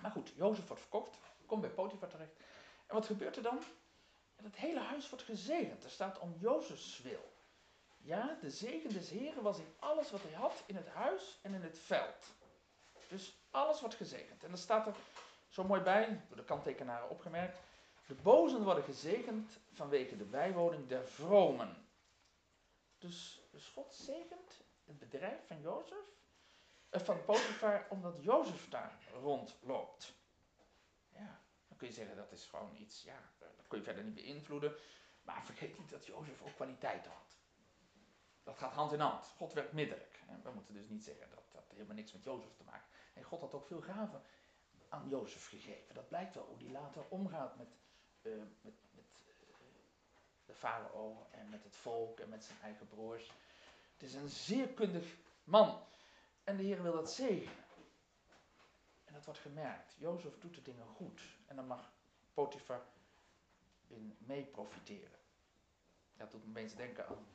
Maar 0.01 0.11
goed, 0.11 0.31
Jozef 0.35 0.67
wordt 0.67 0.81
verkocht, 0.81 1.17
komt 1.45 1.61
bij 1.61 1.69
Potifar 1.69 2.09
terecht. 2.09 2.35
En 2.87 2.95
wat 2.95 3.05
gebeurt 3.05 3.35
er 3.35 3.43
dan? 3.43 3.59
Het 4.35 4.55
hele 4.55 4.79
huis 4.79 5.09
wordt 5.09 5.25
gezegend. 5.25 5.83
Er 5.83 5.89
staat 5.89 6.19
om 6.19 6.35
Jozefs 6.37 7.01
wil. 7.01 7.31
Ja, 7.97 8.37
de 8.41 8.49
zegen 8.49 8.93
des 8.93 9.09
Heren 9.09 9.43
was 9.43 9.59
in 9.59 9.73
alles 9.79 10.11
wat 10.11 10.21
hij 10.21 10.33
had, 10.33 10.63
in 10.65 10.75
het 10.75 10.87
huis 10.87 11.39
en 11.41 11.53
in 11.53 11.61
het 11.61 11.79
veld. 11.79 12.35
Dus 13.07 13.37
alles 13.49 13.79
wordt 13.79 13.95
gezegend. 13.95 14.43
En 14.43 14.49
dan 14.49 14.57
staat 14.57 14.87
er 14.87 14.95
zo 15.47 15.63
mooi 15.63 15.81
bij, 15.81 16.21
door 16.27 16.37
de 16.37 16.43
kanttekenaren 16.43 17.09
opgemerkt, 17.09 17.59
de 18.07 18.15
bozen 18.15 18.63
worden 18.63 18.83
gezegend 18.83 19.59
vanwege 19.71 20.17
de 20.17 20.23
bijwoning 20.23 20.87
der 20.87 21.05
vromen. 21.05 21.87
Dus, 22.97 23.41
dus 23.51 23.67
God 23.67 23.93
zegent 23.93 24.63
het 24.85 24.99
bedrijf 24.99 25.47
van 25.47 25.61
Jozef, 25.61 26.18
van 26.91 27.25
Potifar, 27.25 27.85
omdat 27.89 28.23
Jozef 28.23 28.69
daar 28.69 28.97
rondloopt. 29.13 30.13
Ja, 31.09 31.39
dan 31.67 31.77
kun 31.77 31.87
je 31.87 31.93
zeggen 31.93 32.15
dat 32.15 32.31
is 32.31 32.45
gewoon 32.45 32.75
iets, 32.75 33.03
ja, 33.03 33.19
dat 33.37 33.67
kun 33.67 33.77
je 33.77 33.83
verder 33.83 34.03
niet 34.03 34.15
beïnvloeden. 34.15 34.75
Maar 35.21 35.45
vergeet 35.45 35.77
niet 35.77 35.89
dat 35.89 36.05
Jozef 36.05 36.41
ook 36.41 36.55
kwaliteiten 36.55 37.11
had. 37.11 37.37
gaat 38.57 38.73
hand 38.73 38.91
in 38.91 38.99
hand. 38.99 39.25
God 39.25 39.53
werkt 39.53 39.73
middelijk. 39.73 40.19
We 40.43 40.51
moeten 40.51 40.73
dus 40.73 40.87
niet 40.87 41.03
zeggen 41.03 41.29
dat 41.29 41.43
dat 41.51 41.71
helemaal 41.71 41.95
niks 41.95 42.11
met 42.11 42.23
Jozef 42.23 42.55
te 42.55 42.63
maken 42.63 42.87
heeft. 42.91 43.13
En 43.13 43.23
God 43.23 43.41
had 43.41 43.53
ook 43.53 43.65
veel 43.65 43.81
gaven 43.81 44.21
aan 44.89 45.09
Jozef 45.09 45.47
gegeven. 45.47 45.95
Dat 45.95 46.07
blijkt 46.07 46.35
wel 46.35 46.45
hoe 46.45 46.57
die 46.57 46.71
later 46.71 47.05
omgaat 47.09 47.57
met, 47.57 47.67
uh, 48.21 48.33
met, 48.61 48.73
uh, 48.95 49.01
de 50.45 50.53
farao 50.53 51.27
en 51.31 51.49
met 51.49 51.63
het 51.63 51.75
volk 51.75 52.19
en 52.19 52.29
met 52.29 52.43
zijn 52.43 52.59
eigen 52.61 52.87
broers. 52.87 53.31
Het 53.93 54.03
is 54.03 54.13
een 54.13 54.29
zeer 54.29 54.67
kundig 54.67 55.15
man. 55.43 55.83
En 56.49 56.57
de 56.57 56.63
Heer 56.63 56.83
wil 56.83 56.93
dat 56.93 57.11
zegenen. 57.11 57.63
En 59.05 59.13
dat 59.13 59.25
wordt 59.25 59.39
gemerkt. 59.39 59.95
Jozef 59.97 60.39
doet 60.39 60.55
de 60.55 60.61
dingen 60.61 60.85
goed. 60.85 61.21
En 61.45 61.55
dan 61.55 61.67
mag 61.67 61.91
Potifar 62.33 62.81
in 63.87 64.15
mee 64.19 64.45
profiteren. 64.45 65.19
Dat 66.17 66.31
doet 66.31 66.43
me 66.43 66.49
opeens 66.49 66.75
denken 66.75 67.07
aan 67.07 67.27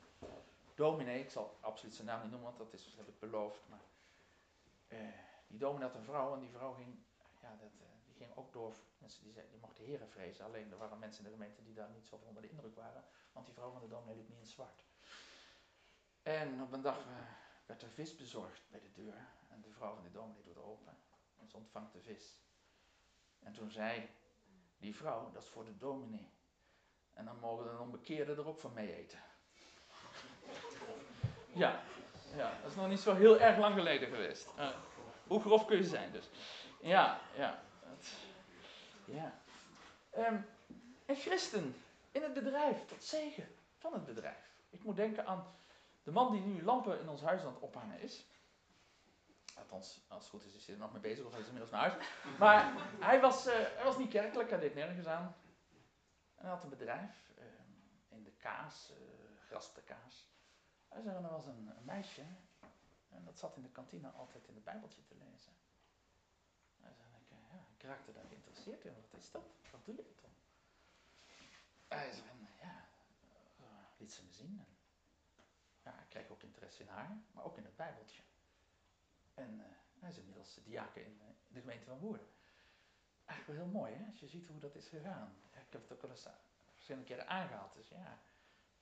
dominee. 0.74 1.20
Ik 1.20 1.30
zal 1.30 1.56
absoluut 1.60 1.94
zijn 1.94 2.06
naam 2.06 2.20
niet 2.20 2.30
noemen, 2.30 2.48
want 2.48 2.58
dat, 2.58 2.80
is, 2.80 2.94
heb 2.96 3.08
ik 3.08 3.18
beloofd. 3.18 3.68
Maar 3.68 3.84
uh, 4.88 4.98
die 5.46 5.58
dominee 5.58 5.86
had 5.86 5.96
een 5.96 6.04
vrouw 6.04 6.34
en 6.34 6.40
die 6.40 6.50
vrouw 6.50 6.72
ging, 6.72 6.98
ja, 7.42 7.56
dat, 7.60 7.72
uh, 7.80 7.86
die 8.04 8.14
ging 8.14 8.36
ook 8.36 8.52
door. 8.52 8.74
Mensen 8.98 9.22
die, 9.22 9.32
zei, 9.32 9.46
die 9.50 9.60
mochten 9.60 9.84
heren 9.84 10.08
vrezen. 10.08 10.44
Alleen 10.44 10.70
er 10.70 10.78
waren 10.78 10.98
mensen 10.98 11.24
in 11.24 11.30
de 11.30 11.36
gemeente 11.36 11.62
die 11.62 11.74
daar 11.74 11.90
niet 11.90 12.06
zo 12.06 12.20
onder 12.26 12.42
de 12.42 12.50
indruk 12.50 12.76
waren. 12.76 13.04
Want 13.32 13.46
die 13.46 13.54
vrouw 13.54 13.70
van 13.70 13.80
de 13.80 13.88
dominee 13.88 14.16
liep 14.16 14.28
niet 14.28 14.38
in 14.38 14.46
zwart. 14.46 14.84
En 16.22 16.62
op 16.62 16.72
een 16.72 16.82
dag 16.82 16.98
uh, 16.98 17.43
werd 17.66 17.82
er 17.82 17.90
vis 17.90 18.16
bezorgd 18.16 18.62
bij 18.70 18.80
de 18.80 19.02
deur. 19.02 19.26
En 19.48 19.60
de 19.60 19.70
vrouw 19.70 19.94
van 19.94 20.02
de 20.02 20.10
dominee 20.10 20.42
doet 20.42 20.58
open. 20.58 20.96
En 21.36 21.48
ze 21.48 21.56
ontvangt 21.56 21.92
de 21.92 22.00
vis. 22.00 22.42
En 23.38 23.52
toen 23.52 23.70
zei 23.70 24.08
die 24.78 24.94
vrouw, 24.94 25.30
dat 25.32 25.42
is 25.42 25.48
voor 25.48 25.64
de 25.64 25.76
dominee. 25.76 26.32
En 27.12 27.24
dan 27.24 27.38
mogen 27.38 27.64
de 27.64 27.78
onbekeerden 27.78 28.36
er 28.36 28.46
ook 28.46 28.60
van 28.60 28.72
mee 28.72 28.94
eten. 28.94 29.18
Ja, 31.56 31.82
ja, 32.36 32.58
dat 32.62 32.70
is 32.70 32.76
nog 32.76 32.88
niet 32.88 33.00
zo 33.00 33.14
heel 33.14 33.40
erg 33.40 33.58
lang 33.58 33.74
geleden 33.74 34.08
geweest. 34.08 34.48
Uh, 34.58 34.70
hoe 35.26 35.40
grof 35.40 35.64
kun 35.64 35.76
je 35.76 35.84
zijn 35.84 36.12
dus? 36.12 36.28
Ja, 36.80 37.20
ja. 37.36 37.62
Ja. 39.04 39.40
Um, 40.16 40.46
en 41.06 41.16
christen 41.16 41.74
in 42.10 42.22
het 42.22 42.34
bedrijf, 42.34 42.84
tot 42.84 43.04
zegen 43.04 43.48
van 43.78 43.92
het 43.92 44.04
bedrijf. 44.04 44.50
Ik 44.70 44.82
moet 44.82 44.96
denken 44.96 45.26
aan 45.26 45.54
de 46.04 46.10
man 46.12 46.32
die 46.32 46.40
nu 46.40 46.62
lampen 46.62 47.00
in 47.00 47.08
ons 47.08 47.22
huis 47.22 47.40
aan 47.40 47.54
het 47.54 47.62
ophangen 47.62 48.00
is. 48.00 48.26
Althans, 49.54 50.00
als 50.08 50.22
het 50.22 50.30
goed 50.30 50.44
is, 50.44 50.54
is 50.54 50.66
hij 50.66 50.74
er 50.74 50.80
nog 50.80 50.92
mee 50.92 51.00
bezig 51.00 51.24
of 51.24 51.30
hij 51.30 51.40
is 51.40 51.46
inmiddels 51.46 51.72
naar 51.72 51.90
huis. 51.90 52.08
Maar 52.38 52.72
hij 53.00 53.20
was, 53.20 53.46
uh, 53.46 53.52
hij 53.52 53.84
was 53.84 53.98
niet 53.98 54.10
kerkelijk, 54.10 54.50
hij 54.50 54.58
deed 54.58 54.74
nergens 54.74 55.06
aan. 55.06 55.36
En 56.34 56.44
hij 56.44 56.50
had 56.50 56.62
een 56.62 56.68
bedrijf 56.68 57.32
uh, 57.38 57.44
in 58.08 58.24
de 58.24 58.30
kaas, 58.30 58.90
uh, 58.90 58.96
graspte 59.46 59.82
kaas. 59.82 60.28
Hij 60.88 61.02
zei, 61.02 61.16
er 61.16 61.30
was 61.30 61.46
een, 61.46 61.72
een, 61.76 61.84
meisje 61.84 62.22
en 63.08 63.24
dat 63.24 63.38
zat 63.38 63.56
in 63.56 63.62
de 63.62 63.68
kantine 63.68 64.08
altijd 64.08 64.48
in 64.48 64.54
het 64.54 64.64
bijbeltje 64.64 65.04
te 65.04 65.14
lezen. 65.14 65.52
Hij 66.80 66.92
zei, 66.94 67.08
ik, 67.20 67.28
ja, 67.28 67.66
ik 67.76 67.82
raakte 67.82 68.12
daar 68.12 68.26
geïnteresseerd 68.28 68.84
in. 68.84 68.94
Wat 68.94 69.20
is 69.20 69.30
dat? 69.30 69.42
Wat 69.70 69.84
doe 69.84 69.94
je 69.96 70.14
dan? 70.22 70.30
Hij 71.98 72.12
zei, 72.12 72.28
ja, 72.60 72.84
liet 73.96 74.12
ze 74.12 74.22
me 74.24 74.32
zien. 74.32 74.73
Ja, 75.84 75.90
ik 75.90 76.08
kreeg 76.08 76.28
ook 76.28 76.42
interesse 76.42 76.82
in 76.82 76.88
haar, 76.88 77.16
maar 77.32 77.44
ook 77.44 77.56
in 77.56 77.64
het 77.64 77.76
bijbeltje. 77.76 78.22
En 79.34 79.54
uh, 79.58 79.64
hij 80.00 80.10
is 80.10 80.18
inmiddels 80.18 80.60
diaken 80.64 81.04
in, 81.04 81.20
in, 81.20 81.36
de 81.48 81.60
gemeente 81.60 81.86
van 81.86 81.98
Woerden. 81.98 82.28
Eigenlijk 83.24 83.58
wel 83.58 83.68
heel 83.68 83.80
mooi, 83.80 83.94
hè? 83.94 84.06
als 84.10 84.20
je 84.20 84.28
ziet 84.28 84.46
hoe 84.46 84.60
dat 84.60 84.74
is 84.74 84.88
gegaan. 84.88 85.36
Ik 85.50 85.72
heb 85.72 85.82
het 85.82 85.92
ook 85.92 86.02
wel 86.02 86.10
eens 86.10 86.28
verschillende 86.72 87.06
keren 87.06 87.28
aangehaald. 87.28 87.74
Dus 87.74 87.88
ja, 87.88 88.18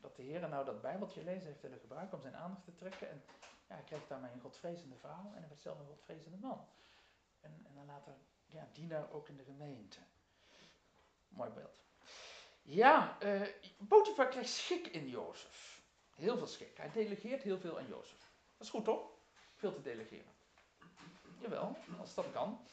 dat 0.01 0.17
de 0.17 0.23
Heer 0.23 0.49
nou 0.49 0.65
dat 0.65 0.81
Bijbeltje 0.81 1.25
lezen 1.25 1.49
heeft 1.49 1.63
willen 1.63 1.79
gebruiken 1.79 2.17
om 2.17 2.23
zijn 2.23 2.37
aandacht 2.37 2.65
te 2.65 2.75
trekken. 2.75 3.11
En 3.11 3.23
ja, 3.69 3.75
hij 3.75 3.85
kreeg 3.85 4.07
daarmee 4.07 4.33
een 4.33 4.41
godvrezende 4.41 4.97
vrouw 4.97 5.33
en 5.35 5.39
hij 5.39 5.49
werd 5.49 5.63
zelf 5.63 5.79
een 5.79 5.87
godvrezende 5.87 6.37
man. 6.37 6.69
En, 7.41 7.63
en 7.67 7.75
dan 7.75 7.87
later 7.87 8.15
ja, 8.47 8.69
dienaar 8.73 9.11
ook 9.11 9.29
in 9.29 9.37
de 9.37 9.45
gemeente. 9.45 9.99
Mooi 11.29 11.51
beeld. 11.51 11.83
Ja, 12.63 13.19
uh, 13.23 13.43
Potifar 13.89 14.29
krijgt 14.29 14.51
schik 14.51 14.87
in 14.87 15.09
Jozef. 15.09 15.72
Heel 16.15 16.37
veel 16.37 16.47
schik. 16.47 16.77
Hij 16.77 16.91
delegeert 16.91 17.43
heel 17.43 17.59
veel 17.59 17.79
aan 17.79 17.87
Jozef. 17.87 18.19
Dat 18.57 18.67
is 18.67 18.71
goed 18.71 18.85
toch? 18.85 19.11
Veel 19.55 19.73
te 19.73 19.83
delegeren. 19.83 20.33
Jawel, 21.39 21.77
als 22.01 22.15
dat 22.15 22.33
kan. 22.33 22.67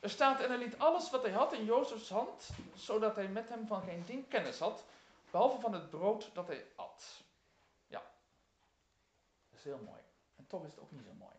Er 0.00 0.10
staat, 0.10 0.40
en 0.40 0.48
hij 0.48 0.58
liet 0.58 0.78
alles 0.78 1.10
wat 1.10 1.22
hij 1.22 1.32
had 1.32 1.52
in 1.52 1.64
Jozefs 1.64 2.08
hand, 2.08 2.50
zodat 2.74 3.14
hij 3.14 3.28
met 3.28 3.48
hem 3.48 3.66
van 3.66 3.82
geen 3.82 4.04
ding 4.04 4.28
kennis 4.28 4.58
had, 4.58 4.84
behalve 5.30 5.60
van 5.60 5.72
het 5.72 5.90
brood 5.90 6.30
dat 6.34 6.46
hij 6.46 6.66
at. 6.74 7.22
Ja, 7.86 8.02
dat 9.50 9.58
is 9.58 9.64
heel 9.64 9.78
mooi. 9.78 10.00
En 10.36 10.46
toch 10.46 10.64
is 10.64 10.70
het 10.70 10.80
ook 10.80 10.90
niet 10.90 11.04
zo 11.04 11.12
mooi. 11.12 11.34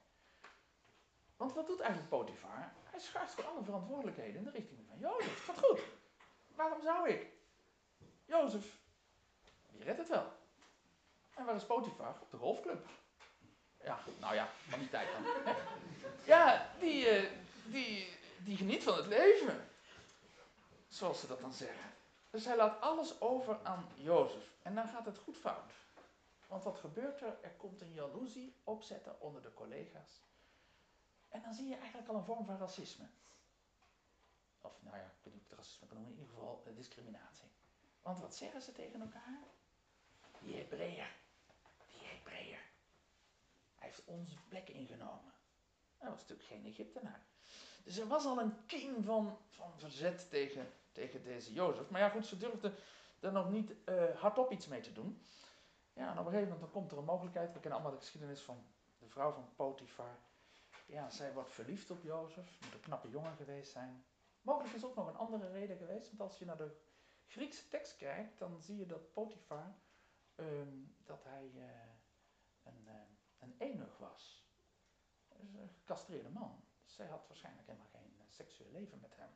Want 1.37 1.53
wat 1.53 1.67
doet 1.67 1.79
eigenlijk 1.79 2.09
Potifar? 2.09 2.73
Hij 2.83 2.99
schuift 2.99 3.33
voor 3.33 3.45
alle 3.45 3.63
verantwoordelijkheden 3.63 4.35
in 4.35 4.43
de 4.43 4.51
richting 4.51 4.85
van 4.87 4.99
Jozef. 4.99 5.45
Gaat 5.45 5.57
goed. 5.57 5.79
Waarom 6.55 6.81
zou 6.81 7.09
ik? 7.09 7.31
Jozef, 8.25 8.79
die 9.71 9.83
redt 9.83 9.97
het 9.97 10.07
wel. 10.07 10.31
En 11.37 11.45
waar 11.45 11.55
is 11.55 11.65
Potifar? 11.65 12.15
Op 12.21 12.31
de 12.31 12.37
golfclub. 12.37 12.87
Ja, 13.83 13.99
nou 14.19 14.35
ja, 14.35 14.49
van 14.67 14.79
die 14.79 14.89
tijd 14.89 15.07
dan. 15.11 15.53
Ja, 16.25 16.69
die, 16.79 17.23
uh, 17.23 17.31
die, 17.65 18.17
die 18.37 18.57
geniet 18.57 18.83
van 18.83 18.95
het 18.95 19.05
leven. 19.05 19.69
Zoals 20.87 21.19
ze 21.19 21.27
dat 21.27 21.39
dan 21.39 21.53
zeggen. 21.53 21.93
Dus 22.29 22.45
hij 22.45 22.55
laat 22.55 22.81
alles 22.81 23.21
over 23.21 23.59
aan 23.63 23.87
Jozef. 23.95 24.55
En 24.61 24.75
dan 24.75 24.87
gaat 24.87 25.05
het 25.05 25.17
goed 25.17 25.37
fout. 25.37 25.71
Want 26.47 26.63
wat 26.63 26.77
gebeurt 26.77 27.21
er? 27.21 27.37
Er 27.41 27.53
komt 27.57 27.81
een 27.81 27.93
jaloezie 27.93 28.55
opzetten 28.63 29.21
onder 29.21 29.41
de 29.41 29.53
collega's. 29.53 30.21
En 31.29 31.41
dan 31.41 31.53
zie 31.53 31.67
je 31.67 31.75
eigenlijk 31.75 32.09
al 32.09 32.15
een 32.15 32.23
vorm 32.23 32.45
van 32.45 32.57
racisme. 32.57 33.05
Of 34.61 34.81
nou 34.81 34.97
ja, 34.97 35.03
ik 35.03 35.23
weet 35.23 35.33
niet 35.33 35.43
of 35.43 35.49
het 35.49 35.57
racisme 35.57 35.87
kan 35.87 35.97
noemen, 35.97 36.13
in 36.13 36.19
ieder 36.19 36.35
geval 36.35 36.63
uh, 36.67 36.75
discriminatie. 36.75 37.49
Want 38.01 38.19
wat 38.19 38.35
zeggen 38.35 38.61
ze 38.61 38.71
tegen 38.71 39.01
elkaar? 39.01 39.39
Die 40.39 40.55
Hebreeër. 40.55 41.15
Heeft 43.87 44.05
onze 44.05 44.37
plek 44.47 44.69
ingenomen. 44.69 45.33
Hij 45.97 46.09
was 46.09 46.19
natuurlijk 46.19 46.47
geen 46.47 46.65
Egyptenaar. 46.65 47.21
Dus 47.83 47.97
er 47.97 48.07
was 48.07 48.25
al 48.25 48.39
een 48.39 48.65
kiem 48.65 49.03
van, 49.03 49.37
van 49.49 49.73
verzet 49.77 50.29
tegen, 50.29 50.71
tegen 50.91 51.23
deze 51.23 51.53
Jozef. 51.53 51.89
Maar 51.89 52.01
ja, 52.01 52.09
goed, 52.09 52.25
ze 52.25 52.37
durfden 52.37 52.73
er 53.19 53.31
nog 53.31 53.49
niet 53.49 53.73
uh, 53.85 54.03
hardop 54.15 54.51
iets 54.51 54.67
mee 54.67 54.81
te 54.81 54.93
doen. 54.93 55.21
Ja, 55.93 56.11
en 56.11 56.19
op 56.19 56.25
een 56.25 56.31
gegeven 56.31 56.43
moment 56.43 56.59
dan 56.59 56.71
komt 56.71 56.91
er 56.91 56.97
een 56.97 57.03
mogelijkheid. 57.03 57.53
We 57.53 57.59
kennen 57.59 57.79
allemaal 57.79 57.97
de 57.97 58.03
geschiedenis 58.03 58.41
van 58.41 58.63
de 58.99 59.07
vrouw 59.07 59.31
van 59.31 59.49
Potifar. 59.55 60.17
Ja, 60.85 61.09
zij 61.09 61.33
wordt 61.33 61.51
verliefd 61.51 61.91
op 61.91 62.03
Jozef. 62.03 62.59
Moet 62.63 62.73
een 62.73 62.79
knappe 62.79 63.09
jongen 63.09 63.35
geweest 63.35 63.71
zijn. 63.71 64.03
Mogelijk 64.41 64.75
is 64.75 64.85
ook 64.85 64.95
nog 64.95 65.07
een 65.07 65.17
andere 65.17 65.51
reden 65.51 65.77
geweest. 65.77 66.07
Want 66.07 66.21
als 66.21 66.39
je 66.39 66.45
naar 66.45 66.57
de 66.57 66.75
Griekse 67.27 67.67
tekst 67.67 67.95
kijkt, 67.95 68.39
dan 68.39 68.61
zie 68.61 68.77
je 68.77 68.85
dat 68.85 69.13
Potifar, 69.13 69.75
um, 70.35 70.95
dat 71.03 71.23
hij 71.23 71.51
uh, 71.55 71.63
een, 72.63 72.83
uh, 72.85 73.16
een 73.47 73.55
enig 73.67 73.97
was. 73.97 74.45
Dus 75.27 75.53
een 75.53 75.69
gecastreerde 75.69 76.29
man. 76.29 76.63
Dus 76.83 76.95
zij 76.95 77.07
had 77.07 77.27
waarschijnlijk 77.27 77.67
helemaal 77.67 77.89
geen 77.91 78.13
uh, 78.17 78.23
seksueel 78.27 78.71
leven 78.71 78.99
met 78.99 79.15
hem. 79.15 79.29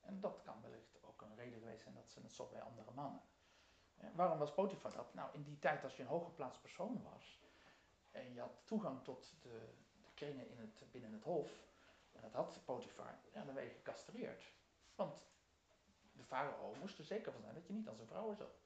En 0.00 0.20
dat 0.20 0.42
kan 0.42 0.62
wellicht 0.62 1.02
ook 1.02 1.22
een 1.22 1.36
reden 1.36 1.58
geweest 1.58 1.82
zijn 1.82 1.94
dat 1.94 2.08
ze 2.08 2.20
het 2.20 2.32
zocht 2.32 2.50
bij 2.50 2.62
andere 2.62 2.90
mannen. 2.90 3.22
En 3.96 4.14
waarom 4.14 4.38
was 4.38 4.52
Potifar 4.52 4.92
dat? 4.92 5.14
Nou, 5.14 5.34
in 5.34 5.42
die 5.42 5.58
tijd 5.58 5.84
als 5.84 5.96
je 5.96 6.02
een 6.02 6.08
hooggeplaatst 6.08 6.60
persoon 6.60 7.02
was 7.02 7.40
en 8.10 8.32
je 8.34 8.40
had 8.40 8.60
toegang 8.64 9.04
tot 9.04 9.34
de, 9.42 9.68
de 10.02 10.10
kringen 10.14 10.48
in 10.48 10.58
het, 10.58 10.84
binnen 10.90 11.12
het 11.12 11.22
hof, 11.22 11.50
en 12.12 12.20
dat 12.20 12.32
had 12.32 12.60
Potifar, 12.64 13.18
ja, 13.32 13.44
dan 13.44 13.54
werd 13.54 13.66
je 13.66 13.74
gecastreerd. 13.74 14.52
Want 14.94 15.22
de 16.12 16.24
farao 16.24 16.74
moest 16.80 16.98
er 16.98 17.04
zeker 17.04 17.32
van 17.32 17.40
zijn 17.40 17.54
dat 17.54 17.66
je 17.66 17.72
niet 17.72 17.88
aan 17.88 17.96
zijn 17.96 18.08
vrouwen 18.08 18.36
zat. 18.36 18.60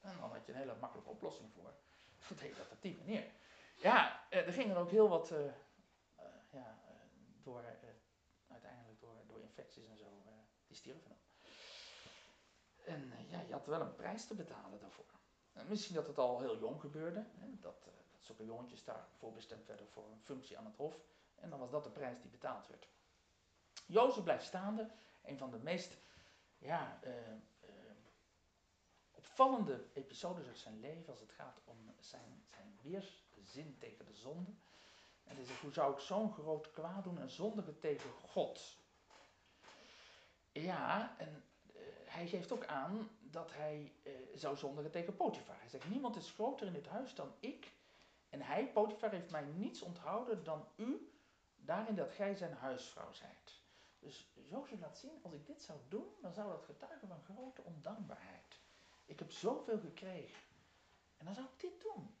En 0.00 0.16
dan 0.20 0.30
had 0.30 0.46
je 0.46 0.52
een 0.52 0.58
hele 0.58 0.76
makkelijke 0.80 1.10
oplossing 1.10 1.52
voor. 1.52 1.74
Dan 2.28 2.36
deed 2.36 2.56
dat 2.56 2.70
op 2.70 2.82
die 2.82 2.96
manier. 2.96 3.30
Ja, 3.76 4.26
er 4.30 4.52
gingen 4.52 4.76
ook 4.76 4.90
heel 4.90 5.08
wat, 5.08 5.30
uh, 5.30 5.38
uh, 5.38 5.52
ja, 6.50 6.78
door, 7.42 7.64
uiteindelijk 8.48 9.00
door, 9.00 9.14
door 9.26 9.40
infecties 9.40 9.86
en 9.86 9.96
zo, 9.96 10.04
die 10.66 10.76
stierven 10.76 11.08
dan. 11.08 11.18
En 12.84 13.12
ja, 13.28 13.40
je 13.40 13.52
had 13.52 13.66
wel 13.66 13.80
een 13.80 13.94
prijs 13.94 14.26
te 14.26 14.34
betalen 14.34 14.80
daarvoor. 14.80 15.04
En 15.52 15.68
misschien 15.68 15.94
dat 15.94 16.06
het 16.06 16.18
al 16.18 16.40
heel 16.40 16.58
jong 16.58 16.80
gebeurde, 16.80 17.24
hè, 17.38 17.46
dat, 17.60 17.84
dat 17.84 17.94
zulke 18.20 18.44
jongetjes 18.44 18.84
daar 18.84 19.08
voorbestemd 19.18 19.66
werden 19.66 19.88
voor 19.88 20.04
een 20.10 20.20
functie 20.20 20.58
aan 20.58 20.64
het 20.64 20.76
hof. 20.76 21.00
En 21.34 21.50
dan 21.50 21.58
was 21.58 21.70
dat 21.70 21.84
de 21.84 21.90
prijs 21.90 22.20
die 22.20 22.30
betaald 22.30 22.66
werd. 22.66 22.88
Jozef 23.86 24.22
blijft 24.22 24.44
staande, 24.44 24.90
een 25.22 25.38
van 25.38 25.50
de 25.50 25.58
meest 25.58 25.96
ja, 26.58 26.98
opvallende 29.36 29.84
episodes 29.92 30.46
uit 30.46 30.58
zijn 30.58 30.80
leven 30.80 31.08
als 31.08 31.20
het 31.20 31.32
gaat 31.32 31.60
om 31.64 31.94
zijn, 31.98 32.44
zijn 32.48 32.78
weerzin 33.46 33.78
tegen 33.78 34.06
de 34.06 34.14
zonde. 34.14 34.50
En 35.24 35.36
hij 35.36 35.44
zegt, 35.44 35.60
hoe 35.60 35.72
zou 35.72 35.92
ik 35.92 35.98
zo'n 35.98 36.32
groot 36.32 36.70
kwaad 36.70 37.04
doen 37.04 37.18
en 37.18 37.30
zondigen 37.30 37.78
tegen 37.78 38.10
God? 38.10 38.78
Ja, 40.52 41.16
en 41.18 41.44
uh, 41.66 41.82
hij 42.04 42.26
geeft 42.26 42.52
ook 42.52 42.66
aan 42.66 43.10
dat 43.20 43.52
hij 43.52 43.92
zou 44.34 44.56
zondigen 44.56 44.90
tegen 44.90 45.16
Potifar. 45.16 45.58
Hij 45.58 45.68
zegt, 45.68 45.88
niemand 45.88 46.16
is 46.16 46.30
groter 46.30 46.66
in 46.66 46.72
dit 46.72 46.86
huis 46.86 47.14
dan 47.14 47.34
ik 47.40 47.74
En 48.28 48.42
hij, 48.42 48.72
Potifar, 48.72 49.10
heeft 49.10 49.30
mij 49.30 49.44
niets 49.44 49.82
onthouden 49.82 50.44
dan 50.44 50.68
u, 50.76 51.12
daarin 51.56 51.94
dat 51.94 52.12
gij 52.12 52.34
zijn 52.34 52.52
huisvrouw 52.52 53.12
zijt. 53.12 53.60
Dus 53.98 54.28
Jozef 54.48 54.80
laat 54.80 54.98
zien, 54.98 55.18
als 55.22 55.32
ik 55.32 55.46
dit 55.46 55.62
zou 55.62 55.78
doen, 55.88 56.06
dan 56.20 56.32
zou 56.32 56.50
dat 56.50 56.64
getuigen 56.64 57.08
van 57.08 57.22
grote 57.24 57.62
ondankbaarheid. 57.62 58.60
Ik 59.04 59.18
heb 59.18 59.30
zoveel 59.30 59.78
gekregen. 59.78 60.42
En 61.16 61.24
dan 61.24 61.34
zou 61.34 61.46
ik 61.46 61.60
dit 61.60 61.80
doen. 61.80 62.16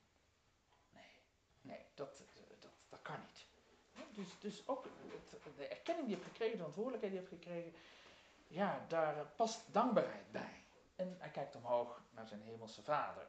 Nee, 1.66 1.84
dat, 1.94 2.22
dat, 2.60 2.70
dat 2.88 3.02
kan 3.02 3.20
niet. 3.20 3.46
Dus, 4.14 4.28
dus 4.40 4.68
ook 4.68 4.84
het, 4.84 5.56
de 5.56 5.66
erkenning 5.66 6.06
die 6.06 6.16
je 6.16 6.22
hebt 6.22 6.32
gekregen, 6.32 6.52
de 6.52 6.58
verantwoordelijkheid 6.58 7.12
die 7.12 7.22
je 7.22 7.28
hebt 7.28 7.42
gekregen, 7.44 7.72
ja, 8.48 8.84
daar 8.88 9.26
past 9.26 9.72
dankbaarheid 9.72 10.32
bij. 10.32 10.62
En 10.96 11.16
hij 11.18 11.30
kijkt 11.30 11.56
omhoog 11.56 12.02
naar 12.10 12.26
zijn 12.26 12.42
hemelse 12.42 12.82
vader. 12.82 13.26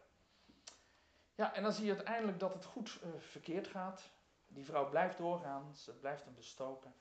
Ja, 1.35 1.53
en 1.53 1.63
dan 1.63 1.73
zie 1.73 1.85
je 1.85 1.95
uiteindelijk 1.95 2.39
dat 2.39 2.53
het 2.53 2.65
goed 2.65 2.99
uh, 3.03 3.09
verkeerd 3.19 3.67
gaat. 3.67 4.09
Die 4.47 4.65
vrouw 4.65 4.89
blijft 4.89 5.17
doorgaan, 5.17 5.75
ze 5.75 5.93
blijft 5.93 6.23
hem 6.23 6.35
bestoken. 6.35 6.93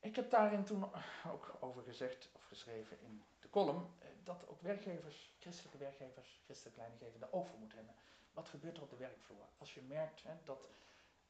Ik 0.00 0.16
heb 0.16 0.30
daarin 0.30 0.64
toen 0.64 0.84
ook 1.32 1.56
over 1.60 1.82
gezegd 1.82 2.28
of 2.32 2.42
geschreven 2.44 3.00
in 3.00 3.24
de 3.40 3.50
column 3.50 3.90
eh, 3.98 4.08
dat 4.24 4.48
ook 4.48 4.60
werkgevers, 4.60 5.30
christelijke 5.38 5.78
werkgevers, 5.78 6.40
christelijke 6.44 6.78
leidinggevenden 6.78 7.32
ook 7.32 7.46
voor 7.46 7.58
moeten 7.58 7.78
hebben. 7.78 7.96
Wat 8.32 8.48
gebeurt 8.48 8.76
er 8.76 8.82
op 8.82 8.90
de 8.90 8.96
werkvloer? 8.96 9.48
Als 9.58 9.74
je 9.74 9.82
merkt 9.82 10.22
hè, 10.22 10.34
dat 10.44 10.68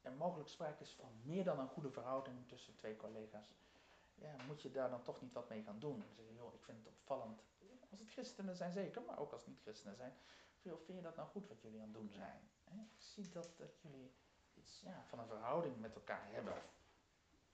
er 0.03 0.13
mogelijk 0.13 0.49
sprake 0.49 0.83
is 0.83 0.95
van 0.95 1.21
meer 1.23 1.45
dan 1.45 1.59
een 1.59 1.69
goede 1.69 1.91
verhouding 1.91 2.49
tussen 2.49 2.75
twee 2.75 2.97
collega's, 2.97 3.55
ja, 4.15 4.37
moet 4.47 4.63
je 4.63 4.71
daar 4.71 4.91
dan 4.91 5.03
toch 5.03 5.21
niet 5.21 5.33
wat 5.33 5.49
mee 5.49 5.63
gaan 5.63 5.79
doen? 5.79 6.05
Dan 6.17 6.25
zeg 6.35 6.53
ik 6.53 6.65
vind 6.65 6.79
het 6.79 6.87
opvallend. 6.87 7.43
Als 7.91 8.01
het 8.01 8.11
christenen 8.11 8.57
zijn 8.57 8.73
zeker, 8.73 9.03
maar 9.03 9.19
ook 9.19 9.33
als 9.33 9.41
het 9.41 9.51
niet 9.51 9.61
christenen 9.61 9.97
zijn. 9.97 10.15
Vind 10.61 10.87
je 10.87 11.03
dat 11.03 11.17
nou 11.17 11.29
goed 11.29 11.49
wat 11.49 11.61
jullie 11.61 11.81
aan 11.81 11.85
het 11.85 11.95
doen 11.95 12.11
zijn? 12.11 12.51
Hè? 12.65 12.81
Ik 12.81 13.01
zie 13.01 13.29
dat, 13.29 13.49
dat 13.57 13.81
jullie 13.81 14.13
iets 14.55 14.81
ja, 14.81 15.05
van 15.09 15.19
een 15.19 15.27
verhouding 15.27 15.81
met 15.81 15.95
elkaar 15.95 16.29
hebben, 16.31 16.63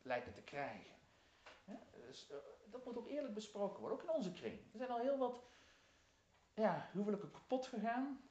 lijken 0.03 0.33
te 0.33 0.43
krijgen. 0.43 0.97
Dus, 1.91 2.31
uh, 2.31 2.37
dat 2.71 2.85
moet 2.85 2.97
ook 2.97 3.09
eerlijk 3.09 3.35
besproken 3.35 3.81
worden, 3.81 3.99
ook 3.99 4.05
in 4.05 4.15
onze 4.15 4.33
kring. 4.33 4.73
Er 4.73 4.79
zijn 4.79 4.91
al 4.91 4.99
heel 4.99 5.19
wat 5.19 5.43
ja, 6.55 6.89
huwelijken 6.93 7.31
kapot 7.31 7.67
gegaan 7.67 8.28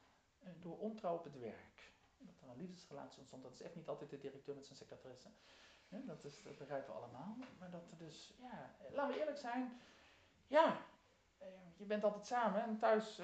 door 0.60 0.78
ontrouw 0.78 1.16
op 1.16 1.24
het 1.24 1.40
werk. 1.40 1.92
Dat 2.18 2.36
er 2.42 2.50
een 2.50 2.58
liefdesrelatie 2.58 3.20
ontstond, 3.20 3.44
dat 3.44 3.54
is 3.54 3.62
echt 3.62 3.76
niet 3.76 3.88
altijd 3.88 4.10
de 4.10 4.18
directeur 4.18 4.56
met 4.56 4.66
zijn 4.66 4.78
secretaresse. 4.78 5.30
Dat, 5.90 6.24
is, 6.24 6.44
dat 6.44 6.58
begrijpen 6.58 6.94
we 6.94 7.00
allemaal. 7.00 7.38
Maar 7.60 7.70
dat 7.70 7.92
er 7.92 7.98
dus, 7.98 8.34
ja, 8.38 8.72
laten 8.92 9.14
we 9.14 9.20
eerlijk 9.20 9.38
zijn, 9.38 9.82
ja, 10.48 10.78
eh, 11.38 11.48
je 11.78 11.86
bent 11.86 12.04
altijd 12.04 12.26
samen 12.26 12.64
en 12.64 12.78
thuis 12.78 13.20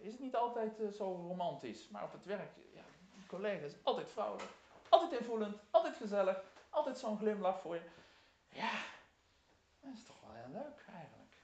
is 0.00 0.12
het 0.12 0.20
niet 0.20 0.36
altijd 0.36 0.94
zo 0.94 1.04
romantisch. 1.04 1.88
Maar 1.88 2.04
op 2.04 2.12
het 2.12 2.24
werk, 2.24 2.50
ja, 2.72 2.82
collega's, 3.26 3.72
altijd 3.82 4.10
vrouwelijk, 4.10 4.50
altijd 4.88 5.20
invoelend, 5.20 5.58
altijd 5.70 5.96
gezellig, 5.96 6.42
altijd 6.70 6.98
zo'n 6.98 7.18
glimlach 7.18 7.60
voor 7.60 7.74
je. 7.74 7.82
Ja, 8.48 8.84
dat 9.80 9.92
is 9.92 10.04
toch 10.04 10.20
wel 10.20 10.34
heel 10.34 10.52
leuk 10.52 10.84
eigenlijk. 10.94 11.36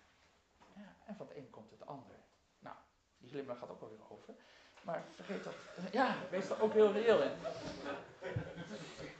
Ja, 0.75 0.97
en 1.07 1.17
van 1.17 1.27
het 1.27 1.37
een 1.37 1.51
komt 1.51 1.71
het 1.71 1.87
ander. 1.87 2.17
Nou, 2.59 2.77
die 3.19 3.31
glimlach 3.31 3.59
gaat 3.59 3.71
ook 3.71 3.81
wel 3.81 3.91
weer 3.91 4.11
over. 4.11 4.35
Maar 4.83 5.03
vergeet 5.15 5.45
dat. 5.45 5.55
Ja, 5.93 6.17
wees 6.31 6.49
er 6.49 6.63
ook 6.63 6.73
heel 6.73 6.93
reëel 6.93 7.23
in. 7.23 7.31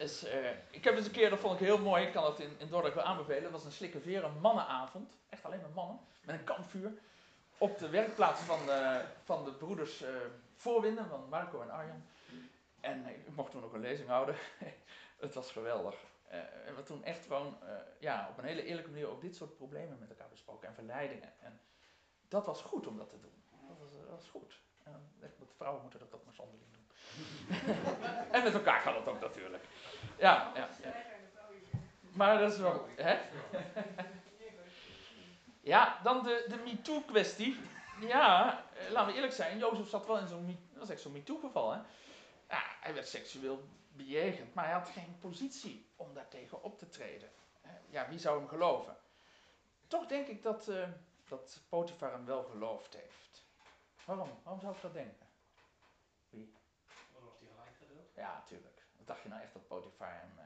Dus, 0.03 0.25
uh, 0.25 0.51
ik 0.71 0.85
heb 0.85 0.97
eens 0.97 1.07
een 1.07 1.13
keer, 1.13 1.31
dat 1.31 1.39
vond 1.39 1.61
ik 1.61 1.67
heel 1.67 1.79
mooi, 1.79 2.07
ik 2.07 2.13
kan 2.13 2.23
dat 2.23 2.41
in, 2.41 2.51
in 2.59 2.69
Dordrecht 2.69 2.95
wel 2.95 3.05
aanbevelen. 3.05 3.43
Dat 3.43 3.53
was 3.53 3.65
een 3.65 3.73
slikke 3.73 4.01
veer, 4.01 4.25
een 4.25 4.41
mannenavond. 4.41 5.13
Echt 5.29 5.45
alleen 5.45 5.61
maar 5.61 5.71
mannen. 5.71 6.01
Met 6.25 6.39
een 6.39 6.45
kampvuur. 6.45 6.93
Op 7.59 7.79
de 7.79 7.89
werkplaats 7.89 8.41
van 8.41 8.67
de, 8.67 9.05
van 9.25 9.45
de 9.45 9.53
broeders 9.53 10.03
uh, 10.03 10.09
Voorwinden, 10.55 11.09
van 11.09 11.29
Marco 11.29 11.61
en 11.61 11.71
Arjan. 11.71 12.05
En 12.81 13.07
ik 13.07 13.35
mocht 13.35 13.51
toen 13.51 13.65
ook 13.65 13.73
een 13.73 13.81
lezing 13.81 14.09
houden. 14.09 14.35
het 15.25 15.35
was 15.35 15.53
geweldig. 15.53 15.95
Uh, 16.31 16.39
en 16.67 16.77
we 16.77 16.83
toen 16.83 17.05
echt 17.05 17.27
gewoon 17.27 17.57
ja, 17.99 18.29
op 18.31 18.39
een 18.39 18.45
hele 18.45 18.65
eerlijke 18.65 18.91
manier 18.91 19.09
ook 19.09 19.21
dit 19.21 19.37
soort 19.37 19.57
problemen 19.57 19.99
met 19.99 20.09
elkaar 20.09 20.29
besproken 20.29 20.69
en 20.69 20.75
verleidingen. 20.75 21.33
En 21.41 21.61
dat 22.29 22.47
was 22.47 22.63
goed 22.63 22.87
om 22.87 22.97
dat 22.97 23.11
te 23.11 23.21
doen. 23.21 23.43
Dat 23.69 23.79
was, 23.79 23.91
dat 24.01 24.11
was 24.11 24.29
goed. 24.29 24.61
Met 25.19 25.31
vrouwen 25.57 25.83
moeten 25.83 26.01
dat 26.01 26.15
ook 26.15 26.25
maar 26.25 26.35
zonderling 26.35 26.71
doen. 26.73 26.87
en 28.35 28.43
met 28.43 28.55
elkaar 28.55 28.81
gaat 28.81 28.95
dat 28.95 29.07
ook 29.07 29.21
natuurlijk. 29.21 29.65
Ja, 30.19 30.53
ja. 30.55 30.69
Maar 32.13 32.39
dat 32.39 32.53
is 32.53 32.59
wel. 32.59 32.89
Hè? 32.97 33.19
Ja, 35.65 36.01
dan 36.03 36.23
de, 36.23 36.45
de 36.49 36.57
MeToo-kwestie. 36.57 37.61
Ja, 38.01 38.65
eh, 38.75 38.91
laten 38.91 39.09
we 39.09 39.15
eerlijk 39.15 39.33
zijn, 39.33 39.59
Jozef 39.59 39.89
zat 39.89 40.07
wel 40.07 40.19
in 40.19 40.29
zo'n. 40.29 40.69
Dat 40.75 40.91
is 40.91 41.07
MeToo-geval? 41.07 41.73
Ja, 42.49 42.63
hij 42.81 42.95
werd 42.95 43.09
seksueel 43.09 43.69
bejegend, 43.93 44.55
maar 44.55 44.65
hij 44.65 44.75
had 44.75 44.89
geen 44.89 45.17
positie 45.21 45.87
om 45.97 46.15
daartegen 46.15 46.63
op 46.63 46.79
te 46.79 46.89
treden. 46.89 47.31
Ja, 47.91 48.09
wie 48.09 48.19
zou 48.19 48.39
hem 48.39 48.49
geloven? 48.49 48.97
Toch 49.87 50.07
denk 50.07 50.27
ik 50.27 50.43
dat, 50.43 50.69
uh, 50.69 50.89
dat 51.29 51.61
Potifar 51.69 52.13
hem 52.13 52.25
wel 52.25 52.43
geloofd 52.43 52.95
heeft. 52.95 53.32
Waarom? 54.05 54.31
Waarom 54.43 54.61
zou 54.61 54.75
ik 54.75 54.83
dat 54.83 54.93
denken? 54.93 55.27
Wie? 56.29 56.53
Dan 57.13 57.25
was 57.25 57.39
hij 57.39 57.49
gelijk 57.49 57.77
gedeeld. 57.77 58.15
Ja, 58.15 58.33
natuurlijk. 58.35 58.87
Wat 58.97 59.07
dacht 59.07 59.23
je 59.23 59.29
nou 59.29 59.43
echt 59.43 59.53
dat 59.53 59.67
Potifar 59.67 60.15
hem... 60.15 60.33
Uh, 60.39 60.45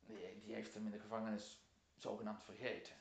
die, 0.00 0.40
die, 0.40 0.54
heeft 0.54 0.74
hem 0.74 0.84
in 0.84 0.90
de 0.90 0.98
gevangenis 0.98 1.60
zogenaamd 1.96 2.44
vergeten. 2.44 2.94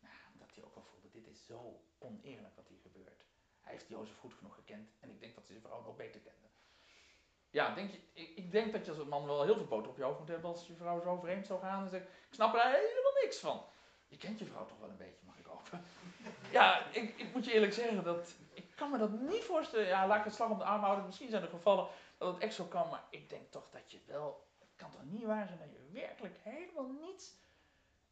Nou, 0.00 0.14
omdat 0.32 0.54
hij 0.54 0.64
ook 0.64 0.74
wel 0.74 0.84
voelde, 0.84 1.10
dit 1.10 1.26
is 1.26 1.46
zo 1.46 1.82
oneerlijk 1.98 2.56
wat 2.56 2.68
hier 2.68 2.80
gebeurt. 2.80 3.24
Hij 3.60 3.72
heeft 3.72 3.88
Jozef 3.88 4.18
goed 4.18 4.34
genoeg 4.34 4.54
gekend 4.54 4.90
en 5.00 5.10
ik 5.10 5.20
denk 5.20 5.34
dat 5.34 5.46
hij 5.46 5.56
zijn 5.56 5.66
vrouw 5.66 5.82
nog 5.82 5.96
beter 5.96 6.20
kende. 6.20 6.48
Ja, 7.50 7.74
denk 7.74 7.90
je, 7.90 7.98
ik, 8.12 8.36
ik, 8.36 8.50
denk 8.50 8.72
dat 8.72 8.84
je 8.84 8.92
als 8.92 9.04
man 9.04 9.26
wel 9.26 9.42
heel 9.42 9.54
veel 9.54 9.66
boter 9.66 9.90
op 9.90 9.96
je 9.96 10.02
hoofd 10.02 10.18
moet 10.18 10.28
hebben 10.28 10.50
als 10.50 10.66
je 10.66 10.74
vrouw 10.74 11.00
zo 11.00 11.16
vreemd 11.16 11.46
zou 11.46 11.60
gaan 11.60 11.82
en 11.82 11.88
zegt, 11.88 12.04
ik 12.04 12.34
snap 12.34 12.54
er 12.54 12.60
helemaal 12.60 13.22
niks 13.22 13.38
van. 13.38 13.64
Je 14.08 14.16
kent 14.16 14.38
je 14.38 14.44
vrouw 14.44 14.66
toch 14.66 14.78
wel 14.78 14.88
een 14.88 14.96
beetje, 14.96 15.24
mag 15.26 15.38
ik 15.38 15.44
hopen. 15.44 15.84
Ja, 16.50 16.86
ik, 16.86 17.18
ik 17.18 17.32
moet 17.32 17.44
je 17.44 17.52
eerlijk 17.52 17.72
zeggen, 17.72 18.04
dat, 18.04 18.34
ik 18.52 18.71
kan 18.82 18.90
me 18.90 18.98
dat 18.98 19.20
niet 19.20 19.44
voorstellen. 19.44 19.86
Ja, 19.86 20.06
laat 20.06 20.18
ik 20.18 20.24
het 20.24 20.34
slag 20.34 20.50
om 20.50 20.58
de 20.58 20.64
arm 20.64 20.82
houden. 20.82 21.06
Misschien 21.06 21.30
zijn 21.30 21.42
er 21.42 21.48
gevallen 21.48 21.86
dat 22.18 22.34
het 22.34 22.42
echt 22.42 22.54
zo 22.54 22.64
kan, 22.64 22.88
maar 22.88 23.04
ik 23.10 23.28
denk 23.28 23.50
toch 23.50 23.70
dat 23.70 23.90
je 23.92 23.98
wel, 24.06 24.46
het 24.58 24.72
kan 24.76 24.90
toch 24.90 25.04
niet 25.04 25.24
waar 25.24 25.46
zijn 25.46 25.58
dat 25.58 25.72
je 25.72 26.00
werkelijk 26.00 26.36
helemaal 26.42 26.90
niets, 27.00 27.32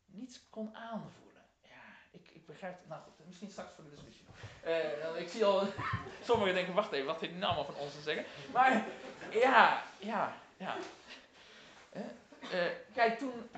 niets 0.07 0.49
kon 0.51 0.77
aanvoelen 0.77 1.31
ik, 2.11 2.31
ik 2.33 2.47
begrijp 2.47 2.79
het. 2.79 2.89
Nou 2.89 3.03
goed, 3.03 3.27
misschien 3.27 3.51
straks 3.51 3.73
voor 3.75 3.85
de 3.85 3.91
discussie. 3.91 4.27
Uh, 4.65 5.21
ik 5.21 5.29
zie 5.29 5.45
al 5.45 5.67
sommigen 6.29 6.55
denken, 6.55 6.75
wacht 6.75 6.93
even, 6.93 7.07
wat 7.07 7.21
heeft 7.21 7.33
die 7.33 7.41
nou 7.41 7.65
van 7.65 7.75
ons 7.75 7.95
te 7.95 8.01
zeggen? 8.01 8.25
Maar 8.53 8.85
ja, 9.31 9.83
ja, 9.99 10.33
ja. 10.57 10.77
Uh, 11.93 12.03
uh, 12.53 12.73
kijk, 12.95 13.19
toen 13.19 13.51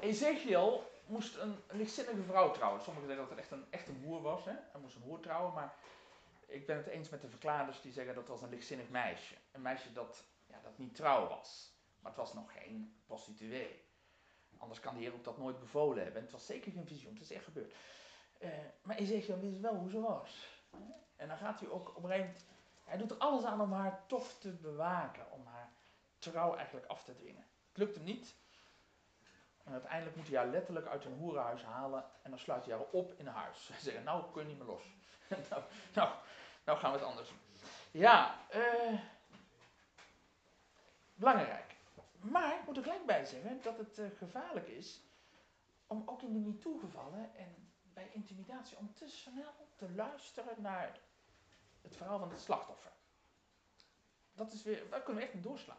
Ezekiel 0.00 0.90
moest 1.06 1.36
een 1.36 1.56
lichtzinnige 1.70 2.22
vrouw 2.22 2.50
trouwen. 2.50 2.82
Sommigen 2.82 3.08
zeggen 3.08 3.26
dat 3.28 3.36
het 3.36 3.44
echt 3.44 3.52
een, 3.52 3.66
echt 3.70 3.88
een 3.88 4.02
hoer 4.04 4.22
was. 4.22 4.44
Hè? 4.44 4.52
Hij 4.52 4.80
moest 4.80 4.94
een 4.94 5.02
hoer 5.02 5.20
trouwen, 5.20 5.52
maar 5.54 5.74
ik 6.48 6.66
ben 6.66 6.76
het 6.76 6.86
eens 6.86 7.08
met 7.08 7.20
de 7.20 7.28
verklaarders 7.28 7.80
die 7.80 7.92
zeggen 7.92 8.14
dat 8.14 8.28
was 8.28 8.42
een 8.42 8.48
lichtzinnig 8.48 8.88
meisje. 8.88 9.34
Een 9.52 9.62
meisje 9.62 9.92
dat, 9.92 10.24
ja, 10.46 10.60
dat 10.62 10.78
niet 10.78 10.94
trouw 10.94 11.28
was. 11.28 11.72
Maar 12.00 12.10
het 12.12 12.20
was 12.20 12.34
nog 12.34 12.52
geen 12.52 12.96
prostituee. 13.06 13.82
Anders 14.56 14.80
kan 14.80 14.94
de 14.94 15.00
Heer 15.00 15.14
ook 15.14 15.24
dat 15.24 15.38
nooit 15.38 15.60
bevolen 15.60 16.02
hebben. 16.02 16.16
En 16.16 16.22
het 16.22 16.32
was 16.32 16.46
zeker 16.46 16.72
geen 16.72 16.86
visioen, 16.86 17.12
het 17.12 17.22
is 17.22 17.30
echt 17.30 17.44
gebeurd. 17.44 17.74
Uh, 18.40 18.50
maar 18.82 18.96
Ezekiel 18.96 19.38
wist 19.38 19.60
wel 19.60 19.74
hoe 19.74 19.90
ze 19.90 20.00
was. 20.00 20.62
En 21.16 21.28
dan 21.28 21.36
gaat 21.36 21.60
hij 21.60 21.68
ook 21.68 21.96
op 21.96 22.02
een 22.02 22.10
gegeven 22.10 22.26
moment, 22.26 22.46
hij 22.84 22.98
doet 22.98 23.10
er 23.10 23.16
alles 23.16 23.44
aan 23.44 23.60
om 23.60 23.72
haar 23.72 24.06
toch 24.06 24.32
te 24.32 24.52
bewaken, 24.52 25.32
om 25.32 25.46
haar 25.46 25.72
trouw 26.18 26.54
eigenlijk 26.56 26.86
af 26.86 27.04
te 27.04 27.14
dwingen. 27.14 27.46
Het 27.68 27.76
lukt 27.76 27.94
hem 27.94 28.04
niet. 28.04 28.34
En 29.68 29.74
uiteindelijk 29.74 30.16
moet 30.16 30.28
hij 30.28 30.36
haar 30.36 30.46
letterlijk 30.46 30.86
uit 30.86 31.04
een 31.04 31.18
hoerenhuis 31.18 31.62
halen 31.62 32.04
en 32.22 32.30
dan 32.30 32.38
sluit 32.38 32.64
hij 32.66 32.74
haar 32.74 32.86
op 32.90 33.12
in 33.16 33.26
huis. 33.26 33.68
Hij 33.72 33.80
zegt, 33.80 34.04
nou 34.04 34.32
kun 34.32 34.42
je 34.42 34.48
niet 34.48 34.58
meer 34.58 34.66
los. 34.66 34.82
nou, 35.50 35.62
nou, 35.94 36.14
nou, 36.64 36.78
gaan 36.78 36.92
we 36.92 36.98
het 36.98 37.06
anders 37.06 37.28
doen. 37.28 37.38
Ja, 37.90 38.38
uh, 38.54 39.00
belangrijk. 41.14 41.76
Maar 42.20 42.58
ik 42.58 42.66
moet 42.66 42.76
er 42.76 42.82
gelijk 42.82 43.06
bij 43.06 43.24
zeggen 43.24 43.62
dat 43.62 43.78
het 43.78 43.98
uh, 43.98 44.06
gevaarlijk 44.16 44.68
is 44.68 45.00
om 45.86 46.02
ook 46.06 46.22
in 46.22 46.32
de 46.32 46.38
MeToo-gevallen 46.38 47.34
en 47.36 47.70
bij 47.82 48.10
intimidatie 48.12 48.76
om 48.78 48.94
te 48.94 49.08
snel 49.08 49.68
te 49.76 49.90
luisteren 49.90 50.62
naar 50.62 51.00
het 51.80 51.96
verhaal 51.96 52.18
van 52.18 52.30
het 52.30 52.40
slachtoffer. 52.40 52.92
Dat 54.32 54.52
is 54.52 54.62
weer, 54.62 54.90
daar 54.90 55.02
kunnen 55.02 55.22
we 55.22 55.28
echt 55.28 55.36
in 55.36 55.42
doorslaan. 55.42 55.76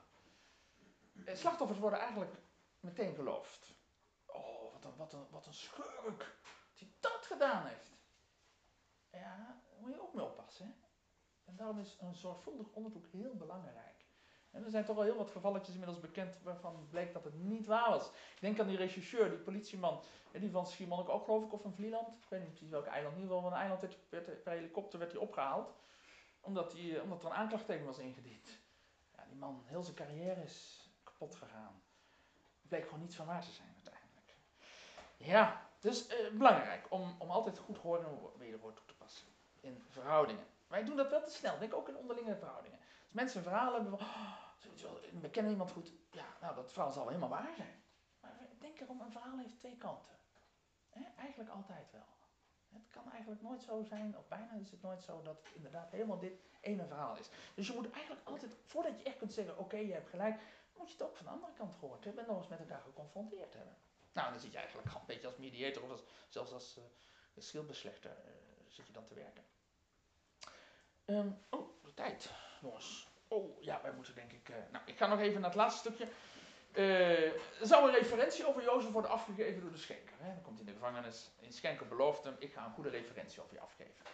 Eh, 1.26 1.36
slachtoffers 1.36 1.80
worden 1.80 2.00
eigenlijk 2.00 2.34
meteen 2.80 3.16
geloofd. 3.16 3.78
Oh, 4.34 4.74
wat 4.74 4.86
een, 4.86 4.96
wat 4.96 5.14
een, 5.14 5.26
wat 5.30 5.46
een 5.46 5.54
schurk 5.54 6.38
die 6.74 6.96
dat 7.00 7.26
gedaan 7.26 7.66
heeft. 7.66 7.92
Ja, 9.12 9.62
daar 9.70 9.80
moet 9.80 9.94
je 9.94 10.02
ook 10.02 10.14
mee 10.14 10.26
oppassen. 10.26 10.66
Hè? 10.66 10.72
En 11.46 11.56
daarom 11.56 11.80
is 11.80 11.98
een 12.00 12.16
zorgvuldig 12.16 12.72
onderzoek 12.72 13.08
heel 13.08 13.36
belangrijk. 13.36 13.90
En 14.52 14.64
er 14.64 14.70
zijn 14.70 14.86
toch 14.86 14.98
al 14.98 15.04
heel 15.04 15.18
wat 15.18 15.32
gevalletjes 15.32 15.74
inmiddels 15.74 16.00
bekend 16.00 16.42
waarvan 16.44 16.88
bleek 16.90 17.14
dat 17.14 17.24
het 17.24 17.34
niet 17.34 17.66
waar 17.66 17.90
was. 17.90 18.08
Ik 18.08 18.38
denk 18.40 18.60
aan 18.60 18.68
die 18.68 18.78
rechercheur, 18.78 19.30
die 19.30 19.40
politieman, 19.40 20.02
die 20.32 20.52
van 20.52 20.66
Schiermonnik 20.68 21.10
ook 21.10 21.24
geloof 21.24 21.44
ik, 21.44 21.54
of 21.54 21.62
van 21.62 21.74
Vlieland. 21.74 22.08
Ik 22.08 22.30
weet 22.30 22.40
niet 22.40 22.50
precies 22.50 22.70
welk 22.70 22.86
eiland. 22.86 23.16
In 23.16 23.22
ieder 23.22 23.36
geval 23.36 23.52
een 23.52 23.58
eiland 23.58 23.82
werd, 24.10 24.44
per 24.44 24.54
helikopter 24.54 25.00
werd 25.00 25.12
hij 25.12 25.22
opgehaald. 25.22 25.74
Omdat, 26.42 26.72
die, 26.72 27.02
omdat 27.02 27.20
er 27.20 27.26
een 27.26 27.36
aanklacht 27.36 27.66
tegen 27.66 27.86
was 27.86 27.98
ingediend. 27.98 28.60
Ja, 29.16 29.26
die 29.26 29.36
man 29.36 29.64
heel 29.66 29.84
zijn 29.84 29.96
carrière 29.96 30.44
is 30.44 30.88
kapot 31.04 31.36
gegaan. 31.36 31.82
Bleek 32.62 32.84
gewoon 32.84 33.00
niets 33.00 33.16
van 33.16 33.26
waar 33.26 33.42
te 33.42 33.52
zijn. 33.52 33.69
Ja, 35.20 35.70
dus 35.80 36.08
eh, 36.08 36.32
belangrijk 36.32 36.86
om, 36.90 37.16
om 37.18 37.30
altijd 37.30 37.58
goed 37.58 37.78
horen 37.78 38.06
en 38.06 38.20
wederwoord 38.38 38.76
toe 38.76 38.86
te 38.86 38.96
passen 38.96 39.28
in 39.60 39.84
verhoudingen. 39.88 40.46
Wij 40.68 40.84
doen 40.84 40.96
dat 40.96 41.10
wel 41.10 41.24
te 41.24 41.32
snel, 41.32 41.60
denk 41.60 41.72
ik 41.72 41.78
ook 41.78 41.88
in 41.88 41.98
onderlinge 41.98 42.36
verhoudingen. 42.36 42.80
Als 43.04 43.14
mensen 43.14 43.44
verhaal 43.44 43.74
hebben 43.74 43.98
van, 43.98 44.00
oh, 44.00 44.34
we 45.22 45.30
kennen 45.30 45.52
iemand 45.52 45.72
goed, 45.72 45.94
ja, 46.12 46.26
nou 46.42 46.56
dat 46.56 46.72
verhaal 46.72 46.92
zal 46.92 47.08
helemaal 47.08 47.30
waar 47.30 47.54
zijn. 47.56 47.84
Maar 48.20 48.38
denk 48.60 48.80
erom, 48.80 49.02
een 49.02 49.12
verhaal 49.12 49.38
heeft 49.38 49.58
twee 49.58 49.78
kanten. 49.78 50.16
Eigenlijk 51.16 51.50
altijd 51.50 51.92
wel. 51.92 52.18
Het 52.74 52.90
kan 52.90 53.12
eigenlijk 53.12 53.42
nooit 53.42 53.64
zo 53.64 53.84
zijn, 53.84 54.18
of 54.18 54.28
bijna 54.28 54.54
is 54.54 54.72
het 54.72 54.82
nooit 54.82 55.04
zo, 55.04 55.22
dat 55.22 55.48
inderdaad 55.54 55.92
helemaal 55.92 56.20
dit 56.20 56.42
ene 56.62 56.86
verhaal 56.86 57.18
is. 57.18 57.30
Dus 57.54 57.68
je 57.68 57.74
moet 57.74 57.92
eigenlijk 57.92 58.28
altijd, 58.28 58.56
voordat 58.66 58.98
je 58.98 59.04
echt 59.04 59.18
kunt 59.18 59.34
zeggen, 59.34 59.58
oké, 59.58 59.78
je 59.78 59.94
hebt 59.94 60.10
gelijk, 60.10 60.40
moet 60.78 60.88
je 60.88 60.94
het 60.94 61.04
ook 61.04 61.16
van 61.16 61.26
de 61.26 61.32
andere 61.32 61.54
kant 61.54 61.76
gehoord 61.76 62.04
hebben 62.04 62.24
en 62.24 62.30
nog 62.30 62.40
eens 62.40 62.48
met 62.48 62.60
elkaar 62.60 62.82
geconfronteerd 62.82 63.54
hebben. 63.54 63.76
Nou, 64.12 64.32
dan 64.32 64.40
zit 64.40 64.52
je 64.52 64.58
eigenlijk 64.58 64.94
een 64.94 65.02
beetje 65.06 65.28
als 65.28 65.38
mediator 65.38 65.84
of 65.84 65.90
als, 65.90 66.02
zelfs 66.30 66.52
als 66.52 66.78
uh, 66.78 66.84
schildbeslechter 67.38 68.12
uh, 68.12 68.32
zit 68.68 68.88
je 68.88 68.94
dan 68.94 69.06
te 69.06 69.14
werken. 69.14 69.44
Um, 71.06 71.40
oh, 71.50 71.84
de 71.84 71.94
tijd, 71.94 72.30
jongens. 72.62 73.08
Oh, 73.28 73.62
ja, 73.62 73.82
wij 73.82 73.92
moeten 73.92 74.16
denk 74.16 74.32
ik... 74.32 74.50
Uh, 74.50 74.56
nou, 74.72 74.84
ik 74.86 74.98
ga 74.98 75.08
nog 75.08 75.20
even 75.20 75.42
naar 75.42 75.50
het 75.50 75.60
laatste 75.60 75.80
stukje. 75.80 76.08
Uh, 76.74 77.34
er 77.34 77.68
zou 77.68 77.88
een 77.88 77.96
referentie 77.96 78.48
over 78.48 78.64
Jozef 78.64 78.92
worden 78.92 79.12
afgegeven 79.12 79.62
door 79.62 79.72
de 79.72 79.78
schenker. 79.78 80.16
Hè? 80.20 80.34
Dan 80.34 80.42
komt 80.42 80.60
hij 80.60 80.68
in 80.68 80.74
de 80.74 80.80
gevangenis. 80.80 81.30
In 81.40 81.54
schenker 81.54 81.88
belooft 81.88 82.24
hem, 82.24 82.36
ik 82.40 82.54
ga 82.54 82.66
een 82.66 82.74
goede 82.74 82.90
referentie 82.90 83.42
over 83.42 83.54
je 83.54 83.60
afgeven. 83.60 84.06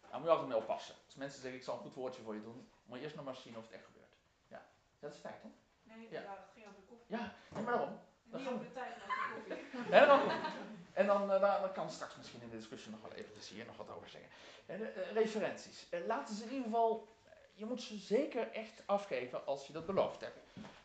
Daar 0.00 0.18
moet 0.18 0.24
je 0.24 0.30
altijd 0.30 0.48
mee 0.48 0.58
oppassen. 0.58 0.94
Als 1.04 1.14
mensen 1.14 1.40
zeggen, 1.40 1.58
ik 1.58 1.64
zal 1.64 1.74
een 1.74 1.80
goed 1.80 1.94
woordje 1.94 2.22
voor 2.22 2.34
je 2.34 2.42
doen, 2.42 2.68
moet 2.84 2.98
je 2.98 3.04
eerst 3.04 3.16
nog 3.16 3.24
maar 3.24 3.36
zien 3.36 3.56
of 3.56 3.62
het 3.62 3.72
echt 3.72 3.84
gebeurt. 3.84 4.16
Ja, 4.48 4.66
dat 4.98 5.12
is 5.14 5.18
feit, 5.18 5.42
hè? 5.42 5.48
Nee, 5.82 6.10
ja. 6.10 6.20
het 6.20 6.50
ging 6.54 6.66
over 6.66 6.80
de 6.80 6.86
koffie. 6.86 7.16
Ja, 7.16 7.34
maar 7.48 7.64
waarom? 7.64 8.00
Niet 8.32 8.48
over 8.48 8.64
de 8.64 8.72
tijd, 8.72 8.96
maar 8.98 9.34
de 9.48 9.56
koffie. 9.72 9.92
en 9.94 11.06
dan, 11.06 11.32
en 11.32 11.40
dan, 11.40 11.72
kan 11.72 11.90
straks 11.90 12.16
misschien 12.16 12.42
in 12.42 12.50
de 12.50 12.56
discussie 12.56 12.90
nog 12.90 13.00
wel 13.00 13.12
even 13.12 13.54
hier 13.54 13.66
nog 13.66 13.76
wat 13.76 13.90
over 13.90 14.08
zeggen. 14.08 14.30
En, 14.66 14.80
uh, 14.80 15.12
referenties. 15.12 15.86
laten 16.06 16.34
ze 16.34 16.44
in 16.44 16.50
ieder 16.50 16.64
geval, 16.64 17.08
je 17.54 17.64
moet 17.64 17.82
ze 17.82 17.96
zeker 17.96 18.50
echt 18.50 18.82
afgeven 18.86 19.46
als 19.46 19.66
je 19.66 19.72
dat 19.72 19.86
beloofd 19.86 20.20
hebt. 20.20 20.38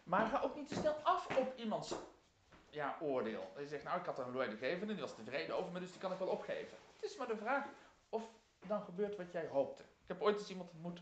Maar 0.03 0.27
ga 0.27 0.41
ook 0.41 0.55
niet 0.55 0.67
te 0.67 0.75
snel 0.75 0.93
af 1.03 1.37
op 1.37 1.57
iemands 1.57 1.93
ja, 2.69 2.97
oordeel. 2.99 3.51
Je 3.57 3.67
zegt, 3.67 3.83
nou 3.83 3.99
ik 3.99 4.05
had 4.05 4.19
een 4.19 4.37
leidinggevende, 4.37 4.93
die 4.93 5.01
was 5.01 5.15
tevreden 5.15 5.57
over 5.57 5.71
me, 5.71 5.79
dus 5.79 5.91
die 5.91 5.99
kan 5.99 6.11
ik 6.11 6.17
wel 6.17 6.27
opgeven. 6.27 6.77
Het 6.93 7.03
is 7.03 7.17
maar 7.17 7.27
de 7.27 7.37
vraag 7.37 7.65
of 8.09 8.23
dan 8.67 8.81
gebeurt 8.81 9.15
wat 9.15 9.31
jij 9.31 9.47
hoopte. 9.47 9.81
Ik 9.81 10.07
heb 10.07 10.21
ooit 10.21 10.39
eens 10.39 10.49
iemand 10.49 10.71
ontmoet 10.71 11.01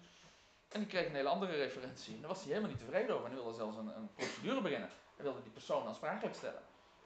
en 0.69 0.79
die 0.79 0.89
kreeg 0.89 1.05
een 1.05 1.15
hele 1.15 1.29
andere 1.29 1.55
referentie. 1.55 2.13
En 2.13 2.19
daar 2.19 2.29
was 2.29 2.39
hij 2.39 2.47
helemaal 2.47 2.69
niet 2.69 2.79
tevreden 2.79 3.15
over 3.15 3.29
en 3.29 3.35
wilde 3.35 3.53
zelfs 3.53 3.77
een, 3.77 3.95
een 3.95 4.09
procedure 4.15 4.61
beginnen. 4.61 4.89
Hij 5.19 5.27
wilde 5.27 5.43
die 5.43 5.53
persoon 5.53 5.87
aansprakelijk 5.87 6.35
stellen. 6.35 6.61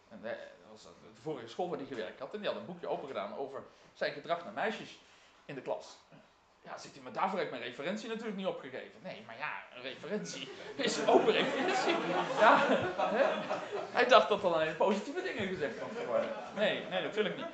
En 0.09 0.19
dat 0.21 0.35
was 0.71 0.83
de 0.83 1.21
vorige 1.21 1.47
school 1.47 1.69
waar 1.69 1.77
hij 1.77 1.87
gewerkt 1.87 2.19
had 2.19 2.33
en 2.33 2.39
die 2.39 2.49
had 2.49 2.57
een 2.57 2.65
boekje 2.65 2.87
open 2.87 3.07
gedaan 3.07 3.37
over 3.37 3.63
zijn 3.93 4.13
gedrag 4.13 4.43
naar 4.43 4.53
meisjes 4.53 4.99
in 5.45 5.55
de 5.55 5.61
klas. 5.61 5.97
Ja, 6.61 6.77
zegt 6.77 6.93
hij, 6.93 7.03
maar 7.03 7.13
daarvoor 7.13 7.37
heb 7.37 7.47
ik 7.47 7.53
mijn 7.53 7.63
referentie 7.63 8.09
natuurlijk 8.09 8.37
niet 8.37 8.45
opgegeven. 8.45 8.99
Nee, 9.01 9.23
maar 9.25 9.37
ja, 9.37 9.51
een 9.75 9.81
referentie 9.81 10.51
is 10.75 10.97
een 10.97 11.07
open 11.07 11.33
referentie. 11.33 11.95
Ja? 12.39 12.57
Hij 13.91 14.07
dacht 14.07 14.29
dat 14.29 14.43
er 14.43 14.53
alleen 14.53 14.75
positieve 14.75 15.21
dingen 15.21 15.47
gezegd 15.47 15.81
mochten 15.81 16.07
worden. 16.07 16.29
Nee, 16.55 16.85
nee, 16.89 17.01
natuurlijk 17.01 17.35
niet. 17.35 17.45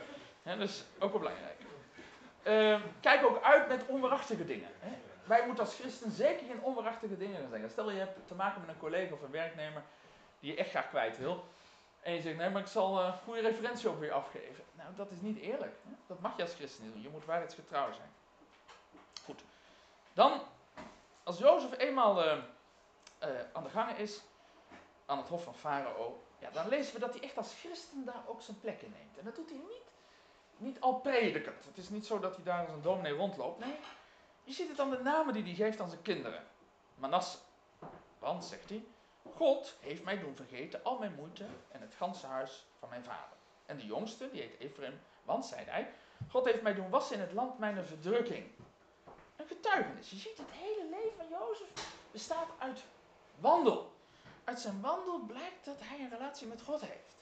Hè, 0.44 0.58
dus 0.58 0.84
ook 1.00 1.12
wel 1.12 1.20
belangrijk. 1.20 1.58
Uh, 2.44 2.82
kijk 3.02 3.26
ook 3.26 3.44
uit 3.44 3.68
met 3.68 3.86
onwaarachtige 3.86 4.46
dingen. 4.46 4.70
Hè. 4.80 4.98
Wij 5.24 5.46
moeten 5.46 5.64
als 5.64 5.76
christen 5.76 6.12
zeker 6.12 6.46
geen 6.46 6.62
onwaarachtige 6.62 7.18
dingen 7.18 7.40
gaan 7.40 7.50
zeggen. 7.50 7.70
Stel 7.70 7.92
je 7.92 8.00
hebt 8.00 8.28
te 8.28 8.36
maken 8.36 8.62
met 8.62 8.70
een 8.70 8.80
collega 8.80 9.14
of 9.14 9.22
een 9.22 9.32
werknemer 9.32 9.84
die 10.40 10.52
je 10.52 10.58
echt 10.58 10.70
graag 10.70 10.90
kwijt 10.90 11.18
wil. 11.18 11.46
En 12.02 12.14
je 12.14 12.22
zegt, 12.22 12.38
nee, 12.38 12.50
maar 12.50 12.62
ik 12.62 12.68
zal 12.68 13.04
een 13.04 13.14
goede 13.14 13.42
referentie 13.42 13.90
over 13.90 14.06
je 14.06 14.12
afgeven. 14.12 14.64
Nou, 14.74 14.96
dat 14.96 15.12
is 15.12 15.22
niet 15.22 15.40
eerlijk. 15.40 15.76
Hè? 15.84 15.92
Dat 16.08 16.20
mag 16.20 16.36
je 16.36 16.42
als 16.42 16.54
christen 16.54 16.84
niet 16.84 16.94
doen. 16.94 17.02
Je 17.02 17.10
moet 17.10 17.26
waarheidsgetrouw 17.26 17.94
zijn. 17.94 18.12
Goed. 19.24 19.42
Dan, 20.14 20.42
als 21.24 21.38
Jozef 21.38 21.78
eenmaal 21.78 22.26
uh, 22.26 22.38
uh, 23.24 23.30
aan 23.54 23.64
de 23.64 23.70
gang 23.70 23.98
is, 23.98 24.22
aan 25.06 25.18
het 25.18 25.28
hof 25.28 25.44
van 25.44 25.56
Farao, 25.56 26.24
ja, 26.40 26.50
dan 26.50 26.68
lezen 26.68 26.94
we 26.94 27.00
dat 27.00 27.14
hij 27.14 27.24
echt 27.24 27.38
als 27.38 27.54
christen 27.54 28.06
daar 28.06 28.24
ook 28.28 28.42
zijn 28.42 28.60
plek 28.60 28.82
in 28.82 28.94
neemt. 28.98 29.18
En 29.18 29.26
dat 29.26 29.36
doet 29.36 29.50
hij 29.50 29.60
niet, 29.68 29.84
niet 30.58 30.82
al 30.82 30.94
predikend. 30.94 31.66
Het 31.66 31.78
is 31.78 31.90
niet 31.90 32.06
zo 32.06 32.20
dat 32.20 32.36
hij 32.36 32.44
daar 32.44 32.60
als 32.60 32.70
een 32.70 32.82
dominee 32.82 33.14
rondloopt. 33.14 33.60
Nee, 33.60 33.76
je 34.44 34.54
ziet 34.54 34.70
het 34.70 34.80
aan 34.80 34.90
de 34.90 35.00
namen 35.00 35.34
die 35.34 35.44
hij 35.44 35.54
geeft 35.54 35.80
aan 35.80 35.90
zijn 35.90 36.02
kinderen. 36.02 36.44
Manasse. 36.96 37.38
Want, 38.20 38.46
zegt 38.46 38.70
hij, 38.70 38.86
God 39.36 39.76
heeft 39.80 40.04
mij 40.04 40.20
doen 40.20 40.36
vergeten 40.36 40.84
al 40.84 40.98
mijn 40.98 41.16
moeite 41.16 41.46
en 41.72 41.82
het 41.82 41.96
ganse 41.96 42.28
huis 42.28 42.66
van 42.80 42.90
mijn 42.90 43.04
vader. 43.04 43.38
En 43.66 43.78
de 43.78 43.86
jongste, 43.86 44.30
die 44.32 44.42
heet 44.42 44.60
Ephraim, 44.60 45.00
want, 45.24 45.46
zei 45.46 45.66
hij, 45.66 45.94
God 46.30 46.46
heeft 46.46 46.62
mij 46.62 46.74
doen 46.74 46.90
wassen 46.90 47.16
in 47.16 47.22
het 47.22 47.34
land 47.34 47.60
mijn 47.60 47.86
verdrukking 47.86 48.52
een 49.40 49.48
getuigenis. 49.48 50.10
Je 50.10 50.16
ziet 50.16 50.38
het 50.38 50.52
hele 50.52 50.90
leven 50.90 51.18
van 51.18 51.28
Jozef 51.30 51.94
bestaat 52.12 52.50
uit 52.58 52.84
wandel. 53.40 53.92
Uit 54.44 54.60
zijn 54.60 54.82
wandel 54.82 55.20
blijkt 55.20 55.66
dat 55.66 55.80
hij 55.80 56.00
een 56.00 56.10
relatie 56.10 56.48
met 56.48 56.62
God 56.62 56.82
heeft. 56.82 57.18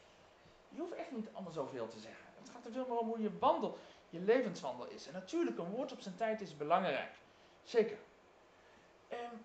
Je 0.69 0.79
hoeft 0.79 0.93
echt 0.93 1.11
niet 1.11 1.29
allemaal 1.33 1.51
zoveel 1.51 1.87
te 1.87 1.99
zeggen. 1.99 2.25
Het 2.39 2.49
gaat 2.49 2.65
er 2.65 2.71
veel 2.71 2.85
meer 2.87 2.97
om 2.97 3.07
hoe 3.07 3.21
je 3.21 3.37
wandel, 3.39 3.77
je 4.09 4.19
levenswandel 4.19 4.87
is. 4.87 5.07
En 5.07 5.13
natuurlijk, 5.13 5.57
een 5.57 5.69
woord 5.69 5.91
op 5.91 6.01
zijn 6.01 6.15
tijd 6.15 6.41
is 6.41 6.57
belangrijk. 6.57 7.15
Zeker. 7.63 7.97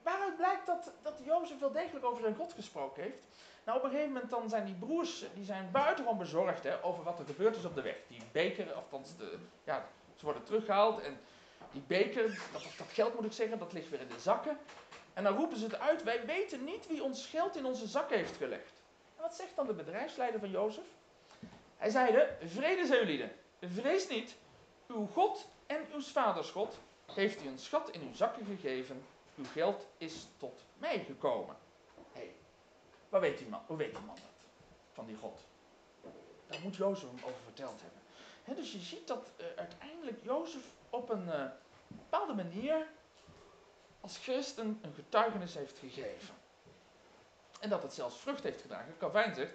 Waaruit 0.03 0.37
blijkt 0.37 0.67
dat, 0.67 0.93
dat 1.03 1.21
Jozef 1.25 1.59
wel 1.59 1.73
degelijk 1.73 2.05
over 2.05 2.23
zijn 2.23 2.35
God 2.35 2.53
gesproken 2.53 3.03
heeft? 3.03 3.19
Nou, 3.65 3.79
op 3.79 3.85
een 3.85 3.91
gegeven 3.91 4.13
moment 4.13 4.31
dan 4.31 4.49
zijn 4.49 4.65
die 4.65 4.75
broers, 4.75 5.25
die 5.35 5.45
zijn 5.45 5.71
buitengewoon 5.71 6.19
bezorgd 6.19 6.63
hè, 6.63 6.85
over 6.85 7.05
wat 7.05 7.19
er 7.19 7.25
gebeurd 7.25 7.57
is 7.57 7.65
op 7.65 7.75
de 7.75 7.83
weg. 7.83 7.97
Die 8.09 8.23
beker, 8.33 8.73
althans, 8.73 9.17
de, 9.17 9.39
ja, 9.65 9.87
ze 10.17 10.25
worden 10.25 10.45
teruggehaald 10.45 11.01
en 11.01 11.21
die 11.73 11.83
beker, 11.87 12.41
dat, 12.53 12.63
dat 12.77 12.87
geld 12.93 13.15
moet 13.15 13.25
ik 13.25 13.33
zeggen, 13.33 13.59
dat 13.59 13.73
ligt 13.73 13.89
weer 13.89 14.01
in 14.01 14.09
de 14.09 14.21
zakken. 14.21 14.59
En 15.13 15.25
dan 15.25 15.37
roepen 15.37 15.57
ze 15.57 15.65
het 15.65 15.79
uit, 15.79 16.03
wij 16.03 16.27
weten 16.27 16.65
niet 16.65 16.87
wie 16.87 17.03
ons 17.03 17.27
geld 17.27 17.57
in 17.57 17.65
onze 17.65 17.87
zak 17.87 18.11
heeft 18.11 18.37
gelegd. 18.37 18.73
En 19.17 19.23
wat 19.23 19.35
zegt 19.35 19.57
dan 19.57 19.67
de 19.67 19.75
bedrijfsleider 19.75 20.41
van 20.41 20.51
Jozef? 20.51 20.85
Hij 21.77 21.91
zeide, 21.91 22.37
vrede 22.45 22.87
zijn 22.87 23.07
jullie, 23.07 23.29
vrees 23.61 24.09
niet, 24.09 24.37
uw 24.89 25.07
God 25.07 25.49
en 25.67 25.87
uw 25.93 26.01
vaders 26.01 26.51
God 26.51 26.79
heeft 27.15 27.45
u 27.45 27.49
een 27.49 27.59
schat 27.59 27.91
in 27.91 28.01
uw 28.03 28.15
zakken 28.15 28.45
gegeven, 28.47 29.05
uw 29.37 29.45
geld 29.45 29.87
is 29.99 30.27
tot 30.37 30.65
mij 30.79 31.05
gekomen. 31.05 31.57
Hé, 32.13 32.21
hey, 32.21 32.35
wat 33.09 33.21
weet 33.21 33.39
die 33.39 33.49
man, 33.49 33.63
hoe 33.67 33.77
weet 33.77 33.95
die 33.95 34.05
man 34.05 34.15
dat, 34.15 34.25
van 34.93 35.07
die 35.07 35.17
God? 35.17 35.41
Daar 36.47 36.61
moet 36.61 36.77
Jozef 36.77 37.09
hem 37.09 37.25
over 37.25 37.43
verteld 37.45 37.81
hebben. 37.83 38.57
dus 38.57 38.73
je 38.73 38.79
ziet 38.79 39.07
dat 39.07 39.31
uh, 39.41 39.47
uiteindelijk 39.57 40.25
Jozef 40.25 40.65
op 40.91 41.11
een 41.11 41.27
uh, 41.27 41.45
bepaalde 41.89 42.35
manier 42.35 42.87
als 44.01 44.19
christen 44.19 44.79
een 44.83 44.95
getuigenis 44.95 45.55
heeft 45.55 45.79
gegeven. 45.79 46.35
En 47.61 47.69
dat 47.69 47.83
het 47.83 47.95
zelfs 47.95 48.17
vrucht 48.17 48.43
heeft 48.43 48.61
gedragen. 48.61 48.97
Calvijn 48.99 49.35
zegt, 49.35 49.53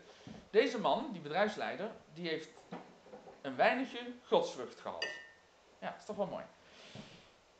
deze 0.50 0.80
man, 0.80 1.12
die 1.12 1.22
bedrijfsleider, 1.22 1.92
die 2.14 2.28
heeft 2.28 2.50
een 3.42 3.56
weinigje 3.56 4.12
godsvrucht 4.24 4.80
gehad. 4.80 5.08
Ja, 5.80 5.96
is 5.98 6.06
toch 6.06 6.16
wel 6.16 6.28
mooi. 6.28 6.44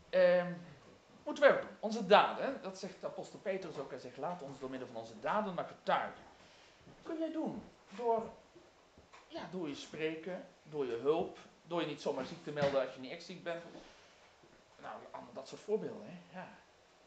Uh, 0.10 0.46
doen. 1.36 1.70
Onze 1.80 2.06
daden, 2.06 2.62
dat 2.62 2.80
zegt 2.80 3.06
apostel 3.06 3.40
Petrus 3.40 3.78
ook. 3.78 3.90
Hij 3.90 4.00
zegt, 4.00 4.18
laat 4.18 4.42
ons 4.42 4.60
door 4.60 4.70
middel 4.70 4.88
van 4.88 5.02
onze 5.02 5.20
daden 5.20 5.54
maar 5.54 5.66
getuigen. 5.66 6.24
Dat 6.84 6.96
kun 7.04 7.18
jij 7.18 7.32
doen 7.32 7.64
door, 7.96 8.24
ja, 9.28 9.42
door 9.52 9.68
je 9.68 9.76
spreken, 9.76 10.48
door 10.64 10.86
je 10.86 10.96
hulp, 10.96 11.38
door 11.64 11.82
je 11.82 11.88
niet 11.88 12.02
zomaar 12.02 12.26
ziek 12.26 12.44
te 12.44 12.52
melden 12.52 12.82
als 12.82 12.94
je 12.94 13.00
niet 13.00 13.12
echt 13.12 13.24
ziek 13.24 13.44
bent. 13.44 13.64
Nou, 14.82 14.96
dat 15.34 15.48
soort 15.48 15.62
voorbeelden. 15.62 16.06
Hè? 16.06 16.40
Ja. 16.40 16.48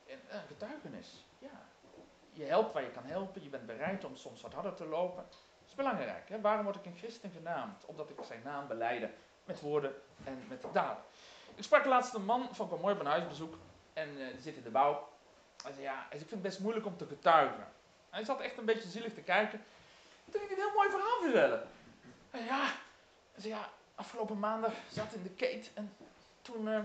En 0.07 0.19
een 0.29 0.47
getuigenis. 0.47 1.25
Ja. 1.39 1.67
Je 2.33 2.45
helpt 2.45 2.73
waar 2.73 2.83
je 2.83 2.91
kan 2.91 3.05
helpen. 3.05 3.43
Je 3.43 3.49
bent 3.49 3.67
bereid 3.67 4.05
om 4.05 4.17
soms 4.17 4.41
wat 4.41 4.53
harder 4.53 4.75
te 4.75 4.87
lopen. 4.87 5.25
Dat 5.25 5.69
is 5.69 5.75
belangrijk. 5.75 6.29
Hè? 6.29 6.41
Waarom 6.41 6.65
word 6.65 6.77
ik 6.77 6.87
een 6.87 6.97
christen 6.97 7.31
genaamd? 7.31 7.85
Omdat 7.85 8.11
ik 8.11 8.17
zijn 8.25 8.43
naam 8.45 8.67
beleide. 8.67 9.11
Met 9.45 9.61
woorden 9.61 9.95
en 10.25 10.45
met 10.49 10.65
daden. 10.73 11.03
Ik 11.55 11.63
sprak 11.63 11.85
laatst 11.85 12.15
een 12.15 12.25
man 12.25 12.49
van 12.55 12.73
een 12.73 12.81
mooi 12.81 12.95
bij 12.95 13.07
huisbezoek. 13.07 13.55
En 13.93 14.09
uh, 14.09 14.33
die 14.33 14.41
zit 14.41 14.57
in 14.57 14.63
de 14.63 14.71
bouw. 14.71 15.09
Hij 15.63 15.73
zei, 15.73 15.85
ja, 15.85 16.05
ik 16.05 16.19
vind 16.19 16.31
het 16.31 16.43
best 16.43 16.61
moeilijk 16.61 16.87
om 16.87 16.97
te 16.97 17.07
getuigen. 17.07 17.69
Hij 18.11 18.25
zat 18.25 18.41
echt 18.41 18.59
een 18.59 18.65
beetje 18.65 18.89
zielig 18.89 19.15
te 19.15 19.21
kijken. 19.21 19.65
Toen 20.31 20.41
ging 20.41 20.53
hij 20.53 20.59
een 20.59 20.65
heel 20.65 20.77
mooi 20.77 20.91
verhaal 20.91 21.21
vertellen. 21.23 21.69
En 22.31 22.45
ja, 22.45 22.61
hij 23.33 23.41
zei, 23.41 23.55
ja, 23.55 23.69
afgelopen 23.95 24.39
maandag 24.39 24.73
zat 24.91 25.13
in 25.13 25.23
de 25.23 25.31
Kate 25.31 25.69
en 25.75 25.93
toen 26.43 26.69
uh, 26.69 26.81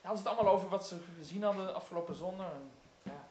hadden 0.00 0.22
ze 0.22 0.28
het 0.28 0.38
allemaal 0.38 0.54
over 0.54 0.68
wat 0.68 0.86
ze 0.86 0.96
gezien 1.18 1.42
hadden 1.42 1.74
afgelopen 1.74 2.14
zondag. 2.14 2.52
En, 2.52 2.70
ja. 3.02 3.28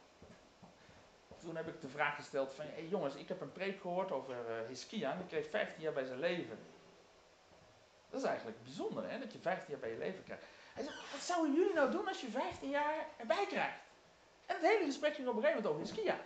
Toen 1.38 1.56
heb 1.56 1.68
ik 1.68 1.80
de 1.80 1.88
vraag 1.88 2.14
gesteld 2.14 2.52
van, 2.52 2.64
hey 2.68 2.86
jongens, 2.86 3.14
ik 3.14 3.28
heb 3.28 3.40
een 3.40 3.52
preek 3.52 3.80
gehoord 3.80 4.12
over 4.12 4.34
uh, 4.34 4.68
Hiskia 4.68 5.12
en 5.12 5.18
die 5.18 5.26
kreeg 5.26 5.50
15 5.50 5.82
jaar 5.82 5.92
bij 5.92 6.04
zijn 6.04 6.18
leven. 6.18 6.58
Dat 8.10 8.20
is 8.20 8.26
eigenlijk 8.26 8.62
bijzonder, 8.62 9.10
hè, 9.10 9.18
dat 9.18 9.32
je 9.32 9.38
15 9.38 9.70
jaar 9.70 9.80
bij 9.80 9.90
je 9.90 9.98
leven 9.98 10.24
krijgt. 10.24 10.44
Hij 10.76 10.84
zei, 10.84 10.96
wat 11.12 11.20
zouden 11.20 11.54
jullie 11.54 11.74
nou 11.74 11.90
doen 11.90 12.08
als 12.08 12.20
je 12.20 12.28
15 12.30 12.70
jaar 12.70 13.06
erbij 13.16 13.46
krijgt? 13.46 13.78
En 14.46 14.56
het 14.56 14.64
hele 14.66 14.84
gesprek 14.84 15.14
ging 15.14 15.28
op 15.28 15.36
een 15.36 15.42
gegeven 15.42 15.62
moment 15.62 15.84
over 15.86 15.94
Hiskia. 15.94 16.18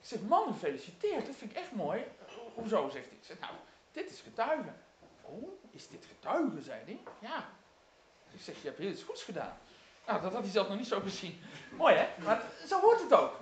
Ik 0.00 0.08
zeg, 0.08 0.20
man, 0.20 0.52
gefeliciteerd, 0.52 1.26
dat 1.26 1.34
vind 1.36 1.50
ik 1.50 1.56
echt 1.56 1.72
mooi. 1.72 2.04
Ho- 2.36 2.50
Hoezo, 2.54 2.88
zegt 2.88 3.06
hij. 3.08 3.16
Ik 3.16 3.24
zeg, 3.24 3.38
nou, 3.40 3.52
dit 3.92 4.10
is 4.10 4.20
getuigen. 4.20 4.82
Oh, 5.22 5.48
is 5.70 5.88
dit 5.88 6.04
getuigen, 6.04 6.62
zei 6.62 6.80
hij. 6.84 6.98
Ja. 7.18 7.48
Ik 8.30 8.40
zeg, 8.40 8.54
je 8.62 8.66
hebt 8.68 8.78
heel 8.78 8.90
iets 8.90 9.02
goeds 9.02 9.22
gedaan. 9.22 9.58
Nou, 10.06 10.22
dat 10.22 10.32
had 10.32 10.42
hij 10.42 10.50
zelf 10.50 10.68
nog 10.68 10.76
niet 10.78 10.86
zo 10.86 11.00
gezien. 11.00 11.42
Mooi, 11.76 11.94
hè? 11.94 12.08
Maar 12.24 12.42
zo 12.66 12.80
hoort 12.80 13.00
het 13.00 13.12
ook. 13.12 13.40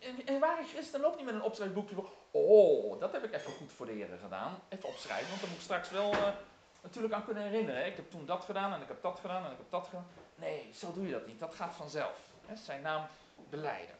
Een, 0.00 0.22
een 0.24 0.38
ware 0.40 0.64
christen 0.64 1.00
loopt 1.00 1.16
niet 1.16 1.24
met 1.24 1.34
een 1.34 1.42
opschrijfboekje. 1.42 1.96
Oh, 2.30 3.00
dat 3.00 3.12
heb 3.12 3.24
ik 3.24 3.34
even 3.34 3.52
goed 3.52 3.72
voor 3.72 3.86
de 3.86 3.92
heren 3.92 4.18
gedaan. 4.18 4.60
Even 4.68 4.88
opschrijven, 4.88 5.28
want 5.28 5.40
dan 5.40 5.48
moet 5.48 5.58
ik 5.58 5.64
straks 5.64 5.90
wel 5.90 6.12
eh, 6.12 6.28
natuurlijk 6.80 7.14
aan 7.14 7.24
kunnen 7.24 7.42
herinneren. 7.42 7.86
Ik 7.86 7.96
heb 7.96 8.10
toen 8.10 8.26
dat 8.26 8.44
gedaan 8.44 8.72
en 8.72 8.80
ik 8.80 8.88
heb 8.88 9.02
dat 9.02 9.18
gedaan 9.18 9.44
en 9.44 9.50
ik 9.50 9.58
heb 9.58 9.70
dat 9.70 9.86
gedaan. 9.86 10.06
Nee, 10.34 10.70
zo 10.74 10.92
doe 10.92 11.06
je 11.06 11.12
dat 11.12 11.26
niet. 11.26 11.40
Dat 11.40 11.54
gaat 11.54 11.76
vanzelf. 11.76 12.18
Zijn 12.54 12.82
naam 12.82 13.06
beleiden. 13.50 13.94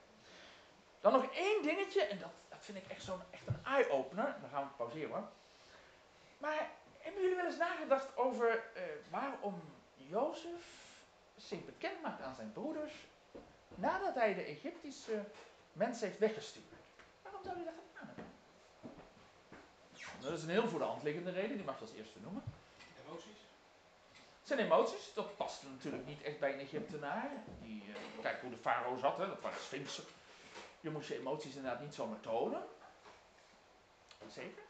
Dan 1.00 1.12
nog 1.12 1.32
één 1.34 1.62
dingetje, 1.62 2.02
en 2.02 2.18
dat, 2.18 2.30
dat 2.48 2.58
vind 2.60 2.78
ik 2.78 2.86
echt, 2.88 3.02
zo'n, 3.02 3.20
echt 3.30 3.46
een 3.46 3.64
eye-opener. 3.64 4.36
Dan 4.40 4.50
gaan 4.50 4.62
we 4.62 4.68
pauzeren 4.76 5.10
hoor. 5.10 5.28
Maar 6.38 6.70
hebben 6.98 7.22
jullie 7.22 7.36
wel 7.36 7.46
eens 7.46 7.56
nagedacht 7.56 8.16
over 8.16 8.62
eh, 8.74 8.82
waarom 9.10 9.60
Jozef 9.96 10.64
zich 11.36 11.64
bekend 11.64 12.02
maakt 12.02 12.22
aan 12.22 12.34
zijn 12.34 12.52
broeders 12.52 12.92
nadat 13.74 14.14
hij 14.14 14.34
de 14.34 14.42
Egyptische 14.42 15.24
mensen 15.72 16.06
heeft 16.06 16.18
weggestuurd? 16.18 16.64
Waarom 17.22 17.42
zou 17.42 17.56
hij 17.56 17.64
dat 17.64 17.74
gedaan 17.92 18.06
hebben? 18.06 18.24
Dat 20.20 20.32
is 20.32 20.42
een 20.42 20.50
heel 20.50 20.68
voor 20.68 20.78
de 20.78 20.84
hand 20.84 21.02
liggende 21.02 21.30
reden, 21.30 21.56
die 21.56 21.64
mag 21.64 21.74
je 21.74 21.80
als 21.80 21.92
eerste 21.94 22.18
noemen. 22.20 22.42
Emoties? 23.08 23.46
Zijn 24.42 24.58
emoties, 24.58 25.12
dat 25.14 25.36
past 25.36 25.62
natuurlijk 25.62 26.06
niet 26.06 26.22
echt 26.22 26.38
bij 26.38 26.52
een 26.52 26.60
Egyptenaar. 26.60 27.30
Die, 27.62 27.82
eh, 27.82 28.22
kijk 28.22 28.40
hoe 28.40 28.50
de 28.50 28.56
farao 28.56 28.96
zat, 28.96 29.16
hè, 29.18 29.26
dat 29.26 29.40
waren 29.40 29.60
sphinxen. 29.60 30.04
Je 30.80 30.90
moest 30.90 31.08
je 31.08 31.18
emoties 31.18 31.54
inderdaad 31.54 31.80
niet 31.80 31.94
zomaar 31.94 32.20
tonen. 32.20 32.62
Zeker. 34.26 34.62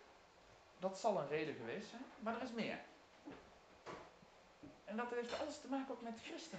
Dat 0.78 0.98
zal 0.98 1.18
een 1.18 1.28
reden 1.28 1.54
geweest 1.54 1.88
zijn, 1.88 2.04
maar 2.20 2.36
er 2.36 2.42
is 2.42 2.52
meer. 2.52 2.78
En 4.84 4.96
dat 4.96 5.10
heeft 5.10 5.40
alles 5.40 5.60
te 5.60 5.68
maken 5.68 5.94
ook 5.94 6.02
met 6.02 6.20
christen. 6.22 6.58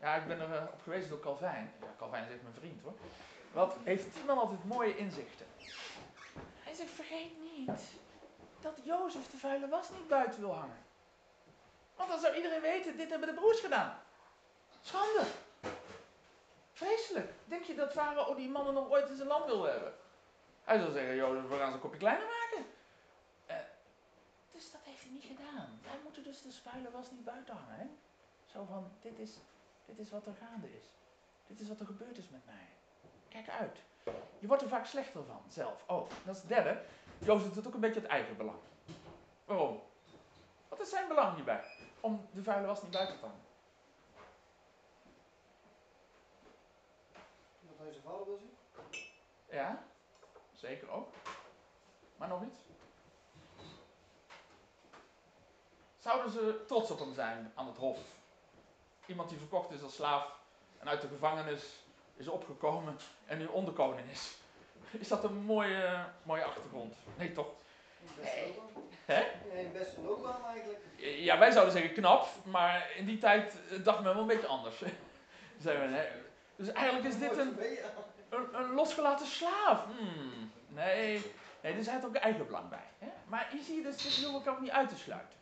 Ja, 0.00 0.14
ik 0.14 0.26
ben 0.26 0.40
er 0.40 0.56
eh, 0.56 0.72
op 0.72 0.82
gewezen 0.82 1.10
door 1.10 1.20
Calvijn. 1.20 1.72
Ja, 1.80 1.94
Calvijn 1.98 2.24
is 2.24 2.32
echt 2.32 2.42
mijn 2.42 2.54
vriend 2.54 2.82
hoor. 2.82 2.94
Wat 3.52 3.76
heeft 3.84 4.14
die 4.14 4.24
man 4.24 4.38
altijd 4.38 4.64
mooie 4.64 4.96
inzichten. 4.96 5.46
Hij 6.62 6.74
zegt, 6.74 6.90
vergeet 6.90 7.32
niet 7.42 8.00
dat 8.62 8.78
Jozef 8.82 9.30
de 9.30 9.36
vuile 9.36 9.68
was 9.68 9.90
niet 9.90 10.08
buiten 10.08 10.40
wil 10.40 10.54
hangen. 10.54 10.84
Want 11.96 12.08
dan 12.08 12.20
zou 12.20 12.36
iedereen 12.36 12.60
weten, 12.60 12.96
dit 12.96 13.10
hebben 13.10 13.28
de 13.28 13.34
broers 13.34 13.60
gedaan. 13.60 13.98
Schande. 14.80 15.24
Vreselijk. 16.72 17.32
Denk 17.44 17.64
je 17.64 17.74
dat 17.74 17.92
Farao 17.92 18.34
die 18.34 18.48
mannen 18.48 18.74
nog 18.74 18.90
ooit 18.90 19.08
in 19.08 19.16
zijn 19.16 19.28
land 19.28 19.44
wil 19.44 19.62
hebben? 19.64 19.94
Hij 20.64 20.78
zal 20.78 20.90
zeggen, 20.90 21.16
Jozef, 21.16 21.48
we 21.48 21.56
gaan 21.56 21.68
ze 21.68 21.74
een 21.74 21.80
kopje 21.80 21.98
kleiner 21.98 22.26
maken. 22.26 22.66
Eh, 23.46 23.56
dus 24.52 24.70
dat 24.70 24.80
heeft 24.84 25.02
hij 25.02 25.12
niet 25.12 25.24
gedaan. 25.24 25.80
Wij 25.82 25.98
moeten 26.02 26.22
dus 26.22 26.42
de 26.42 26.52
vuile 26.52 26.90
was 26.90 27.10
niet 27.10 27.24
buiten 27.24 27.54
hangen. 27.54 27.78
Hè? 27.78 27.86
Zo 28.52 28.64
van, 28.64 28.90
dit 29.00 29.18
is, 29.18 29.30
dit 29.84 29.98
is 29.98 30.10
wat 30.10 30.26
er 30.26 30.34
gaande 30.34 30.66
is. 30.76 30.84
Dit 31.46 31.60
is 31.60 31.68
wat 31.68 31.80
er 31.80 31.86
gebeurd 31.86 32.18
is 32.18 32.28
met 32.28 32.44
mij. 32.46 32.68
Kijk 33.28 33.48
uit. 33.48 33.78
Je 34.38 34.46
wordt 34.46 34.62
er 34.62 34.68
vaak 34.68 34.86
slechter 34.86 35.24
van, 35.24 35.42
zelf. 35.48 35.84
Oh, 35.86 36.10
dat 36.24 36.34
is 36.34 36.40
het 36.40 36.50
derde. 36.50 36.82
Jozef 37.24 37.52
doet 37.52 37.66
ook 37.66 37.74
een 37.74 37.80
beetje 37.80 38.00
het 38.00 38.08
eigen 38.08 38.36
belang. 38.36 38.58
Waarom? 39.44 39.82
Wat 40.68 40.80
is 40.80 40.88
zijn 40.90 41.08
belang 41.08 41.34
hierbij? 41.34 41.64
Om 42.00 42.28
de 42.32 42.42
vuile 42.42 42.66
was 42.66 42.82
niet 42.82 42.90
buiten 42.90 43.18
te 43.18 43.24
hangen. 43.24 43.40
Dat 47.60 47.78
hij 47.78 47.90
zijn 47.90 48.02
vader 48.02 48.26
wil 48.26 48.38
zien? 48.38 48.56
Ja, 49.50 49.84
zeker 50.52 50.90
ook. 50.90 51.08
Maar 52.16 52.28
nog 52.28 52.42
iets? 52.42 52.60
Zouden 55.98 56.30
ze 56.30 56.64
trots 56.66 56.90
op 56.90 56.98
hem 56.98 57.14
zijn 57.14 57.52
aan 57.54 57.66
het 57.66 57.76
hof? 57.76 57.98
Iemand 59.06 59.28
die 59.28 59.38
verkocht 59.38 59.70
is 59.70 59.82
als 59.82 59.94
slaaf 59.94 60.40
en 60.78 60.88
uit 60.88 61.00
de 61.00 61.08
gevangenis 61.08 61.84
is 62.16 62.28
opgekomen 62.28 62.96
en 63.26 63.38
nu 63.38 63.46
onderkoning 63.46 64.10
is. 64.10 64.41
Is 64.98 65.08
dat 65.08 65.24
een 65.24 65.36
mooie, 65.36 66.04
mooie 66.22 66.44
achtergrond? 66.44 66.94
Nee, 67.18 67.32
toch? 67.32 67.48
Nee. 68.22 68.54
Hè? 69.04 69.24
Nee, 69.52 69.66
best 69.66 69.96
wel 70.02 70.36
eigenlijk. 70.46 70.78
Ja, 70.96 71.38
wij 71.38 71.50
zouden 71.50 71.72
zeggen 71.72 71.92
knap, 71.92 72.28
maar 72.44 72.90
in 72.96 73.06
die 73.06 73.18
tijd 73.18 73.56
eh, 73.70 73.84
dacht 73.84 74.00
men 74.00 74.12
wel 74.12 74.22
een 74.22 74.28
beetje 74.28 74.46
anders. 74.46 74.76
Zeggen 75.58 75.90
we, 75.90 75.96
hè? 75.96 76.06
Dus 76.56 76.68
eigenlijk 76.72 77.06
is 77.06 77.18
dit 77.18 77.36
een, 77.36 77.58
een, 78.28 78.54
een 78.54 78.74
losgelaten 78.74 79.26
slaaf. 79.26 79.84
Hmm, 79.84 80.50
nee, 80.68 81.32
nee, 81.62 81.74
dus 81.74 81.86
hij 81.86 81.94
had 81.94 82.04
ook 82.04 82.14
eigen 82.14 82.46
belang 82.46 82.68
bij. 82.68 82.88
Hè? 82.98 83.08
Maar 83.26 83.48
hier 83.50 83.62
zie 83.62 83.76
je 83.76 83.82
dus, 83.82 84.02
dit 84.02 84.24
hoeven 84.24 84.44
we 84.44 84.50
ook 84.50 84.60
niet 84.60 84.70
uit 84.70 84.88
te 84.88 84.96
sluiten. 84.96 85.38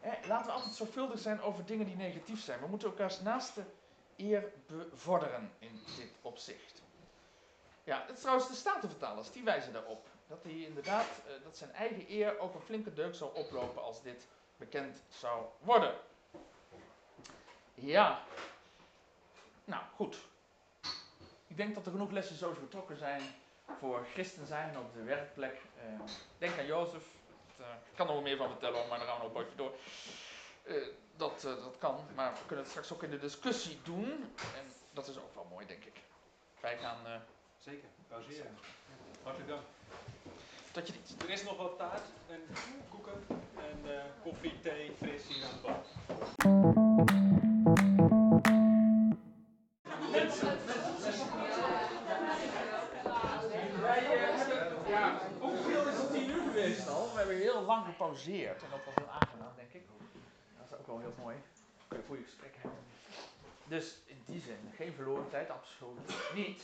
Hè? 0.00 0.28
Laten 0.28 0.46
we 0.46 0.52
altijd 0.52 0.74
zorgvuldig 0.74 1.18
zijn 1.18 1.40
over 1.40 1.64
dingen 1.64 1.86
die 1.86 1.96
negatief 1.96 2.42
zijn. 2.42 2.60
We 2.60 2.66
moeten 2.66 2.88
elkaars 2.88 3.20
naaste 3.20 3.62
eer 4.16 4.52
bevorderen 4.66 5.50
in 5.58 5.80
dit 5.96 6.12
opzicht. 6.22 6.79
Ja, 7.90 8.06
is 8.08 8.20
trouwens 8.20 8.48
de 8.48 8.54
Statenvertalers, 8.54 9.32
die 9.32 9.44
wijzen 9.44 9.72
daarop. 9.72 10.06
Dat 10.26 10.42
hij 10.42 10.52
inderdaad, 10.52 11.06
eh, 11.06 11.32
dat 11.44 11.56
zijn 11.56 11.72
eigen 11.72 12.04
eer 12.10 12.38
ook 12.38 12.54
een 12.54 12.60
flinke 12.60 12.92
deuk 12.92 13.14
zou 13.14 13.34
oplopen 13.34 13.82
als 13.82 14.02
dit 14.02 14.26
bekend 14.56 15.02
zou 15.08 15.44
worden. 15.58 15.94
Ja. 17.74 18.22
Nou, 19.64 19.82
goed. 19.94 20.16
Ik 21.46 21.56
denk 21.56 21.74
dat 21.74 21.86
er 21.86 21.90
genoeg 21.90 22.10
lessen 22.10 22.36
zo 22.36 22.52
betrokken 22.60 22.96
zijn 22.96 23.22
voor 23.78 24.06
christen 24.12 24.46
zijn 24.46 24.78
op 24.78 24.94
de 24.94 25.02
werkplek. 25.02 25.60
Eh, 25.76 26.00
denk 26.38 26.58
aan 26.58 26.66
Jozef. 26.66 27.04
Eh, 27.58 27.66
ik 27.90 27.96
kan 27.96 28.06
er 28.06 28.12
wel 28.12 28.22
meer 28.22 28.36
van 28.36 28.48
vertellen, 28.50 28.88
maar 28.88 28.98
dan 28.98 29.06
gaan 29.06 29.16
we 29.16 29.22
nog 29.22 29.36
een 29.36 29.42
potje 29.42 29.56
door. 29.56 29.72
Dat, 31.16 31.40
dat 31.40 31.78
kan, 31.78 32.06
maar 32.14 32.32
we 32.32 32.38
kunnen 32.46 32.64
het 32.64 32.68
straks 32.68 32.92
ook 32.92 33.02
in 33.02 33.10
de 33.10 33.18
discussie 33.18 33.80
doen. 33.82 34.34
En 34.56 34.72
dat 34.92 35.08
is 35.08 35.18
ook 35.18 35.34
wel 35.34 35.46
mooi, 35.50 35.66
denk 35.66 35.84
ik. 35.84 36.00
Wij 36.60 36.78
gaan 36.78 37.22
Zeker, 37.60 37.88
pauzeren. 38.08 38.58
Hartelijk 39.22 39.50
dank. 39.50 39.62
tot 40.70 40.86
je 40.86 40.92
dienst. 40.92 41.22
Er 41.22 41.30
is 41.30 41.42
nog 41.42 41.56
wat 41.56 41.78
taart 41.78 42.02
en 42.28 42.40
koeken 42.90 43.26
en 43.56 43.96
eh, 43.96 44.02
koffie, 44.22 44.60
thee, 44.60 44.92
fris 44.96 45.26
hier 45.26 45.44
aan 45.44 45.50
de 45.50 45.60
bar. 45.62 45.82
Wij 53.80 54.00
hebben, 54.04 54.88
ja, 54.88 55.20
hoeveel 55.38 55.88
is 55.88 55.96
het 55.96 56.12
tien 56.12 56.30
uur 56.30 56.42
geweest 56.42 56.88
al? 56.88 57.12
We 57.12 57.18
hebben 57.18 57.36
heel 57.36 57.62
lang 57.62 57.84
gepauzeerd 57.84 58.62
en 58.62 58.70
dat 58.70 58.84
was 58.84 58.94
heel 58.94 59.10
aangenaam, 59.20 59.52
denk 59.56 59.72
ik. 59.72 59.82
Dat 60.58 60.66
is 60.70 60.78
ook 60.78 60.86
wel 60.86 60.98
heel 60.98 61.14
mooi. 61.18 61.36
Kun 61.88 61.98
je 61.98 62.04
goede 62.06 62.22
gesprekken 62.22 62.60
hebben. 62.60 62.80
Dus 63.66 63.98
in 64.06 64.22
die 64.26 64.40
zin, 64.40 64.72
geen 64.76 64.92
verloren 64.92 65.30
tijd, 65.30 65.50
absoluut 65.50 66.34
niet. 66.34 66.62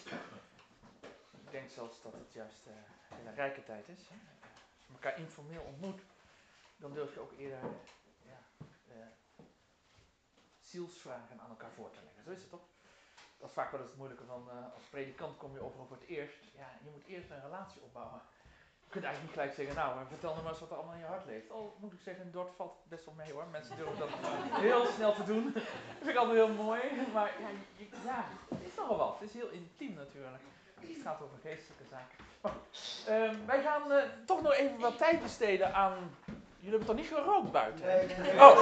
Ik 1.47 1.53
denk 1.53 1.70
zelfs 1.70 2.03
dat 2.03 2.12
het 2.12 2.32
juist 2.32 2.66
eh, 2.66 3.26
een 3.26 3.34
rijke 3.34 3.62
tijd 3.64 3.88
is. 3.88 3.99
Als 3.99 4.86
je 4.86 4.92
elkaar 4.92 5.18
informeel 5.18 5.62
ontmoet, 5.62 6.01
dan 6.76 6.92
durf 6.92 7.14
je 7.14 7.20
ook 7.20 7.32
eerder 7.38 7.61
ja, 8.22 8.38
eh, 8.88 8.97
zielsvragen 10.61 11.40
aan 11.40 11.51
elkaar 11.51 11.72
voor 11.72 11.90
te 11.90 12.01
leggen. 12.05 12.22
Zo 12.22 12.30
is 12.30 12.40
het 12.40 12.51
toch? 12.51 12.66
Dat 13.38 13.49
is 13.49 13.55
vaak 13.55 13.70
wel 13.70 13.80
het 13.80 13.97
moeilijke 13.97 14.24
van 14.24 14.51
eh, 14.51 14.74
als 14.74 14.84
predikant 14.90 15.36
kom 15.36 15.53
je 15.53 15.61
over 15.61 15.86
voor 15.86 15.97
het 15.97 16.09
eerst. 16.09 16.38
Ja, 16.57 16.68
je 16.84 16.90
moet 16.90 17.07
eerst 17.07 17.30
een 17.30 17.42
relatie 17.42 17.82
opbouwen. 17.82 18.20
Je 18.84 18.92
kunt 18.92 19.05
eigenlijk 19.05 19.22
niet 19.22 19.42
gelijk 19.42 19.55
zeggen, 19.55 19.74
nou, 19.74 20.01
eh, 20.01 20.07
vertel 20.09 20.30
nou 20.30 20.42
maar 20.42 20.53
eens 20.53 20.61
wat 20.61 20.70
er 20.70 20.76
allemaal 20.76 20.94
in 20.94 21.01
je 21.01 21.07
hart 21.07 21.26
leeft. 21.26 21.51
Oh, 21.51 21.80
moet 21.80 21.92
ik 21.92 22.01
zeggen, 22.01 22.32
Dort 22.32 22.55
valt 22.55 22.88
best 22.88 23.05
wel 23.05 23.14
mee 23.14 23.32
hoor. 23.32 23.47
Mensen 23.47 23.76
durven 23.76 23.99
dat 23.99 24.09
heel 24.66 24.86
snel 24.86 25.14
te 25.14 25.24
doen. 25.24 25.53
Dat 25.53 25.62
vind 25.99 26.11
ik 26.11 26.16
altijd 26.16 26.36
heel 26.36 26.55
mooi. 26.64 26.80
Maar 27.12 27.30
ja, 27.40 27.49
ja, 28.05 28.28
het 28.49 28.62
is 28.62 28.74
nogal 28.74 28.97
wat. 28.97 29.18
Het 29.18 29.28
is 29.28 29.34
heel 29.34 29.49
intiem 29.49 29.94
natuurlijk. 29.94 30.42
Het 30.95 31.03
gaat 31.03 31.20
over 31.22 31.39
geestelijke 31.43 31.84
zaken. 31.91 32.24
Goed, 32.41 33.05
ehm, 33.07 33.34
wij 33.47 33.62
gaan 33.62 33.93
eh, 33.93 34.03
toch 34.26 34.43
nog 34.43 34.53
even 34.55 34.78
wat 34.78 34.99
tijd 34.99 35.22
besteden 35.22 35.74
aan... 35.74 35.95
Jullie 36.59 36.78
hebben 36.78 36.87
toch 36.97 36.97
niet 37.05 37.14
gerookt 37.22 37.53
buiten? 37.53 37.87
Nee, 37.87 38.07
nee, 38.07 38.16
nee. 38.18 38.32
Oh. 38.34 38.57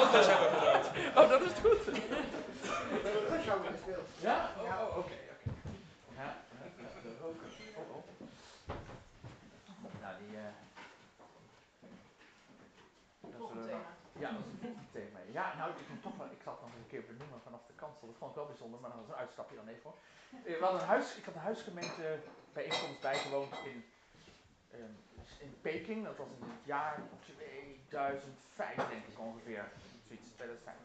Auto's 0.00 0.26
hebben 0.26 0.50
we 0.50 0.56
gedaan. 0.58 1.24
Oh, 1.24 1.28
dat 1.30 1.40
is 1.40 1.52
goed. 1.52 1.84
We 1.84 3.38
hebben 3.44 3.72
gespeeld. 3.72 4.08
Ja? 4.20 4.50
Oh, 4.58 4.64
Ja. 4.64 4.82
oh, 4.84 4.96
oké, 4.98 4.98
oké. 4.98 5.50
Ja, 6.16 6.36
de 7.02 7.16
roker. 7.22 7.46
Oh, 7.76 7.96
oh. 7.96 8.04
Nou, 10.00 10.14
die... 10.18 10.36
eh 10.36 10.42
dat 13.20 13.48
we 13.52 13.66
thema. 13.66 13.78
nog- 13.78 14.22
Ja, 14.24 14.30
dat 14.30 14.40
is 14.60 14.68
een 14.68 14.88
thema. 14.92 15.18
Ja, 15.32 15.54
nou, 15.58 15.70
ik, 15.70 16.02
toch 16.02 16.16
wel, 16.16 16.26
ik 16.26 16.40
zal 16.44 16.52
het 16.52 16.62
nog 16.62 16.70
eens 16.72 16.82
een 16.84 16.92
keer 16.94 17.04
benoemen 17.10 17.40
vanaf 17.44 17.60
de 17.66 17.72
kansel. 17.82 18.06
Dat 18.06 18.16
vond 18.18 18.30
ik 18.30 18.36
wel 18.36 18.46
bijzonder, 18.52 18.80
maar 18.80 18.90
dat 18.90 18.98
was 19.02 19.08
een 19.08 19.22
uitstapje 19.24 19.56
dan 19.56 19.68
even 19.68 19.82
hoor. 19.90 19.98
Eh, 20.30 20.60
een 20.60 20.78
huis, 20.78 21.16
ik 21.16 21.24
had 21.24 21.34
een 21.34 21.40
huisgemeente 21.40 22.18
bijeenkomst 22.52 23.00
bijgewoond 23.00 23.54
in, 23.64 23.84
ehm, 24.70 24.92
in 25.38 25.60
Peking. 25.60 26.04
Dat 26.04 26.16
was 26.16 26.28
in 26.28 26.48
het 26.48 26.64
jaar 26.64 27.02
2005 27.20 28.76
denk 28.76 29.06
ik 29.06 29.18
ongeveer. 29.18 29.72
Zoiets, 30.06 30.30
2005. 30.30 30.76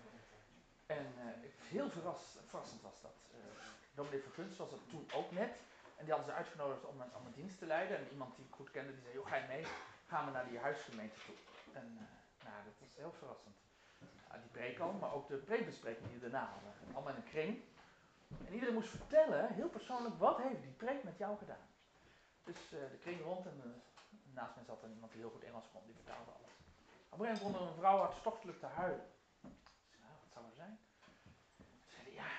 En 0.85 1.05
eh, 1.17 1.25
heel 1.67 1.89
verras, 1.89 2.37
verrassend 2.47 2.81
was 2.81 3.01
dat. 3.01 3.15
Uh, 3.31 3.37
dominee 3.93 4.21
Vergunst 4.21 4.57
was 4.57 4.71
er 4.71 4.85
toen 4.89 5.07
ook 5.13 5.31
net. 5.31 5.53
En 5.97 6.05
die 6.05 6.13
hadden 6.13 6.31
ze 6.31 6.37
uitgenodigd 6.37 6.85
om 6.85 7.01
om 7.01 7.25
een 7.25 7.33
dienst 7.33 7.59
te 7.59 7.65
leiden. 7.65 7.97
En 7.97 8.07
iemand 8.11 8.35
die 8.35 8.45
ik 8.45 8.53
goed 8.53 8.71
kende, 8.71 8.91
die 8.93 9.01
zei, 9.01 9.13
joh, 9.13 9.27
ga 9.27 9.35
je 9.35 9.47
mee? 9.47 9.65
Gaan 10.07 10.25
we 10.25 10.31
naar 10.31 10.47
die 10.47 10.59
huisgemeente 10.59 11.19
toe. 11.25 11.35
En 11.73 11.87
uh, 11.93 12.47
nou, 12.47 12.63
dat 12.65 12.73
was 12.79 12.95
heel 12.95 13.13
verrassend. 13.17 13.55
Die 14.41 14.51
preek 14.51 14.79
al, 14.79 14.91
maar 14.93 15.13
ook 15.13 15.27
de 15.27 15.37
preekbespreking 15.37 16.07
die 16.09 16.19
we 16.19 16.29
daarna 16.29 16.47
hadden. 16.47 16.73
Allemaal 16.93 17.13
in 17.13 17.21
een 17.21 17.29
kring. 17.29 17.61
En 18.27 18.53
iedereen 18.53 18.73
moest 18.73 18.89
vertellen, 18.89 19.53
heel 19.53 19.69
persoonlijk, 19.69 20.15
wat 20.17 20.37
heeft 20.41 20.61
die 20.61 20.71
preek 20.71 21.03
met 21.03 21.17
jou 21.17 21.37
gedaan? 21.37 21.67
Dus 22.43 22.73
uh, 22.73 22.79
de 22.91 22.97
kring 22.99 23.21
rond 23.21 23.45
en 23.45 23.61
uh, 23.65 23.71
naast 24.33 24.55
mij 24.55 24.63
zat 24.63 24.83
er 24.83 24.89
iemand 24.89 25.11
die 25.11 25.21
heel 25.21 25.29
goed 25.29 25.43
Engels 25.43 25.65
kon, 25.71 25.81
die 25.85 25.95
vertaalde 25.95 26.31
alles. 26.31 26.51
Op 27.09 27.19
een 27.19 27.25
gegeven 27.25 27.51
moment 27.51 27.69
een 27.69 27.77
vrouw 27.77 27.97
hartstochtelijk 27.97 28.59
te 28.59 28.65
huilen. 28.65 29.05
Ik 29.41 29.87
zei, 29.89 30.01
nou, 30.01 30.13
wat 30.21 30.31
zou 30.33 30.45
er 30.45 30.55
zijn? 30.55 30.79
Ze 31.85 31.91
zei, 31.95 32.13
ja, 32.13 32.31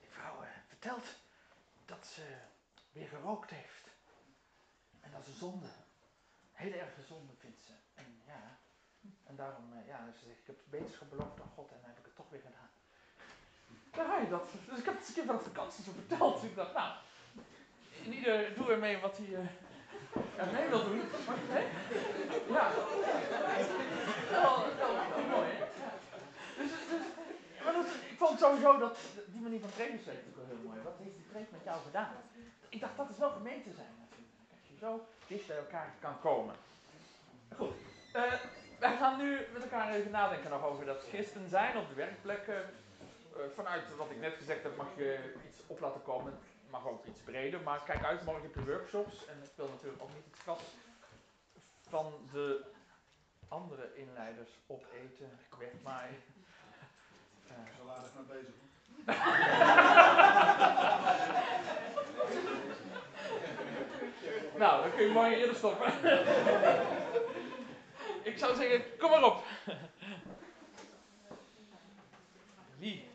die 0.00 0.08
vrouw 0.08 0.42
uh, 0.42 0.48
vertelt 0.66 1.20
dat 1.84 2.06
ze 2.06 2.36
weer 2.92 3.08
gerookt 3.08 3.50
heeft. 3.50 3.88
En 5.00 5.10
dat 5.10 5.20
is 5.20 5.26
een 5.26 5.34
zonde. 5.34 5.66
Een 5.66 6.62
hele 6.64 6.76
erge 6.76 7.02
zonde 7.02 7.32
vindt 7.36 7.62
ze. 7.62 7.72
En 7.94 8.22
ja, 8.26 8.58
en 9.24 9.36
daarom, 9.36 9.84
ja, 9.86 10.12
ze 10.12 10.24
zegt, 10.24 10.38
ik 10.38 10.46
heb 10.46 10.58
beterschap 10.64 11.10
beloofd 11.10 11.40
aan 11.40 11.52
God 11.54 11.72
en 11.72 11.80
dan 11.80 11.88
heb 11.88 11.98
ik 11.98 12.04
het 12.04 12.14
toch 12.14 12.30
weer 12.30 12.40
gedaan. 12.40 12.70
Daar 13.96 14.06
ga 14.06 14.18
je 14.18 14.28
dat. 14.28 14.48
Dus 14.68 14.78
ik 14.78 14.84
heb 14.84 14.98
het 14.98 15.08
een 15.08 15.14
keer 15.14 15.24
van 15.24 15.36
de 15.36 15.42
vakantie 15.42 15.84
zo 15.84 15.90
verteld. 15.94 16.40
Dus 16.40 16.50
ik 16.50 16.56
dacht, 16.56 16.74
nou, 16.74 16.92
in 18.02 18.12
ieder 18.12 18.54
doe 18.54 18.70
ermee 18.70 19.00
wat 19.00 19.16
hij 19.16 19.26
uh, 19.26 19.38
ermee 20.36 20.68
wil 20.68 20.84
doen. 20.84 21.02
Nee? 21.52 21.66
Ja. 22.48 22.70
Wel, 24.30 24.56
mooi, 25.30 25.48
hè? 25.50 25.58
Ja. 25.58 25.92
Dus, 26.56 26.70
dus, 26.70 27.06
maar 27.64 27.74
ik 28.10 28.18
vond 28.18 28.38
sowieso 28.38 28.78
dat, 28.78 28.98
die 29.26 29.40
manier 29.40 29.60
van 29.60 29.72
trainen 29.74 30.00
wel 30.04 30.44
heel 30.46 30.64
mooi. 30.64 30.80
Wat 30.82 30.94
heeft 30.98 31.16
die 31.16 31.26
preek 31.32 31.50
met 31.50 31.64
jou 31.64 31.78
gedaan? 31.84 32.14
Ik 32.68 32.80
dacht, 32.80 32.96
dat 32.96 33.10
is 33.10 33.18
wel 33.18 33.30
gemeente 33.30 33.72
zijn 33.72 33.94
natuurlijk. 34.00 34.32
Als 34.50 34.60
je 34.68 34.76
zo 34.78 35.06
dicht 35.26 35.46
bij 35.46 35.56
elkaar 35.56 35.94
kan 36.00 36.20
komen. 36.20 36.54
Goed. 37.56 37.74
Uh, 38.16 38.32
wij 38.78 38.96
gaan 38.96 39.18
nu 39.18 39.46
met 39.52 39.62
elkaar 39.62 39.94
even 39.94 40.10
nadenken 40.10 40.50
nog 40.50 40.64
over 40.64 40.84
dat 40.84 41.04
christen 41.08 41.48
zijn 41.48 41.76
op 41.76 41.88
de 41.88 41.94
werkplek. 41.94 42.48
Vanuit 43.54 43.96
wat 43.96 44.10
ik 44.10 44.20
net 44.20 44.34
gezegd 44.34 44.62
heb 44.62 44.76
mag 44.76 44.86
je 44.96 45.34
iets 45.48 45.60
op 45.66 45.80
laten 45.80 46.02
komen. 46.02 46.32
Het 46.32 46.70
mag 46.70 46.86
ook 46.86 47.06
iets 47.06 47.20
breder, 47.20 47.60
maar 47.60 47.82
kijk 47.82 48.04
uit, 48.04 48.24
morgen 48.24 48.42
heb 48.42 48.54
je 48.54 48.64
workshops. 48.64 49.26
En 49.26 49.42
ik 49.42 49.50
wil 49.54 49.68
natuurlijk 49.68 50.02
ook 50.02 50.14
niet 50.14 50.24
het 50.30 50.40
gat 50.44 50.62
van 51.88 52.28
de 52.32 52.64
andere 53.48 53.94
inleiders 53.94 54.50
opeten, 54.66 55.38
wegmaaien. 55.58 56.22
Uh, 57.46 57.52
Zo 57.76 57.88
aardig 57.88 58.10
mee 58.14 58.24
bezig. 58.24 58.54
nou, 64.56 64.82
dan 64.82 64.90
kun 64.96 65.04
je 65.04 65.10
morgen 65.12 65.36
eerder 65.36 65.56
stoppen. 65.56 65.92
ik 68.30 68.38
zou 68.38 68.54
zeggen, 68.54 68.82
kom 68.98 69.10
maar 69.10 69.24
op. 69.24 69.44
Wie, 72.78 73.08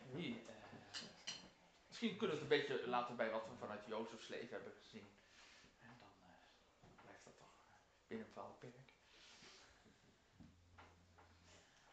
misschien 2.00 2.20
kunnen 2.20 2.38
we 2.38 2.43
het 2.43 2.52
een 2.52 2.60
beetje 2.60 2.88
laten 2.88 3.16
bij 3.16 3.30
wat 3.30 3.47
we 3.47 3.56
vanuit 3.56 3.86
Jozefs 3.86 4.28
leven 4.28 4.56
hebben 4.56 4.74
gezien. 4.74 5.08
En 5.80 5.95
dan 6.00 6.14
uh, 6.22 7.02
blijft 7.02 7.24
dat 7.24 7.38
toch 7.38 7.54
binnen 8.08 8.28
een 8.28 8.34
bepaald 8.34 8.60
perk. 8.60 8.93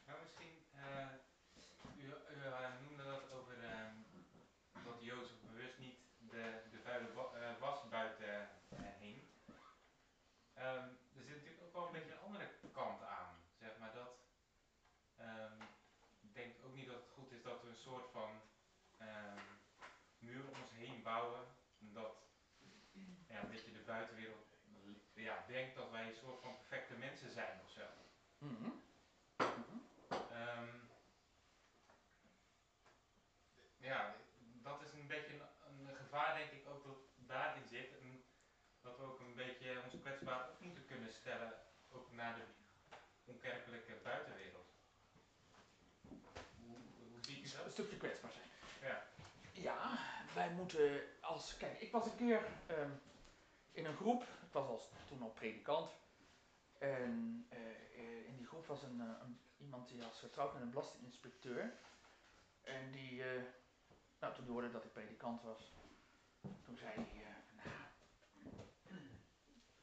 Nou, 0.07 0.19
misschien, 0.25 0.55
uh, 0.75 1.13
u, 1.97 2.05
noemde 2.83 3.05
dat 3.05 3.31
over 3.31 3.57
dat 4.85 4.99
Jozef 5.03 5.41
bewust 5.41 5.79
niet 5.79 5.99
de, 6.19 6.63
de 6.71 6.79
vuile 6.79 7.59
was 7.59 7.89
buiten 7.89 8.49
hing. 8.99 9.19
Um, 10.59 10.87
er 11.17 11.25
zit 11.27 11.37
natuurlijk 11.37 11.63
ook 11.63 11.73
wel 11.73 11.87
een 11.87 11.93
beetje 11.93 12.13
een 12.13 12.27
andere 12.27 12.49
kant 12.73 13.03
aan. 13.03 13.35
Zeg 13.59 13.79
maar 13.79 13.95
dat. 13.95 14.13
Um, 15.21 15.59
ik 16.21 16.35
denk 16.35 16.55
ook 16.65 16.75
niet 16.75 16.87
dat 16.87 16.97
het 16.97 17.11
goed 17.11 17.33
is 17.33 17.43
dat 17.43 17.63
we 17.63 17.69
een 17.69 17.85
soort 17.89 18.11
van 18.11 18.31
um, 19.01 19.57
muur 20.27 20.45
om 20.49 20.61
ons 20.63 20.71
heen 20.71 20.96
bouwen. 21.11 21.45
Omdat 21.81 22.13
ja, 23.29 23.43
een 23.43 23.51
beetje 23.51 23.73
de 23.73 23.87
buitenwereld 23.93 24.47
ja, 25.13 25.45
denkt 25.47 25.75
dat 25.77 25.91
wij 25.91 26.07
een 26.09 26.21
soort 26.23 26.41
van 26.41 26.57
perfecte 26.57 26.95
mensen 26.95 27.31
zijn 27.31 27.61
of 27.65 27.71
zo. 27.71 27.87
Mm 28.39 28.57
-hmm. 28.57 28.83
um, 30.43 30.91
ja, 33.77 34.15
dat 34.63 34.83
is 34.83 34.93
een 34.93 35.07
beetje 35.07 35.33
een, 35.33 35.89
een, 35.89 35.97
gevaar 35.97 36.37
denk 36.39 36.51
ik 36.51 36.69
ook 36.69 36.85
dat 36.85 36.99
daarin 37.17 37.67
zit. 37.69 37.99
En 38.01 38.25
dat 38.81 38.99
we 38.99 39.05
ook 39.05 39.21
een 39.21 39.35
beetje 39.35 39.83
ons 39.85 40.01
kwetsbaar 40.01 40.49
op 40.49 40.61
moeten 40.61 40.85
kunnen 40.87 41.13
stellen, 41.13 41.53
ook 41.91 42.13
naar 42.13 42.35
de 42.35 42.45
onkerkelijke 43.25 43.95
buitenwereld. 44.03 44.71
Hoe, 46.09 46.79
hoe 47.11 47.21
zie 47.21 47.41
je 47.43 47.51
dat? 47.57 47.65
Een 47.65 47.71
stukje 47.71 47.97
kwetsbaar 47.97 48.33
zijn. 48.33 48.49
Ja. 48.81 49.05
Ja, 49.53 50.06
wij 50.37 50.51
moeten 50.51 51.03
als. 51.20 51.57
Kijk, 51.57 51.80
ik 51.80 51.93
was 51.93 52.07
een 52.07 52.16
keer 52.16 52.47
um, 52.70 53.01
in 53.72 53.84
een 53.84 53.97
groep. 53.97 54.22
Ik 54.22 54.53
was 54.53 54.68
als, 54.68 54.91
toen 55.09 55.22
al 55.22 55.30
predikant. 55.30 55.91
En 56.78 57.47
uh, 57.53 58.28
in 58.28 58.37
die 58.37 58.47
groep 58.47 58.66
was 58.66 58.82
een, 58.82 58.97
uh, 58.97 59.05
een, 59.22 59.41
iemand 59.57 59.89
die 59.89 60.01
was 60.01 60.18
getrouwd 60.18 60.53
met 60.53 60.62
een 60.62 60.70
belastinginspecteur. 60.70 61.72
En 62.62 62.91
die, 62.91 63.12
uh, 63.12 63.43
nou, 64.20 64.34
toen 64.34 64.47
hoorde 64.47 64.70
dat 64.70 64.84
ik 64.84 64.93
predikant 64.93 65.43
was, 65.43 65.72
toen 66.62 66.76
zei 66.76 66.93
hij, 66.95 67.05
nou, 67.57 67.68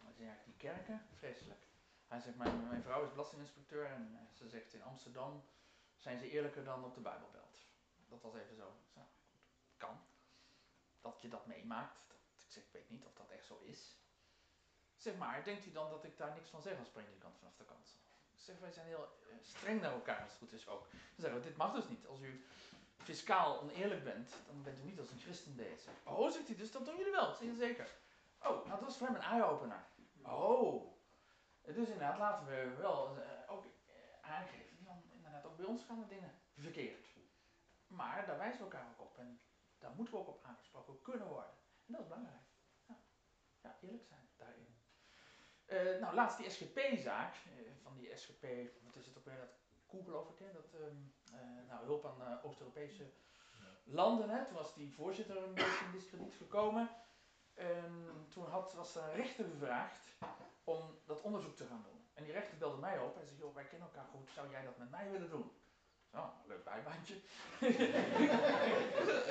wat 0.03 0.15
zijn 0.15 0.27
eigenlijk 0.27 0.59
die 0.59 0.69
kerken? 0.69 1.07
Vreselijk. 1.17 1.61
Hij 2.07 2.19
zegt, 2.19 2.37
mijn, 2.37 2.67
mijn 2.67 2.83
vrouw 2.83 3.03
is 3.03 3.11
belastinginspecteur 3.11 3.85
en 3.85 4.29
ze 4.33 4.47
zegt 4.47 4.73
in 4.73 4.83
Amsterdam 4.83 5.43
zijn 5.97 6.19
ze 6.19 6.29
eerlijker 6.29 6.63
dan 6.63 6.83
op 6.83 6.93
de 6.93 7.01
Bijbelbelt. 7.01 7.57
Dat 8.09 8.21
was 8.21 8.35
even 8.35 8.55
zo. 8.55 8.75
zo 8.93 9.01
kan. 9.77 10.12
Dat 11.03 11.21
je 11.21 11.27
dat 11.27 11.45
meemaakt. 11.45 11.99
Ik 12.45 12.51
zeg, 12.51 12.63
ik 12.63 12.71
weet 12.71 12.89
niet 12.89 13.05
of 13.05 13.13
dat 13.13 13.29
echt 13.29 13.45
zo 13.45 13.59
is. 13.63 13.95
Zeg 14.95 15.15
maar, 15.15 15.43
denkt 15.43 15.65
u 15.65 15.71
dan 15.71 15.89
dat 15.89 16.03
ik 16.03 16.17
daar 16.17 16.33
niks 16.33 16.49
van 16.49 16.61
zeg 16.61 16.79
als 16.79 16.89
predikant 16.89 17.37
vanaf 17.37 17.55
de? 17.55 17.63
Ik 18.43 18.49
zeg, 18.49 18.59
wij 18.59 18.71
zijn 18.71 18.85
heel 18.85 19.07
uh, 19.29 19.35
streng 19.41 19.81
naar 19.81 19.91
elkaar 19.91 20.21
als 20.21 20.29
het 20.29 20.37
goed 20.37 20.51
is 20.51 20.67
ook. 20.67 20.87
Dan 20.91 20.99
zeggen 21.15 21.41
dit 21.41 21.57
mag 21.57 21.73
dus 21.73 21.87
niet. 21.87 22.07
Als 22.07 22.19
u 22.19 22.45
fiscaal 22.97 23.59
oneerlijk 23.61 24.03
bent, 24.03 24.29
dan 24.47 24.63
bent 24.63 24.79
u 24.79 24.83
niet 24.83 24.99
als 24.99 25.11
een 25.11 25.19
christen 25.19 25.55
bezig. 25.55 25.91
Oh, 26.03 26.31
zegt 26.31 26.47
hij, 26.47 26.55
dus 26.55 26.71
dat 26.71 26.85
doen 26.85 26.97
jullie 26.97 27.11
wel. 27.11 27.33
Zeker. 27.57 27.89
Oh, 28.41 28.67
nou 28.67 28.79
dat 28.79 28.89
is 28.89 28.97
voor 28.97 29.07
hem 29.07 29.15
een 29.15 29.21
eye-opener. 29.21 29.83
Oh. 30.21 30.91
Dus 31.61 31.75
inderdaad, 31.75 32.17
laten 32.17 32.45
we 32.45 32.75
wel 32.77 33.17
uh, 33.17 33.23
ook 33.47 33.65
uh, 33.65 33.71
aangeven, 34.21 34.77
van, 34.85 35.03
inderdaad, 35.11 35.45
ook 35.45 35.57
bij 35.57 35.65
ons 35.65 35.83
gaan 35.83 35.99
de 35.99 36.07
dingen 36.07 36.31
verkeerd. 36.57 37.05
Maar 37.87 38.25
daar 38.25 38.37
wijzen 38.37 38.57
we 38.57 38.63
elkaar 38.63 38.87
ook 38.91 39.05
op. 39.05 39.17
En 39.17 39.39
daar 39.83 39.95
moeten 39.95 40.13
we 40.13 40.19
ook 40.19 40.27
op 40.27 40.43
aangesproken 40.43 41.01
kunnen 41.01 41.27
worden. 41.27 41.51
En 41.85 41.93
dat 41.93 42.01
is 42.01 42.07
belangrijk. 42.07 42.43
Ja, 42.87 42.95
ja 43.61 43.77
eerlijk 43.81 44.05
zijn 44.05 44.29
daarin. 44.37 44.75
Uh, 45.65 46.01
nou, 46.01 46.15
laatst 46.15 46.37
die 46.37 46.49
SGP-zaak. 46.49 47.35
Uh, 47.35 47.71
van 47.81 47.95
die 47.95 48.15
SGP, 48.15 48.45
wat 48.83 48.95
is 48.95 49.05
het 49.05 49.17
ook 49.17 49.25
weer, 49.25 49.37
dat 49.37 49.61
Koe 49.85 50.03
geloof 50.03 50.29
ik, 50.29 50.39
hè? 50.39 50.51
Dat, 50.51 50.73
um, 50.73 51.13
uh, 51.33 51.39
nou, 51.67 51.85
hulp 51.85 52.05
aan 52.05 52.41
Oost-Europese 52.43 53.03
ja. 53.03 53.65
landen. 53.83 54.29
Hè? 54.29 54.45
Toen 54.45 54.55
was 54.55 54.73
die 54.73 54.93
voorzitter 54.93 55.43
een 55.43 55.53
beetje 55.53 55.85
in 55.85 55.91
discrediet 55.91 56.33
gekomen. 56.33 56.89
En 57.53 58.25
toen 58.29 58.45
had, 58.45 58.73
was 58.73 58.95
er 58.95 59.03
een 59.03 59.15
rechter 59.15 59.45
gevraagd 59.45 60.07
om 60.63 60.99
dat 61.05 61.21
onderzoek 61.21 61.55
te 61.55 61.65
gaan 61.65 61.83
doen. 61.83 62.07
En 62.13 62.23
die 62.23 62.33
rechter 62.33 62.57
belde 62.57 62.77
mij 62.77 62.99
op 62.99 63.17
en 63.17 63.27
zei, 63.27 63.39
joh, 63.39 63.55
wij 63.55 63.65
kennen 63.65 63.87
elkaar 63.87 64.05
goed, 64.05 64.29
zou 64.31 64.49
jij 64.49 64.63
dat 64.63 64.77
met 64.77 64.89
mij 64.89 65.11
willen 65.11 65.29
doen? 65.29 65.51
Oh, 66.15 66.29
leuk 66.47 66.63
bijbaantje. 66.63 67.15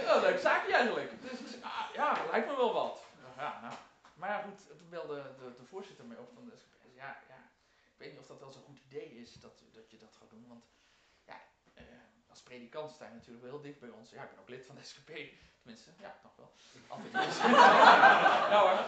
ja, 0.05 0.20
leuk 0.26 0.39
zaakje 0.39 0.74
eigenlijk. 0.74 1.22
Dus 1.22 1.51
zei, 1.51 1.62
ah, 1.62 1.95
ja, 1.95 2.26
lijkt 2.30 2.47
me 2.47 2.57
wel 2.57 2.72
wat. 2.72 3.05
Ja, 3.37 3.61
nou. 3.61 3.74
Maar 4.14 4.30
ja, 4.30 4.43
goed, 4.43 4.78
toen 4.78 4.89
belde 4.89 5.22
de, 5.39 5.55
de 5.57 5.64
voorzitter 5.64 6.05
mee 6.05 6.18
op 6.18 6.30
van 6.35 6.45
de 6.45 6.57
SGP. 6.57 6.85
Ja, 6.95 7.16
ja, 7.28 7.51
ik 7.93 7.99
weet 7.99 8.11
niet 8.11 8.20
of 8.20 8.26
dat 8.26 8.41
wel 8.41 8.53
zo'n 8.53 8.62
goed 8.62 8.80
idee 8.87 9.11
is 9.11 9.33
dat, 9.35 9.62
dat 9.72 9.91
je 9.91 9.99
dat 9.99 10.16
gaat 10.20 10.30
doen. 10.30 10.45
Want 10.49 10.64
ja, 11.24 11.41
eh, 11.74 11.85
als 12.28 12.43
predikant 12.43 12.91
sta 12.91 13.07
je 13.07 13.12
natuurlijk 13.12 13.45
wel 13.45 13.53
heel 13.53 13.62
dicht 13.62 13.80
bij 13.80 13.89
ons. 13.89 14.11
Ja, 14.11 14.22
ik 14.22 14.30
ben 14.30 14.39
ook 14.39 14.49
lid 14.49 14.66
van 14.66 14.74
de 14.74 14.83
SGP. 14.85 15.11
Tenminste, 15.62 15.91
ja, 16.01 16.14
nog 16.22 16.37
wel. 16.37 16.53
Toe. 16.72 17.11
ja 18.53 18.61
hoor. 18.61 18.85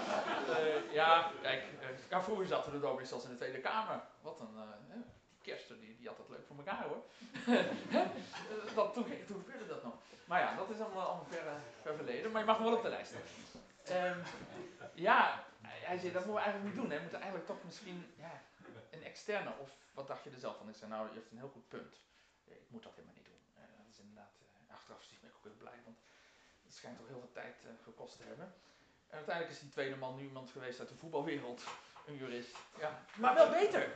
Uh, 0.57 0.93
ja, 0.93 1.31
kijk, 1.43 1.63
uh, 1.63 1.89
ja, 2.11 2.23
vroeger 2.23 2.47
zaten 2.47 2.73
we 2.73 2.79
er 2.79 2.93
ook 2.93 3.01
zelfs 3.05 3.25
in 3.25 3.31
de 3.31 3.37
Tweede 3.37 3.61
Kamer. 3.61 4.03
Wat 4.21 4.41
een... 4.41 4.55
Uh, 4.55 4.97
Kersten, 5.45 5.81
die, 5.81 5.97
die 5.97 6.09
had 6.09 6.17
dat 6.17 6.29
leuk 6.29 6.47
voor 6.47 6.57
elkaar 6.57 6.85
hoor. 6.85 7.03
dat, 8.75 8.95
toen, 8.95 9.07
toen 9.27 9.41
gebeurde 9.45 9.67
dat 9.67 9.83
nog. 9.83 9.95
Maar 10.25 10.41
ja, 10.41 10.57
dat 10.57 10.71
is 10.71 10.81
allemaal, 10.81 11.07
allemaal 11.07 11.25
ver, 11.25 11.45
ver 11.83 11.97
verleden. 11.97 12.31
Maar 12.31 12.41
je 12.41 12.47
mag 12.47 12.57
hem 12.57 12.67
wel 12.67 12.77
op 12.77 12.83
de 12.83 12.89
lijst 12.89 13.11
staan. 13.11 14.11
Um, 14.11 14.23
ja, 14.95 15.45
hij 15.63 15.99
zei, 15.99 16.13
dat 16.13 16.25
moeten 16.25 16.43
we 16.43 16.49
eigenlijk 16.49 16.75
niet 16.75 16.83
doen. 16.83 16.91
Hè. 16.91 16.97
We 16.97 17.03
moeten 17.03 17.21
eigenlijk 17.21 17.51
toch 17.51 17.65
misschien 17.65 18.15
ja, 18.17 18.43
een 18.91 19.03
externe. 19.03 19.53
Of 19.61 19.71
wat 19.93 20.07
dacht 20.07 20.25
je 20.25 20.31
er 20.31 20.39
zelf 20.39 20.57
van? 20.57 20.69
Ik 20.69 20.77
zei, 20.77 20.91
nou, 20.91 21.09
je 21.09 21.15
hebt 21.15 21.31
een 21.31 21.39
heel 21.39 21.53
goed 21.53 21.69
punt. 21.69 22.01
Ik 22.45 22.69
moet 22.69 22.83
dat 22.83 22.95
helemaal 22.95 23.17
niet 23.17 23.25
doen. 23.25 23.41
Dat 23.55 23.87
is 23.91 23.99
inderdaad 23.99 24.33
achteraf 24.75 25.21
ben 25.21 25.31
ik 25.31 25.37
ook 25.37 25.45
heel 25.45 25.63
blij, 25.65 25.81
want 25.85 25.99
het 26.65 26.75
schijnt 26.75 26.99
toch 26.99 27.07
heel 27.07 27.19
veel 27.19 27.33
tijd 27.33 27.57
eh, 27.65 27.71
gekost 27.83 28.17
te 28.17 28.25
hebben. 28.25 28.55
En 29.09 29.17
uiteindelijk 29.17 29.55
is 29.55 29.61
die 29.61 29.71
tweede 29.71 29.97
man 29.97 30.17
nu 30.17 30.25
iemand 30.25 30.51
geweest 30.51 30.81
uit 30.81 30.89
de 30.89 30.95
voetbalwereld, 30.95 31.65
een 32.07 32.17
jurist. 32.17 32.57
Ja, 32.79 33.03
maar 33.17 33.35
wel 33.35 33.51
beter. 33.51 33.93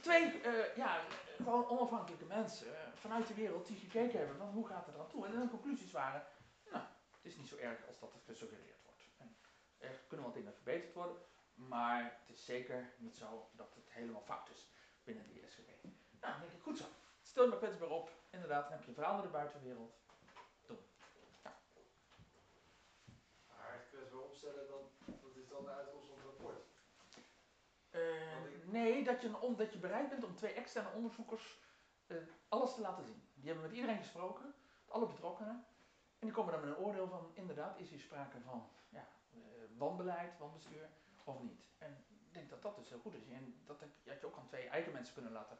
Twee, 0.00 0.40
eh, 0.40 0.76
ja, 0.76 1.00
gewoon 1.36 1.68
onafhankelijke 1.68 2.24
mensen 2.24 2.66
eh, 2.66 2.92
vanuit 2.94 3.26
de 3.26 3.34
wereld 3.34 3.66
die 3.66 3.76
gekeken 3.76 4.18
hebben 4.18 4.36
van 4.36 4.48
hoe 4.48 4.66
gaat 4.66 4.86
het 4.86 4.94
er 4.94 5.00
aan 5.00 5.08
toe. 5.08 5.26
En 5.26 5.32
hun 5.32 5.50
conclusies 5.50 5.92
waren, 5.92 6.24
nou, 6.70 6.84
het 7.16 7.24
is 7.24 7.36
niet 7.36 7.48
zo 7.48 7.56
erg 7.56 7.86
als 7.86 7.98
dat 7.98 8.12
het 8.12 8.22
gesuggereerd 8.24 8.84
wordt. 8.84 9.02
En 9.18 9.36
er 9.78 10.00
kunnen 10.08 10.26
wat 10.26 10.34
dingen 10.34 10.54
verbeterd 10.54 10.94
worden, 10.94 11.16
maar 11.54 12.18
het 12.20 12.36
is 12.36 12.44
zeker 12.44 12.92
niet 12.96 13.16
zo 13.16 13.48
dat 13.52 13.74
het 13.74 13.90
helemaal 13.90 14.22
fout 14.22 14.50
is 14.50 14.66
binnen 15.04 15.24
de 15.28 15.48
SGP. 15.48 15.82
Nou, 16.20 16.32
dan 16.32 16.40
denk 16.40 16.52
ik, 16.52 16.62
goed 16.62 16.78
zo. 16.78 16.84
Stel 17.22 17.42
je 17.42 17.48
maar 17.48 17.58
kwetsbaar 17.58 17.88
op. 17.88 18.10
Inderdaad, 18.30 18.62
dan 18.62 18.72
heb 18.72 18.82
je 18.82 18.88
een 18.88 18.94
verhaal 18.94 19.14
naar 19.14 19.22
de 19.22 19.28
buitenwereld. 19.28 19.94
Maar 23.48 23.72
het 23.72 23.88
kwetsbaar 23.90 24.20
opstellen, 24.20 24.66
dan, 24.66 24.82
dat 25.04 25.36
is 25.36 25.48
dan 25.48 25.64
de 25.64 25.70
uitkomst. 25.70 25.99
Eh, 27.90 28.00
nee, 28.64 29.04
dat 29.04 29.22
je, 29.72 29.78
bereid 29.80 30.08
bent 30.08 30.24
om 30.24 30.34
twee 30.34 30.52
externe 30.52 30.90
onderzoekers 30.90 31.60
eh, 32.06 32.16
alles 32.48 32.74
te 32.74 32.80
laten 32.80 33.04
zien. 33.04 33.22
Die 33.34 33.46
hebben 33.46 33.68
met 33.68 33.76
iedereen 33.76 33.98
gesproken, 33.98 34.54
alle 34.88 35.06
betrokkenen. 35.06 35.64
En 36.18 36.26
die 36.26 36.32
komen 36.32 36.52
dan 36.52 36.60
met 36.60 36.70
een 36.70 36.84
oordeel 36.84 37.08
van, 37.08 37.30
inderdaad, 37.34 37.78
is 37.78 37.90
hier 37.90 38.00
sprake 38.00 38.40
van 38.40 38.68
ja, 38.88 39.06
eh, 39.32 39.38
wanbeleid, 39.76 40.38
wanbestuur 40.38 40.88
of 41.24 41.42
niet. 41.42 41.64
En 41.78 42.04
ik 42.08 42.32
denk 42.32 42.50
dat 42.50 42.62
dat 42.62 42.76
dus 42.76 42.88
heel 42.88 43.00
goed 43.00 43.14
is. 43.14 43.28
En 43.28 43.62
dat 43.66 43.80
had 43.80 44.20
je 44.20 44.26
ook 44.26 44.36
aan 44.36 44.46
twee 44.46 44.68
eigen 44.68 44.92
mensen 44.92 45.14
kunnen 45.14 45.32
laten, 45.32 45.58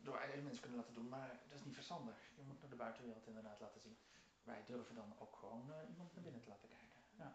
door 0.00 0.16
eigen 0.16 0.42
mensen 0.42 0.62
kunnen 0.62 0.78
laten 0.78 0.94
doen, 0.94 1.08
maar 1.08 1.40
dat 1.48 1.58
is 1.58 1.64
niet 1.64 1.74
verstandig. 1.74 2.16
Je 2.36 2.42
moet 2.42 2.60
naar 2.60 2.70
de 2.70 2.76
buitenwereld 2.76 3.26
inderdaad 3.26 3.60
laten 3.60 3.80
zien. 3.80 3.98
Wij 4.42 4.64
durven 4.66 4.94
dan 4.94 5.14
ook 5.18 5.36
gewoon 5.36 5.72
iemand 5.88 6.14
naar 6.14 6.22
binnen 6.22 6.40
te 6.40 6.48
laten 6.48 6.68
kijken. 6.68 6.98
Ja. 7.16 7.34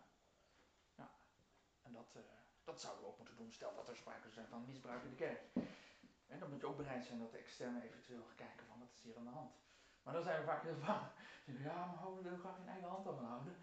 ja. 0.95 1.12
En 1.82 1.91
dat, 1.91 2.16
dat 2.72 2.82
zouden 2.82 3.04
we 3.04 3.10
ook 3.10 3.18
moeten 3.18 3.36
doen. 3.36 3.52
Stel 3.52 3.76
dat 3.76 3.90
er 3.90 3.96
sprake 3.96 4.30
zijn 4.30 4.48
van 4.48 4.66
misbruik 4.66 5.04
in 5.04 5.10
de 5.10 5.24
kerk. 5.26 5.42
En 6.28 6.40
dan 6.40 6.50
moet 6.50 6.62
je 6.62 6.68
ook 6.68 6.78
bereid 6.78 7.06
zijn 7.06 7.20
dat 7.20 7.32
de 7.32 7.38
externe 7.38 7.84
eventueel 7.84 8.26
kijken 8.36 8.66
van 8.66 8.80
wat 8.80 8.92
is 8.94 9.02
hier 9.02 9.18
aan 9.18 9.30
de 9.32 9.40
hand. 9.40 9.54
Maar 10.04 10.14
dan 10.14 10.24
zijn 10.24 10.40
we 10.40 10.46
vaak 10.46 10.64
heel 10.64 10.80
bang. 10.88 11.06
Ja, 11.46 11.86
maar 11.86 12.24
we 12.24 12.38
graag 12.38 12.58
in 12.58 12.68
eigen 12.68 12.90
hand 12.90 13.08
aan 13.08 13.26
houden. 13.26 13.56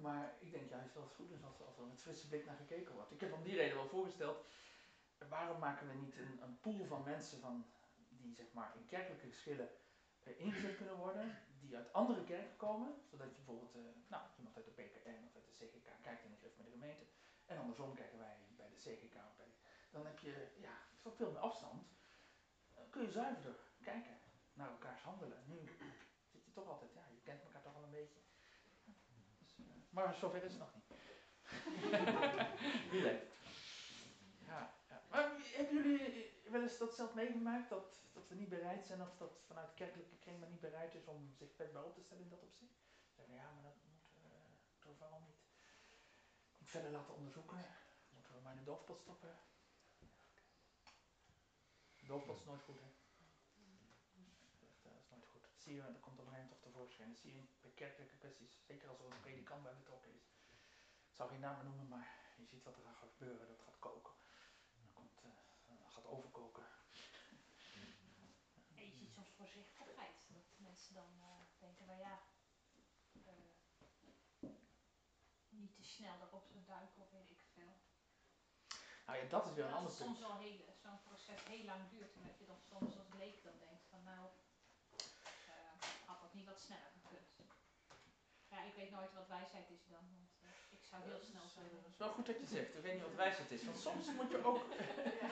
Maar 0.00 0.34
ik 0.38 0.50
denk 0.52 0.68
juist 0.68 0.94
dat 0.94 1.02
het 1.02 1.14
goed 1.14 1.30
is 1.30 1.44
als, 1.44 1.78
er 1.78 1.86
met 1.86 2.02
frisse 2.02 2.28
blik 2.28 2.46
naar 2.46 2.56
gekeken 2.56 2.94
wordt. 2.94 3.12
Ik 3.12 3.20
heb 3.20 3.32
om 3.32 3.42
die 3.42 3.56
reden 3.56 3.76
wel 3.76 3.88
voorgesteld, 3.88 4.44
waarom 5.28 5.58
maken 5.58 5.88
we 5.88 5.94
niet 5.94 6.16
een, 6.16 6.42
een 6.42 6.60
pool 6.60 6.84
van 6.84 7.02
mensen 7.02 7.40
van, 7.40 7.66
die 8.08 8.34
zeg 8.34 8.46
maar 8.52 8.72
in 8.76 8.86
kerkelijke 8.86 9.26
geschillen 9.26 9.68
eh, 10.22 10.40
ingezet 10.40 10.76
kunnen 10.76 10.96
worden, 10.96 11.38
die 11.60 11.76
uit 11.76 11.92
andere 11.92 12.24
kerken 12.24 12.56
komen, 12.56 12.94
zodat 13.10 13.28
je 13.28 13.36
bijvoorbeeld 13.36 13.74
eh, 13.74 13.82
nou, 14.06 14.22
iemand 14.36 14.56
uit 14.56 14.64
de 14.64 14.70
PKN 14.70 15.26
of 15.26 15.34
uit 15.34 15.46
de 15.46 15.64
CGK 15.64 15.88
kijkt 16.02 16.24
in 16.24 16.30
de 16.30 16.36
griff 16.36 16.56
met 16.56 16.66
de 16.66 16.72
gemeente, 16.72 17.04
en 17.46 17.58
andersom 17.58 17.94
kijken 17.94 18.18
wij 18.18 18.36
bij 18.56 18.68
de 18.68 18.76
CGK 18.76 19.14
of 19.14 19.36
bij 19.36 19.46
de, 19.46 19.56
dan 19.90 20.06
heb 20.06 20.18
je 20.18 20.48
ja, 20.56 20.76
veel 21.16 21.30
meer 21.32 21.40
afstand. 21.40 21.86
Dan 22.74 22.90
kun 22.90 23.02
je 23.02 23.10
zuiverder 23.10 23.56
kijken 23.82 24.18
naar 24.52 24.70
elkaars 24.70 25.02
handelen. 25.02 25.42
Nu 25.46 25.68
zit 26.32 26.44
je 26.44 26.52
toch 26.52 26.68
altijd, 26.68 26.92
ja, 26.94 27.06
je 27.14 27.22
kent 27.22 27.42
elkaar 27.42 27.62
toch 27.62 27.76
al 27.76 27.82
een 27.82 27.90
beetje. 27.90 28.20
Dus, 29.38 29.58
eh, 29.58 29.64
maar 29.90 30.14
zover 30.14 30.44
is 30.44 30.52
het 30.52 30.60
nog 30.60 30.74
niet. 30.74 30.84
Wie 32.90 33.02
weet. 33.02 33.22
Ja, 34.46 34.74
ja. 34.88 35.02
Maar 35.10 35.30
hebben 35.52 35.74
jullie 35.74 36.32
wel 36.50 36.62
eens 36.62 36.78
dat 36.78 36.94
zelf 36.94 37.14
meegemaakt, 37.14 37.68
dat, 37.68 38.00
dat 38.12 38.28
we 38.28 38.34
niet 38.34 38.48
bereid 38.48 38.86
zijn, 38.86 39.02
of 39.02 39.16
dat 39.16 39.40
vanuit 39.46 39.74
kerkelijke 39.74 40.16
kring 40.18 40.40
men 40.40 40.50
niet 40.50 40.60
bereid 40.60 40.94
is 40.94 41.06
om 41.06 41.34
zich 41.34 41.52
kwetsbaar 41.52 41.84
op 41.84 41.94
te 41.94 42.02
stellen 42.02 42.22
in 42.22 42.28
dat 42.28 42.42
opzicht? 42.42 42.76
Zeggen, 43.14 43.34
ja, 43.34 43.50
maar 43.50 43.62
dat 43.62 43.76
moeten 43.84 44.12
we, 44.22 44.28
moeten 44.70 44.90
we 44.90 44.96
vooral 44.96 45.20
niet, 45.20 45.28
niet 45.28 45.35
verder 46.66 46.90
laten 46.90 47.14
onderzoeken. 47.14 47.64
Moeten 48.10 48.34
we 48.34 48.40
maar 48.40 48.52
in 48.52 48.58
de 48.58 48.64
doofpot 48.64 49.00
stoppen. 49.00 49.38
De 51.96 52.06
doofpot 52.06 52.38
is 52.38 52.44
nooit 52.44 52.62
goed, 52.62 52.80
hè? 52.80 52.86
Echt, 54.66 54.84
eh, 54.84 54.92
Dat 54.92 55.02
is 55.02 55.08
nooit 55.10 55.26
goed. 55.26 55.42
Dat 55.42 55.60
zie 55.62 55.74
je, 55.74 55.82
dat 55.82 56.00
komt 56.00 56.18
op 56.18 56.26
een 56.26 56.32
gegeven 56.32 56.50
toch 56.50 56.60
tevoorschijn. 56.60 57.08
Dat 57.08 57.18
zie 57.18 57.34
je 57.34 57.42
bij 57.60 57.70
kerkelijke 57.70 58.16
kwesties, 58.16 58.64
zeker 58.66 58.88
als 58.88 58.98
er 58.98 59.04
een 59.04 59.20
predikant 59.20 59.62
bij 59.62 59.74
betrokken 59.76 60.14
is. 60.14 60.24
Ik 61.08 61.14
zal 61.14 61.28
geen 61.28 61.40
namen 61.40 61.64
noemen, 61.64 61.88
maar 61.88 62.34
je 62.36 62.44
ziet 62.44 62.64
wat 62.64 62.76
er 62.76 62.82
gaat 62.82 62.98
gebeuren. 62.98 63.48
Dat 63.48 63.60
gaat 63.60 63.78
koken. 63.78 64.12
Dat 64.82 64.92
komt, 64.92 65.20
eh, 65.22 65.78
dat 65.78 65.92
gaat 65.92 66.06
overkoken. 66.06 66.66
En 68.74 68.84
je 68.84 68.92
ziet 68.92 69.12
soms 69.12 69.30
voorzichtigheid. 69.30 70.16
Dat 70.28 70.44
mensen 70.56 70.94
dan 70.94 71.20
eh, 71.20 71.40
denken, 71.58 71.86
nou 71.86 71.98
ja, 71.98 72.22
eh, 73.24 73.46
niet 75.86 75.94
te 75.94 76.02
snel 76.02 76.18
erop 76.26 76.46
zo 76.52 76.58
duiken 76.74 77.02
of 77.02 77.10
weet 77.10 77.30
ik 77.30 77.42
veel. 77.54 77.72
Nou 79.06 79.18
ja, 79.18 79.24
dat 79.28 79.46
is 79.46 79.54
weer 79.54 79.64
een 79.64 79.78
ander 79.80 79.92
punt. 79.92 80.04
soms 80.04 80.20
wel 80.20 80.36
heel, 80.38 80.60
zo'n 80.82 81.02
proces 81.08 81.40
heel 81.52 81.64
lang 81.64 81.82
duurt. 81.90 82.14
En 82.14 82.22
dat 82.28 82.38
je 82.38 82.46
dan 82.46 82.60
soms 82.70 82.98
als 82.98 83.10
leek 83.18 83.42
dan 83.42 83.58
denkt 83.58 83.84
van 83.90 84.02
nou, 84.02 84.24
eh, 85.52 85.76
had 86.06 86.20
dat 86.20 86.34
niet 86.34 86.46
wat 86.46 86.60
sneller 86.60 86.90
gekund. 86.96 87.28
Ja, 88.52 88.58
ik 88.62 88.74
weet 88.74 88.90
nooit 88.90 89.12
wat 89.12 89.28
wijsheid 89.28 89.70
is 89.70 89.86
dan, 89.86 90.04
want 90.16 90.32
eh, 90.42 90.76
ik 90.76 90.84
zou 90.84 91.02
heel 91.02 91.20
snel 91.20 91.48
zo 91.54 91.60
Het 91.60 91.92
is 91.92 91.96
wel 91.96 92.12
goed 92.16 92.26
dat 92.26 92.38
je 92.38 92.46
zegt, 92.46 92.74
ik 92.74 92.82
weet 92.82 92.94
niet 92.94 93.08
wat 93.08 93.22
wijsheid 93.24 93.50
is. 93.50 93.64
Want 93.64 93.78
soms 93.78 94.12
moet 94.12 94.30
je 94.30 94.44
ook, 94.44 94.60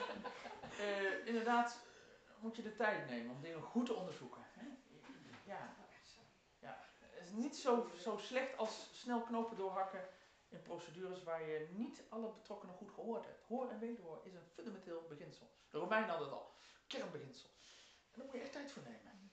eh, 0.83 1.27
inderdaad, 1.27 1.79
moet 2.39 2.55
je 2.55 2.61
de 2.61 2.75
tijd 2.75 3.09
nemen 3.09 3.35
om 3.35 3.41
dingen 3.41 3.61
goed 3.61 3.85
te 3.85 3.93
onderzoeken. 3.93 4.43
Hè? 4.53 4.65
Ja, 5.43 5.75
ja, 6.59 6.85
het 6.99 7.23
is 7.27 7.31
niet 7.31 7.57
zo, 7.57 7.89
zo 7.97 8.17
slecht 8.17 8.57
als 8.57 8.89
snel 8.91 9.21
knopen 9.21 9.57
doorhakken 9.57 10.09
in 10.49 10.61
procedures 10.61 11.23
waar 11.23 11.43
je 11.49 11.69
niet 11.71 12.03
alle 12.09 12.33
betrokkenen 12.33 12.75
goed 12.75 12.91
gehoord 12.91 13.25
hebt. 13.25 13.43
Hoor 13.43 13.69
en 13.69 13.79
wederhoor 13.79 14.21
is 14.23 14.33
een 14.33 14.47
fundamenteel 14.53 15.05
beginsel. 15.07 15.49
De 15.69 15.77
Romeinen 15.77 16.09
hadden 16.09 16.27
het 16.27 16.37
al, 16.37 16.53
kernbeginsel. 16.87 17.49
En 18.11 18.19
daar 18.19 18.25
moet 18.25 18.35
je 18.35 18.41
echt 18.41 18.51
tijd 18.51 18.71
voor 18.71 18.83
nemen. 18.83 19.31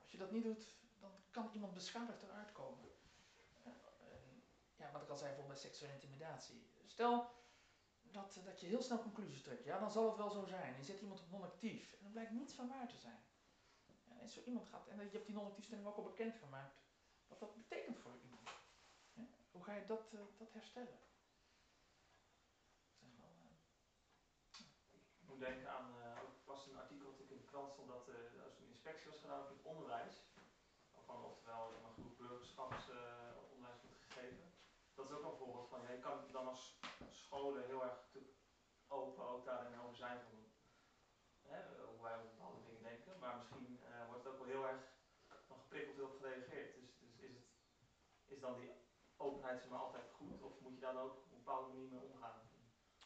Als 0.00 0.12
je 0.12 0.18
dat 0.18 0.30
niet 0.30 0.44
doet, 0.44 0.66
dan 1.00 1.10
kan 1.30 1.50
iemand 1.52 1.74
beschadigd 1.74 2.22
eruit 2.22 2.52
komen. 2.52 2.90
En 3.64 4.42
ja, 4.76 4.92
wat 4.92 5.02
ik 5.02 5.08
al 5.08 5.16
zei 5.16 5.28
bijvoorbeeld 5.28 5.60
bij 5.60 5.70
seksuele 5.70 5.94
intimidatie. 5.94 6.66
Stel 6.86 7.30
dat, 8.02 8.40
dat 8.44 8.60
je 8.60 8.66
heel 8.66 8.82
snel 8.82 9.02
conclusies 9.02 9.42
trekt, 9.42 9.64
ja, 9.64 9.78
dan 9.78 9.90
zal 9.90 10.06
het 10.06 10.16
wel 10.16 10.30
zo 10.30 10.44
zijn. 10.44 10.76
Je 10.76 10.84
zet 10.84 11.00
iemand 11.00 11.20
op 11.20 11.30
non-actief 11.30 11.92
en 11.92 12.04
er 12.04 12.10
blijkt 12.10 12.30
niets 12.30 12.54
van 12.54 12.68
waar 12.68 12.88
te 12.88 12.98
zijn. 12.98 13.22
En 14.18 14.28
zo 14.28 14.40
iemand 14.44 14.66
gaat, 14.66 14.88
en 14.88 14.96
je 14.96 15.10
hebt 15.10 15.26
die 15.26 15.34
non-actiefstelling 15.34 15.86
ook 15.86 15.96
al 15.96 16.02
bekendgemaakt, 16.02 16.82
wat 17.28 17.40
dat 17.40 17.54
betekent 17.54 17.98
voor 17.98 18.12
iemand. 18.22 18.43
Hoe 19.54 19.64
ga 19.64 19.72
je 19.72 19.86
dat, 19.86 20.04
eh, 20.12 20.20
dat 20.38 20.52
herstellen? 20.52 20.98
Dat 22.98 23.10
eh, 23.18 23.50
Ik 25.20 25.28
moet 25.28 25.38
denken 25.38 25.70
aan, 25.70 25.88
eh, 26.02 26.22
ook 26.22 26.34
was 26.44 26.66
een 26.66 26.76
artikel 26.76 27.04
natuurlijk 27.04 27.30
in 27.30 27.38
de 27.44 27.50
krant 27.52 27.72
stond 27.72 27.88
dat 27.88 28.08
eh, 28.08 28.44
als 28.44 28.58
een 28.58 28.66
inspectie 28.66 29.10
was 29.10 29.20
gedaan 29.20 29.42
op 29.42 29.48
het 29.48 29.62
onderwijs. 29.62 30.16
Van 31.06 31.24
oftewel 31.24 31.72
een 31.74 32.04
goed 32.04 32.16
burgerschapsonderwijs 32.16 33.82
wordt 33.82 34.04
gegeven. 34.08 34.52
Dat 34.94 35.06
is 35.06 35.12
ook 35.16 35.24
een 35.24 35.36
voorbeeld 35.36 35.68
van, 35.68 35.80
je 35.82 35.98
kan 35.98 36.32
dan 36.32 36.46
als 36.48 36.78
scholen 37.10 37.64
heel 37.64 37.82
erg 37.82 37.98
open 38.88 39.28
ook 39.28 39.44
daarin 39.44 39.80
over 39.80 39.96
zijn 39.96 40.20
van 40.20 40.52
hè, 41.42 41.84
hoe 41.84 42.02
wij 42.02 42.16
over 42.16 42.28
bepaalde 42.28 42.64
dingen 42.64 42.82
denken. 42.82 43.18
Maar 43.18 43.36
misschien 43.36 43.80
eh, 43.84 44.06
wordt 44.06 44.24
het 44.24 44.32
ook 44.32 44.38
wel 44.38 44.48
heel 44.48 44.66
erg 44.68 44.82
van 45.46 45.58
geprikkeld 45.58 46.00
op 46.00 46.20
gereageerd. 46.20 46.74
Dus, 46.74 46.98
dus 46.98 47.18
is, 47.18 47.36
het, 47.36 48.32
is 48.32 48.40
dan 48.40 48.56
die 48.56 48.70
openheid 49.16 49.60
zeg 49.60 49.70
maar, 49.70 49.78
altijd 49.78 50.10
goed 50.12 50.42
of 50.42 50.60
moet 50.60 50.74
je 50.74 50.80
daar 50.80 50.92
dan 50.92 51.02
ook 51.02 51.16
op 51.16 51.24
een 51.24 51.36
bepaalde 51.44 51.68
manier 51.68 51.88
mee 51.88 52.00
omgaan? 52.12 52.40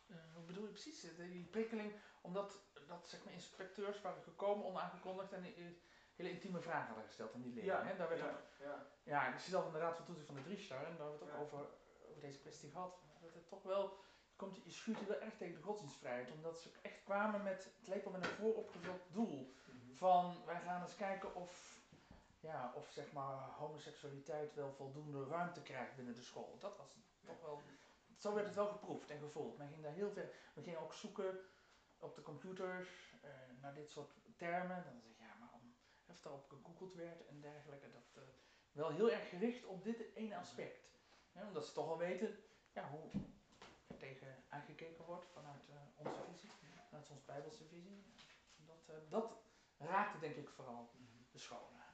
Eh, 0.08 0.16
hoe 0.34 0.44
bedoel 0.44 0.64
je 0.64 0.70
precies? 0.70 1.04
Eh, 1.04 1.16
Die 1.16 1.44
prikkeling, 1.46 1.92
omdat 2.20 2.60
dat, 2.86 3.08
zeg 3.08 3.24
maar, 3.24 3.32
inspecteurs 3.32 4.00
waren 4.00 4.22
gekomen, 4.22 4.66
onaangekondigd 4.66 5.32
en 5.32 5.44
eh, 5.44 5.64
hele 6.14 6.30
intieme 6.30 6.60
vragen 6.60 6.86
hadden 6.86 7.04
gesteld 7.06 7.34
aan 7.34 7.42
die 7.42 7.52
leerlingen. 7.54 7.86
hè? 7.86 7.96
Daar 7.96 8.08
werd 8.08 8.20
ja, 8.20 8.28
ook, 8.30 8.38
ja. 8.58 8.86
ja, 9.02 9.32
ik 9.32 9.38
zit 9.38 9.50
zelf 9.50 9.66
in 9.66 9.72
de 9.72 9.78
raad 9.78 9.96
van 9.96 10.04
toezicht 10.04 10.26
van 10.26 10.34
de 10.34 10.42
Driestar 10.42 10.84
en 10.84 10.96
daar 10.96 11.06
hebben 11.08 11.18
we 11.18 11.24
het 11.24 11.34
ook 11.34 11.38
Ja. 11.38 11.42
over, 11.44 11.58
over 12.08 12.20
deze 12.20 12.38
kwestie 12.40 12.70
gehad. 12.70 13.02
Dat 13.20 13.34
het 13.34 13.48
toch 13.48 13.62
wel, 13.62 13.96
komt, 14.36 14.64
je 14.64 14.70
schuurt 14.70 15.06
wel 15.06 15.20
erg 15.20 15.36
tegen 15.36 15.54
de 15.54 15.62
godsdienstvrijheid, 15.62 16.30
omdat 16.30 16.58
ze 16.60 16.70
echt 16.82 17.02
kwamen 17.04 17.42
met, 17.42 17.64
het 17.78 17.88
leek 17.88 18.04
wel 18.04 18.12
met 18.12 18.24
een 18.24 18.30
vooropgevuld 18.36 19.02
doel. 19.12 19.54
Mhm. 19.66 19.94
Van, 19.94 20.44
wij 20.44 20.60
gaan 20.60 20.82
eens 20.82 20.96
kijken 20.96 21.34
of, 21.34 21.77
ja, 22.40 22.72
of 22.74 22.90
zeg 22.90 23.12
maar, 23.12 23.34
homoseksualiteit 23.34 24.54
wel 24.54 24.72
voldoende 24.72 25.24
ruimte 25.24 25.62
krijgt 25.62 25.96
binnen 25.96 26.14
de 26.14 26.22
school. 26.22 26.56
Dat 26.58 26.76
was 26.76 26.96
toch 27.24 27.40
wel, 27.40 27.62
zo 28.16 28.34
werd 28.34 28.46
het 28.46 28.54
wel 28.54 28.68
geproefd 28.68 29.10
en 29.10 29.18
gevolgd. 29.18 29.58
Men 29.58 29.68
ging 29.68 29.82
daar 29.82 29.92
heel 29.92 30.10
ver, 30.10 30.30
we 30.54 30.62
gingen 30.62 30.80
ook 30.80 30.92
zoeken 30.92 31.40
op 31.98 32.14
de 32.14 32.22
computers 32.22 32.88
eh, 33.22 33.30
naar 33.60 33.74
dit 33.74 33.90
soort 33.90 34.14
termen. 34.36 34.84
Dan 34.84 35.00
zeg 35.00 35.02
je, 35.02 35.22
ja, 35.24 35.34
maar 35.40 35.52
om, 35.52 35.74
of 36.06 36.20
daarop 36.20 36.48
gegoogeld 36.48 36.94
werd 36.94 37.26
en 37.26 37.40
dergelijke. 37.40 37.90
Dat, 37.90 38.22
eh, 38.22 38.22
wel 38.72 38.90
heel 38.90 39.10
erg 39.10 39.28
gericht 39.28 39.64
op 39.64 39.84
dit 39.84 40.14
ene 40.14 40.36
aspect. 40.36 40.86
Omdat 41.32 41.66
ze 41.66 41.72
toch 41.72 41.86
wel 41.86 41.98
weten 41.98 42.38
ja, 42.72 42.90
hoe 42.90 43.10
er 43.86 43.96
tegen 43.96 44.44
aangekeken 44.48 45.04
wordt 45.04 45.26
vanuit 45.32 45.68
eh, 45.68 46.06
onze 46.06 46.20
visie, 46.30 46.50
vanuit 46.88 47.10
onze 47.10 47.24
Bijbelse 47.24 47.64
visie. 47.64 48.04
Dat, 48.56 49.10
dat 49.10 49.32
raakte 49.78 50.18
denk 50.18 50.36
ik 50.36 50.48
vooral 50.48 50.90
de 51.30 51.38
scholen. 51.38 51.87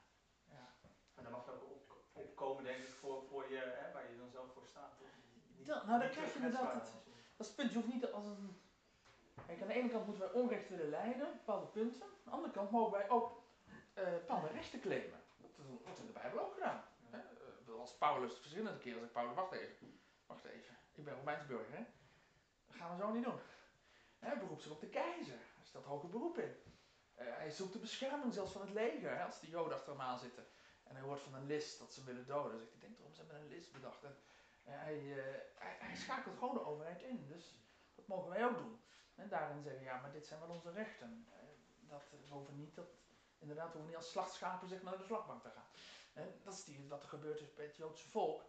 En 1.15 1.23
dan 1.23 1.31
mag 1.31 1.45
je 1.45 1.51
ook 1.51 1.63
op, 1.63 1.81
opkomen, 2.13 2.63
denk 2.63 2.77
ik, 2.77 2.93
voor, 2.93 3.23
voor 3.29 3.49
je, 3.49 3.57
hè, 3.57 3.91
waar 3.93 4.09
je 4.11 4.17
dan 4.17 4.29
zelf 4.29 4.51
voor 4.53 4.65
staat. 4.67 4.91
Niet- 5.57 5.65
Ja, 5.67 5.85
nou, 5.85 5.99
dan 5.99 6.09
krijg 6.09 6.29
je 6.33 6.35
inderdaad 6.35 6.73
het- 6.73 6.81
als 6.81 6.91
Dat 7.37 7.45
is 7.45 7.47
het 7.47 7.55
punt. 7.55 7.71
Je 7.71 7.75
hoeft 7.77 7.93
niet 7.93 8.11
als 8.11 8.25
een. 8.25 8.59
Kijk, 9.45 9.61
aan 9.61 9.67
de 9.67 9.73
ene 9.73 9.89
kant 9.89 10.05
moeten 10.07 10.23
wij 10.23 10.41
onrecht 10.41 10.69
willen 10.69 10.89
leiden, 10.89 11.31
bepaalde 11.31 11.65
punten. 11.65 12.01
Aan 12.03 12.09
de 12.23 12.31
andere 12.31 12.53
kant 12.53 12.71
mogen 12.71 12.91
wij 12.97 13.09
ook 13.09 13.43
eh, 13.93 14.03
bepaalde 14.03 14.47
rechten 14.47 14.79
claimen. 14.81 15.19
Dat 15.37 15.51
wordt 15.83 15.99
in 15.99 16.05
de 16.05 16.11
Bijbel 16.11 16.39
ook 16.39 16.53
gedaan. 16.53 16.83
Hè? 17.09 17.17
Eh, 17.17 17.79
als 17.79 17.93
Paulus 17.97 18.33
verschillende 18.37 18.77
keren 18.79 18.99
zegt, 18.99 19.11
Paulus, 19.11 19.35
wacht 19.35 19.51
even. 19.51 19.99
Wacht 20.25 20.43
even. 20.45 20.77
Ik 20.93 21.03
ben 21.05 21.15
Romeins 21.15 21.45
burger, 21.45 21.75
hè? 21.77 21.83
Dat 22.67 22.75
gaan 22.75 22.95
we 22.97 23.01
zo 23.03 23.11
niet 23.11 23.23
doen. 23.23 23.39
Hè, 24.19 24.27
Hij 24.27 24.39
beroept 24.39 24.61
zich 24.61 24.71
op 24.71 24.79
de 24.79 24.87
keizer. 24.89 25.37
Hij 25.55 25.65
stelt 25.65 25.85
hoger 25.85 26.09
beroep 26.09 26.37
in. 26.37 26.55
Eh, 27.13 27.25
hij 27.35 27.49
zoekt 27.51 27.73
de 27.73 27.79
bescherming 27.79 28.33
zelfs 28.33 28.51
van 28.51 28.61
het 28.61 28.69
leger, 28.73 29.17
hè, 29.17 29.23
als 29.23 29.39
de 29.39 29.47
joden 29.49 29.73
achter 29.77 29.91
hem 29.91 30.01
aan 30.01 30.19
zitten. 30.19 30.45
En 30.87 30.95
hij 30.95 31.03
hoort 31.03 31.21
van 31.21 31.33
een 31.33 31.45
list 31.45 31.79
dat 31.79 31.93
ze 31.93 32.03
willen 32.03 32.25
doden. 32.25 32.59
Zegt 32.59 32.71
hij, 32.71 32.79
denk 32.79 32.99
erom, 32.99 33.13
ze 33.13 33.21
hebben 33.21 33.39
een 33.39 33.47
list 33.47 33.71
bedacht. 33.71 34.03
En, 34.03 34.17
eh, 34.63 34.73
hij, 34.73 34.97
eh, 34.97 35.79
hij, 35.87 35.95
schakelt 35.95 36.37
gewoon 36.37 36.53
de 36.53 36.65
overheid 36.65 37.01
in. 37.01 37.27
Dus 37.27 37.55
dat 37.95 38.07
mogen 38.07 38.29
wij 38.29 38.45
ook 38.45 38.57
doen. 38.57 38.79
En 39.15 39.29
daarin 39.29 39.61
zeggen, 39.61 39.83
ja, 39.83 40.01
maar 40.01 40.11
dit 40.11 40.25
zijn 40.25 40.39
wel 40.39 40.49
onze 40.49 40.71
rechten. 40.71 41.27
Eh, 41.31 41.37
dat, 41.89 42.03
we 42.27 42.33
hoeven 42.33 42.55
niet 42.55 42.75
dat, 42.75 42.87
inderdaad, 43.37 43.65
we 43.65 43.71
hoeven 43.71 43.87
niet 43.87 44.03
als 44.03 44.11
slachtschapen 44.11 44.67
zeg 44.67 44.83
naar 44.83 44.97
de 44.97 45.03
slagbank 45.03 45.41
te 45.41 45.49
gaan. 45.49 45.67
En 46.13 46.39
dat 46.43 46.53
is 46.53 46.63
die, 46.63 46.87
wat 46.87 47.03
er 47.03 47.09
gebeurd 47.09 47.41
is 47.41 47.53
bij 47.53 47.65
het 47.65 47.75
Joodse 47.75 48.09
volk. 48.09 48.41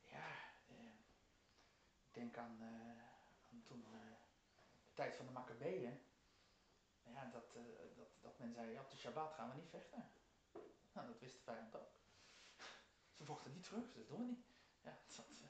Ja, 0.00 0.28
eh, 0.68 0.74
denk 2.12 2.36
aan, 2.36 2.56
eh, 2.60 3.04
aan 3.52 3.62
toen 3.64 3.84
eh, 3.84 4.16
de 4.84 4.92
tijd 4.94 5.16
van 5.16 5.26
de 5.26 5.32
Maccabeeën. 5.32 6.00
Ja, 7.02 7.24
dat, 7.32 7.54
eh, 7.54 7.62
dat, 7.96 8.08
dat 8.20 8.38
men 8.38 8.52
zei, 8.52 8.78
op 8.78 8.90
de 8.90 8.96
Shabbat 8.96 9.32
gaan 9.32 9.50
we 9.50 9.56
niet 9.56 9.68
vechten. 9.68 10.10
Nou, 10.92 11.06
dat 11.06 11.18
wist 11.18 11.34
de 11.34 11.42
vijand 11.42 11.76
ook. 11.76 11.92
Ze 13.12 13.24
vochten 13.24 13.52
niet 13.52 13.64
terug, 13.64 13.92
dat 13.92 14.08
doen 14.08 14.18
we 14.18 14.24
niet. 14.24 14.46
Ja, 14.80 14.98
dat, 15.16 15.26
eh, 15.42 15.48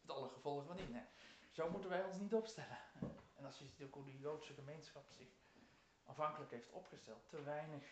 met 0.00 0.16
alle 0.16 0.28
gevolgen 0.28 0.66
van. 0.66 0.90
Nee. 0.90 1.04
Zo 1.50 1.70
moeten 1.70 1.90
wij 1.90 2.04
ons 2.04 2.18
niet 2.18 2.34
opstellen. 2.34 2.78
En 3.36 3.44
als 3.44 3.58
je 3.58 3.64
ziet 3.64 3.82
ook 3.82 3.94
hoe 3.94 4.04
de 4.04 4.18
Joodse 4.18 4.54
gemeenschap 4.54 5.10
zich 5.10 5.28
afhankelijk 6.04 6.50
heeft 6.50 6.70
opgesteld, 6.70 7.28
te 7.28 7.42
weinig, 7.42 7.84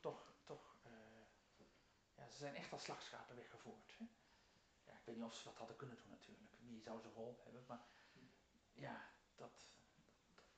toch, 0.00 0.32
toch, 0.44 0.76
eh, 0.82 0.90
ja, 2.14 2.28
ze 2.28 2.36
zijn 2.36 2.54
echt 2.54 2.72
als 2.72 2.82
slagschapen 2.82 3.36
weggevoerd. 3.36 3.94
Hè? 3.98 4.04
Ja, 4.84 4.92
ik 4.92 5.04
weet 5.04 5.16
niet 5.16 5.24
of 5.24 5.34
ze 5.34 5.44
dat 5.44 5.56
hadden 5.56 5.76
kunnen 5.76 5.96
doen 5.96 6.08
natuurlijk. 6.10 6.50
Wie 6.58 6.80
zou 6.80 7.00
ze 7.00 7.08
geholpen 7.08 7.44
hebben, 7.44 7.64
maar 7.66 7.84
ja, 8.72 9.08
dat, 9.34 9.66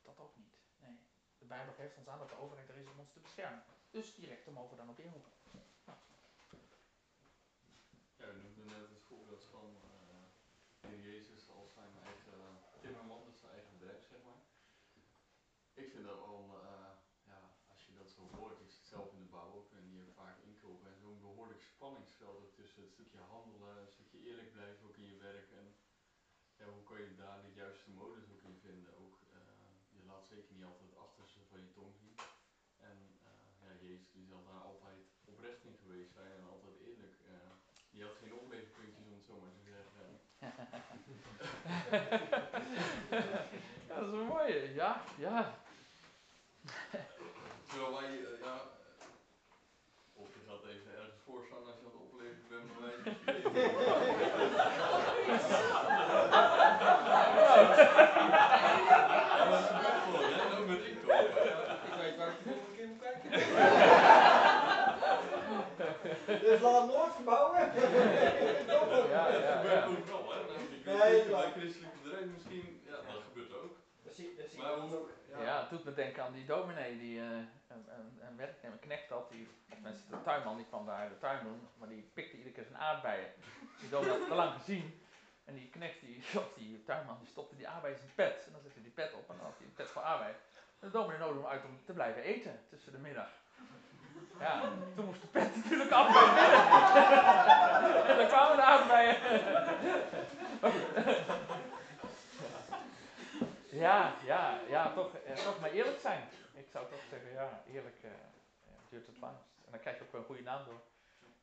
dat, 0.01 0.19
ook 0.19 0.35
niet. 0.35 0.57
Nee. 0.79 0.99
De 1.37 1.45
Bijbel 1.45 1.73
geeft 1.73 1.97
ons 1.97 2.07
aan 2.07 2.19
dat 2.19 2.29
de 2.29 2.37
overheid 2.37 2.69
er 2.69 2.77
is 2.77 2.87
om 2.87 2.99
ons 2.99 3.11
te 3.11 3.19
beschermen. 3.19 3.63
Dus 3.89 4.15
die 4.15 4.27
rechten 4.27 4.53
mogen 4.53 4.69
we 4.69 4.75
dan 4.75 4.89
op 4.89 4.99
inroepen. 4.99 5.31
Ja, 8.23 8.29
we 8.31 8.41
noemden 8.41 8.65
net 8.65 8.89
het 8.89 9.03
voorbeeld 9.09 9.43
van 9.43 9.69
eh 10.81 11.03
Jezus 11.07 11.49
als 11.49 11.73
zijn 11.73 11.93
eigen 12.09 12.39
timmerman, 12.81 13.25
dus 13.25 13.39
zijn 13.39 13.51
eigen 13.51 13.77
bedrijf, 13.77 14.03
zeg 14.03 14.21
maar. 14.27 14.41
Ik 15.73 15.91
vind 15.91 16.05
dat 16.05 16.19
wel, 16.27 16.43
eh, 16.63 16.91
ja, 17.31 17.39
als 17.73 17.85
je 17.85 17.93
dat 17.93 18.09
zo 18.09 18.21
hoort, 18.37 18.59
ik 18.59 18.71
zit 18.71 18.85
zelf 18.85 19.11
in 19.13 19.19
de 19.19 19.33
bouw 19.35 19.51
ook 19.53 19.71
en 19.71 19.83
hier 19.93 20.07
vaak 20.15 20.37
inkopen 20.39 20.87
en 20.91 20.99
zo'n 20.99 21.21
behoorlijk 21.21 21.61
spanningsveld 21.61 22.55
tussen 22.55 22.81
het 22.81 22.91
stukje 22.91 23.19
handelen, 23.19 23.77
een 23.77 23.95
stukje 23.97 24.19
eerlijk 24.27 24.51
blijven 24.51 24.85
ook 24.87 24.97
in 24.97 25.07
je 25.07 25.17
werk 25.17 25.51
en 25.51 25.75
ja, 26.59 26.65
hoe 26.65 26.83
kan 26.83 27.01
je 27.01 27.15
daar 27.15 27.41
de 27.41 27.53
juiste 27.53 27.89
modus 27.89 28.29
ook 28.31 28.43
in 28.43 28.59
vinden. 28.59 28.97
Ook, 28.97 29.15
eh, 29.31 29.39
je 29.97 30.03
laat 30.05 30.27
zeker 30.27 30.53
niet 30.53 30.65
altijd 30.65 30.89
het 30.89 30.99
achterste 30.99 31.39
van 31.49 31.59
je 31.59 31.71
tong 31.71 31.95
zien. 31.95 32.15
En 32.77 32.97
eh, 33.23 33.31
ja, 33.63 33.85
Jezus 33.87 34.11
die 34.11 34.25
zal 34.25 34.43
daar 34.43 34.61
altijd 34.61 35.01
oprecht 35.25 35.63
in 35.63 35.77
geweest 35.77 36.11
zijn 36.13 36.31
en 36.31 36.47
altijd 36.49 36.82
die 37.93 38.03
had 38.03 38.13
geen 38.21 38.33
opleverpuntjes 38.33 39.05
om 39.05 39.13
het 39.13 39.25
zo 39.25 39.33
maar 39.41 39.51
te 39.57 39.63
zeggen. 39.71 40.05
Ja, 43.87 43.95
dat 43.99 44.07
is 44.07 44.13
een 44.13 44.25
mooie. 44.25 44.73
Ja, 44.73 45.01
ja. 45.17 45.53
Terwijl 47.69 47.93
wij, 47.93 48.09
eh, 48.09 48.39
ja, 48.43 48.61
of 50.13 50.27
je 50.33 50.39
gaat 50.47 50.63
even 50.65 50.91
ergens 50.95 51.19
voor 51.25 51.43
staan 51.45 51.65
als 51.65 51.75
je 51.79 51.85
aan 51.85 51.91
het 51.91 52.01
opleveren 52.01 52.47
bent, 52.49 52.71
maar 52.71 52.81
wij. 52.81 52.93
Ja, 59.37 59.45
maar 59.49 59.57
het 59.59 59.67
gebeurt 59.67 60.01
gewoon, 60.03 60.33
hè? 60.33 60.57
Ook 60.57 60.67
met 60.67 60.83
inkopen. 60.83 61.43
Ja, 61.45 61.57
ik 61.87 61.93
weet 62.01 62.15
waar 62.17 62.27
ik 62.27 62.33
de 62.37 62.43
volgende 62.49 62.75
keer 62.75 62.87
moet 62.87 63.01
kijken. 63.01 63.29
Dus 66.39 66.61
laat 66.61 66.87
nooit 66.87 67.13
verbouwen. 67.13 67.59
Ja, 69.09 69.27
ja, 69.27 69.61
ja. 69.63 69.85
overal, 69.85 70.33
hè? 70.33 70.41
Nou, 70.45 70.59
ik 70.71 70.85
Nee, 70.85 71.25
bij 71.25 71.51
christelijk 71.51 72.03
bedrijf 72.03 72.25
misschien, 72.25 72.81
ja, 72.85 72.91
dat 72.91 73.23
gebeurt 73.27 73.53
ook. 73.53 73.75
Dat 74.03 74.13
zie, 74.15 74.35
dat 74.35 74.49
zie 74.49 74.61
Maar 74.61 74.71
ook. 74.71 75.09
Ja, 75.41 75.59
het 75.59 75.69
doet 75.69 75.83
me 75.83 75.93
denken 75.93 76.23
aan 76.23 76.33
die 76.33 76.45
dominee 76.45 76.97
die 76.97 77.19
eh, 77.19 77.25
een, 77.25 77.85
een, 77.97 78.19
een 78.27 78.37
werknemer, 78.37 78.77
een 78.77 78.87
knecht 78.87 79.09
had, 79.09 79.29
die, 79.29 79.47
mensen, 79.81 80.09
de 80.09 80.21
tuinman 80.23 80.55
die 80.57 80.65
kwam 80.65 80.85
daar 80.85 81.09
de 81.09 81.17
tuin 81.17 81.43
doen, 81.43 81.67
maar 81.77 81.87
die 81.87 82.11
pikte 82.13 82.37
iedere 82.37 82.55
keer 82.55 82.63
zijn 82.63 82.77
aardbeien. 82.77 83.29
Die 83.79 83.89
dominee 83.89 84.11
had 84.11 84.19
het 84.19 84.29
te 84.29 84.35
lang 84.35 84.53
gezien. 84.53 85.01
En 85.45 85.53
die 85.53 85.69
knecht, 85.69 85.99
die, 85.99 86.23
of 86.41 86.53
die 86.55 86.83
tuinman, 86.83 87.17
die 87.19 87.27
stopte 87.27 87.55
die 87.55 87.67
aardbeien 87.67 87.95
in 87.95 88.01
zijn 88.01 88.15
pet. 88.15 88.45
En 88.45 88.51
dan 88.51 88.61
zette 88.61 88.79
hij 88.79 88.83
die 88.83 88.91
pet 88.91 89.13
op 89.13 89.29
en 89.29 89.35
dan 89.37 89.45
had 89.45 89.57
hij 89.57 89.65
een 89.65 89.73
pet 89.73 89.87
voor 89.87 90.01
aardbeien. 90.01 90.35
En 90.79 90.87
de 90.87 90.97
dominee 90.97 91.19
nodigde 91.19 91.41
hem 91.41 91.51
uit 91.51 91.65
om 91.65 91.85
te 91.85 91.93
blijven 91.93 92.21
eten 92.21 92.59
tussen 92.69 92.91
de 92.91 92.97
middag. 92.97 93.29
Ja, 94.39 94.61
toen 94.95 95.05
moest 95.05 95.21
de 95.21 95.27
pet 95.27 95.55
natuurlijk 95.55 95.91
af 95.91 96.07
bij 96.13 96.33
binnen. 96.33 98.05
en 98.09 98.17
dan 98.17 98.27
kwamen 98.27 98.55
de 98.55 98.61
aardbeien. 98.63 99.17
Ja, 103.69 104.13
ja, 104.25 104.59
ja, 104.67 104.93
toch, 104.93 105.15
eh, 105.15 105.35
toch 105.35 105.59
maar 105.59 105.71
eerlijk 105.71 105.99
zijn. 105.99 106.29
Ik 106.53 106.67
zou 106.71 106.87
toch 106.89 106.99
zeggen, 107.09 107.31
ja, 107.31 107.63
eerlijk 107.67 108.03
eh, 108.03 108.11
duurt 108.89 109.07
het 109.07 109.17
langst. 109.17 109.47
En 109.65 109.71
dan 109.71 109.79
krijg 109.79 109.97
je 109.97 110.03
ook 110.03 110.13
een 110.13 110.25
goede 110.25 110.41
naam 110.41 110.65
door. 110.65 110.81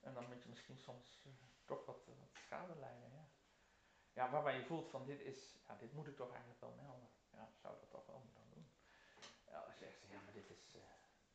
En 0.01 0.15
dan 0.15 0.25
moet 0.29 0.43
je 0.43 0.49
misschien 0.49 0.79
soms 0.79 1.23
eh, 1.27 1.33
toch 1.65 1.85
wat, 1.87 2.01
eh, 2.07 2.15
wat 2.21 2.43
schade 2.47 2.75
lijden, 2.81 3.11
ja. 3.13 3.25
Ja, 4.13 4.31
waarbij 4.31 4.57
je 4.57 4.65
voelt 4.65 4.89
van 4.91 5.05
dit 5.05 5.21
is, 5.21 5.57
ja, 5.69 5.77
dit 5.79 5.93
moet 5.93 6.07
ik 6.07 6.17
toch 6.17 6.31
eigenlijk 6.31 6.61
wel 6.61 6.75
melden. 6.83 7.09
Ja, 7.33 7.49
zou 7.63 7.75
dat 7.81 7.91
toch 7.91 8.07
wel 8.07 8.21
moeten 8.25 8.45
doen. 8.55 8.69
Ja, 9.51 9.59
als 9.59 9.79
je 9.79 9.85
echt 9.85 10.01
zegt, 10.01 10.13
ja, 10.13 10.21
maar 10.25 10.33
dit 10.35 10.51
is, 10.51 10.75
eh, 10.75 10.81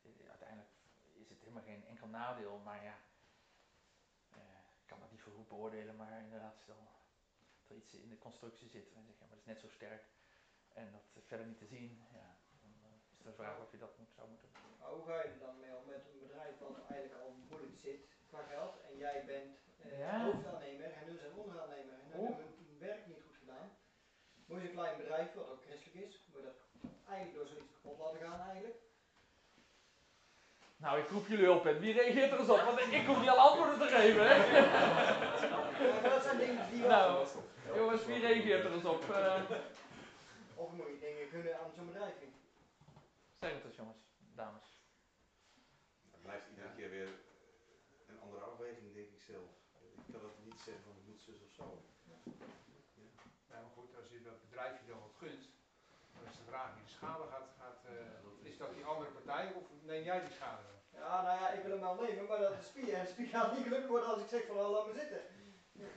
dit- 0.02 0.30
uiteindelijk 0.30 0.70
is 1.14 1.30
het 1.30 1.44
helemaal 1.56 1.74
geen 1.74 1.90
enkel 1.90 2.08
nadeel, 2.08 2.58
maar 2.64 2.84
ja, 2.84 2.98
eh, 4.32 4.40
ik 4.82 4.86
kan 4.86 5.00
dat 5.00 5.12
niet 5.12 5.22
voor 5.22 5.34
goed 5.34 5.48
beoordelen, 5.48 5.96
maar 5.96 6.20
inderdaad 6.20 6.58
stel 6.62 6.76
dat 6.84 7.70
er 7.70 7.76
iets 7.76 7.94
in 7.94 8.10
de 8.10 8.18
constructie 8.18 8.70
zit 8.70 8.92
en 8.94 9.04
zeg 9.06 9.14
je, 9.16 9.20
ja, 9.20 9.26
maar 9.28 9.30
dat 9.30 9.38
is 9.40 9.46
net 9.54 9.60
zo 9.60 9.70
sterk 9.70 10.04
en 10.74 10.92
dat 10.92 11.24
verder 11.26 11.46
niet 11.48 11.58
te 11.58 11.66
zien, 11.66 12.06
ja, 12.12 12.38
dan 12.62 12.72
eh, 12.84 13.18
is 13.18 13.24
de 13.24 13.34
vraag 13.34 13.60
of 13.60 13.72
je 13.72 13.78
dat 13.78 13.98
moet, 13.98 14.14
zou 14.14 14.30
moeten 14.30 14.50
doen. 14.54 14.78
Maar 14.80 14.90
hoe 14.90 15.06
ga 15.06 15.16
je 15.24 15.30
er 15.30 15.40
dan 15.40 15.60
mee 15.60 15.76
om 15.78 15.86
met 15.86 16.06
een 16.12 16.20
bedrijf 16.20 16.58
wat 16.60 16.90
eigenlijk 16.90 17.22
al 17.22 17.32
moeilijk 17.50 17.78
zit 17.82 18.00
qua 18.28 18.42
geld 18.44 18.82
en 18.82 18.98
jij 18.98 19.26
bent 19.26 19.58
eh, 19.84 20.00
Ja. 20.00 20.24
hoofdaannemer 20.26 20.92
en 20.92 21.06
hun 21.08 21.18
zijn 21.18 21.34
onderaannemer 21.34 21.94
en 21.94 22.20
Oeh. 22.20 22.30
hebben 22.30 22.46
hun 22.58 22.80
werk 22.80 23.08
niet 23.08 23.22
goed 23.22 23.36
gedaan. 23.36 23.78
Moet 24.46 24.62
je 24.62 24.68
een 24.68 24.74
klein 24.74 24.98
bedrijf, 24.98 25.34
wat 25.34 25.48
ook 25.50 25.62
christelijk 25.64 26.06
is, 26.08 26.26
moet 26.28 26.42
je 26.42 26.48
dat 26.48 26.60
eigenlijk 27.08 27.34
door 27.38 27.48
zoiets 27.48 27.72
kapot 27.72 27.98
laten 27.98 28.20
gaan 28.20 28.40
eigenlijk. 28.50 28.78
Nou, 30.78 31.00
ik 31.00 31.10
roep 31.10 31.28
jullie 31.28 31.52
op 31.52 31.66
en 31.66 31.80
wie 31.80 31.94
reageert 31.94 32.32
er 32.32 32.40
eens 32.40 32.50
op, 32.50 32.62
want 32.62 32.80
ik, 32.80 32.92
ik 32.92 33.06
hoef 33.06 33.20
niet 33.20 33.30
al 33.30 33.38
antwoorden 33.50 33.80
te 33.80 33.88
geven, 33.96 34.28
hè. 34.28 34.36
Dat 36.10 36.24
zijn 36.24 36.38
dingen 36.38 36.70
die. 36.72 36.82
Nou, 36.82 37.28
jongens, 37.76 38.06
wie 38.06 38.20
reageert 38.20 38.66
er 38.66 38.74
eens 38.74 38.86
op? 38.86 39.10
Eh, 39.10 39.42
Of 40.56 40.72
moet 40.72 40.88
je 40.88 40.98
dingen 41.00 41.30
kunnen 41.30 41.60
aan 41.60 41.72
zo'n 41.76 41.86
bedrijf 41.86 42.14
zeg 43.40 43.54
het 43.54 43.66
eens, 43.66 43.76
jongens, 43.76 44.02
dames. 44.42 44.68
Het 46.12 46.22
blijft 46.22 46.46
iedere 46.50 46.72
keer 46.78 46.90
weer 46.90 47.10
een 48.10 48.20
andere 48.26 48.44
afweging, 48.44 48.94
denk 48.94 49.10
ik 49.18 49.22
zelf. 49.32 49.50
Ik 50.08 50.14
kan 50.14 50.22
het 50.30 50.40
niet 50.50 50.60
zeggen 50.66 50.84
van 50.84 50.94
het 50.98 51.06
moet 51.08 51.22
zus 51.28 51.40
of 51.48 51.52
zo. 51.60 51.66
Ja, 53.50 53.58
maar 53.64 53.74
goed, 53.78 53.96
als 54.00 54.08
je 54.10 54.22
dat 54.30 54.42
bedrijfje 54.46 54.86
dan 54.88 55.00
wat 55.00 55.16
gunt, 55.24 55.44
dan 56.14 56.24
is 56.30 56.38
de 56.42 56.48
vraag 56.52 56.70
wie 56.76 56.84
de 56.84 56.96
schade 56.98 57.26
gaat, 57.32 57.48
eh, 57.90 58.50
is 58.50 58.58
dat 58.58 58.74
die 58.76 58.86
andere 58.86 59.12
partij 59.12 59.54
of 59.54 59.64
neem 59.82 60.04
jij 60.04 60.20
die 60.26 60.36
schade? 60.38 60.64
Ja, 61.00 61.22
nou 61.22 61.36
ja, 61.42 61.48
ik 61.50 61.62
wil 61.64 61.72
hem 61.72 61.86
wel 61.88 62.00
nemen, 62.02 62.26
maar 62.26 62.40
dat 62.40 62.54
is 62.60 62.66
Spie. 62.66 62.92
En 62.96 63.08
Spie 63.08 63.28
gaat 63.28 63.52
niet 63.54 63.64
gelukkig 63.68 63.90
worden 63.90 64.10
als 64.10 64.22
ik 64.22 64.30
zeg 64.36 64.44
van, 64.46 64.58
oh, 64.58 64.70
laat 64.72 64.88
me 64.88 64.94
zitten. 65.02 65.22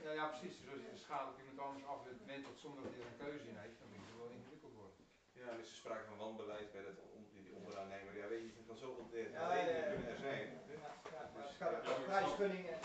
Ja, 0.05 0.11
ja 0.19 0.25
precies, 0.33 0.55
dus 0.59 0.71
als 0.73 0.81
je 0.85 0.91
de 0.91 1.05
schade 1.05 1.29
op 1.31 1.39
iemand 1.39 1.59
anders 1.59 1.85
afwentelt 1.93 2.59
zonder 2.65 2.83
dat 2.83 2.93
hij 2.93 3.01
er 3.01 3.11
een 3.11 3.23
keuze 3.25 3.47
in 3.51 3.59
heeft, 3.63 3.77
dan 3.79 3.87
moet 3.89 4.05
het 4.07 4.19
wel 4.21 4.35
ingewikkeld 4.37 4.73
worden. 4.81 4.97
Ja, 5.39 5.47
en 5.51 5.59
is 5.63 5.71
er 5.73 5.81
sprake 5.81 6.05
van 6.11 6.17
wanbeleid 6.23 6.71
bij 6.75 6.83
dat 6.89 6.97
on, 7.15 7.23
die, 7.31 7.43
die 7.45 7.55
onderaannemer. 7.59 8.11
Ja, 8.21 8.27
weet 8.33 8.43
je, 8.45 8.51
er 8.59 8.67
kan 8.69 8.77
zoveel 8.85 9.07
de, 9.09 9.21
Ja, 9.31 9.53
ja, 9.53 9.77
ja. 9.77 9.87
kunnen 9.91 10.09
er 10.15 10.21
zijn. 10.27 10.47
Ja, 10.75 10.89
ja, 11.13 11.21
het 11.47 11.55
gaat 11.61 11.97
om 11.97 12.03
prijsgunning 12.11 12.63
en. 12.73 12.79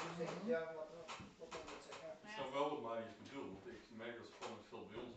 Ja, 0.55 0.63
wat, 0.79 0.89
wat, 0.97 1.09
wat 1.39 1.51
moet 1.65 1.73
ik 1.79 2.33
snap 2.37 2.53
wel 2.53 2.71
wat 2.71 2.83
Marius 2.89 3.17
bedoelt, 3.23 3.51
want 3.53 3.67
ik 3.75 3.83
merk 4.03 4.17
dat 4.21 4.27
spanningsveld 4.27 4.89
bij 4.91 5.01
ons 5.05 5.15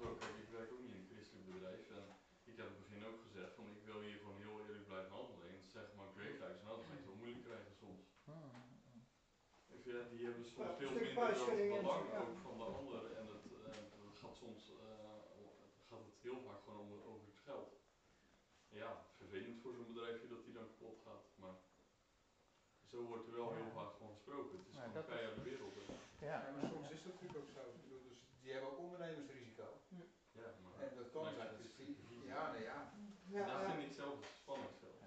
werk 0.57 0.71
ook 0.73 0.83
niet 0.83 0.93
in 0.95 1.01
een 1.01 1.11
christelijk 1.13 1.45
bedrijf 1.51 1.85
en 1.99 2.05
ik 2.49 2.55
heb 2.59 2.67
in 2.67 2.75
het 2.75 2.83
begin 2.85 3.07
ook 3.09 3.19
gezegd 3.27 3.53
van 3.57 3.65
ik 3.77 3.83
wil 3.89 3.99
hier 4.07 4.17
gewoon 4.21 4.39
heel 4.43 4.57
eerlijk 4.63 4.87
blijven 4.91 5.13
handelen. 5.17 5.47
En 5.49 5.59
zeg 5.77 5.87
maar, 5.95 6.07
ik 6.11 6.17
weet 6.23 6.39
eigenlijk 6.41 6.63
snel 6.63 6.77
dat 6.77 6.87
mensen 6.89 7.03
het 7.03 7.11
wel 7.11 7.21
moeilijk 7.21 7.43
krijgen 7.47 7.73
soms. 7.83 8.03
Hmm. 8.27 8.51
Ik 9.76 9.76
ja, 9.89 9.97
die 10.11 10.23
hebben 10.25 10.43
soms 10.45 10.57
Ja, 10.57 10.69
een 10.69 10.77
veel 10.77 10.91
minder 10.91 11.33
dan 11.33 11.81
belang 11.81 12.05
ja. 12.11 12.19
ook 12.25 12.37
van 12.47 12.55
de 12.61 12.63
ander. 12.79 13.01
En 13.19 13.25
het, 13.33 13.45
eh, 13.59 13.75
het 14.09 14.17
gaat 14.21 14.35
soms 14.43 14.61
eh, 14.69 15.19
gaat 15.89 16.03
het 16.09 16.17
heel 16.27 16.39
vaak 16.47 16.61
gewoon 16.63 16.79
om, 16.79 16.91
over 17.11 17.25
het 17.33 17.41
geld. 17.49 17.69
Ja, 18.81 18.89
vervelend 19.17 19.61
voor 19.61 19.73
zo'n 19.73 19.91
bedrijfje 19.93 20.27
dat 20.27 20.43
die 20.45 20.53
dan 20.53 20.67
kapot 20.71 20.97
gaat. 21.07 21.23
Maar 21.41 21.55
zo 22.91 22.97
wordt 23.11 23.27
er 23.27 23.35
wel 23.41 23.49
Ja. 23.51 23.55
heel 23.59 23.71
vaak 23.79 23.93
van 24.01 24.09
gesproken. 24.15 24.57
Het 24.57 24.67
is 24.67 24.73
Maar 24.73 24.83
gewoon 24.87 25.03
een 25.03 25.09
keiharde 25.13 25.41
wereld. 25.49 25.73
hè. 25.77 25.83
Ja. 26.29 26.37
Ja, 26.45 26.51
maar 26.55 26.69
soms 26.73 26.89
is 26.95 27.03
dat 27.03 27.13
natuurlijk 27.13 27.39
ook 27.43 27.51
zo. 27.57 27.61
Ik 27.75 27.81
bedoel, 27.83 28.03
dus 28.09 28.19
die 28.41 28.51
hebben 28.51 28.69
ook 28.71 28.77
ondernemersrisico. 28.85 29.67
Ja, 30.39 30.47
maar 30.63 30.75
En 30.89 30.95
dat 30.95 31.09
kan 31.11 31.23
zijn. 31.33 31.57
Dus 31.61 31.71
ja, 32.33 32.51
nee, 32.51 32.63
ja. 32.63 32.79
Ja, 33.35 33.45
ja. 33.47 33.71
vind 33.75 33.87
ik 33.89 33.93
zelf 34.01 34.15
het 34.25 34.35
spanningsveld. 34.41 34.99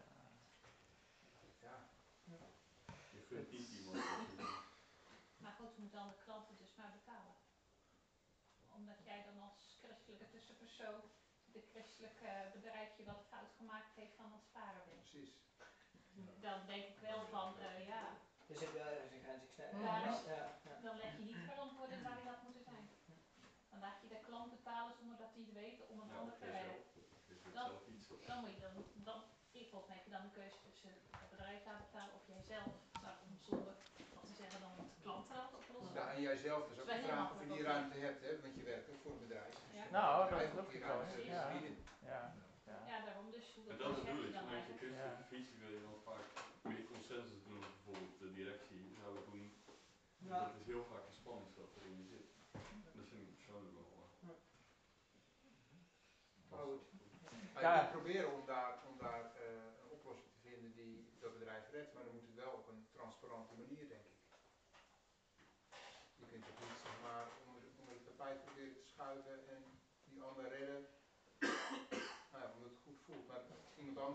ja. 1.60 1.76
Je 3.16 3.20
gunt 3.28 3.50
niet 3.50 3.68
iemand 3.78 3.96
dat 3.96 4.30
je 4.30 4.36
doet. 4.36 4.58
Maar 5.42 5.52
goed, 5.58 5.78
moeten 5.78 5.98
dan 5.98 6.08
de 6.08 6.22
klanten 6.24 6.56
dus 6.56 6.74
maar 6.76 6.92
betalen. 6.98 7.34
Omdat 8.76 9.00
jij 9.04 9.22
dan 9.24 9.38
als 9.48 9.78
christelijke 9.82 10.24
tussenpersoon 10.80 11.00
de 11.54 11.60
christelijke 11.72 12.32
bedrijfje 12.56 13.04
wat 13.04 13.22
fout 13.30 13.52
gemaakt 13.60 13.92
heeft 13.94 14.14
van 14.20 14.32
het 14.32 14.42
sparen. 14.50 14.82
Precies. 14.98 15.32
Dan 16.46 16.58
denk 16.66 16.84
ik 16.92 16.98
wel 17.08 17.20
van, 17.36 17.48
eh, 17.58 17.86
ja, 17.92 18.02
Er 18.52 18.56
zit 18.56 18.72
wel 18.72 18.86
ergens 18.94 19.12
een 19.12 19.22
grens. 19.26 19.42
Ik 19.44 19.50
snap 19.54 19.70
Ja, 19.72 19.96
ja, 20.06 20.14
ja, 20.34 20.44
ja. 20.68 20.74
dan 20.86 20.96
leg 21.02 21.12
je 21.18 21.24
niet 21.30 21.42
verantwoording 21.50 22.02
waar 22.06 22.16
die 22.20 22.28
had 22.32 22.42
moeten 22.42 22.64
zijn. 22.70 22.84
Dan 23.70 23.80
laat 23.84 23.98
je 24.02 24.08
de 24.08 24.20
klant 24.28 24.50
betalen 24.56 24.94
zonder 24.98 25.16
dat 25.22 25.30
hij 25.34 25.42
het 25.46 25.52
weet 25.62 25.80
om 25.92 25.96
een 26.00 26.08
Ja, 26.12 26.16
ander 26.18 26.34
te 26.38 26.48
redden. 26.56 26.78
Je 27.28 27.50
Dan- 27.58 27.72
Dan 28.26 28.38
moet 28.40 28.54
je 28.54 28.60
dan, 28.60 28.74
dan 29.08 29.18
ik, 29.60 29.68
volgens 29.70 29.90
mij 29.90 30.02
je 30.04 30.10
dan 30.16 30.22
de 30.28 30.30
keuze 30.38 30.58
tussen 30.66 30.90
het 31.20 31.30
bedrijf 31.30 31.64
laten 31.66 31.84
betalen 31.86 32.14
of 32.14 32.24
jijzelf. 32.26 32.72
Nou, 33.02 33.14
om 33.24 33.30
zonder 33.48 33.74
wat 34.14 34.26
te 34.30 34.34
zeggen 34.42 34.60
dan 34.60 34.72
de 34.76 34.84
klanten 35.02 35.36
laten 35.36 35.58
oplossen. 35.58 35.94
Nou, 35.94 36.08
en 36.14 36.20
jijzelf 36.28 36.62
is 36.72 36.78
ook 36.80 36.86
Dat 36.86 36.96
de 36.96 37.02
vraag 37.02 37.30
of 37.32 37.40
je 37.42 37.48
die 37.48 37.62
ruimte 37.62 37.98
hebt, 38.06 38.20
hè, 38.26 38.40
want 38.40 38.54
je 38.54 38.62
werkt 38.62 38.88
ook 38.90 39.00
voor 39.02 39.12
een 39.12 39.24
bedrijf. 39.28 39.54
Dus 39.54 39.72
Ja. 39.72 39.79
je 39.79 39.79
Nou, 39.90 40.20
het 40.20 40.30
dat 40.30 40.38
bedrijf 40.38 40.52
is 40.52 40.58
ook 40.58 40.70
die 40.72 40.80
zo. 40.80 40.86
ruimte 40.86 41.24
Ja. 41.24 41.50
Ja. 42.12 42.20
Ja. 42.70 42.78
Ja, 42.86 43.04
daarom 43.04 43.30
dus 43.30 43.46
En 43.68 43.76
dat 43.82 43.94
bedoel 43.94 44.24
ik, 44.24 44.32
je 44.34 44.38
vanuit 44.38 44.64
christelijke 44.78 45.24
visie 45.28 45.56
wil 45.62 45.70
je 45.76 45.82
dan 45.88 45.98
vaak 46.08 46.24
meer 46.62 46.84
consensus 46.94 47.42
doen 47.44 47.60
dan 47.60 47.70
bijvoorbeeld 47.76 48.18
de 48.18 48.32
directie 48.40 48.82
zou 49.02 49.16
het 49.16 49.26
doen. 49.30 49.46
Ja. 50.18 50.38
Dat 50.44 50.54
is 50.60 50.66
heel 50.72 50.84
vaak 50.92 51.04
een 51.06 51.18
spanningsveld 51.22 51.74
waarin 51.74 51.96
je 52.02 52.06
zit. 52.14 52.26
Dat 52.96 53.06
vind 53.10 53.20
ik 53.28 53.34
persoonlijk 53.36 53.74
wel 53.78 53.88
Maar 56.50 56.64
goed. 56.68 56.82
Ja. 57.60 57.74
moet 57.82 57.90
proberen 57.90 58.32
om 58.32 58.46
daar, 58.46 58.72
om 58.90 58.96
daar 58.98 59.24
eh, 59.36 59.64
een 59.82 59.90
oplossing 59.96 60.30
te 60.32 60.40
vinden 60.48 60.72
die 60.72 61.16
dat 61.20 61.38
bedrijf 61.38 61.64
redt, 61.70 61.92
maar 61.94 62.04
dan 62.04 62.12
moet 62.14 62.26
het 62.30 62.34
wel 62.44 62.52
op 62.60 62.68
een 62.68 62.86
transparante 62.92 63.54
manier, 63.62 63.88
denk 63.88 64.06
ik. 64.12 64.18
Je 66.20 66.26
kunt 66.32 66.44
het 66.46 66.58
niet 66.60 66.78
zeg 66.84 66.96
maar 67.06 67.24
onder, 67.46 67.60
de- 67.62 67.72
onder 67.80 67.94
het 67.94 68.04
tapijt 68.10 68.44
proberen 68.44 68.74
te 68.74 68.86
schuiven 68.92 69.48
en 69.54 69.62
die 70.04 70.22
ander 70.22 70.48
redden. 70.48 70.86
nou 72.30 72.40
ja, 72.44 72.50
omdat 72.54 72.70
het 72.70 72.80
goed 72.86 73.00
voelt, 73.06 73.26
maar 73.28 73.42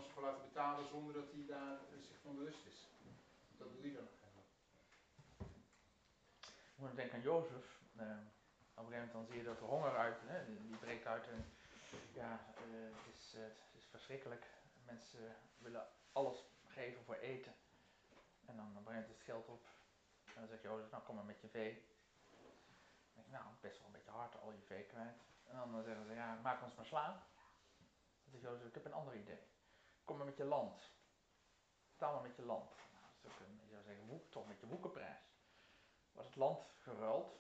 voor 0.04 0.24
laten 0.24 0.42
betalen 0.42 0.88
zonder 0.88 1.14
dat 1.14 1.32
hij 1.32 1.46
daar 1.48 1.78
eh, 1.78 2.00
zich 2.02 2.18
van 2.22 2.36
bewust 2.36 2.66
is. 2.66 2.88
Dat 3.58 3.74
doe 3.74 3.86
je 3.86 3.94
dan 3.94 4.08
eigenlijk. 4.22 4.52
Ik 6.74 6.78
moet 6.78 6.96
denken 6.96 7.16
aan 7.16 7.22
Jozef. 7.22 7.80
Eh, 7.96 8.06
op 8.74 8.86
een 8.86 8.92
gegeven 8.92 8.92
moment 8.92 9.12
dan 9.12 9.26
zie 9.26 9.38
je 9.38 9.44
dat 9.44 9.60
er 9.60 9.66
honger 9.66 9.98
uit, 9.98 10.18
hè, 10.22 10.46
die 10.46 10.68
die 10.68 10.78
breekt 10.78 11.06
uit 11.06 11.28
en 11.28 11.46
ja, 12.14 12.40
eh, 12.56 12.96
het, 12.96 13.14
is, 13.14 13.34
het 13.38 13.74
is 13.78 13.86
verschrikkelijk. 13.86 14.46
Mensen 14.86 15.36
willen 15.58 15.88
alles 16.12 16.46
geven 16.68 17.04
voor 17.04 17.16
eten. 17.16 17.54
En 18.46 18.56
dan 18.56 18.94
is 18.94 19.08
het 19.08 19.22
geld 19.22 19.48
op. 19.48 19.66
En 20.26 20.42
dan 20.42 20.48
zegt 20.48 20.62
Jozef, 20.62 20.92
nou 20.92 21.04
kom 21.04 21.16
maar 21.16 21.26
met 21.26 21.42
je 21.42 21.48
vee. 21.48 21.74
Dan 23.14 23.24
denk 23.24 23.28
nou, 23.28 23.46
best 23.62 23.78
wel 23.78 23.88
een 23.88 23.94
beetje 23.94 24.12
hard, 24.12 24.42
al 24.42 24.52
je 24.52 24.62
vee 24.62 24.84
kwijt. 24.84 25.20
En 25.44 25.56
dan 25.56 25.84
zeggen 25.84 26.06
ze, 26.06 26.14
ja, 26.14 26.40
maak 26.44 26.64
ons 26.64 26.76
maar 26.76 26.86
slaan. 26.86 27.14
Dan 28.24 28.32
zegt 28.32 28.44
Jozef, 28.44 28.68
ik 28.68 28.74
heb 28.74 28.86
een 28.86 28.94
ander 28.94 29.16
idee. 29.16 29.40
Kom 30.06 30.18
maar 30.18 30.26
met 30.26 30.38
je 30.38 30.46
land. 30.46 30.92
Betaal 31.92 32.14
maar 32.14 32.22
met 32.22 32.36
je 32.36 32.46
land. 32.46 32.70
Nou, 32.70 33.04
dat 33.22 33.32
is 33.32 33.38
ook 33.38 33.48
een, 33.48 33.60
je 33.64 33.70
zou 33.72 33.84
zeggen, 33.84 34.06
woek, 34.06 34.32
toch 34.32 34.48
met 34.48 34.60
je 34.60 34.68
woekenprijs 34.68 35.36
was 36.16 36.26
het 36.26 36.36
land 36.36 36.66
geruild 36.82 37.40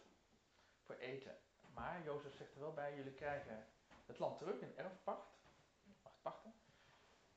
voor 0.82 0.96
eten. 0.96 1.38
Maar 1.74 2.04
Jozef 2.04 2.36
zegt 2.36 2.54
er 2.54 2.60
wel 2.60 2.74
bij, 2.74 2.96
jullie 2.96 3.14
krijgen 3.14 3.68
het 4.06 4.20
land 4.20 4.38
terug 4.38 4.60
in 4.60 4.78
erfpacht. 4.78 5.28
Mag 6.04 6.12
het 6.12 6.22
pachten. 6.22 6.54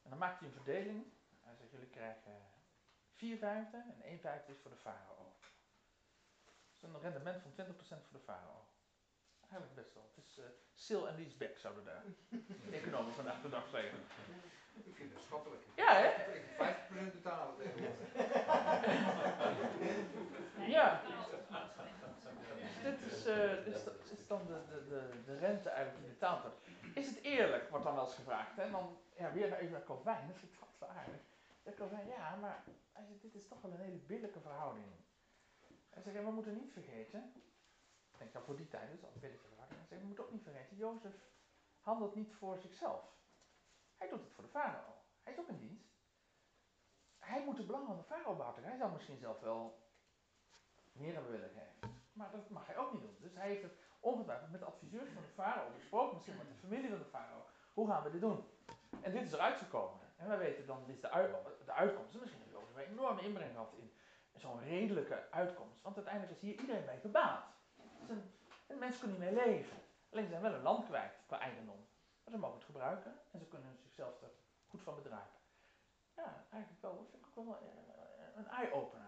En 0.03 0.11
dan 0.11 0.19
maakt 0.19 0.39
hij 0.39 0.49
een 0.49 0.55
verdeling. 0.55 1.13
Hij 1.41 1.55
zegt, 1.55 1.71
jullie 1.71 1.89
krijgen 1.89 2.51
vier 3.15 3.39
vijfde 3.39 3.77
en 3.77 4.03
één 4.03 4.21
vijfde 4.21 4.53
is 4.53 4.61
voor 4.61 4.71
de 4.71 4.77
farao. 4.77 5.33
Dus 6.71 6.83
een 6.83 7.01
rendement 7.01 7.43
van 7.43 7.53
20% 7.53 7.77
voor 7.79 8.19
de 8.19 8.25
farao. 8.25 8.67
Eigenlijk 9.41 9.75
best 9.75 9.95
wel. 9.95 10.11
Het 10.15 10.25
is 10.25 10.39
uh, 10.39 10.45
sale 10.75 11.09
and 11.09 11.19
lease 11.19 11.37
back 11.37 11.59
zouden 11.59 11.85
daar 11.85 12.05
economen 12.81 13.15
vandaag 13.15 13.43
de 13.43 13.49
dag 13.49 13.69
zeggen. 13.69 13.99
Ik 14.85 14.97
vind 14.97 15.13
het 15.13 15.23
schappelijk. 15.23 15.63
Ja, 15.77 15.95
hè? 15.95 16.09
Ik 16.09 16.43
heb 16.57 16.77
50% 17.11 17.13
betalen 17.13 17.57
tegenwoordig. 17.57 18.17
Ja. 20.67 21.01
Dit 22.83 23.01
is, 23.13 23.27
eh, 23.27 23.67
is, 23.67 23.85
da- 23.85 23.93
is 24.13 24.27
dan 24.27 24.47
de, 24.47 24.85
de, 24.89 25.23
de, 25.25 25.39
rente 25.39 25.69
eigenlijk 25.69 26.05
die 26.05 26.13
betaald 26.15 26.43
wordt. 26.43 26.57
Is 26.95 27.07
het 27.07 27.21
eerlijk, 27.23 27.71
wordt 27.71 27.85
dan 27.85 27.95
wel 27.95 28.05
eens 28.05 28.15
gevraagd. 28.15 28.57
hè? 28.57 28.63
En 28.63 28.71
dan 28.73 28.99
ja, 29.17 29.33
weer 29.33 29.53
even 29.53 29.73
naar 29.73 29.85
Calvijn, 29.85 30.27
dat 30.29 30.37
vind 30.37 30.53
ik 30.53 30.59
wel 30.79 30.89
aardig. 30.89 31.21
Dan 31.63 31.75
Calvijn, 31.75 32.07
ja, 32.07 32.37
maar 32.37 32.63
dit 33.21 33.35
is 33.35 33.47
toch 33.49 33.61
wel 33.61 33.71
een 33.71 33.81
hele 33.81 33.97
billijke 33.97 34.41
verhouding. 34.41 34.87
Hij 35.91 36.03
zegt, 36.03 36.17
ja, 36.17 36.23
we 36.23 36.31
moeten 36.31 36.55
niet 36.55 36.73
vergeten, 36.73 37.33
ik 38.13 38.19
denk 38.19 38.33
dat 38.33 38.45
voor 38.45 38.57
die 38.57 38.69
tijd 38.69 38.93
is 38.93 39.01
dat 39.01 39.11
een 39.15 39.21
billijke 39.21 39.47
verhouding. 39.47 39.79
Hij 39.79 39.89
zegt, 39.89 40.01
we 40.01 40.07
moeten 40.07 40.25
ook 40.25 40.33
niet 40.33 40.43
vergeten, 40.43 40.77
Jozef 40.77 41.15
handelt 41.81 42.15
niet 42.15 42.35
voor 42.35 42.59
zichzelf. 42.59 43.17
Hij 43.99 44.09
doet 44.09 44.21
het 44.21 44.33
voor 44.33 44.45
de 44.45 44.51
farao. 44.51 44.95
Hij 45.23 45.33
is 45.33 45.39
ook 45.39 45.49
in 45.49 45.59
dienst. 45.59 45.89
Hij 47.19 47.45
moet 47.45 47.57
de 47.57 47.65
belangen 47.65 47.87
van 47.87 47.97
de 47.97 48.03
farao 48.03 48.37
behartigen. 48.37 48.69
Hij 48.69 48.79
zou 48.79 48.93
misschien 48.93 49.19
zelf 49.19 49.41
wel 49.41 49.79
meer 50.93 51.15
hebben 51.15 51.31
willen 51.31 51.51
geven. 51.51 52.03
Maar 52.13 52.31
dat 52.31 52.51
mag 52.51 52.67
hij 52.67 52.77
ook 52.77 52.93
niet 52.93 53.03
doen. 53.03 53.17
Dus 53.21 53.35
hij 53.35 53.49
heeft 53.49 53.63
het 53.63 53.77
ongetwijfeld 54.01 54.51
met 54.51 54.61
de 54.61 54.67
adviseurs 54.67 55.11
van 55.11 55.23
de 55.23 55.29
farao 55.29 55.73
besproken, 55.75 56.15
misschien 56.15 56.37
met 56.37 56.49
de 56.49 56.67
familie 56.67 56.91
van 56.91 56.99
de 56.99 57.05
farao. 57.05 57.47
Hoe 57.73 57.89
gaan 57.89 58.03
we 58.03 58.11
dit 58.11 58.21
doen? 58.21 58.45
En 59.01 59.13
dit 59.13 59.23
is 59.23 59.33
eruit 59.33 59.57
gekomen. 59.57 59.99
En 60.17 60.29
wij 60.29 60.39
weten 60.39 60.67
dan, 60.67 60.85
dit 60.87 60.95
is 60.95 61.01
de, 61.01 61.11
uit, 61.11 61.35
de 61.65 61.73
uitkomst. 61.73 62.15
En 62.15 62.21
misschien 62.21 62.41
heeft 62.41 62.53
Jozef 62.53 62.77
een 62.77 62.93
enorme 62.93 63.23
inbreng 63.23 63.51
gehad 63.51 63.73
in 63.73 63.93
zo'n 64.35 64.63
redelijke 64.63 65.31
uitkomst. 65.31 65.83
Want 65.83 65.97
uiteindelijk 65.97 66.35
is 66.37 66.41
hier 66.41 66.61
iedereen 66.61 66.85
bij 66.85 67.01
gebaat. 67.01 67.45
Dus 68.01 68.09
een, 68.09 68.33
en 68.67 68.79
mensen 68.79 69.01
kunnen 69.01 69.21
hiermee 69.21 69.47
leven. 69.47 69.77
Alleen 70.11 70.25
ze 70.25 70.31
zijn 70.31 70.43
wel 70.43 70.55
een 70.55 70.63
land 70.63 70.87
kwijt 70.87 71.13
qua 71.27 71.39
eigendom. 71.39 71.87
Maar 72.29 72.37
ze 72.37 72.43
mogen 72.45 72.59
het 72.59 72.71
gebruiken 72.73 73.13
en 73.31 73.39
ze 73.39 73.47
kunnen 73.47 73.77
zichzelf 73.83 74.23
er 74.23 74.31
goed 74.69 74.83
van 74.83 74.95
bedrijven. 74.95 75.39
Ja, 76.17 76.45
eigenlijk 76.51 76.83
wel, 76.83 76.97
dat 76.97 77.09
vind 77.11 77.23
ik 77.27 77.39
ook 77.39 77.47
wel 77.47 77.59
eh, 77.59 78.37
een 78.37 78.49
eye-opener. 78.49 79.07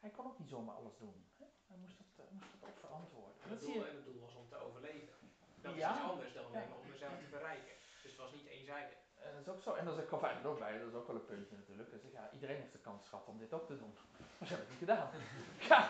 Hij 0.00 0.10
kon 0.10 0.26
ook 0.26 0.38
niet 0.38 0.48
zomaar 0.48 0.74
alles 0.74 0.96
doen. 0.98 1.26
Hij 1.66 1.76
moest 1.76 1.96
dat, 1.98 2.06
uh, 2.26 2.30
moest 2.32 2.50
dat 2.60 2.68
ook 2.68 2.78
verantwoorden. 2.78 3.34
En 3.42 3.48
Dat 3.48 3.58
het, 3.60 3.66
doel, 3.72 3.86
en 3.86 3.94
het 3.96 4.04
doel 4.04 4.20
was 4.20 4.34
om 4.34 4.48
te 4.48 4.56
overleven. 4.56 5.14
Dat 5.62 5.72
is 5.72 5.78
Ja. 5.78 5.90
iets 5.94 6.02
anders 6.10 6.32
dan 6.32 6.44
alleen 6.46 6.68
maar 6.68 6.78
om 6.78 6.88
mezelf 6.88 7.18
te 7.18 7.26
verrijken. 7.36 7.74
Dus 8.02 8.10
het 8.12 8.20
was 8.20 8.32
niet 8.32 8.46
eenzijdig. 8.46 8.98
En 9.14 9.32
dat 9.34 9.40
is 9.46 9.48
ook 9.52 9.62
zo. 9.62 9.74
En 9.74 9.84
dan 9.84 9.94
zegt 9.94 10.08
Calvijn 10.08 10.38
er 10.42 10.46
ook 10.48 10.58
bij, 10.58 10.78
dat 10.78 10.88
is 10.88 10.94
ook 10.94 11.06
wel 11.06 11.16
een 11.16 11.24
puntje 11.26 11.56
natuurlijk. 11.56 11.88
Zegt, 11.88 12.02
ja, 12.12 12.30
iedereen 12.32 12.56
heeft 12.60 12.72
de 12.72 12.78
kans 12.78 13.08
gehad 13.08 13.26
om 13.26 13.38
dit 13.38 13.52
ook 13.52 13.66
te 13.66 13.78
doen. 13.78 13.94
Maar 14.38 14.48
ze 14.48 14.54
hebben 14.54 14.58
het 14.58 14.68
niet 14.68 14.88
gedaan. 14.88 15.10
ja, 15.70 15.88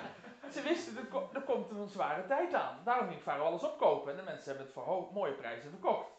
ze 0.50 0.62
wisten, 0.62 0.96
er, 0.96 1.06
ko- 1.06 1.30
er 1.32 1.42
komt 1.42 1.70
een 1.70 1.88
zware 1.88 2.26
tijd 2.26 2.54
aan. 2.54 2.84
Daarom 2.84 3.08
ging 3.08 3.20
Farao 3.20 3.44
alles 3.46 3.62
opkopen. 3.64 4.10
En 4.10 4.16
de 4.16 4.22
mensen 4.22 4.44
hebben 4.46 4.64
het 4.64 4.74
voor 4.74 5.12
mooie 5.12 5.32
prijzen 5.34 5.70
verkocht. 5.70 6.10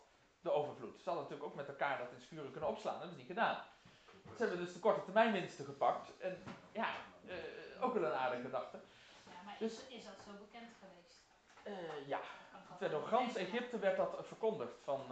De 0.42 0.52
overvloed. 0.52 1.02
Ze 1.02 1.10
hadden 1.10 1.24
natuurlijk 1.24 1.50
ook 1.50 1.56
met 1.56 1.68
elkaar 1.68 1.98
dat 1.98 2.12
in 2.12 2.22
schuren 2.22 2.52
kunnen 2.52 2.70
opslaan. 2.70 2.94
Dat 2.94 3.02
hebben 3.02 3.20
ze 3.20 3.26
niet 3.26 3.38
gedaan. 3.38 3.58
Ze 4.36 4.44
hebben 4.44 4.60
dus 4.66 4.74
de 4.74 4.80
korte 4.80 5.04
termijn 5.04 5.32
winsten 5.32 5.66
gepakt. 5.66 6.18
En 6.20 6.44
ja, 6.72 6.88
eh, 7.28 7.84
ook 7.84 7.94
wel 7.94 8.04
een 8.04 8.18
aardige 8.18 8.42
gedachte. 8.42 8.80
Ja, 9.26 9.42
maar 9.46 9.56
Dus- 9.60 9.74
is, 9.88 9.98
is 9.98 10.06
dat 10.06 10.14
zo 10.26 10.32
bekend 10.46 10.72
geweest? 10.80 11.22
Eh, 11.64 12.08
ja, 12.08 12.20
het 12.70 12.80
werd 12.80 12.92
door 12.92 13.08
gans. 13.08 13.36
Egypte 13.36 13.80
werd 13.80 13.98
dat 13.98 14.16
verkondigd 14.22 14.78
van 14.84 15.02
eh, 15.02 15.08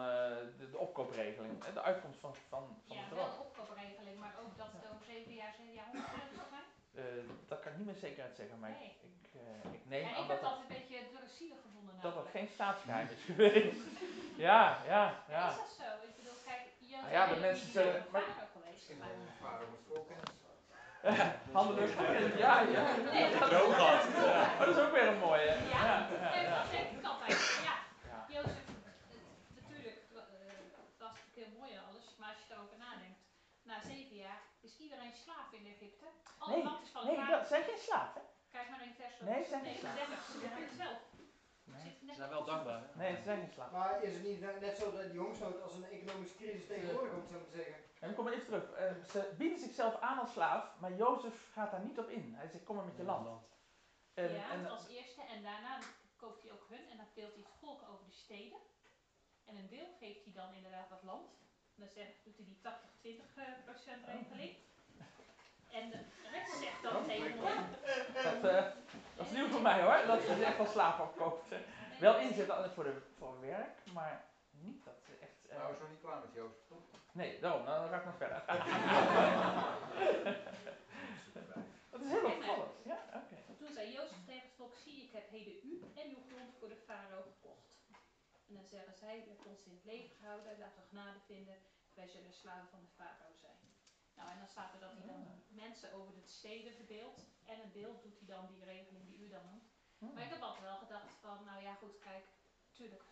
de, 0.58 0.70
de 0.72 0.78
opkoopregeling. 0.78 1.64
De 1.64 1.82
uitkomst 1.82 2.20
van, 2.20 2.36
van, 2.36 2.80
van 2.88 2.96
Ja, 2.98 3.04
het 3.04 3.14
wel 3.14 3.30
de 3.30 3.40
opkoopregeling, 3.40 4.20
maar 4.20 4.36
ook 4.44 4.58
dat 4.58 4.68
het 4.72 4.92
over 4.92 5.06
zeven 5.06 5.34
jaar, 5.34 5.54
zeven 5.58 5.74
jaar 5.74 5.92
zijn. 6.96 7.08
Eh, 7.08 7.48
dat 7.48 7.60
kan 7.60 7.72
ik 7.72 7.78
niet 7.78 7.86
met 7.94 8.00
zekerheid 8.00 8.36
zeggen, 8.36 8.60
maar 8.60 8.70
Nee. 8.70 8.84
ik, 8.90 8.98
ik, 9.12 9.30
eh, 9.42 9.74
ik 9.78 9.84
neem 9.94 10.02
Ja, 10.08 10.16
aan 10.16 10.22
ik 10.24 10.28
dat 10.28 10.28
heb 10.28 10.42
het, 10.42 10.50
dat 10.50 10.60
een 10.62 10.68
beetje 10.78 10.98
duurzielig 11.20 11.58
gevonden 11.66 11.94
dat 11.96 12.04
het 12.04 12.14
namelijk. 12.14 12.38
geen 12.38 12.48
staatsgeheim 12.58 13.08
is 13.16 13.24
geweest. 13.30 13.82
ja, 14.48 14.62
ja, 14.94 15.04
Ja, 15.08 15.24
ja. 15.36 15.50
Is 15.50 15.56
dat 15.64 15.74
zo? 15.82 15.88
Ik 16.08 16.14
bedoel, 16.20 16.40
kijk, 16.50 16.64
Jozef 16.80 17.02
Nou 17.02 17.12
ja, 17.18 17.24
de 17.34 17.40
mensen 17.50 17.86
maar- 18.12 18.22
vader 18.22 18.48
geweest. 18.56 18.86
Maar- 19.00 19.08
wel 19.08 19.18
een 19.28 19.40
vader 19.48 19.68
met 19.76 19.84
voorkennis. 19.90 20.34
Handelen 21.52 21.88
ja, 22.38 22.54
ja. 22.62 22.96
Nee, 22.96 23.40
dat 23.40 23.52
is 23.52 23.58
ook 23.62 23.76
wat. 23.86 24.04
Ja, 24.16 24.56
maar 24.58 24.66
dat 24.66 24.76
is 24.78 24.84
ook 24.84 24.92
weer 24.92 25.08
een 25.08 25.18
mooie. 25.28 25.48
hè? 25.54 25.56
Ja, 25.76 25.84
ja, 25.86 25.98
ja, 26.36 26.42
ja. 26.42 26.62
dat 26.62 26.72
denk 26.72 26.90
ik 26.98 27.06
altijd. 27.06 27.62
Ja, 27.68 27.76
Ja. 28.12 28.26
Jozef, 28.36 28.66
het- 28.68 29.60
natuurlijk, 29.62 29.98
het 30.14 30.18
eh, 30.18 30.58
het 30.90 31.00
was 31.00 31.12
natuurlijk 31.14 31.38
heel 31.48 31.54
mooi 31.60 31.72
en 31.78 31.84
alles, 31.90 32.06
maar 32.20 32.30
als 32.30 32.38
je 32.48 32.54
erover 32.54 32.78
nadenkt, 32.78 33.20
na 33.70 33.76
zeven 33.82 34.16
jaar 34.16 34.42
is 34.62 34.78
iedereen 34.80 35.16
slaaf 35.24 35.48
in 35.52 35.66
Egypte. 35.76 36.06
Nee, 36.48 36.64
van 36.92 37.06
Nee, 37.06 37.30
dat 37.30 37.48
zijn 37.48 37.64
geen 37.64 37.78
slaven. 37.78 38.22
Kijk, 38.52 38.68
zo. 39.20 39.26
Nee, 39.26 39.44
ze 39.44 39.50
zijn 39.50 39.64
geen 39.66 39.82
39, 39.82 40.26
ze 40.26 40.38
het 40.42 40.74
zelf. 40.78 40.98
Ze 42.08 42.14
zijn 42.16 42.30
wel 42.30 42.46
dankbaar. 42.46 42.82
hè? 42.82 42.98
Nee, 42.98 43.16
ze 43.16 43.22
zijn 43.22 43.40
geen 43.40 43.52
slaaf. 43.52 43.72
Maar 43.72 44.04
is 44.04 44.14
het 44.14 44.24
niet 44.24 44.40
net 44.60 44.78
zo 44.78 44.92
dat 44.92 45.12
die 45.12 45.20
hongersnood 45.20 45.62
als 45.62 45.74
een 45.74 45.84
economische 45.84 46.36
crisis 46.36 46.68
tegenwoordig 46.68 47.12
komt, 47.12 47.30
zou 47.30 47.42
ik 47.42 47.48
maar 47.48 47.56
zeggen? 47.56 47.76
En 48.00 48.08
dan 48.08 48.14
kom 48.16 48.28
ik 48.28 48.34
even 48.34 48.46
terug. 48.46 48.72
Eh, 48.72 48.92
ze 49.12 49.34
bieden 49.38 49.60
zichzelf 49.60 50.00
aan 50.00 50.20
als 50.20 50.32
slaaf, 50.32 50.80
maar 50.80 50.94
Jozef 50.94 51.52
gaat 51.52 51.72
daar 51.72 51.86
niet 51.86 52.00
op 52.00 52.10
in. 52.10 52.34
Hij 52.36 52.48
zegt, 52.48 52.64
kom 52.64 52.76
maar 52.76 52.86
met 52.86 52.98
je 52.98 53.04
land. 53.04 53.28
En, 54.14 54.34
ja, 54.34 54.52
en, 54.52 54.68
als 54.68 54.88
eerste. 54.88 55.22
En 55.22 55.44
daarna 55.44 55.80
koopt 56.16 56.44
hij 56.44 56.52
ook 56.52 56.66
hun 56.70 56.90
en 56.90 56.98
dan 56.98 57.06
deelt 57.14 57.34
hij 57.34 57.44
het 57.44 57.54
volk 57.60 57.82
over 57.90 58.06
de 58.06 58.12
steden. 58.12 58.58
En 59.46 59.56
een 59.56 59.68
deel 59.68 59.88
geeft 60.00 60.24
hij 60.24 60.34
dan 60.34 60.54
inderdaad 60.54 60.90
dat 60.90 61.04
land. 61.04 61.30
En 61.76 61.82
dan 61.84 61.90
zegt, 61.90 62.24
doet 62.24 62.38
hij 62.38 62.46
die 62.46 62.60
80-20% 62.62 63.36
eh, 63.36 63.64
procent 63.66 64.06
regeling. 64.06 64.56
En 65.76 65.90
de 65.90 66.00
rest 66.32 66.52
zegt 66.64 66.84
dan 66.84 67.06
tegen 67.06 67.32
hem. 67.48 67.66
dat, 68.14 68.52
eh, 68.52 68.66
dat 69.16 69.26
is 69.26 69.32
nieuw 69.32 69.48
voor 69.48 69.62
mij 69.62 69.82
hoor, 69.82 70.06
dat 70.08 70.22
ze 70.22 70.44
echt 70.44 70.58
wel 70.58 70.66
slaaf 70.68 71.00
opkoopt. 71.00 71.54
Wel 72.00 72.18
inzetten 72.20 72.56
altijd 72.56 72.74
voor, 72.74 72.84
de, 72.84 73.02
voor 73.18 73.42
werk, 73.42 73.78
maar 73.94 74.26
niet 74.52 74.86
dat 74.86 74.94
ze 75.06 75.12
echt... 75.22 75.50
eh, 75.50 75.58
Nou, 75.58 75.74
is 75.74 75.80
nog 75.80 75.90
niet 75.90 76.02
klaar 76.02 76.20
met 76.20 76.34
Jozef, 76.34 76.66
toch? 76.68 76.78
nee, 77.12 77.40
daarom, 77.40 77.66
dan 77.66 77.90
ga 77.90 77.98
ik 77.98 78.06
nog 78.06 78.16
verder. 78.18 78.44
dat 81.92 82.02
is 82.02 82.10
heel 82.10 82.26
opvallend. 82.26 82.72
Ja, 82.84 83.00
oké. 83.14 83.36
Toen 83.58 83.74
zei 83.74 83.92
Jozef 83.92 84.26
tegen 84.26 84.42
het 84.48 84.56
volk, 84.58 84.76
zie 84.76 85.04
ik 85.04 85.12
heb 85.12 85.30
heden 85.30 85.54
u 85.64 85.82
en 85.96 86.08
uw 86.10 86.24
grond 86.30 86.54
voor 86.60 86.70
de 86.70 86.76
farao 86.88 87.22
gekocht. 87.22 87.70
En 88.48 88.54
dan 88.56 88.66
zeggen 88.66 88.94
zij, 88.94 89.16
u 89.26 89.30
hebt 89.30 89.46
ons 89.46 89.66
in 89.66 89.74
het 89.76 89.86
leven 89.86 90.16
gehouden, 90.20 90.58
laten 90.60 90.82
we 90.82 90.88
genade 90.90 91.20
vinden, 91.26 91.58
wij 91.94 92.08
zullen 92.08 92.34
slaven 92.34 92.68
van 92.70 92.80
de 92.82 92.92
farao 92.98 93.34
zijn. 93.42 93.45
Nou, 94.16 94.32
en 94.32 94.38
dan 94.38 94.48
staat 94.48 94.74
er 94.74 94.80
dat 94.80 94.92
hij 94.98 95.08
dan 95.08 95.22
mensen 95.48 95.94
over 95.94 96.14
de 96.14 96.28
steden 96.40 96.74
verdeelt. 96.74 97.20
En 97.46 97.62
een 97.62 97.72
deel 97.72 98.02
doet 98.02 98.18
hij 98.20 98.28
dan 98.28 98.48
die 98.48 98.64
regeling 98.64 99.06
die 99.06 99.20
u 99.26 99.28
dan 99.30 99.46
noemt. 99.52 100.14
Maar 100.14 100.24
ik 100.24 100.30
heb 100.30 100.42
altijd 100.42 100.64
wel 100.64 100.78
gedacht 100.78 101.14
van, 101.22 101.38
nou 101.46 101.62
ja 101.62 101.74
goed, 101.74 102.00
kijk, 102.00 102.26
natuurlijk, 102.70 103.04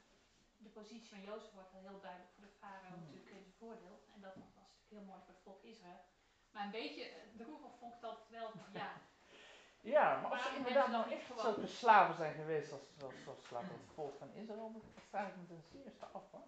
de 0.57 0.69
positie 0.69 1.09
van 1.09 1.21
Jozef 1.21 1.51
wordt 1.53 1.71
wel 1.71 1.81
heel 1.81 1.99
duidelijk 1.99 2.31
voor 2.33 2.43
de 2.43 2.57
farao 2.59 2.95
natuurlijk 2.99 3.29
in 3.29 3.41
zijn 3.41 3.59
voordeel. 3.63 4.03
En 4.13 4.21
dat 4.21 4.35
was 4.35 4.53
natuurlijk 4.55 4.89
heel 4.89 5.01
mooi 5.01 5.19
voor 5.25 5.33
het 5.33 5.43
volk 5.43 5.63
Israël. 5.63 6.01
Maar 6.51 6.63
een 6.65 6.79
beetje 6.81 7.03
eh, 7.03 7.15
droevig 7.35 7.71
vond 7.79 7.93
ik 7.93 8.01
dat 8.01 8.19
wel, 8.29 8.51
ja, 8.73 8.91
Ja, 9.95 10.21
maar 10.21 10.31
of 10.31 10.41
ze 10.41 10.55
inderdaad 10.55 10.87
nou 10.87 11.11
echt 11.11 11.25
zulke 11.39 11.67
slaven 11.67 12.15
zijn 12.15 12.33
geweest 12.33 12.71
als, 12.71 12.81
zoals 13.23 13.45
slaven 13.47 13.67
van 13.67 13.79
het 13.79 13.93
volk 13.93 14.15
van 14.17 14.33
Israël, 14.33 14.71
dat 14.73 15.03
vraag 15.09 15.27
ik 15.27 15.35
me 15.35 15.45
ten 15.45 15.63
zeerste 15.71 16.05
af 16.05 16.31
hoor. 16.31 16.47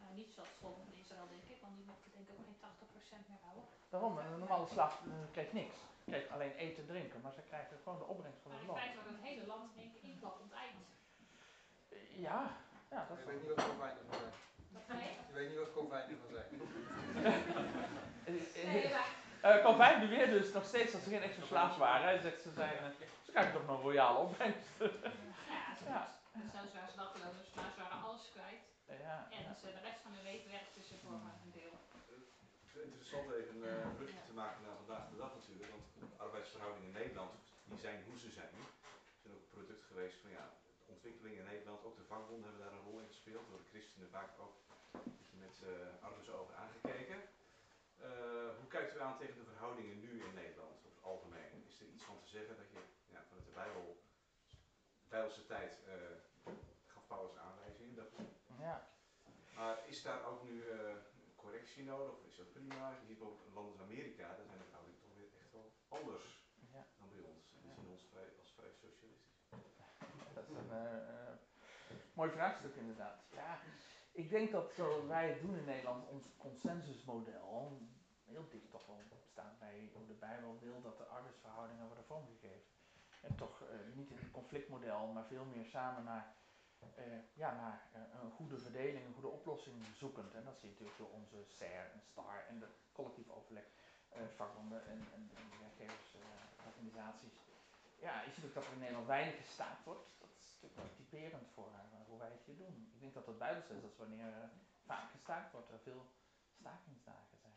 Nou, 0.00 0.14
niet 0.14 0.32
zoals 0.32 0.48
het 0.48 0.58
volk 0.58 0.76
van 0.76 0.92
Israël 0.92 1.28
denk 1.28 1.48
ik, 1.48 1.60
want 1.60 1.76
die 1.76 1.84
mochten 1.84 2.10
denk 2.12 2.28
ik 2.28 2.38
ook 2.38 2.46
geen 2.46 2.88
80% 2.88 2.89
meer 3.28 3.38
houden. 3.42 3.64
Daarom, 3.88 4.18
een 4.18 4.38
normale 4.38 4.66
slaaf 4.66 4.94
eh, 5.04 5.12
kreeg 5.32 5.52
niks. 5.52 5.76
Kreeg 6.04 6.28
alleen 6.28 6.52
eten 6.52 6.82
en 6.82 6.88
drinken, 6.88 7.20
maar 7.20 7.32
ze 7.32 7.42
krijgen 7.42 7.76
gewoon 7.82 7.98
de 7.98 8.04
opbrengst 8.04 8.40
van 8.42 8.50
Maar 8.50 8.60
het 8.60 8.68
in 8.68 8.74
land. 8.74 8.84
feite 8.84 9.00
wordt 9.02 9.16
het 9.18 9.28
hele 9.30 9.46
land 9.46 9.64
in 9.74 9.82
één 9.82 9.92
keer 9.92 10.10
inklap 10.10 10.40
onteind. 10.40 10.76
Eh, 11.88 12.20
Ja, 12.26 12.56
ja, 12.90 13.06
dat 13.08 13.18
is 13.18 13.24
weet 13.24 13.40
niet 13.42 13.54
wat 13.54 13.66
konijn 13.68 13.96
ervan 13.98 14.18
zijn. 14.18 14.32
Dat 14.68 14.82
je? 14.86 15.32
Weet 15.32 15.48
niet 15.48 15.58
wat 15.58 15.72
konijn 15.72 16.08
ervan 16.10 16.30
zijn. 16.36 16.48
Eh, 18.24 18.84
eh, 18.84 18.90
maar 19.42 19.56
eh, 19.56 19.62
Calvijn 19.62 20.00
beweert 20.00 20.30
dus 20.30 20.52
nog 20.52 20.64
steeds 20.64 20.92
dat 20.92 21.00
ze 21.02 21.08
geen 21.10 21.22
echte 21.22 21.42
slaaf 21.46 21.76
waren. 21.76 22.02
Hij 22.06 22.18
zegt 22.18 22.42
ze 22.42 22.50
zijn, 22.52 22.76
eh, 22.78 22.84
ze 23.24 23.30
krijgen 23.30 23.52
toch 23.52 23.66
nog 23.66 23.76
een 23.76 23.82
royale 23.82 24.18
opbrengst. 24.18 24.68
ja, 24.78 24.86
Ja. 25.86 26.18
Dus 26.32 26.52
nou 26.52 26.66
waren 26.74 26.90
ze 26.90 26.96
daglooners, 26.96 27.50
maar 27.54 27.70
ze 27.74 27.80
waren 27.82 28.00
alles 28.02 28.30
kwijt. 28.36 28.62
ja, 29.06 29.26
En 29.30 29.56
ze 29.60 29.66
de 29.66 29.80
rest 29.88 30.00
van 30.02 30.12
de 30.12 30.22
week 30.22 30.44
werkten 30.50 30.82
ze 30.82 30.94
voor 31.02 31.18
maar 31.24 31.36
een 31.44 31.50
deel. 31.60 31.74
Het 32.72 32.82
is 32.86 32.92
interessant 33.10 33.42
even 33.42 33.56
een 33.62 33.88
uh, 33.88 33.96
brugje 33.98 34.22
te 34.30 34.38
maken 34.42 34.60
naar 34.62 34.82
vandaag 34.82 35.04
de 35.12 35.16
dag 35.22 35.32
natuurlijk. 35.38 35.70
Want 35.74 35.84
de 36.00 36.22
arbeidsverhoudingen 36.24 36.88
in 36.90 36.98
Nederland, 37.00 37.32
die 37.70 37.78
zijn 37.86 37.98
hoe 38.06 38.18
ze 38.24 38.30
zijn. 38.38 38.54
zijn 39.20 39.34
ook 39.34 39.44
een 39.46 39.56
product 39.56 39.84
geweest 39.90 40.18
van 40.22 40.30
ja, 40.38 40.46
de 40.86 40.92
ontwikkeling 40.96 41.34
in 41.36 41.48
Nederland. 41.52 41.84
Ook 41.84 41.96
de 41.96 42.10
vakbonden 42.12 42.46
hebben 42.48 42.64
daar 42.64 42.76
een 42.76 42.88
rol 42.88 43.00
in 43.00 43.12
gespeeld. 43.14 43.48
Door 43.48 43.62
de 43.62 43.72
christenen 43.72 44.10
vaak 44.16 44.30
ook 44.44 44.56
met 45.44 45.54
uh, 45.62 46.06
argusogen 46.08 46.54
aangekeken. 46.64 47.20
Uh, 48.06 48.50
hoe 48.58 48.68
kijkt 48.74 48.94
u 48.96 49.00
aan 49.00 49.18
tegen 49.18 49.38
de 49.40 49.50
verhoudingen 49.50 50.00
nu 50.00 50.10
in 50.26 50.34
Nederland 50.42 50.76
op 50.88 50.94
het 50.94 51.04
algemeen? 51.12 51.52
Is 51.70 51.80
er 51.80 51.86
iets 51.94 52.04
van 52.10 52.18
te 52.22 52.28
zeggen 52.36 52.56
dat 52.60 52.70
je 52.74 52.80
ja, 53.14 53.20
vanuit 53.28 53.46
de 53.46 53.58
Bijbel, 53.62 53.86
Bijbelse 55.08 55.46
tijd, 55.46 55.72
uh, 55.86 55.94
gaf 56.92 57.06
Paulus 57.06 57.36
aanwijzingen? 57.36 58.08
Ja. 58.58 58.88
Maar 59.56 59.76
is 59.86 60.02
daar 60.02 60.24
ook 60.24 60.42
nu 60.42 60.64
nodig 61.84 62.12
of 62.12 62.26
is 62.26 62.36
dat 62.36 62.52
prima? 62.52 62.90
Je 63.00 63.06
ziet 63.06 63.20
ook 63.20 63.38
landen 63.54 63.72
als 63.72 63.80
Amerika, 63.80 64.26
daar 64.36 64.46
zijn 64.46 64.58
de 64.58 64.64
verhoudingen 64.64 65.00
toch 65.00 65.14
weer 65.16 65.30
echt 65.40 65.52
wel 65.52 65.72
anders 65.88 66.26
ja. 66.72 66.86
dan 66.98 67.08
bij 67.12 67.22
ons. 67.22 67.44
Die 67.62 67.72
zien 67.74 67.90
ons 67.90 68.06
vrij, 68.10 68.28
als 68.40 68.52
vrij 68.52 68.72
socialistisch. 68.72 69.38
Dat 70.34 70.44
is 70.48 70.56
een 70.56 70.72
uh, 70.84 71.32
mooi 72.12 72.30
vraagstuk 72.30 72.74
inderdaad. 72.74 73.18
Ja, 73.32 73.58
ik 74.12 74.30
denk 74.30 74.50
dat 74.50 74.72
zoals 74.72 75.06
wij 75.06 75.28
het 75.28 75.40
doen 75.40 75.56
in 75.56 75.64
Nederland, 75.64 76.08
ons 76.08 76.36
consensusmodel, 76.36 77.78
heel 78.24 78.48
dik 78.48 78.70
toch 78.70 78.86
wel 78.86 79.00
staat 79.40 79.58
bij 79.58 79.90
hoe 79.92 80.06
de 80.06 80.14
Bijbel 80.14 80.58
wil 80.60 80.80
dat 80.80 80.98
de 80.98 81.04
arbeidsverhoudingen 81.04 81.86
worden 81.86 82.04
vormgegeven. 82.04 82.68
En 83.20 83.36
toch 83.36 83.62
uh, 83.62 83.68
niet 83.94 84.10
in 84.10 84.16
het 84.16 84.30
conflictmodel, 84.30 85.06
maar 85.06 85.26
veel 85.26 85.44
meer 85.44 85.64
samen 85.64 86.04
naar, 86.04 86.34
uh, 86.98 87.18
ja, 87.34 87.54
naar 87.54 87.88
uh, 87.94 88.22
een 88.22 88.30
goede 88.30 88.58
verdeling, 88.58 89.06
een 89.06 89.12
goede 89.12 89.36
oplossing 89.38 89.76
zoekend. 89.96 90.34
En 90.34 90.44
dat 90.44 90.58
zie 90.58 90.68
je 90.68 90.74
natuurlijk 90.74 90.98
door 90.98 91.10
onze 91.10 91.44
SER 91.48 91.90
en 91.94 92.00
STAR 92.10 92.46
en 92.48 92.58
de 92.58 92.68
collectief 92.92 93.28
overleg, 93.30 93.64
vakbonden 94.34 94.86
en, 94.86 94.98
en, 95.14 95.30
en 95.34 95.46
werkgeversorganisaties. 95.60 97.36
ja, 98.00 98.22
je 98.22 98.30
ziet 98.30 98.44
ook 98.44 98.54
dat 98.54 98.66
er 98.66 98.72
in 98.72 98.78
Nederland 98.78 99.06
weinig 99.06 99.36
gestaakt 99.36 99.84
wordt. 99.84 100.06
Dat 100.18 100.28
is 100.28 100.46
natuurlijk 100.52 100.80
wel 100.80 100.96
typerend 100.96 101.48
voor 101.54 101.68
hoe 102.10 102.18
wij 102.18 102.30
het 102.30 102.44
hier 102.44 102.56
doen. 102.56 102.90
Ik 102.94 103.00
denk 103.00 103.14
dat 103.14 103.26
dat 103.26 103.38
Bijbels 103.38 103.68
is, 103.68 103.80
dat 103.80 103.90
is 103.90 103.96
wanneer 103.96 104.50
vaak 104.84 105.10
gestaakt 105.10 105.52
wordt, 105.52 105.70
er 105.70 105.78
veel 105.78 106.02
stakingsdagen 106.60 107.38
zijn. 107.38 107.54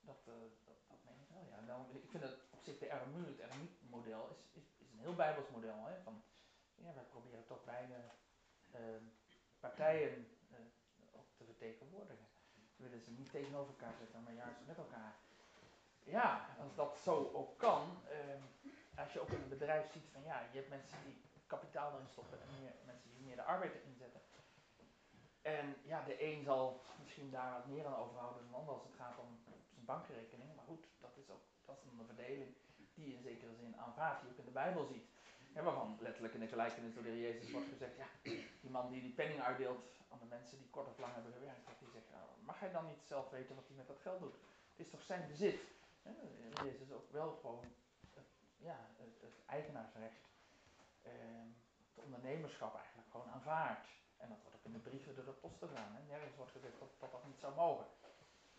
Dat, 0.00 0.20
uh, 0.28 0.34
dat, 0.64 0.78
dat 0.88 1.00
meen 1.04 1.20
ik 1.20 1.28
wel, 1.28 1.44
ja. 1.52 1.60
Dan, 1.66 1.80
ik 1.90 2.10
vind 2.10 2.22
het 2.22 2.36
op 2.50 2.62
zich 2.62 2.78
de 2.78 2.86
RMU, 2.86 3.22
het 3.26 3.40
RMU-model, 3.50 4.28
is, 4.30 4.40
is, 4.52 4.66
is 4.78 4.90
een 4.92 4.98
heel 4.98 5.14
bijbels 5.14 5.48
model. 5.48 5.84
Hè, 5.84 6.02
van, 6.02 6.22
ja, 6.74 6.94
wij 6.94 7.04
proberen 7.04 7.46
toch 7.46 7.66
uh, 7.66 7.96
partijen 9.60 10.28
uh, 10.50 10.58
ook 11.12 11.26
te 11.36 11.44
vertegenwoordigen. 11.44 12.26
We 12.76 12.84
willen 12.88 13.04
ze 13.04 13.10
niet 13.10 13.30
tegenover 13.30 13.70
elkaar 13.70 13.94
zetten, 13.98 14.22
maar 14.22 14.32
juist 14.32 14.58
met 14.66 14.78
elkaar. 14.78 15.14
Ja, 16.04 16.56
als 16.60 16.74
dat 16.74 16.98
zo 16.98 17.30
ook 17.32 17.58
kan, 17.58 17.98
als 18.96 19.12
je 19.12 19.20
ook 19.20 19.30
in 19.30 19.42
een 19.42 19.48
bedrijf 19.48 19.92
ziet 19.92 20.08
van 20.12 20.22
ja, 20.22 20.40
je 20.52 20.58
hebt 20.58 20.68
mensen 20.68 20.98
die 21.04 21.16
kapitaal 21.46 21.92
erin 21.92 22.08
stoppen 22.08 22.40
en 22.40 22.48
meer, 22.60 22.72
mensen 22.86 23.10
die 23.10 23.20
meer 23.20 23.36
de 23.36 23.42
arbeid 23.42 23.74
erin 23.74 23.96
zetten. 23.98 24.20
En 25.42 25.76
ja, 25.82 26.02
de 26.02 26.24
een 26.24 26.44
zal 26.44 26.80
misschien 27.02 27.30
daar 27.30 27.52
wat 27.52 27.66
meer 27.66 27.86
aan 27.86 27.96
overhouden 27.96 28.42
dan 28.42 28.50
de 28.50 28.56
ander 28.56 28.74
als 28.74 28.82
het 28.82 28.94
gaat 28.94 29.18
om 29.18 29.38
zijn 29.44 29.84
bankrekening. 29.84 30.54
Maar 30.54 30.64
goed, 30.64 30.86
dat 31.00 31.16
is 31.16 31.30
ook 31.30 31.44
dat 31.64 31.78
is 31.78 31.84
een 31.84 32.06
verdeling 32.06 32.54
die 32.94 33.06
je 33.08 33.14
in 33.14 33.22
zekere 33.22 33.54
zin 33.54 33.76
aanvaardt, 33.76 34.20
die 34.20 34.28
je 34.28 34.34
ook 34.34 34.40
in 34.40 34.52
de 34.52 34.60
Bijbel 34.62 34.84
ziet. 34.86 35.06
Ja, 35.54 35.62
waarvan 35.62 35.96
letterlijk 36.00 36.34
in 36.34 36.40
de 36.40 36.46
gelijkenis 36.46 36.94
door 36.94 37.02
de 37.02 37.08
heer 37.08 37.32
Jezus 37.32 37.50
wordt 37.50 37.68
gezegd, 37.68 37.96
ja, 37.96 38.06
die 38.60 38.70
man 38.70 38.90
die 38.90 39.02
die 39.02 39.12
penning 39.12 39.40
uitdeelt 39.40 39.84
aan 40.08 40.18
de 40.18 40.24
mensen 40.24 40.58
die 40.58 40.70
kort 40.70 40.88
of 40.88 40.98
lang 40.98 41.14
hebben 41.14 41.32
gewerkt, 41.32 41.78
die 41.78 41.90
zegt, 41.90 42.10
nou, 42.10 42.24
mag 42.40 42.60
hij 42.60 42.70
dan 42.70 42.86
niet 42.86 43.02
zelf 43.04 43.30
weten 43.30 43.54
wat 43.54 43.66
hij 43.66 43.76
met 43.76 43.86
dat 43.86 44.00
geld 44.00 44.20
doet? 44.20 44.36
Het 44.70 44.86
is 44.86 44.90
toch 44.90 45.02
zijn 45.02 45.26
bezit? 45.28 45.60
Heer 46.02 46.64
Jezus 46.64 46.92
ook 46.92 47.10
wel 47.10 47.38
gewoon 47.40 47.64
het, 48.14 48.26
ja, 48.56 48.78
het, 48.96 49.32
eigenaarsrecht, 49.46 50.24
eh, 51.02 51.12
het 51.88 52.04
ondernemerschap 52.04 52.74
eigenlijk 52.74 53.10
gewoon 53.10 53.30
aanvaardt. 53.30 53.88
En 54.16 54.28
dat 54.28 54.38
wordt 54.42 54.56
ook 54.56 54.64
in 54.64 54.72
de 54.72 54.78
brieven 54.78 55.14
door 55.14 55.24
de 55.24 55.30
apostel 55.30 55.68
gedaan. 55.68 55.92
Hè? 55.94 56.02
Nergens 56.02 56.36
wordt 56.36 56.52
gezegd 56.52 56.78
dat, 56.78 56.88
dat 56.98 57.10
dat 57.12 57.24
niet 57.26 57.38
zou 57.38 57.54
mogen. 57.54 57.86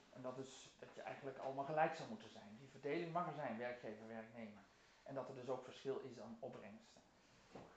En 0.10 0.22
dat 0.22 0.38
is 0.38 0.76
dat 0.80 0.96
je 0.96 1.02
eigenlijk 1.02 1.38
allemaal 1.38 1.66
gelijk 1.66 1.96
zou 1.96 2.10
moeten 2.10 2.30
zijn. 2.30 2.58
Die 2.58 2.70
verdeling 2.70 3.12
mag 3.14 3.28
er 3.28 3.34
zijn, 3.34 3.58
werkgever, 3.58 4.08
werknemer. 4.08 4.64
En 5.10 5.16
dat 5.16 5.30
er 5.30 5.36
dus 5.36 5.50
ook 5.50 5.64
verschil 5.64 6.00
is 6.00 6.20
aan 6.20 6.38
opbrengsten. 6.40 7.02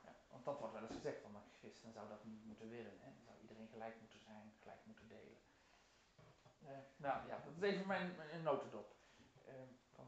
Ja, 0.04 0.14
want 0.30 0.44
dat 0.44 0.58
wordt 0.58 0.72
wel 0.72 0.82
eens 0.82 0.98
gezegd, 1.00 1.20
van 1.22 1.36
christen 1.58 1.92
zou 1.92 2.08
dat 2.08 2.24
niet 2.24 2.44
moeten 2.44 2.68
willen. 2.68 2.96
Hè? 3.00 3.10
Zou 3.24 3.36
iedereen 3.40 3.68
gelijk 3.68 4.00
moeten 4.00 4.20
zijn, 4.20 4.52
gelijk 4.62 4.80
moeten 4.84 5.08
delen. 5.08 5.38
Uh, 6.62 6.68
nou 6.96 7.28
ja, 7.28 7.36
dat 7.44 7.54
is 7.56 7.62
even 7.62 7.86
mijn, 7.86 8.16
mijn 8.16 8.42
notendop. 8.42 8.94
Uh, 9.48 9.54
van, 9.94 10.06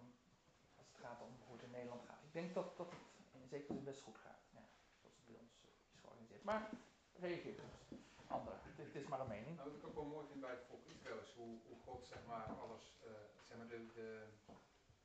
als 0.76 0.86
het 0.92 1.00
gaat 1.04 1.20
om 1.20 1.32
hoe 1.46 1.56
het 1.56 1.64
in 1.64 1.70
Nederland 1.70 2.02
gaat. 2.08 2.22
Ik 2.22 2.32
denk 2.32 2.54
dat, 2.54 2.76
dat 2.76 2.90
het 2.90 3.42
in 3.42 3.48
zekere 3.48 3.74
zin 3.74 3.84
best 3.84 4.02
goed 4.02 4.18
gaat. 4.18 4.42
Ja, 4.50 4.64
zoals 5.00 5.14
het 5.16 5.26
bij 5.26 5.36
ons 5.36 5.54
uh, 5.62 5.70
is 5.92 6.00
georganiseerd. 6.00 6.44
Maar 6.44 6.70
reageer 7.12 7.56
dus. 7.56 7.98
Anderen. 8.26 8.60
Het, 8.62 8.94
is 8.94 9.06
maar 9.06 9.20
een 9.20 9.34
mening. 9.36 9.56
Nou, 9.56 9.68
wat 9.68 9.78
ik 9.78 9.86
ook 9.86 9.94
wel 9.94 10.04
mooi 10.04 10.26
vind 10.26 10.40
bij 10.40 10.50
het 10.50 10.64
volk 10.68 10.84
Israël 10.86 11.20
is 11.20 11.32
hoe, 11.32 11.58
hoe 11.68 11.78
God 11.84 12.06
zeg 12.06 12.18
maar 12.26 12.46
alles, 12.64 12.84
uh, 13.04 13.10
zeg 13.48 13.56
maar 13.56 13.68
de, 13.68 13.86
de, 13.94 14.26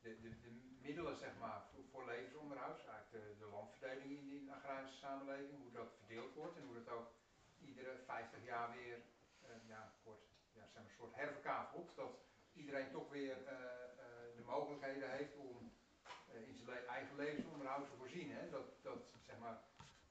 de, 0.02 0.20
de, 0.22 0.40
de 0.40 0.52
middelen 0.82 1.18
zeg 1.18 1.38
maar 1.40 1.62
voor, 1.72 1.84
voor 1.92 2.06
levensonderhoud, 2.06 2.86
eigenlijk 2.86 3.12
de, 3.12 3.36
de 3.40 3.46
landverdeling 3.46 4.20
in 4.20 4.28
die 4.30 4.52
agrarische 4.52 4.98
samenleving, 4.98 5.62
hoe 5.62 5.72
dat 5.72 5.94
verdeeld 5.98 6.34
wordt 6.34 6.58
en 6.58 6.66
hoe 6.66 6.84
dat 6.84 6.90
ook 6.90 7.12
iedere 7.60 7.98
50 8.06 8.44
jaar 8.44 8.72
weer 8.72 8.98
uh, 8.98 9.68
ja, 9.68 9.94
wordt 10.04 10.24
ja, 10.54 10.66
zeg 10.66 10.74
maar, 10.74 10.84
een 10.84 10.98
soort 10.98 11.16
herverkaveld, 11.16 11.96
dat 11.96 12.20
iedereen 12.54 12.92
toch 12.92 13.10
weer 13.10 13.38
uh, 13.42 13.48
de 14.36 14.44
mogelijkheden 14.46 15.10
heeft 15.12 15.36
om 15.36 15.72
in 16.34 16.56
zijn 16.56 16.86
eigen 16.86 17.16
levensonderhoud 17.16 17.90
te 17.90 17.96
voorzien. 17.98 18.32
Hè? 18.32 18.50
Dat, 18.50 18.84
dat 18.84 19.14
zeg 19.26 19.38
maar 19.40 19.62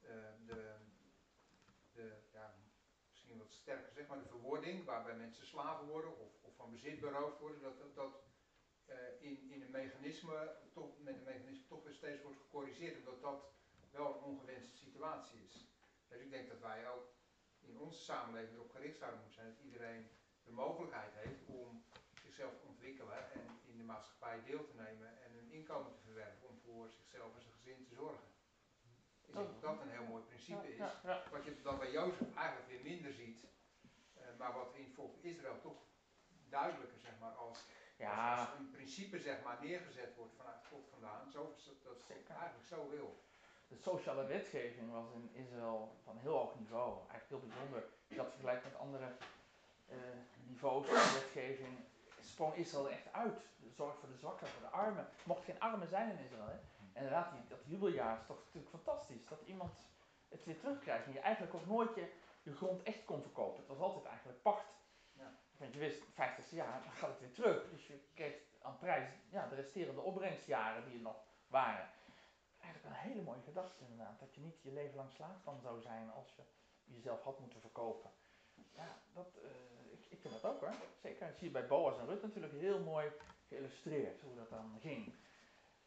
eh, 0.00 0.14
de, 0.46 0.74
de 1.92 2.12
ja, 2.32 2.54
misschien 3.10 3.38
wat 3.38 3.52
sterker 3.52 3.92
zeg 3.92 4.06
maar, 4.06 4.18
de 4.18 4.28
verwording 4.28 4.84
waarbij 4.84 5.16
mensen 5.16 5.46
slaven 5.46 5.86
worden 5.86 6.18
of, 6.18 6.32
of 6.42 6.56
van 6.56 6.70
bezit 6.70 7.00
beroofd 7.00 7.38
worden, 7.38 7.60
dat 7.60 7.94
dat, 7.94 8.14
eh, 8.14 8.27
in, 9.20 9.50
in 9.50 9.62
een 9.62 9.70
mechanisme, 9.70 10.56
toch, 10.72 10.98
met 10.98 11.14
een 11.14 11.24
mechanisme 11.24 11.66
toch 11.66 11.82
weer 11.84 11.94
steeds 11.94 12.22
wordt 12.22 12.38
gecorrigeerd, 12.38 12.98
omdat 12.98 13.20
dat 13.20 13.52
wel 13.90 14.14
een 14.14 14.22
ongewenste 14.22 14.76
situatie 14.76 15.44
is. 15.44 15.66
Dus 16.08 16.20
ik 16.20 16.30
denk 16.30 16.48
dat 16.48 16.60
wij 16.60 16.88
ook 16.90 17.06
in 17.60 17.78
onze 17.78 18.02
samenleving 18.02 18.54
erop 18.54 18.70
gericht 18.70 18.98
zouden 18.98 19.20
moeten 19.20 19.40
zijn 19.40 19.54
dat 19.54 19.64
iedereen 19.64 20.08
de 20.44 20.50
mogelijkheid 20.50 21.12
heeft 21.14 21.46
om 21.46 21.84
zichzelf 22.22 22.58
te 22.58 22.66
ontwikkelen 22.66 23.32
en 23.32 23.40
in 23.66 23.78
de 23.78 23.84
maatschappij 23.84 24.42
deel 24.44 24.64
te 24.64 24.74
nemen 24.74 25.22
en 25.22 25.38
een 25.38 25.50
inkomen 25.50 25.92
te 25.92 26.00
verwerven 26.04 26.48
om 26.48 26.58
voor 26.58 26.90
zichzelf 26.90 27.34
en 27.34 27.40
zijn 27.40 27.54
gezin 27.54 27.86
te 27.88 27.94
zorgen. 27.94 28.26
Ik 29.26 29.34
denk 29.34 29.46
dat 29.46 29.60
dat 29.60 29.80
een 29.80 29.90
heel 29.90 30.06
mooi 30.06 30.22
principe 30.22 30.72
is. 30.72 30.78
Wat 31.30 31.44
je 31.44 31.62
dan 31.62 31.78
bij 31.78 31.90
Jozef 31.90 32.34
eigenlijk 32.34 32.68
weer 32.68 32.82
minder 32.82 33.12
ziet, 33.12 33.44
eh, 34.14 34.22
maar 34.38 34.52
wat 34.52 34.74
in 34.74 34.84
het 34.84 34.94
volk 34.94 35.22
Israël 35.22 35.60
toch 35.60 35.82
duidelijker 36.48 36.98
zeg 36.98 37.18
maar, 37.20 37.32
als, 37.32 37.64
Ja. 37.98 38.30
als, 38.30 38.48
als 38.48 38.58
een 38.58 38.70
principe 38.70 39.18
zeg 39.18 39.42
maar, 39.42 39.58
neergezet 39.60 40.14
wordt 40.16 40.34
vanuit 40.36 40.66
God 40.70 40.88
vandaan, 40.90 41.30
zo 41.30 41.52
is 41.56 41.66
het, 41.66 41.82
dat 41.84 42.02
God 42.02 42.28
eigenlijk 42.28 42.66
zo 42.66 42.88
wil. 42.90 43.22
De 43.68 43.76
sociale 43.76 44.26
wetgeving 44.26 44.92
was 44.92 45.12
in 45.14 45.30
Israël 45.32 45.96
van 46.04 46.16
heel 46.18 46.36
hoog 46.36 46.58
niveau. 46.58 46.98
Eigenlijk 47.10 47.28
heel 47.28 47.48
bijzonder. 47.48 47.82
Als 47.82 48.08
je 48.08 48.16
dat 48.16 48.30
vergelijkt 48.30 48.64
met 48.64 48.76
andere 48.76 49.12
eh, 49.88 49.96
niveaus 50.46 50.86
van 50.86 51.20
wetgeving, 51.20 51.78
sprong 52.20 52.54
Israël 52.54 52.90
echt 52.90 53.12
uit. 53.12 53.40
De 53.56 53.70
zorg 53.70 53.98
voor 53.98 54.08
de 54.08 54.16
zwakken, 54.16 54.46
voor 54.46 54.62
de 54.62 54.68
armen. 54.68 55.04
Er 55.04 55.24
mocht 55.24 55.44
geen 55.44 55.60
armen 55.60 55.88
zijn 55.88 56.10
in 56.10 56.24
Israël. 56.24 56.46
Hè? 56.46 56.52
En 56.52 57.04
inderdaad, 57.04 57.32
die, 57.32 57.46
dat 57.48 57.58
jubeljaar 57.64 58.18
is 58.20 58.26
toch 58.26 58.38
natuurlijk 58.44 58.74
fantastisch. 58.74 59.26
Dat 59.26 59.42
iemand 59.44 59.72
het 60.28 60.44
weer 60.44 60.58
terugkrijgt. 60.58 61.06
En 61.06 61.12
je 61.12 61.20
eigenlijk 61.20 61.54
ook 61.54 61.66
nooit 61.66 61.94
je, 61.94 62.12
je 62.42 62.56
grond 62.56 62.82
echt 62.82 63.04
kon 63.04 63.22
verkopen. 63.22 63.58
Het 63.58 63.68
was 63.68 63.78
altijd 63.78 64.04
eigenlijk 64.04 64.42
pacht. 64.42 64.66
Want 65.58 65.72
je 65.72 65.78
wist, 65.78 66.02
50ste 66.02 66.54
jaar, 66.54 66.82
dan 66.82 66.92
gaat 66.92 67.10
het 67.10 67.20
weer 67.20 67.32
terug. 67.32 67.70
Dus 67.70 67.86
je 67.86 68.00
kreeg 68.14 68.34
aan 68.62 68.78
prijs 68.78 69.08
ja, 69.30 69.48
de 69.48 69.54
resterende 69.54 70.00
opbrengstjaren 70.00 70.84
die 70.84 70.94
er 70.94 71.00
nog 71.00 71.16
waren. 71.46 71.88
Eigenlijk 72.60 72.94
een 72.94 73.10
hele 73.10 73.22
mooie 73.22 73.42
gedachte 73.42 73.82
inderdaad. 73.82 74.20
Dat 74.20 74.34
je 74.34 74.40
niet 74.40 74.62
je 74.62 74.72
leven 74.72 74.96
lang 74.96 75.10
slaaf 75.10 75.36
zou 75.62 75.80
zijn 75.80 76.10
als 76.10 76.34
je 76.36 76.42
jezelf 76.84 77.22
had 77.22 77.38
moeten 77.38 77.60
verkopen. 77.60 78.10
Ja, 78.74 78.98
dat, 79.12 79.36
eh, 79.36 79.92
ik, 79.92 80.06
ik 80.08 80.20
vind 80.20 80.34
dat 80.34 80.44
ook 80.44 80.60
hoor. 80.60 80.74
Zeker. 81.02 81.26
Dat 81.26 81.36
zie 81.38 81.46
je 81.46 81.52
bij 81.52 81.66
Boas 81.66 81.98
en 81.98 82.06
Rut 82.06 82.22
natuurlijk 82.22 82.52
heel 82.52 82.80
mooi 82.80 83.12
geïllustreerd 83.48 84.20
hoe 84.20 84.36
dat 84.36 84.50
dan 84.50 84.78
ging. 84.80 85.14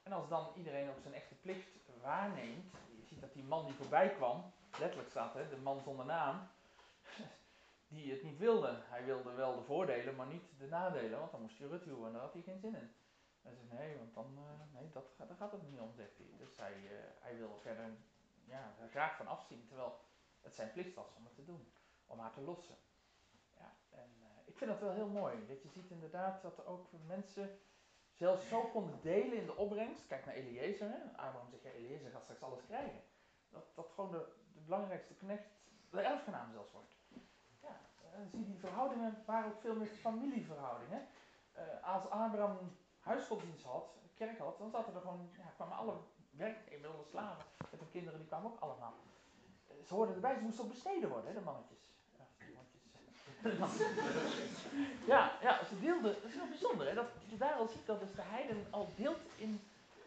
En 0.04 0.12
als 0.12 0.28
dan 0.28 0.52
iedereen 0.56 0.90
ook 0.90 1.00
zijn 1.02 1.14
echte 1.14 1.36
plicht 1.36 1.80
waarneemt. 2.02 2.72
Je 2.96 3.06
ziet 3.06 3.22
dat 3.22 3.34
die 3.34 3.44
man 3.44 3.66
die 3.66 3.76
voorbij 3.76 4.10
kwam, 4.10 4.54
letterlijk 4.80 5.10
staat 5.10 5.34
hè, 5.34 5.50
de 5.50 5.58
man 5.58 5.82
zonder 5.84 6.06
naam. 6.06 6.48
Die 7.92 8.12
het 8.12 8.24
niet 8.24 8.38
wilde. 8.38 8.82
Hij 8.84 9.06
wilde 9.06 9.32
wel 9.32 9.56
de 9.56 9.64
voordelen, 9.64 10.16
maar 10.16 10.28
niet 10.28 10.50
de 10.58 10.68
nadelen. 10.68 11.20
Want 11.20 11.32
dan 11.32 11.42
moest 11.42 11.58
hij 11.58 11.68
Rut 11.68 11.84
huwen 11.84 12.06
en 12.06 12.14
daar 12.14 12.22
had 12.22 12.34
hij 12.34 12.42
geen 12.42 12.60
zin 12.60 12.76
in. 12.76 12.94
Hij 13.42 13.54
zei 13.54 13.68
nee, 13.80 13.98
want 13.98 14.14
dan, 14.14 14.38
eh, 14.38 14.80
nee, 14.80 14.90
dat, 14.90 15.06
daar 15.18 15.36
gaat 15.38 15.52
het 15.52 15.70
niet 15.70 15.80
om, 15.80 15.94
zegt 15.94 16.18
hij. 16.18 16.28
Dus 16.38 16.58
hij, 16.58 16.74
eh, 16.74 17.04
hij 17.20 17.38
wil 17.38 17.58
verder 17.62 17.90
ja, 18.46 18.76
graag 18.90 19.16
van 19.16 19.28
afzien, 19.28 19.66
terwijl 19.68 20.00
het 20.42 20.56
zijn 20.56 20.72
plicht 20.72 20.94
was 20.94 21.16
om 21.18 21.26
het 21.26 21.36
te 21.36 21.46
doen, 21.46 21.74
om 22.06 22.20
haar 22.20 22.34
te 22.34 22.42
lossen. 22.42 22.76
Ja, 23.58 23.76
en 23.90 24.10
eh, 24.22 24.28
ik 24.46 24.58
vind 24.58 24.70
dat 24.70 24.80
wel 24.80 24.92
heel 24.92 25.08
mooi, 25.08 25.48
dat 25.48 25.62
je 25.62 25.70
ziet 25.70 25.90
inderdaad 25.90 26.42
dat 26.42 26.58
er 26.58 26.66
ook 26.66 26.88
mensen 27.06 27.60
zelfs 28.12 28.48
zo 28.48 28.62
konden 28.62 29.02
delen 29.02 29.38
in 29.38 29.46
de 29.46 29.56
opbrengst. 29.56 30.08
Kijk 30.08 30.26
naar 30.26 30.36
Eliezer, 30.36 30.90
hè. 30.90 31.18
Abraham 31.18 31.50
zegt, 31.50 31.64
Eliezer 31.64 32.12
gaat 32.12 32.24
straks 32.24 32.42
alles 32.42 32.66
krijgen. 32.66 33.02
Dat, 33.50 33.76
dat 33.76 33.92
gewoon 33.96 34.12
de, 34.12 34.26
de 34.54 34.60
belangrijkste 34.60 35.14
knecht, 35.14 35.50
de 35.90 36.02
erfgenaam 36.02 36.52
zelfs 36.52 36.72
wordt. 36.72 37.01
En 38.14 38.30
zie 38.30 38.46
die 38.46 38.60
verhoudingen 38.60 39.24
waren 39.26 39.52
ook 39.52 39.62
veel 39.62 39.76
meer 39.76 39.88
familieverhoudingen. 39.88 41.08
Eh, 41.52 41.64
als 41.84 42.10
Abraham 42.10 42.58
huisgodsdienst 43.00 43.64
had, 43.64 43.90
kerk 44.16 44.40
had, 44.40 44.58
dan 44.58 44.70
zaten 44.70 44.94
er 44.94 45.02
gewoon, 45.02 45.30
ja, 45.38 45.52
kwamen 45.56 45.78
alle 45.78 45.94
werknemers, 46.32 47.10
slaven 47.10 47.46
met 47.72 47.80
hun 47.80 47.90
kinderen, 47.90 48.20
die 48.20 48.28
kwamen 48.28 48.52
ook 48.52 48.60
allemaal. 48.60 48.94
Eh, 49.68 49.76
Ze 49.88 49.94
hoorden 49.94 50.16
erbij, 50.16 50.36
ze 50.36 50.42
moesten 50.42 50.64
ook 50.64 50.70
besneden 50.72 51.10
worden, 51.10 51.28
hè, 51.28 51.34
de 51.34 51.46
mannetjes. 51.46 51.80
Ja, 52.18 52.26
de 52.48 52.54
mannetjes. 52.54 52.80
ja, 55.14 55.38
ja, 55.42 55.64
ze 55.64 55.80
deelden, 55.80 56.14
dat 56.14 56.24
is 56.24 56.34
heel 56.34 56.48
bijzonder, 56.48 56.88
hè, 56.88 56.94
dat 56.94 57.08
je 57.26 57.38
daar 57.38 57.54
al 57.54 57.68
ziet 57.68 57.86
dat 57.86 58.00
dus 58.00 58.14
de 58.16 58.22
heiden 58.22 58.66
al 58.70 58.88
deelt 58.96 59.26
in, 59.36 59.62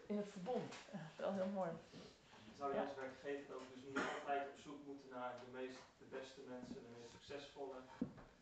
in 0.07 0.17
het 0.17 0.29
verbond. 0.29 0.73
Dat 0.91 1.01
is 1.11 1.17
wel 1.17 1.33
heel 1.33 1.53
mooi. 1.55 1.71
Zou 2.59 2.75
je 2.75 2.81
als 2.81 2.95
werkgever 2.95 3.55
ook 3.55 3.69
dus 3.75 3.85
niet 3.85 3.99
altijd 4.21 4.49
op 4.49 4.59
zoek 4.59 4.87
moeten 4.87 5.09
naar 5.11 5.35
de 5.45 5.51
meest, 5.59 5.79
de 5.99 6.05
beste 6.05 6.41
mensen, 6.49 6.75
de 6.75 7.04
succesvolle 7.35 7.79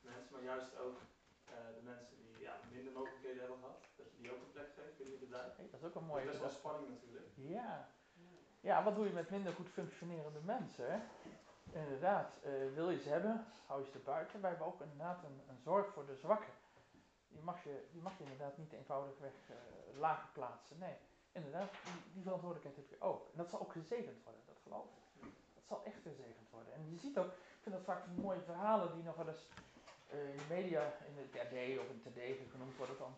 mensen, 0.01 0.33
maar 0.33 0.43
juist 0.43 0.77
ook 0.77 0.99
eh, 1.45 1.53
de 1.77 1.83
mensen 1.83 2.17
die 2.17 2.45
ja, 2.47 2.55
minder 2.73 2.93
mogelijkheden 2.93 3.41
hebben 3.41 3.59
gehad, 3.59 3.81
dat 3.97 4.07
je 4.13 4.23
die 4.23 4.33
ook 4.33 4.43
een 4.45 4.53
plek 4.53 4.71
geeft 4.77 4.97
binnen 4.97 5.15
je 5.15 5.21
bedrijf? 5.27 5.57
Hey, 5.57 5.69
dat 5.71 5.81
is 5.81 5.87
ook 5.87 5.95
een 5.95 6.01
Dat 6.01 6.11
mooie 6.11 6.25
is 6.25 6.31
best 6.31 6.41
wel 6.41 6.51
spanning 6.51 6.89
natuurlijk. 6.89 7.27
Ja. 7.35 7.89
ja, 8.61 8.85
wat 8.85 8.95
doe 8.97 9.07
je 9.07 9.13
met 9.13 9.31
minder 9.31 9.53
goed 9.53 9.69
functionerende 9.69 10.41
mensen? 10.41 10.93
Hè? 10.93 10.99
Inderdaad, 11.83 12.39
eh, 12.43 12.53
wil 12.75 12.91
je 12.91 13.01
ze 13.01 13.09
hebben, 13.09 13.47
hou 13.67 13.85
je 13.85 13.91
ze 13.91 13.99
buiten. 13.99 14.41
Wij 14.41 14.51
hebben 14.51 14.69
ook 14.69 14.81
inderdaad 14.81 15.25
een, 15.25 15.41
een 15.49 15.61
zorg 15.61 15.93
voor 15.93 16.07
de 16.07 16.17
zwakken. 16.17 16.53
Die 17.29 17.43
mag 17.43 17.65
je, 17.65 17.89
die 17.93 18.03
mag 18.03 18.19
je 18.19 18.25
inderdaad 18.25 18.57
niet 18.57 18.73
eenvoudigweg 18.73 19.33
eh 19.49 19.57
lager 19.99 20.29
plaatsen. 20.33 20.79
Nee, 20.79 20.97
inderdaad, 21.33 21.71
die, 21.85 22.13
die 22.13 22.23
verantwoordelijkheid 22.23 22.77
heb 22.77 22.89
je 22.89 23.05
ook. 23.05 23.29
En 23.31 23.37
dat 23.37 23.51
zal 23.51 23.61
ook 23.61 23.73
gezegend 23.73 24.23
worden, 24.23 24.43
dat 24.47 24.59
geloof 24.63 24.85
ik. 24.85 25.01
Dat 25.55 25.65
zal 25.67 25.85
echt 25.85 26.03
gezegend 26.03 26.51
worden. 26.51 26.73
En 26.75 26.91
je 26.91 26.99
ziet 26.99 27.19
ook, 27.19 27.33
ik 27.63 27.71
vind 27.71 27.85
dat 27.85 27.95
vaak 27.95 28.07
mooie 28.23 28.41
verhalen 28.41 28.95
die 28.95 29.03
nog 29.03 29.17
wel 29.17 29.29
eens 29.29 29.49
eh, 30.11 30.29
in 30.29 30.37
de 30.37 30.45
media, 30.49 30.83
in 30.83 31.17
het 31.17 31.35
RD 31.35 31.79
of 31.79 31.89
in 31.91 32.01
het 32.03 32.15
TD 32.15 32.51
genoemd 32.51 32.77
worden 32.77 32.97
van 32.97 33.15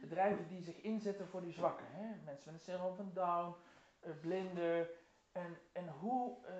bedrijven 0.00 0.48
die 0.48 0.62
zich 0.62 0.80
inzetten 0.80 1.28
voor 1.28 1.40
die 1.40 1.52
zwakken. 1.52 1.86
Hè? 1.90 2.06
Mensen 2.24 2.44
met 2.44 2.54
een 2.54 2.60
syndroom 2.60 2.96
van 2.96 3.10
Down, 3.14 3.54
eh, 4.00 4.10
blinden. 4.20 4.88
En, 5.32 5.58
en 5.72 5.88
hoe, 5.88 6.36
eh, 6.46 6.54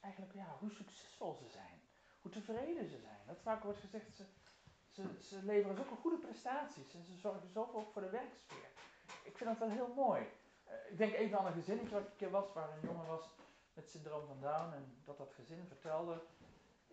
eigenlijk, 0.00 0.34
ja, 0.34 0.56
hoe 0.60 0.70
succesvol 0.70 1.34
ze 1.34 1.48
zijn. 1.48 1.80
Hoe 2.20 2.30
tevreden 2.30 2.88
ze 2.88 2.98
zijn. 2.98 3.20
Dat 3.26 3.40
vaak 3.42 3.62
wordt 3.62 3.78
gezegd, 3.78 4.16
ze, 4.16 4.24
ze, 4.90 5.02
ze 5.20 5.42
leveren 5.42 5.76
zulke 5.76 5.96
goede 5.96 6.18
prestaties. 6.18 6.94
En 6.94 7.04
ze 7.04 7.16
zorgen 7.16 7.48
zoveel 7.48 7.74
ook 7.74 7.92
voor 7.92 8.02
de 8.02 8.10
werksfeer. 8.10 8.70
Ik 9.22 9.36
vind 9.36 9.50
dat 9.50 9.58
wel 9.58 9.70
heel 9.70 9.92
mooi. 9.94 10.22
Ik 10.88 10.98
denk 10.98 11.12
even 11.12 11.38
aan 11.38 11.46
een 11.46 11.52
gezinnetje 11.52 11.92
waar 11.92 12.02
ik 12.02 12.10
een 12.10 12.16
keer 12.16 12.30
was, 12.30 12.52
waar 12.52 12.68
een 12.70 12.88
jongen 12.88 13.06
was 13.06 13.34
met 13.74 13.90
syndroom 13.90 14.26
van 14.26 14.40
Down. 14.40 14.74
En 14.74 14.96
dat 15.04 15.18
dat 15.18 15.32
gezin 15.34 15.64
vertelde, 15.66 16.22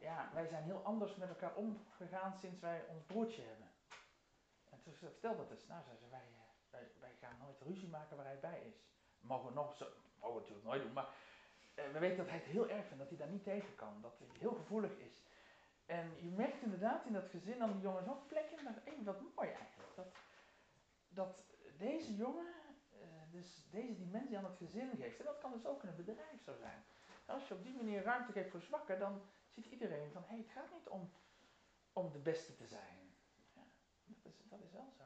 ja, 0.02 0.30
wij 0.34 0.48
zijn 0.48 0.64
heel 0.64 0.84
anders 0.84 1.16
met 1.16 1.30
elkaar 1.30 1.56
omgegaan 1.56 2.38
sinds 2.38 2.60
wij 2.60 2.86
ons 2.88 3.04
broertje 3.04 3.42
hebben. 3.42 3.68
En 4.70 4.82
toen 4.82 4.94
vertelde 4.94 5.38
dat 5.38 5.52
eens, 5.52 5.68
nou 5.68 5.84
zei 5.84 5.98
ze, 5.98 6.10
wij, 6.10 6.20
eh, 6.20 6.70
wij, 6.70 6.92
wij 7.00 7.16
gaan 7.20 7.38
nooit 7.40 7.62
ruzie 7.62 7.90
maken 7.90 8.18
waar 8.18 8.26
hij 8.26 8.40
bij 8.40 8.62
is. 8.62 8.76
Mogen 9.20 9.48
we 9.48 9.54
nog 9.54 9.76
zo, 9.76 9.86
mogen 10.20 10.36
we 10.36 10.40
natuurlijk 10.42 10.68
nooit 10.68 10.82
doen, 10.82 10.94
maar 10.94 11.10
eh, 11.74 11.92
we 11.92 12.00
weten 12.00 12.18
dat 12.18 12.28
hij 12.28 12.38
het 12.38 12.46
heel 12.46 12.70
erg 12.70 12.86
vindt, 12.86 12.98
dat 12.98 13.10
hij 13.10 13.18
daar 13.18 13.30
niet 13.30 13.44
tegen 13.44 13.76
kan, 13.76 14.02
dat 14.02 14.18
hij 14.18 14.28
heel 14.40 14.54
gevoelig 14.54 14.98
is. 14.98 15.22
En 15.86 16.24
je 16.24 16.30
merkt 16.30 16.62
inderdaad 16.62 17.06
in 17.06 17.14
dat 17.14 17.30
gezin 17.30 17.60
dan 17.60 17.72
die 17.72 17.82
jongen 17.82 18.04
zo'n 18.04 18.26
plek 18.28 18.50
in, 18.50 18.64
dat 18.64 18.74
hey, 18.84 19.04
wat 19.04 19.22
mooi 19.36 19.50
eigenlijk. 19.50 19.96
Dat, 19.96 20.16
dat 21.10 21.44
deze 21.78 22.16
jongen, 22.16 22.54
eh, 22.92 23.08
dus 23.32 23.68
deze 23.70 23.98
dimensie 23.98 24.38
aan 24.38 24.46
het 24.46 24.58
gezin 24.58 24.98
geeft. 24.98 25.20
En 25.20 25.26
dat 25.26 25.40
kan 25.40 25.52
dus 25.52 25.66
ook 25.66 25.84
in 25.84 25.90
een 25.90 26.06
bedrijf 26.06 26.44
zo 26.44 26.56
zijn. 26.56 26.84
Als 27.26 27.48
je 27.48 27.54
op 27.54 27.64
die 27.64 27.76
manier 27.76 28.04
ruimte 28.04 28.32
geeft 28.32 28.50
voor 28.50 28.62
zwakken, 28.62 29.00
dan 29.00 29.22
ziet 29.52 29.66
iedereen 29.66 30.12
van, 30.12 30.22
hé, 30.22 30.28
hey, 30.28 30.38
het 30.38 30.50
gaat 30.52 30.72
niet 30.72 30.88
om, 30.90 31.12
om 31.94 32.12
de 32.12 32.20
beste 32.20 32.56
te 32.56 32.68
zijn. 32.68 33.16
Ja, 33.54 33.62
dat, 34.06 34.32
is, 34.32 34.42
dat 34.50 34.60
is 34.62 34.72
wel 34.72 34.92
zo. 34.98 35.04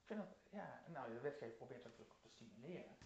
Ik 0.00 0.04
vind 0.04 0.18
dat, 0.20 0.28
ja, 0.50 0.82
nou, 0.86 1.12
de 1.12 1.20
wetgever 1.20 1.56
probeert 1.56 1.82
dat 1.82 1.92
natuurlijk 1.92 2.16
ook 2.18 2.22
te 2.22 2.36
stimuleren. 2.36 2.96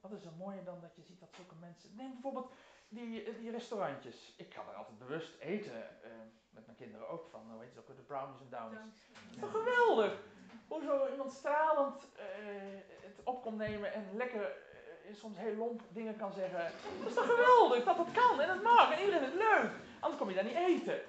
Wat 0.00 0.12
is 0.12 0.24
er 0.24 0.32
mooier 0.32 0.64
dan 0.64 0.80
dat 0.80 0.94
je 0.96 1.02
ziet 1.02 1.20
dat 1.20 1.34
zulke 1.34 1.54
mensen. 1.54 1.94
Neem 1.94 2.12
bijvoorbeeld 2.12 2.52
die, 2.88 3.38
die 3.38 3.50
restaurantjes. 3.50 4.34
Ik 4.36 4.54
ga 4.54 4.60
er 4.60 4.74
altijd 4.74 4.98
bewust 4.98 5.38
eten. 5.38 6.02
eh, 6.02 6.10
met 6.50 6.66
mijn 6.66 6.78
kinderen 6.78 7.08
ook 7.08 7.26
van. 7.26 7.50
Hoe 7.52 7.60
heet 7.62 7.74
het 7.74 7.78
ook? 7.90 7.96
De 7.96 8.02
brownies 8.02 8.40
en 8.40 8.48
downies. 8.50 9.08
Geweldig? 9.50 10.22
Hoe 10.68 10.82
zo 10.82 11.10
iemand 11.10 11.32
stralend 11.32 12.08
eh, 12.16 12.26
het 13.00 13.20
op 13.24 13.42
kon 13.42 13.56
nemen 13.56 13.92
en 13.92 14.16
lekker, 14.16 14.56
soms 15.14 15.38
heel 15.38 15.54
lomp 15.54 15.82
dingen 15.92 16.16
kan 16.16 16.32
zeggen. 16.32 16.72
Dat 16.98 17.08
is 17.08 17.14
toch 17.14 17.26
geweldig 17.26 17.84
dat 17.84 17.96
dat 17.96 18.12
kan 18.12 18.40
en 18.40 18.48
dat 18.48 18.62
mag 18.62 18.92
en 18.92 19.04
iedereen 19.04 19.24
het 19.24 19.34
leuk. 19.34 19.70
Anders 20.00 20.20
kom 20.20 20.28
je 20.28 20.34
daar 20.34 20.44
niet 20.44 20.62
eten. 20.70 21.00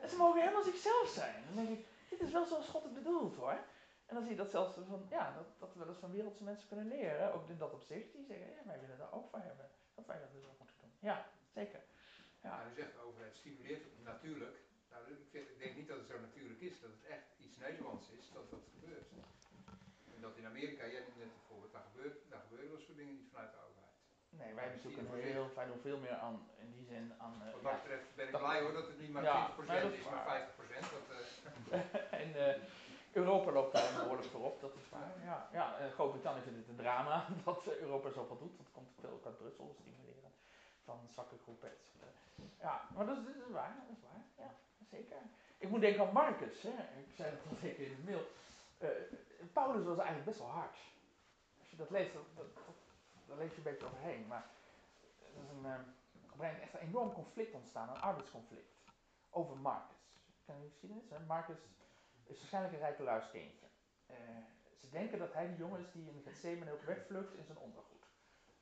En 0.00 0.08
ze 0.08 0.16
mogen 0.16 0.40
helemaal 0.40 0.62
zichzelf 0.62 1.08
zijn. 1.08 1.44
Dan 1.46 1.64
denk 1.64 1.78
ik, 1.78 1.86
dit 2.08 2.20
is 2.20 2.32
wel 2.32 2.46
zoals 2.46 2.68
God 2.68 2.82
het 2.82 2.94
bedoelt 2.94 3.36
hoor. 3.36 3.58
En 4.06 4.14
dan 4.16 4.22
zie 4.22 4.30
je 4.30 4.42
dat 4.44 4.50
zelfs 4.50 4.74
van, 4.74 5.06
ja, 5.10 5.32
dat, 5.36 5.46
dat 5.58 5.72
we 5.72 5.78
wel 5.78 5.88
eens 5.88 5.98
van 5.98 6.10
wereldse 6.10 6.44
mensen 6.44 6.68
kunnen 6.68 6.88
leren. 6.88 7.34
Ook 7.34 7.48
in 7.48 7.58
dat 7.58 7.72
opzicht. 7.72 8.12
Die 8.12 8.24
zeggen, 8.24 8.46
ja, 8.46 8.62
wij 8.66 8.80
willen 8.80 8.98
daar 8.98 9.12
ook 9.12 9.28
voor 9.30 9.38
hebben. 9.38 9.68
Dat 9.94 10.06
wij 10.06 10.18
dat 10.20 10.32
dus 10.32 10.44
ook 10.44 10.58
moeten 10.58 10.76
doen. 10.80 10.92
Ja, 10.98 11.26
zeker. 11.54 11.80
Ja, 12.42 12.66
u 12.70 12.74
zegt 12.74 12.92
de 12.92 13.06
overheid 13.08 13.36
stimuleert 13.36 13.82
het 13.82 14.04
natuurlijk. 14.04 14.56
Nou, 14.90 15.02
ik, 15.32 15.58
denk 15.58 15.76
niet 15.76 15.88
dat 15.88 15.98
het 15.98 16.06
zo 16.06 16.18
natuurlijk 16.20 16.60
is, 16.60 16.80
dat 16.80 16.90
het 16.90 17.04
echt 17.14 17.28
iets 17.38 17.56
Nederlands 17.56 18.10
is 18.18 18.30
dat 18.32 18.50
dat 18.50 18.64
gebeurt. 18.74 19.08
En 20.14 20.20
dat 20.20 20.36
in 20.36 20.46
Amerika, 20.46 20.86
jij 20.86 21.04
net 21.16 21.32
bijvoorbeeld, 21.38 21.72
daar, 21.72 21.86
gebeurt, 21.90 22.16
daar 22.28 22.40
gebeuren 22.40 22.70
wel 22.70 22.80
soort 22.80 22.89
die 23.06 23.28
vanuit 23.32 23.50
de 23.52 23.58
nee, 24.36 24.54
wij, 24.54 24.78
voor 25.08 25.16
heel, 25.16 25.50
wij 25.54 25.66
doen 25.66 25.80
veel 25.80 25.98
meer 25.98 26.16
aan, 26.16 26.48
in 26.58 26.70
die 26.72 26.84
zin, 26.84 27.12
aan... 27.18 27.42
eh, 27.42 27.52
Wat 27.52 27.62
ja, 27.62 27.70
dat 27.70 27.82
betreft 27.82 28.14
ben 28.14 28.28
ik 28.28 28.36
blij 28.38 28.60
hoor 28.60 28.72
dat 28.72 28.86
het 28.86 28.98
niet 29.00 29.12
maar 29.12 29.22
Ja, 29.22 29.50
20% 29.50 29.64
nee, 29.66 29.80
dat 29.82 29.92
is 29.92 29.98
is, 29.98 30.04
maar 30.04 30.24
waar. 30.24 30.48
50%. 30.48 30.84
Dat, 30.94 31.06
eh, 31.70 32.12
en 32.22 32.28
eh, 32.48 32.62
Europa 33.12 33.50
loopt 33.52 33.72
daar 33.72 33.92
behoorlijk 33.94 34.28
voorop, 34.28 34.60
dat 34.60 34.74
is 34.74 34.88
waar. 34.88 35.12
Ja, 35.24 35.48
ja 35.52 35.78
eh, 35.78 35.92
Groot-Brittannië 35.92 36.42
vindt 36.42 36.58
het 36.58 36.68
een 36.68 36.76
drama 36.76 37.26
dat 37.44 37.66
eh, 37.66 37.76
Europa 37.80 38.10
zoveel 38.10 38.38
doet. 38.38 38.56
Dat 38.56 38.66
komt 38.72 38.90
veel 39.00 39.10
ook 39.10 39.26
uit 39.26 39.36
Brussel, 39.38 39.76
stimuleren 39.80 40.32
van 40.84 41.08
zwakke 41.12 41.36
groepen. 41.42 41.68
et 41.70 41.78
cetera. 41.94 42.10
Ja, 42.68 42.88
maar 42.96 43.06
dat 43.06 43.16
is, 43.18 43.24
dat 43.24 43.34
is 43.34 43.52
waar, 43.52 43.74
dat 43.88 43.96
is 43.96 44.02
waar. 44.02 44.22
Ja, 44.46 44.54
zeker. 44.90 45.16
Ik 45.58 45.68
moet 45.68 45.80
denken 45.80 46.06
aan 46.06 46.12
Marcus, 46.12 46.62
hè. 46.62 46.68
ik 47.00 47.14
zei 47.16 47.30
dat 47.30 47.40
al 47.50 47.56
zeker 47.60 47.84
in 47.86 47.96
de 47.96 48.10
mail. 48.10 48.26
Eh, 48.78 48.88
Paulus 49.52 49.84
was 49.84 49.96
eigenlijk 49.96 50.26
best 50.26 50.38
wel 50.38 50.48
hard. 50.48 50.76
Als 51.60 51.70
je 51.70 51.76
dat 51.76 51.90
leest, 51.90 52.12
dat, 52.12 52.22
dat, 52.36 52.54
dat- 52.54 52.74
daar 53.30 53.38
lees 53.38 53.50
je 53.50 53.56
een 53.56 53.62
beetje 53.62 53.86
overheen. 53.86 54.26
Maar 54.26 54.46
er 55.18 55.42
is 55.42 55.48
een, 55.48 55.64
een 55.64 55.94
moment 56.30 56.60
echt 56.60 56.74
een 56.74 56.80
enorm 56.80 57.12
conflict 57.12 57.54
ontstaan, 57.54 57.88
een 57.88 58.00
arbeidsconflict, 58.00 58.74
over 59.30 59.56
Marcus. 59.56 59.98
Ken 60.44 60.56
je 60.56 60.62
de 60.62 60.68
geschiedenis? 60.68 61.04
Marcus 61.26 61.58
is 62.24 62.38
waarschijnlijk 62.38 62.98
een 62.98 63.30
kindje. 63.30 63.66
Eh, 64.06 64.16
ze 64.80 64.88
denken 64.90 65.18
dat 65.18 65.32
hij 65.32 65.46
de 65.48 65.56
jongen 65.56 65.80
is 65.80 65.92
die 65.92 66.10
in 66.10 66.22
Gethsemane 66.22 66.72
ook 66.72 66.82
wegvlucht 66.82 67.34
in 67.34 67.44
zijn 67.44 67.58
ondergoed. 67.58 68.04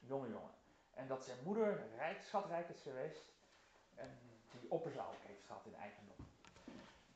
Een 0.00 0.06
jonge 0.06 0.28
jongen. 0.28 0.54
En 0.94 1.08
dat 1.08 1.24
zijn 1.24 1.38
moeder 1.44 1.88
rijk, 1.96 2.22
schatrijk 2.22 2.68
is 2.68 2.80
geweest 2.80 3.34
en 3.94 4.18
die 4.60 4.70
opperzaal 4.70 5.14
heeft 5.26 5.44
gehad 5.44 5.66
in 5.66 5.74
eigendom. 5.74 6.16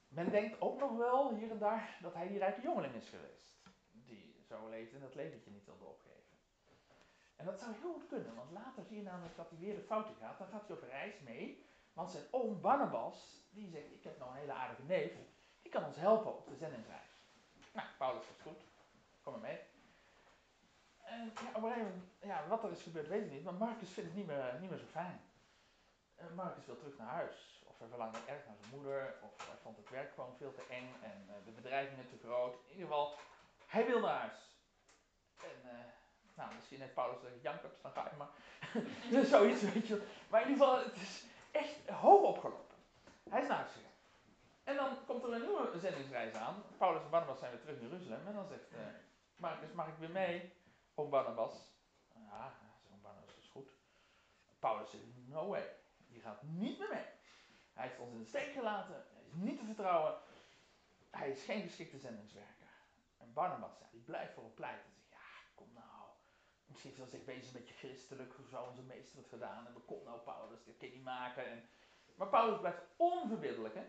Men 0.08 0.30
denkt 0.30 0.60
ook 0.60 0.78
nog 0.78 0.96
wel 0.96 1.34
hier 1.34 1.50
en 1.50 1.58
daar 1.58 1.98
dat 2.02 2.14
hij 2.14 2.28
die 2.28 2.38
rijke 2.38 2.60
jongeling 2.60 2.94
is 2.94 3.08
geweest. 3.08 3.56
Die 3.92 4.42
zo 4.48 4.68
leeft 4.68 4.92
en 4.92 5.00
dat 5.00 5.14
leventje 5.14 5.50
niet 5.50 5.64
wilde 5.64 5.84
opgeven. 5.84 6.11
En 7.42 7.48
dat 7.48 7.60
zou 7.60 7.72
heel 7.80 7.92
goed 7.92 8.06
kunnen, 8.06 8.34
want 8.34 8.50
later 8.50 8.84
zie 8.84 8.96
je 8.96 9.02
namelijk 9.02 9.36
dat 9.36 9.50
hij 9.50 9.58
weer 9.58 9.74
de 9.74 9.82
fout 9.82 10.08
in 10.08 10.14
gaat. 10.20 10.38
Dan 10.38 10.46
gaat 10.46 10.66
hij 10.66 10.76
op 10.76 10.82
reis 10.82 11.14
mee, 11.24 11.66
want 11.92 12.10
zijn 12.10 12.24
oom 12.30 12.60
Barnabas, 12.60 13.46
die 13.50 13.68
zegt, 13.68 13.92
ik 13.92 14.04
heb 14.04 14.18
nou 14.18 14.30
een 14.30 14.36
hele 14.36 14.52
aardige 14.52 14.82
neef, 14.82 15.12
die 15.62 15.72
kan 15.72 15.84
ons 15.84 15.96
helpen 15.96 16.36
op 16.36 16.48
de 16.48 16.56
zendingsreis. 16.56 17.10
Nou, 17.72 17.88
Paulus 17.98 18.26
was 18.26 18.40
goed, 18.40 18.62
kom 19.22 19.32
maar 19.32 19.42
mee. 19.42 19.60
En 21.02 21.32
ja, 21.34 21.50
op 21.52 21.62
een 21.62 22.10
ja, 22.20 22.46
wat 22.48 22.64
er 22.64 22.70
is 22.70 22.82
gebeurd 22.82 23.08
weet 23.08 23.24
ik 23.24 23.30
niet, 23.30 23.44
maar 23.44 23.54
Marcus 23.54 23.90
vindt 23.90 24.08
het 24.08 24.18
niet 24.18 24.26
meer, 24.26 24.56
niet 24.60 24.70
meer 24.70 24.78
zo 24.78 24.86
fijn. 24.86 25.20
En 26.14 26.34
Marcus 26.34 26.66
wil 26.66 26.76
terug 26.76 26.98
naar 26.98 27.08
huis. 27.08 27.64
Of 27.66 27.78
hij 27.78 27.88
verlangde 27.88 28.18
erg 28.26 28.46
naar 28.46 28.56
zijn 28.60 28.74
moeder, 28.74 29.14
of 29.22 29.46
hij 29.46 29.56
vond 29.62 29.76
het 29.76 29.90
werk 29.90 30.14
gewoon 30.14 30.36
veel 30.36 30.52
te 30.52 30.66
eng 30.68 30.94
en 31.02 31.24
eh, 31.28 31.34
de 31.44 31.50
bedreigingen 31.50 32.08
te 32.08 32.18
groot. 32.26 32.54
In 32.54 32.70
ieder 32.70 32.86
geval, 32.86 33.18
hij 33.66 33.86
wil 33.86 34.00
naar 34.00 34.18
huis. 34.18 34.51
Nou, 36.42 36.54
misschien 36.54 36.80
heeft 36.80 36.94
Paulus 36.94 37.18
gezegd, 37.18 37.42
jankert, 37.42 37.82
dan 37.82 37.92
ga 37.92 38.10
je 38.10 38.16
maar. 38.16 38.32
Zoiets, 39.32 39.62
weet 39.62 39.86
je. 39.86 40.02
Maar 40.30 40.42
in 40.42 40.48
ieder 40.48 40.66
geval, 40.66 40.84
het 40.84 40.96
is 40.96 41.24
echt 41.50 41.88
hoog 41.88 42.22
opgelopen. 42.22 42.76
Hij 43.30 43.42
is 43.42 43.48
naar 43.48 43.66
gegaan. 43.66 43.90
En 44.64 44.76
dan 44.76 45.04
komt 45.06 45.24
er 45.24 45.32
een 45.32 45.40
nieuwe 45.40 45.78
zendingsreis 45.78 46.34
aan. 46.34 46.62
Paulus 46.78 47.02
en 47.02 47.10
Barnabas 47.10 47.38
zijn 47.38 47.50
weer 47.50 47.60
terug 47.60 47.76
in 47.76 47.88
Jeruzalem. 47.88 48.26
En 48.26 48.34
dan 48.34 48.46
zegt 48.46 48.70
eh 48.70 48.78
Marcus, 49.36 49.72
mag 49.72 49.88
ik 49.88 49.96
weer 49.98 50.10
mee? 50.10 50.52
Oom 50.94 51.10
Barnabas. 51.10 51.72
Ja, 52.14 52.54
zo'n 52.88 53.00
Barnabas 53.00 53.36
is 53.36 53.48
goed. 53.48 53.70
Paulus 54.58 54.90
zegt, 54.90 55.04
no 55.26 55.46
way. 55.48 55.76
Je 56.08 56.20
gaat 56.20 56.42
niet 56.42 56.78
meer 56.78 56.88
mee. 56.88 57.06
Hij 57.72 57.86
heeft 57.86 57.98
ons 57.98 58.12
in 58.12 58.18
de 58.18 58.24
steek 58.24 58.52
gelaten. 58.52 58.94
Hij 58.94 59.22
is 59.24 59.32
niet 59.32 59.58
te 59.58 59.64
vertrouwen. 59.64 60.14
Hij 61.10 61.30
is 61.30 61.44
geen 61.44 61.62
geschikte 61.62 61.98
zendingswerker. 61.98 62.70
En 63.18 63.32
Barnabas, 63.32 63.72
die 63.90 64.00
blijft 64.00 64.32
voor 64.32 64.42
hem 64.42 64.54
pleiten. 64.54 64.90
Zegt, 64.92 65.10
ja, 65.10 65.54
kom 65.54 65.72
nou. 65.72 66.08
Misschien 66.72 66.94
wil 66.94 67.06
zich 67.06 67.24
wezen 67.24 67.46
een 67.54 67.60
beetje 67.60 67.74
christelijk. 67.74 68.32
Hoe 68.32 68.48
zou 68.48 68.68
onze 68.68 68.82
meester 68.82 69.16
het 69.18 69.28
gedaan 69.28 69.64
hebben? 69.64 69.84
Kom 69.84 70.04
nou, 70.04 70.20
Paulus, 70.20 70.64
dit 70.64 70.76
kan 70.76 70.88
niet 70.90 71.02
maken. 71.04 71.46
En, 71.46 71.68
maar 72.14 72.28
Paulus 72.28 72.58
blijft 72.60 72.82
onverbiddelijk. 72.96 73.74
Hè? 73.74 73.84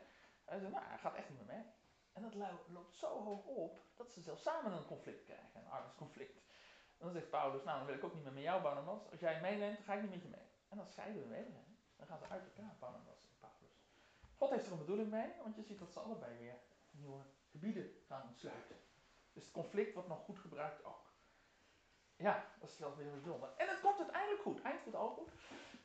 Hij 0.45 0.59
zegt, 0.59 0.71
nou, 0.71 0.83
hij 0.85 0.97
gaat 0.97 1.15
echt 1.15 1.29
niet 1.29 1.37
meer 1.45 1.55
mee. 1.55 1.65
En 2.13 2.21
dat 2.21 2.33
lo- 2.35 2.65
loopt 2.67 2.95
zo 2.95 3.23
hoog 3.23 3.45
op 3.45 3.79
dat 3.95 4.11
ze 4.11 4.21
zelfs 4.21 4.43
samen 4.43 4.71
een 4.71 4.85
conflict 4.85 5.23
krijgen, 5.23 5.49
een 5.59 5.69
arbeidsconflict. 5.69 6.37
En 6.97 7.05
dan 7.05 7.11
zegt 7.11 7.29
Paulus, 7.29 7.63
nou 7.63 7.77
dan 7.77 7.85
wil 7.85 7.95
ik 7.95 8.03
ook 8.03 8.13
niet 8.13 8.23
meer 8.23 8.33
met 8.33 8.43
jou, 8.43 8.61
Barnabas. 8.61 9.09
Als 9.11 9.19
jij 9.19 9.41
meeneemt, 9.41 9.75
dan 9.75 9.85
ga 9.85 9.93
ik 9.93 10.01
niet 10.01 10.11
met 10.11 10.21
je 10.21 10.27
mee. 10.27 10.47
En 10.69 10.77
dan 10.77 10.87
scheiden 10.87 11.29
we. 11.29 11.35
Hè? 11.35 11.43
Dan 11.95 12.07
gaan 12.07 12.17
ze 12.19 12.27
uit 12.27 12.43
elkaar, 12.45 12.75
Barnabas 12.79 13.23
en 13.23 13.37
Paulus. 13.39 13.75
God 14.37 14.49
heeft 14.49 14.65
er 14.65 14.71
een 14.71 14.77
bedoeling 14.77 15.09
mee, 15.11 15.31
want 15.41 15.55
je 15.55 15.63
ziet 15.63 15.79
dat 15.79 15.91
ze 15.91 15.99
allebei 15.99 16.37
weer 16.37 16.55
nieuwe 16.91 17.21
gebieden 17.51 17.91
gaan 18.07 18.27
ontsluiten. 18.27 18.75
Dus 19.33 19.43
het 19.43 19.53
conflict 19.53 19.93
wordt 19.93 20.07
nog 20.09 20.23
goed 20.23 20.39
gebruikt 20.39 20.85
ook. 20.85 21.11
Ja, 22.23 22.45
dat 22.59 22.69
is 22.69 22.77
wel 22.77 22.95
weer 22.95 23.11
bijzonder. 23.11 23.49
En 23.57 23.67
het 23.67 23.79
komt 23.79 23.97
uiteindelijk 23.97 24.41
goed, 24.41 24.61
eind 24.61 24.81
goed 24.81 24.95
al 24.95 25.09
goed. 25.09 25.31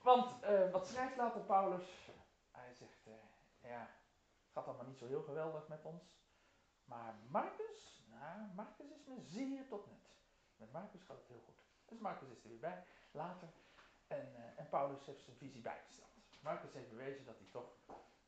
Want 0.02 0.43
eh, 0.43 0.70
wat 0.70 0.86
schrijft 0.86 1.16
later 1.16 1.40
Paulus? 1.40 2.10
Hij 2.51 2.74
zegt, 2.74 3.06
eh, 3.06 3.70
ja, 3.70 3.90
gaat 4.52 4.66
allemaal 4.66 4.86
niet 4.86 4.98
zo 4.98 5.06
heel 5.06 5.23
geweldig 5.23 5.69
met 5.69 5.85
ons. 5.85 6.02
Maar 6.85 7.15
Marcus, 7.28 8.05
nou, 8.10 8.55
Marcus 8.55 8.90
is 8.90 9.05
me 9.05 9.20
zeer 9.20 9.69
tot 9.69 9.86
nut. 9.86 10.10
Met 10.56 10.73
Marcus 10.73 11.02
gaat 11.02 11.16
het 11.16 11.28
heel 11.28 11.43
goed. 11.44 11.62
Dus 11.85 11.98
Marcus 11.98 12.28
is 12.28 12.43
er 12.43 12.48
weer 12.48 12.59
bij, 12.59 12.85
later. 13.10 13.48
En, 14.06 14.36
eh, 14.36 14.59
en 14.59 14.69
Paulus 14.69 15.06
heeft 15.06 15.23
zijn 15.24 15.36
visie 15.36 15.60
bijgesteld. 15.60 16.09
Marcus 16.40 16.73
heeft 16.73 16.89
bewezen 16.89 17.24
dat 17.24 17.39
hij 17.39 17.48
toch, 17.51 17.70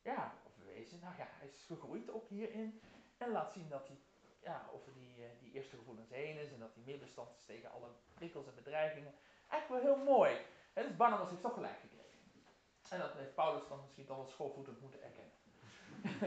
ja, 0.01 0.33
of 0.45 0.55
bewezen, 0.55 0.99
nou 0.99 1.17
ja, 1.17 1.27
hij 1.29 1.47
is 1.47 1.63
gegroeid 1.63 2.09
ook 2.09 2.27
hierin. 2.27 2.81
En 3.17 3.31
laat 3.31 3.53
zien 3.53 3.69
dat 3.69 3.87
hij 3.87 3.99
ja, 4.43 4.69
over 4.73 4.93
die, 4.93 5.23
eh, 5.23 5.29
die 5.39 5.51
eerste 5.51 5.77
gevoelens 5.77 6.09
heen 6.09 6.37
is. 6.37 6.51
En 6.51 6.59
dat 6.59 6.73
hij 6.73 6.83
meer 6.83 6.99
bestand 6.99 7.35
is 7.37 7.45
tegen 7.45 7.71
alle 7.71 7.87
prikkels 8.13 8.47
en 8.47 8.55
bedreigingen. 8.55 9.13
Eigenlijk 9.49 9.83
wel 9.83 9.93
heel 9.93 10.03
mooi. 10.03 10.31
Hè, 10.73 10.83
dus 10.83 10.95
Barnabas 10.95 11.29
heeft 11.29 11.41
toch 11.41 11.53
gelijk 11.53 11.79
gekregen. 11.79 12.01
En 12.89 12.99
dat 12.99 13.13
heeft 13.13 13.35
Paulus 13.35 13.67
dan 13.67 13.79
misschien 13.81 14.05
toch 14.05 14.17
wel 14.17 14.25
schoolvoetend 14.25 14.81
moeten 14.81 15.03
erkennen. 15.03 15.33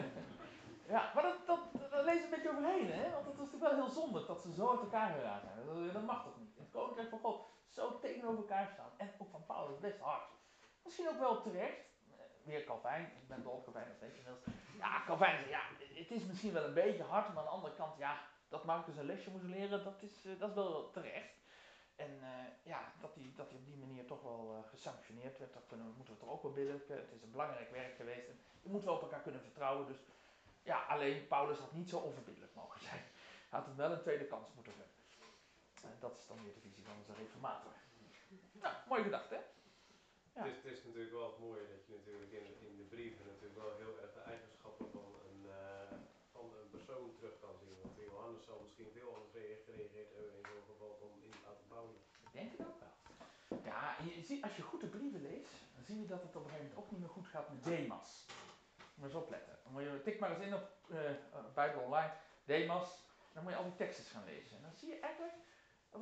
ja, 0.94 1.12
maar 1.14 1.22
dat, 1.22 1.46
dat, 1.46 1.90
dat 1.90 2.04
lees 2.04 2.22
een 2.22 2.30
beetje 2.30 2.50
overheen, 2.50 2.90
hè? 2.92 3.10
Want 3.10 3.24
het 3.24 3.34
is 3.34 3.40
natuurlijk 3.40 3.70
wel 3.70 3.82
heel 3.82 3.94
zondig 4.02 4.26
dat 4.26 4.40
ze 4.40 4.52
zo 4.52 4.70
uit 4.70 4.80
elkaar 4.80 5.14
geraakt 5.14 5.44
zijn. 5.44 5.66
Dat, 5.66 5.92
dat 5.92 6.02
mag 6.02 6.24
toch 6.24 6.38
niet? 6.38 6.56
In 6.56 6.62
het 6.62 6.72
koninkrijk 6.72 7.08
van 7.08 7.18
God 7.18 7.46
zo 7.68 7.98
tegenover 7.98 8.38
elkaar 8.38 8.68
staan. 8.68 8.90
En 8.96 9.12
ook 9.18 9.30
van 9.30 9.46
Paulus 9.46 9.78
best 9.78 9.98
hard. 9.98 10.30
Misschien 10.82 11.08
ook 11.08 11.18
wel 11.18 11.42
terecht. 11.42 11.93
Weer 12.44 12.64
Calvijn, 12.64 13.04
ik 13.04 13.28
ben 13.28 13.42
dol 13.42 13.52
op 13.52 13.64
Calvijn, 13.64 13.88
dat 13.88 14.00
weet 14.00 14.16
inmiddels. 14.16 14.44
Ja, 14.78 15.02
Calvijn 15.06 15.36
zegt, 15.36 15.48
ja, 15.48 15.62
het 15.78 16.10
is 16.10 16.24
misschien 16.24 16.52
wel 16.52 16.64
een 16.64 16.74
beetje 16.74 17.02
hard, 17.02 17.28
maar 17.28 17.36
aan 17.36 17.44
de 17.44 17.50
andere 17.50 17.74
kant, 17.74 17.98
ja, 17.98 18.26
dat 18.48 18.64
Marcus 18.64 18.96
een 18.96 19.06
lesje 19.06 19.30
moest 19.30 19.44
leren, 19.44 19.84
dat 19.84 20.02
is, 20.02 20.24
eh, 20.24 20.38
dat 20.38 20.48
is 20.48 20.54
wel 20.54 20.90
terecht. 20.90 21.42
En 21.96 22.22
eh, 22.22 22.28
ja, 22.62 22.92
dat 23.00 23.14
hij 23.14 23.32
dat 23.36 23.48
die 23.48 23.58
op 23.58 23.66
die 23.66 23.76
manier 23.76 24.06
toch 24.06 24.22
wel 24.22 24.54
eh, 24.54 24.70
gesanctioneerd 24.70 25.38
werd, 25.38 25.52
dat 25.52 25.78
moeten 25.96 26.14
we 26.14 26.20
toch 26.20 26.28
ook 26.28 26.42
wel 26.42 26.52
billijken. 26.52 26.96
Het 26.96 27.12
is 27.12 27.22
een 27.22 27.30
belangrijk 27.30 27.70
werk 27.70 27.96
geweest 27.96 28.28
en 28.28 28.38
je 28.62 28.68
moet 28.68 28.84
wel 28.84 28.94
op 28.94 29.02
elkaar 29.02 29.22
kunnen 29.22 29.40
vertrouwen. 29.40 29.86
Dus 29.86 29.98
ja, 30.62 30.84
alleen 30.88 31.26
Paulus 31.26 31.58
had 31.58 31.72
niet 31.72 31.88
zo 31.88 31.98
onverbiddelijk 31.98 32.54
mogen 32.54 32.80
zijn. 32.80 33.02
Hij 33.48 33.58
had 33.58 33.66
hem 33.66 33.76
wel 33.76 33.92
een 33.92 34.00
tweede 34.00 34.26
kans 34.26 34.48
moeten 34.54 34.72
geven. 34.72 34.92
En 35.82 35.96
dat 36.00 36.18
is 36.18 36.26
dan 36.26 36.44
weer 36.44 36.54
de 36.54 36.60
visie 36.60 36.84
van 36.84 36.96
onze 36.96 37.14
reformator. 37.14 37.72
Nou, 38.52 38.74
mooie 38.88 39.02
gedachte, 39.02 39.34
hè? 39.34 39.40
Ja. 40.34 40.42
Het, 40.42 40.50
is, 40.52 40.56
het 40.62 40.72
is 40.76 40.84
natuurlijk 40.84 41.12
wel 41.18 41.30
het 41.32 41.38
mooie 41.46 41.66
dat 41.74 41.82
je 41.86 41.92
natuurlijk 42.00 42.32
in, 42.40 42.46
in 42.68 42.76
de 42.80 42.86
brieven 42.94 43.24
natuurlijk 43.32 43.58
wel 43.62 43.72
heel 43.82 43.94
erg 44.02 44.12
de 44.18 44.24
eigenschappen 44.32 44.86
van 44.96 45.08
een, 45.28 45.40
eh, 45.60 45.88
van 46.36 46.44
een 46.58 46.70
persoon 46.76 47.08
terug 47.16 47.34
kan 47.44 47.54
zien. 47.62 47.76
Want 47.82 47.94
Johannes 48.08 48.44
zal 48.44 48.58
misschien 48.64 48.90
veel 48.96 49.08
anders 49.14 49.32
rea- 49.38 49.62
gereageerd 49.66 50.10
hebben 50.14 50.32
in 50.38 50.44
zo'n 50.50 50.68
geval 50.72 50.92
dan 51.02 51.12
inderdaad 51.26 51.58
Paulus. 51.68 52.02
Ik 52.26 52.32
denk 52.38 52.50
het 52.56 52.66
ook 52.68 52.78
wel. 52.84 52.94
Ja, 53.70 53.98
en 53.98 54.06
je 54.06 54.22
ziet, 54.28 54.42
als 54.46 54.56
je 54.56 54.62
goed 54.70 54.80
de 54.80 54.86
brieven 54.96 55.22
leest, 55.22 55.54
dan 55.74 55.84
zie 55.88 56.00
je 56.00 56.06
dat 56.14 56.22
het 56.22 56.36
op 56.36 56.44
een 56.44 56.50
gegeven 56.50 56.66
moment 56.68 56.80
ook 56.84 56.90
niet 56.90 57.00
meer 57.00 57.14
goed 57.16 57.26
gaat 57.34 57.48
met 57.52 57.64
Demas. 57.64 58.26
Moet 58.94 58.94
je 58.96 59.04
eens 59.04 59.22
opletten. 59.24 59.58
Dan 59.62 59.72
moet 59.72 59.82
je, 59.82 60.02
tik 60.02 60.18
maar 60.20 60.30
eens 60.30 60.44
in 60.46 60.54
op 60.54 60.66
eh 60.90 61.10
eh, 61.10 61.16
Bijbel 61.54 61.80
Online, 61.80 62.12
Demas, 62.44 62.88
dan 63.32 63.42
moet 63.42 63.52
je 63.52 63.58
al 63.58 63.64
die 63.70 63.74
teksten 63.82 64.04
gaan 64.04 64.24
lezen. 64.24 64.56
En 64.56 64.62
dan 64.62 64.74
zie 64.76 64.88
je 64.88 64.98
eigenlijk 65.00 65.34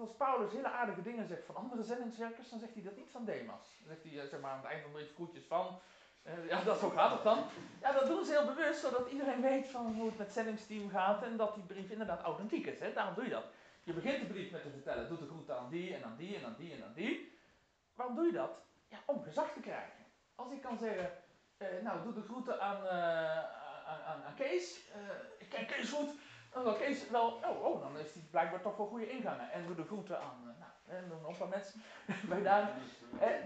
als 0.00 0.14
Paulus 0.16 0.52
hele 0.52 0.70
aardige 0.70 1.02
dingen 1.02 1.26
zegt 1.26 1.44
van 1.44 1.54
andere 1.56 1.82
zendingswerkers, 1.82 2.50
dan 2.50 2.58
zegt 2.58 2.74
hij 2.74 2.82
dat 2.82 2.96
niet 2.96 3.10
van 3.10 3.24
Demas. 3.24 3.66
Dan 3.78 3.88
zegt 3.88 4.02
hij 4.02 4.20
eh, 4.22 4.28
zeg 4.28 4.40
maar 4.40 4.50
aan 4.50 4.56
het 4.60 4.66
eind 4.66 4.82
van 4.82 4.92
de 4.92 4.96
brief 4.98 5.14
koetjes 5.14 5.44
van. 5.44 5.80
eh, 6.22 6.46
ja, 6.48 6.62
dat 6.62 6.78
zo 6.78 6.88
gaat 6.90 7.12
het 7.12 7.22
dan. 7.22 7.38
Ja, 7.80 7.92
dat 7.92 8.06
doen 8.06 8.24
ze 8.24 8.32
heel 8.32 8.54
bewust, 8.54 8.80
zodat 8.80 9.10
iedereen 9.10 9.40
weet 9.40 9.68
van 9.68 9.94
hoe 9.94 10.06
het 10.06 10.18
met 10.18 10.26
het 10.26 10.36
zendingsteam 10.36 10.90
gaat 10.90 11.22
en 11.22 11.36
dat 11.36 11.54
die 11.54 11.64
brief 11.64 11.90
inderdaad 11.90 12.22
authentiek 12.22 12.66
is. 12.66 12.80
Hè? 12.80 12.92
Daarom 12.92 13.14
doe 13.14 13.24
je 13.24 13.30
dat. 13.30 13.44
Je 13.82 13.92
begint 13.92 14.20
de 14.20 14.26
brief 14.26 14.50
met 14.50 14.62
te 14.62 14.70
vertellen, 14.70 15.08
doe 15.08 15.18
de 15.18 15.26
groeten 15.26 15.58
aan 15.58 15.68
die 15.70 15.94
en 15.94 16.04
aan 16.04 16.16
die 16.16 16.36
en 16.36 16.44
aan 16.44 16.54
die 16.58 16.72
en 16.74 16.84
aan 16.84 16.92
die. 16.94 17.38
Waarom 17.94 18.14
doe 18.14 18.26
je 18.26 18.32
dat? 18.32 18.50
Ja, 18.88 18.98
om 19.06 19.22
gezag 19.22 19.52
te 19.52 19.60
krijgen. 19.60 20.04
Als 20.34 20.52
ik 20.52 20.60
kan 20.60 20.78
zeggen, 20.78 21.10
eh, 21.56 21.66
nou 21.82 22.02
doe 22.02 22.12
de 22.12 22.22
groeten 22.22 22.60
aan, 22.60 22.86
eh, 22.86 23.36
aan, 23.88 24.02
aan, 24.06 24.22
aan 24.22 24.34
Kees. 24.34 24.80
Ik 25.38 25.66
Kees 25.66 25.90
goed. 25.90 26.10
Dan 26.52 26.76
Kees 26.76 27.08
wel, 27.08 27.40
oh, 27.44 27.64
oh, 27.64 27.80
dan 27.80 27.98
is 27.98 28.12
hij 28.12 28.22
blijkbaar 28.30 28.62
toch 28.62 28.76
wel 28.76 28.86
goede 28.86 29.10
ingangen. 29.10 29.50
En 29.50 29.66
doe 29.66 29.76
de 29.76 29.84
groeten 29.84 30.20
aan, 30.20 30.56
eh, 30.86 30.94
nou, 30.94 31.08
noem 31.08 31.34
een 31.40 31.48
mensen 31.48 31.82
bij 32.28 32.42
daar. 32.42 32.70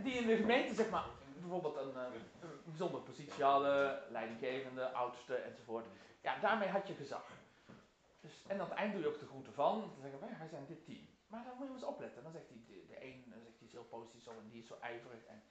Die 0.02 0.14
in 0.14 0.26
de 0.26 0.36
gemeente, 0.36 0.74
zeg 0.74 0.90
maar, 0.90 1.04
bijvoorbeeld 1.40 1.76
een, 1.76 1.96
eh, 1.96 2.20
een 2.40 2.60
bijzondere 2.64 3.02
positie 3.02 3.44
hadden, 3.44 4.02
leidinggevende, 4.10 4.92
oudste 4.92 5.34
enzovoort. 5.34 5.86
Ja, 6.20 6.38
daarmee 6.38 6.68
had 6.68 6.86
je 6.86 6.94
gezag. 6.94 7.24
Dus, 8.20 8.42
en 8.46 8.60
aan 8.60 8.68
het 8.68 8.78
eind 8.78 8.92
doe 8.92 9.02
je 9.02 9.08
ook 9.08 9.20
de 9.20 9.26
groeten 9.26 9.52
van, 9.52 9.92
te 9.94 10.00
zeggen, 10.00 10.20
wij, 10.20 10.36
wij 10.38 10.48
zijn 10.48 10.66
dit 10.66 10.84
team. 10.84 11.08
maar 11.26 11.44
dan 11.44 11.52
moet 11.58 11.66
je 11.66 11.72
eens 11.72 11.82
opletten. 11.82 12.22
Dan 12.22 12.32
zegt 12.32 12.48
hij, 12.48 12.58
de, 12.66 12.86
de 12.86 13.04
een 13.04 13.24
dan 13.26 13.40
zegt 13.42 13.58
hij 13.58 13.66
is 13.66 13.72
heel 13.72 13.84
positief 13.84 14.22
zo 14.22 14.30
en 14.30 14.48
die 14.50 14.60
is 14.60 14.66
zo 14.66 14.76
ijverig. 14.80 15.24
En, 15.24 15.42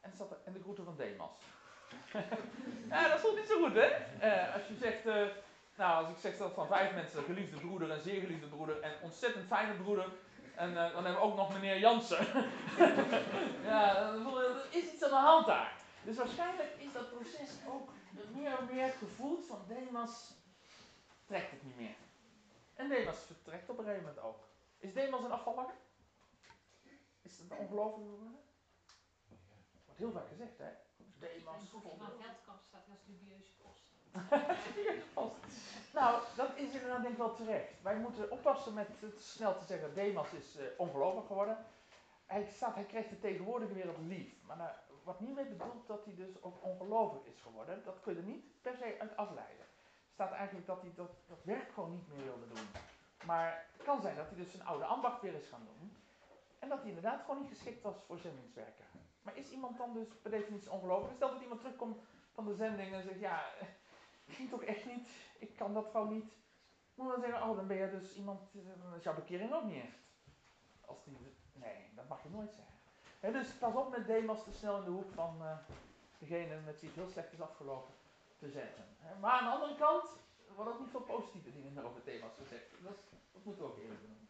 en, 0.00 0.16
zat 0.16 0.30
er, 0.30 0.36
en 0.44 0.52
de 0.52 0.60
groeten 0.60 0.84
van 0.84 0.96
Demas. 0.96 1.30
ja, 2.90 3.08
dat 3.08 3.16
is 3.16 3.22
toch 3.22 3.36
niet 3.36 3.48
zo 3.48 3.62
goed, 3.62 3.74
hè? 3.74 3.88
Eh, 4.28 4.54
als 4.54 4.66
je 4.66 4.74
zegt, 4.74 5.06
nou, 5.76 6.04
als 6.04 6.14
ik 6.14 6.20
zeg 6.20 6.36
dat 6.36 6.52
van 6.52 6.66
vijf 6.66 6.94
mensen, 6.94 7.24
geliefde 7.24 7.56
broeder 7.56 7.90
en 7.90 8.00
zeer 8.00 8.20
geliefde 8.20 8.46
broeder 8.46 8.80
en 8.80 8.92
ontzettend 9.02 9.46
fijne 9.46 9.74
broeder. 9.74 10.12
En 10.54 10.70
uh, 10.70 10.74
dan 10.74 11.04
hebben 11.04 11.22
we 11.22 11.28
ook 11.28 11.36
nog 11.36 11.52
meneer 11.52 11.78
Jansen. 11.78 12.26
ja, 13.70 14.12
dan 14.12 14.22
voel 14.22 14.42
je, 14.42 14.48
er 14.48 14.78
is 14.78 14.92
iets 14.92 15.02
aan 15.02 15.10
de 15.10 15.16
hand 15.16 15.46
daar. 15.46 15.72
Dus 16.02 16.16
waarschijnlijk 16.16 16.72
is 16.78 16.92
dat 16.92 17.10
proces 17.10 17.50
ook 17.68 17.90
meer 18.32 18.58
en 18.58 18.74
meer 18.74 18.92
gevoeld 18.92 19.46
van 19.46 19.64
Demas 19.68 20.34
trekt 21.26 21.50
het 21.50 21.62
niet 21.62 21.76
meer. 21.76 21.96
En 22.74 22.88
Demas 22.88 23.18
vertrekt 23.26 23.70
op 23.70 23.78
een 23.78 23.84
gegeven 23.84 24.06
moment 24.06 24.24
ook. 24.24 24.48
Is 24.78 24.92
Demas 24.92 25.24
een 25.24 25.30
afvaller? 25.30 25.74
Is 27.22 27.38
het 27.38 27.50
een 27.50 27.56
ongelooflijk 27.56 28.08
geworden? 28.08 28.40
Wordt 29.84 30.00
heel 30.00 30.12
vaak 30.12 30.28
gezegd, 30.28 30.58
hè? 30.58 30.70
Demas. 31.18 31.56
In 31.56 31.60
het 31.60 31.70
van 31.70 31.82
Veldkamp 31.82 32.62
staat 32.68 32.88
als 32.90 33.04
dubieuze 33.06 33.53
nou, 35.98 36.22
dat 36.36 36.50
is 36.54 36.72
inderdaad 36.72 37.02
denk 37.02 37.12
ik 37.12 37.18
wel 37.18 37.34
terecht. 37.34 37.82
Wij 37.82 37.96
moeten 37.96 38.30
oppassen 38.30 38.74
met 38.74 38.88
het 39.00 39.22
snel 39.22 39.58
te 39.58 39.64
zeggen, 39.64 39.94
Demas 39.94 40.32
is 40.32 40.56
uh, 40.56 40.62
ongelovig 40.76 41.26
geworden. 41.26 41.66
Hij, 42.26 42.44
staat, 42.44 42.74
hij 42.74 42.84
krijgt 42.84 43.10
de 43.10 43.18
tegenwoordige 43.18 43.72
wereld 43.72 43.98
lief. 43.98 44.42
Maar 44.46 44.56
nou, 44.56 44.70
wat 45.04 45.20
niet 45.20 45.34
mee 45.34 45.44
bedoelt 45.44 45.86
dat 45.86 46.04
hij 46.04 46.14
dus 46.14 46.42
ook 46.42 46.64
ongelovig 46.64 47.24
is 47.24 47.40
geworden. 47.40 47.84
Dat 47.84 48.00
kun 48.00 48.14
je 48.14 48.22
niet 48.22 48.62
per 48.62 48.76
se 48.76 48.96
uit 48.98 49.16
afleiden. 49.16 49.66
Staat 50.12 50.32
eigenlijk 50.32 50.66
dat 50.66 50.80
hij 50.80 50.92
dat, 50.94 51.10
dat 51.26 51.44
werk 51.44 51.72
gewoon 51.72 51.92
niet 51.92 52.08
meer 52.08 52.24
wilde 52.24 52.46
doen. 52.46 52.66
Maar 53.26 53.66
het 53.72 53.82
kan 53.82 54.00
zijn 54.00 54.16
dat 54.16 54.28
hij 54.28 54.36
dus 54.36 54.50
zijn 54.50 54.66
oude 54.66 54.84
ambacht 54.84 55.20
weer 55.20 55.34
is 55.34 55.48
gaan 55.48 55.68
doen. 55.78 55.96
En 56.58 56.68
dat 56.68 56.78
hij 56.78 56.88
inderdaad 56.88 57.20
gewoon 57.20 57.40
niet 57.40 57.48
geschikt 57.48 57.82
was 57.82 57.96
voor 58.06 58.18
zendingswerken. 58.18 58.84
Maar 59.22 59.36
is 59.36 59.50
iemand 59.50 59.78
dan 59.78 59.92
dus 59.92 60.08
per 60.22 60.30
definitie 60.30 60.70
ongelovig? 60.70 61.12
Stel 61.14 61.30
dat 61.30 61.42
iemand 61.42 61.60
terugkomt 61.60 61.98
van 62.34 62.44
de 62.44 62.54
zending 62.54 62.92
en 62.92 63.02
zegt, 63.02 63.20
ja, 63.20 63.42
ik 64.26 64.50
toch 64.50 64.62
echt 64.62 64.86
niet, 64.86 65.08
ik 65.38 65.56
kan 65.56 65.74
dat 65.74 65.88
gewoon 65.90 66.12
niet. 66.12 66.32
Moet 66.94 67.10
dan 67.10 67.20
zeggen, 67.20 67.42
oh, 67.42 67.56
dan 67.56 67.66
ben 67.66 67.76
je 67.76 67.90
dus 67.90 68.16
iemand, 68.16 68.40
dan 68.82 68.94
is 68.94 69.02
jouw 69.02 69.14
bekering 69.14 69.52
ook 69.52 69.64
niet 69.64 69.82
echt. 69.82 69.98
Als 70.80 71.04
die, 71.04 71.18
nee, 71.52 71.90
dat 71.94 72.08
mag 72.08 72.22
je 72.22 72.28
nooit 72.28 72.52
zeggen. 72.52 73.32
Dus 73.32 73.52
pas 73.52 73.74
op 73.74 73.90
met 73.90 74.06
Demas 74.06 74.44
te 74.44 74.52
snel 74.52 74.78
in 74.78 74.84
de 74.84 74.90
hoek 74.90 75.10
van 75.12 75.42
uh, 75.42 75.58
degene 76.18 76.60
met 76.60 76.80
wie 76.80 76.90
het 76.90 76.98
heel 76.98 77.08
slecht 77.08 77.32
is 77.32 77.40
afgelopen 77.40 77.94
te 78.36 78.50
zetten. 78.50 78.84
Maar 79.20 79.30
aan 79.30 79.44
de 79.44 79.50
andere 79.50 79.74
kant 79.74 80.08
worden 80.54 80.74
ook 80.74 80.80
niet 80.80 80.90
veel 80.90 81.00
positieve 81.00 81.52
dingen 81.52 81.84
over 81.84 82.02
thema's 82.02 82.34
gezegd. 82.42 82.70
Dat, 82.82 82.96
dat 83.32 83.44
moeten 83.44 83.62
we 83.62 83.70
ook 83.70 83.78
eerlijk 83.78 84.00
doen. 84.00 84.28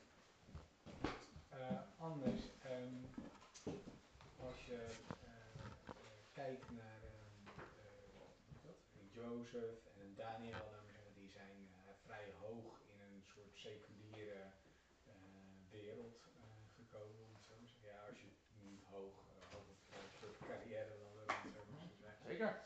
Uh, 1.55 1.81
anders, 1.99 2.43
um, 2.67 3.11
als 4.41 4.67
je 4.67 4.89
uh, 5.09 5.25
kijkt 6.33 6.71
naar 6.71 7.01
wat? 8.63 8.77
Jozef 9.11 9.87
en 10.01 10.15
Daniel, 10.15 10.67
die 11.15 11.29
zijn 11.29 11.71
vrij 12.05 12.33
hoog 12.41 12.81
in 12.93 13.01
een 13.01 13.23
soort 13.23 13.57
seculiere 13.57 14.43
wereld 15.71 16.23
gekomen, 16.77 17.25
om 17.27 17.35
het 17.35 17.45
zo 17.45 17.55
te 17.55 17.67
zeggen. 17.67 18.01
Ja, 18.01 18.09
als 18.09 18.21
je 18.21 18.27
niet 18.63 18.85
hoog, 18.85 19.15
hoog 19.53 19.61
op 19.61 19.69
een 19.69 20.19
soort 20.19 20.39
carrière 20.39 20.97
dan 20.99 21.23
ook, 21.23 21.31
om 21.45 21.51
het 21.51 21.81
zo 21.81 21.89
te 21.89 22.03
zeggen. 22.03 22.27
Zeker. 22.27 22.63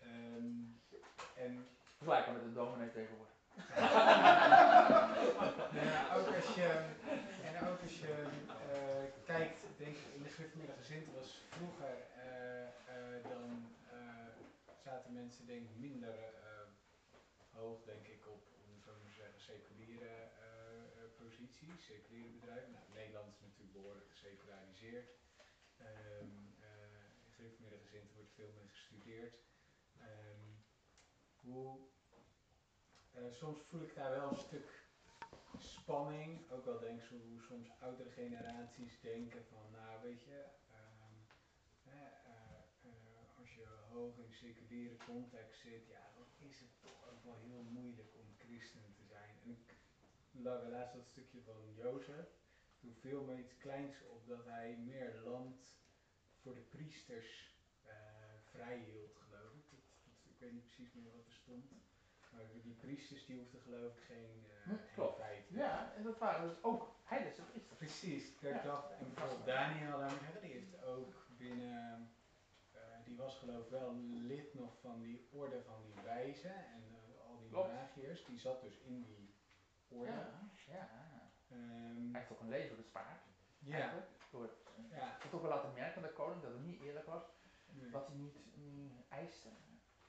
Um, 0.00 0.82
en 2.04 2.10
Vergelijken 2.10 2.32
met 2.32 2.42
een 2.42 2.60
dominee 2.62 2.92
tegenwoordig. 2.92 3.34
ja, 5.88 6.16
ook 6.16 6.28
als 6.38 6.54
je, 6.54 6.68
en 7.48 7.54
ook 7.68 7.80
als 7.82 7.96
je 7.98 8.12
uh, 8.46 9.04
kijkt, 9.24 9.60
denk 9.76 9.96
ik, 9.96 10.08
in 10.16 10.22
de 10.22 10.28
gereformeerde 10.28 10.76
gezinten 10.82 11.12
was 11.20 11.42
vroeger, 11.48 11.94
uh, 12.16 12.68
uh, 12.94 13.18
dan 13.32 13.48
zaten 14.84 15.12
mensen 15.12 15.46
denk 15.46 15.62
ik 15.70 15.76
minder 15.76 16.16
hoog, 17.50 17.78
denk 17.84 18.06
ik, 18.06 18.22
op, 18.26 18.42
om 18.64 18.80
zo 18.86 18.92
te 19.04 19.10
zeggen, 19.18 19.40
seculiere 19.40 20.14
posities, 21.16 21.84
seculiere 21.84 22.32
bedrijven. 22.38 22.72
Nou, 22.72 22.84
Nederland 22.94 23.28
is 23.34 23.40
natuurlijk 23.40 23.72
behoorlijk 23.72 24.10
geseculariseerd. 24.10 25.08
Um, 25.80 26.54
in 27.24 27.32
gereformeerde 27.36 27.78
gezinten 27.84 28.14
wordt 28.14 28.32
veel 28.34 28.52
meer 28.56 28.68
gestudeerd. 28.68 29.34
Um, 30.00 30.64
hoe 31.44 31.78
uh, 33.16 33.32
soms 33.32 33.60
voel 33.62 33.82
ik 33.82 33.94
daar 33.94 34.10
wel 34.10 34.30
een 34.30 34.36
stuk 34.36 34.82
spanning. 35.58 36.50
Ook 36.50 36.64
wel 36.64 36.78
denk 36.78 37.00
ik 37.02 37.08
hoe 37.08 37.40
soms 37.40 37.70
oudere 37.80 38.10
generaties 38.10 39.00
denken 39.00 39.44
van, 39.44 39.70
nou 39.70 40.02
weet 40.02 40.22
je, 40.22 40.44
um, 40.70 41.26
uh, 41.86 41.92
uh, 41.92 43.38
als 43.38 43.54
je 43.54 43.66
hoog 43.90 44.16
in 44.18 44.32
seculiere 44.32 44.96
context 44.96 45.60
zit, 45.60 45.86
ja, 45.86 46.10
dan 46.14 46.48
is 46.48 46.58
het 46.60 46.80
toch 46.80 47.10
ook 47.10 47.24
wel 47.24 47.38
heel 47.38 47.62
moeilijk 47.62 48.14
om 48.14 48.34
christen 48.38 48.94
te 48.96 49.04
zijn. 49.04 49.38
En 49.42 49.50
ik 49.50 49.74
lag 50.30 50.68
laatst 50.68 50.94
dat 50.94 51.06
stukje 51.06 51.42
van 51.42 51.74
Jozef, 51.74 52.28
toen 52.80 52.94
viel 52.94 53.24
me 53.24 53.38
iets 53.38 53.56
kleins 53.56 54.02
op 54.08 54.26
dat 54.26 54.44
hij 54.44 54.76
meer 54.76 55.20
land 55.24 55.76
voor 56.40 56.54
de 56.54 56.60
priesters 56.60 57.52
vrij 58.50 58.78
hield, 58.78 59.16
geloof 59.16 59.54
ik. 59.54 59.82
Ik 60.24 60.38
weet 60.38 60.52
niet 60.52 60.64
precies 60.64 60.92
meer 60.92 61.12
wat 61.12 61.26
er 61.26 61.32
stond. 61.32 61.72
Maar 62.34 62.44
die 62.62 62.74
priesters 62.74 63.26
die 63.26 63.36
hoefden 63.36 63.60
geloof 63.60 63.96
ik 63.96 64.02
geen, 64.02 64.44
uh, 64.46 64.64
hm, 64.64 64.94
Klopt. 64.94 65.16
geen 65.16 65.26
vijf. 65.26 65.44
Ja, 65.48 65.92
en 65.96 66.02
dat 66.02 66.18
waren 66.18 66.48
dus 66.48 66.62
ook 66.62 66.94
heidense 67.04 67.42
priesters. 67.42 67.78
Precies, 67.78 68.32
ik 68.32 68.40
ja. 68.40 68.62
dacht, 68.62 68.90
en 68.90 69.14
bijvoorbeeld 69.14 69.46
Daniel, 69.46 69.98
die 70.40 70.50
heeft 70.50 70.82
ook 70.84 71.26
binnen, 71.38 72.10
uh, 72.74 72.80
die 73.04 73.16
was 73.16 73.38
geloof 73.38 73.64
ik 73.64 73.70
wel 73.70 73.94
lid 74.10 74.54
nog 74.54 74.80
van 74.80 75.00
die 75.00 75.28
orde 75.32 75.62
van 75.62 75.82
die 75.82 76.02
wijzen 76.02 76.54
en 76.54 76.82
uh, 76.90 77.26
al 77.26 77.38
die 77.38 77.48
Klopt. 77.48 77.72
magiërs, 77.72 78.24
die 78.24 78.38
zat 78.38 78.60
dus 78.62 78.78
in 78.78 79.02
die 79.02 79.34
orde. 79.88 80.10
Ja, 80.10 80.44
ja. 80.66 80.88
Um, 81.52 82.08
hij 82.10 82.20
heeft 82.20 82.28
toch 82.28 82.40
een 82.40 82.48
leven 82.48 82.76
bespaard. 82.76 83.22
Ja. 83.58 84.06
Door, 84.30 84.50
ja. 84.90 85.16
toch 85.30 85.40
wel 85.40 85.50
laten 85.50 85.72
merken 85.72 85.96
aan 85.96 86.08
de 86.08 86.12
koning 86.12 86.42
dat 86.42 86.52
het 86.52 86.64
niet 86.64 86.80
eerlijk 86.80 87.06
was, 87.06 87.22
nee. 87.66 87.90
wat 87.90 88.06
hij 88.06 88.16
niet, 88.16 88.56
niet 88.56 89.08
eiste. 89.08 89.48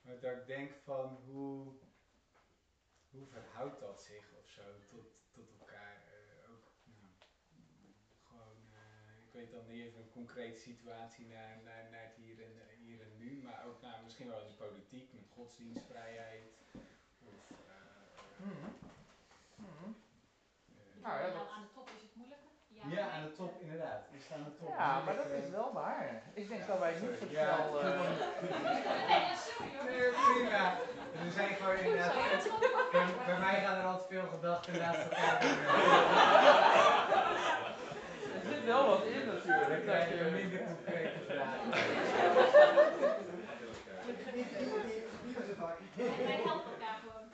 Maar 0.02 0.19
dat 0.19 0.38
ik 0.38 0.47
denk 0.47 0.73
van 0.84 1.19
hoe 1.26 1.73
hoe 3.17 3.27
verhoudt 3.27 3.79
dat 3.79 4.01
zich 4.01 4.25
of 4.39 4.47
zo 4.47 4.61
tot, 4.87 5.07
tot 5.31 5.49
elkaar? 5.59 5.97
Uh, 6.07 6.51
ook, 6.53 6.65
nou, 6.83 7.11
gewoon, 8.27 8.57
uh, 8.71 9.25
ik 9.25 9.31
weet 9.31 9.51
dan 9.51 9.67
niet 9.67 9.81
even 9.85 10.01
een 10.01 10.09
concrete 10.19 10.59
situatie 10.59 11.25
naar, 11.27 11.61
naar, 11.63 11.89
naar 11.91 12.03
het 12.03 12.15
hier 12.15 12.43
en, 12.43 12.53
hier 12.77 13.01
en 13.01 13.17
nu, 13.17 13.41
maar 13.43 13.65
ook 13.65 13.81
nou, 13.81 14.03
misschien 14.03 14.27
wel 14.27 14.41
in 14.41 14.47
de 14.47 14.63
politiek 14.65 15.13
met 15.13 15.27
godsdienstvrijheid. 15.33 16.53
Of, 17.25 17.49
uh, 17.51 18.45
mm 18.45 18.51
-hmm. 18.51 18.73
Mm 19.55 19.77
-hmm. 19.79 19.95
nou, 21.01 21.19
ja, 21.21 21.29
dat... 21.31 21.49
aan 21.49 21.61
de 21.61 21.73
top 21.73 21.89
is 21.89 22.01
het 22.01 22.15
moeilijker. 22.15 22.53
Ja, 22.90 23.10
aan 23.10 23.24
de 23.24 23.32
top 23.32 23.62
inderdaad. 23.62 24.02
Je 24.12 24.20
staat 24.26 24.38
aan 24.38 24.44
de 24.44 24.56
top. 24.60 24.76
Ja, 24.78 25.02
maar 25.06 25.16
dat 25.16 25.26
is 25.44 25.49
wel 25.49 25.72
waar. 25.74 26.22
Ik 26.34 26.48
denk 26.49 26.62
ja, 26.62 26.68
dat 26.68 26.80
wij 26.80 26.91
niet 26.91 26.99
zo 27.20 27.26
snel... 27.26 27.41
Ja, 27.41 27.57
uh... 27.74 27.99
nee, 29.86 30.12
prima. 30.12 30.74
Er 31.26 31.32
zijn 31.32 31.56
gewoon 31.56 31.76
inderdaad... 31.78 32.14
Bij, 32.91 33.06
bij 33.26 33.40
mij 33.40 33.62
gaan 33.64 33.78
er 33.78 33.86
altijd 33.86 34.07
veel 34.10 34.28
gedachten 34.36 34.80
naast 34.80 34.99
elkaar. 34.99 35.41
er 38.34 38.49
zit 38.49 38.66
wel 38.66 38.88
wat 38.88 39.03
in 39.03 39.26
natuurlijk. 39.26 39.70
Dan 39.70 39.82
krijg 39.82 40.10
je 40.10 40.30
minder 40.32 40.60
concrete 40.66 41.20
vragen. 41.28 41.70
Wij 45.95 46.41
helpen 46.44 46.72
elkaar 46.72 46.98
gewoon. 47.02 47.26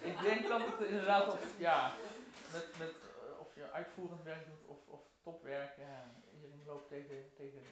Ik 0.00 0.20
denk 0.22 0.48
dat 0.48 0.60
het 0.60 0.88
inderdaad 0.88 1.28
op, 1.28 1.38
ja, 1.56 1.90
met, 2.52 2.66
met 2.78 2.92
je 3.60 3.70
uitvoerend 3.70 4.22
werk 4.22 4.46
doet 4.46 4.64
of, 4.64 4.88
of 4.88 5.00
topwerk, 5.22 5.76
ja, 5.76 6.10
iedereen 6.34 6.64
loopt 6.64 6.88
tegen, 6.88 7.34
tegen 7.34 7.62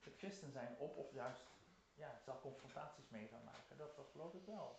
het 0.00 0.14
christen 0.16 0.50
zijn 0.50 0.76
op 0.78 0.96
of 0.96 1.12
juist 1.12 1.42
ja, 1.94 2.18
zal 2.24 2.40
confrontaties 2.40 3.08
mee 3.08 3.28
gaan 3.28 3.44
maken. 3.44 3.76
Dat, 3.76 3.96
dat 3.96 4.08
geloof 4.12 4.34
ik 4.34 4.46
wel. 4.46 4.78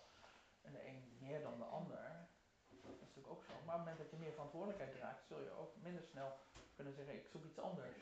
En 0.62 0.72
de 0.72 0.88
een 0.88 1.18
meer 1.20 1.42
dan 1.42 1.58
de 1.58 1.64
ander. 1.64 2.28
Dat 2.70 2.94
is 2.94 3.00
natuurlijk 3.00 3.34
ook 3.34 3.44
zo. 3.44 3.54
Maar 3.54 3.62
op 3.62 3.68
het 3.68 3.78
moment 3.78 3.98
dat 3.98 4.10
je 4.10 4.18
meer 4.18 4.32
verantwoordelijkheid 4.32 4.96
draagt, 4.96 5.26
zul 5.26 5.40
je 5.40 5.52
ook 5.52 5.76
minder 5.76 6.04
snel 6.04 6.38
kunnen 6.76 6.94
zeggen, 6.94 7.16
ik 7.16 7.28
zoek 7.28 7.46
iets 7.46 7.60
anders. 7.60 7.98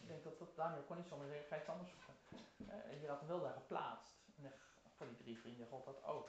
Ik 0.00 0.06
denk 0.06 0.24
dat, 0.24 0.38
dat 0.38 0.56
Daniel 0.56 0.82
kon 0.82 0.96
niet 0.96 1.08
zomaar 1.08 1.26
zeggen, 1.26 1.46
ga 1.46 1.58
iets 1.58 1.68
anders 1.68 1.90
zoeken. 1.90 2.14
En 2.90 3.00
je 3.00 3.08
had 3.08 3.18
hem 3.18 3.28
wel 3.28 3.40
daar 3.40 3.52
geplaatst. 3.52 4.12
En 4.36 4.52
voor 4.96 5.06
die 5.06 5.16
drie 5.16 5.38
vrienden 5.38 5.66
gold 5.66 5.84
dat 5.84 6.04
ook. 6.04 6.28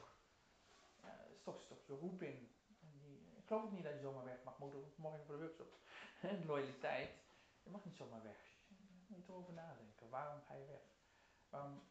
Uh, 1.04 1.10
het 1.10 1.36
is 1.36 1.44
toch 1.44 1.62
stukje 1.62 1.94
roeping. 1.94 2.50
Ik 3.46 3.52
geloof 3.52 3.64
ook 3.64 3.72
niet 3.72 3.84
dat 3.84 3.94
je 3.94 4.00
zomaar 4.00 4.26
weg 4.26 4.44
mag. 4.44 4.58
Morgen 4.58 5.26
voor 5.26 5.36
de 5.36 5.42
workshop. 5.44 5.74
Loyaliteit. 6.50 7.10
Je 7.64 7.70
mag 7.70 7.86
niet 7.86 7.96
zomaar 7.96 8.24
weg. 8.24 8.38
Je 9.08 9.16
moet 9.16 9.28
erover 9.30 9.54
nadenken. 9.54 10.10
Waarom 10.10 10.42
ga 10.48 10.54
je 10.54 10.66
weg? 10.66 10.86
Waarom 11.50 11.84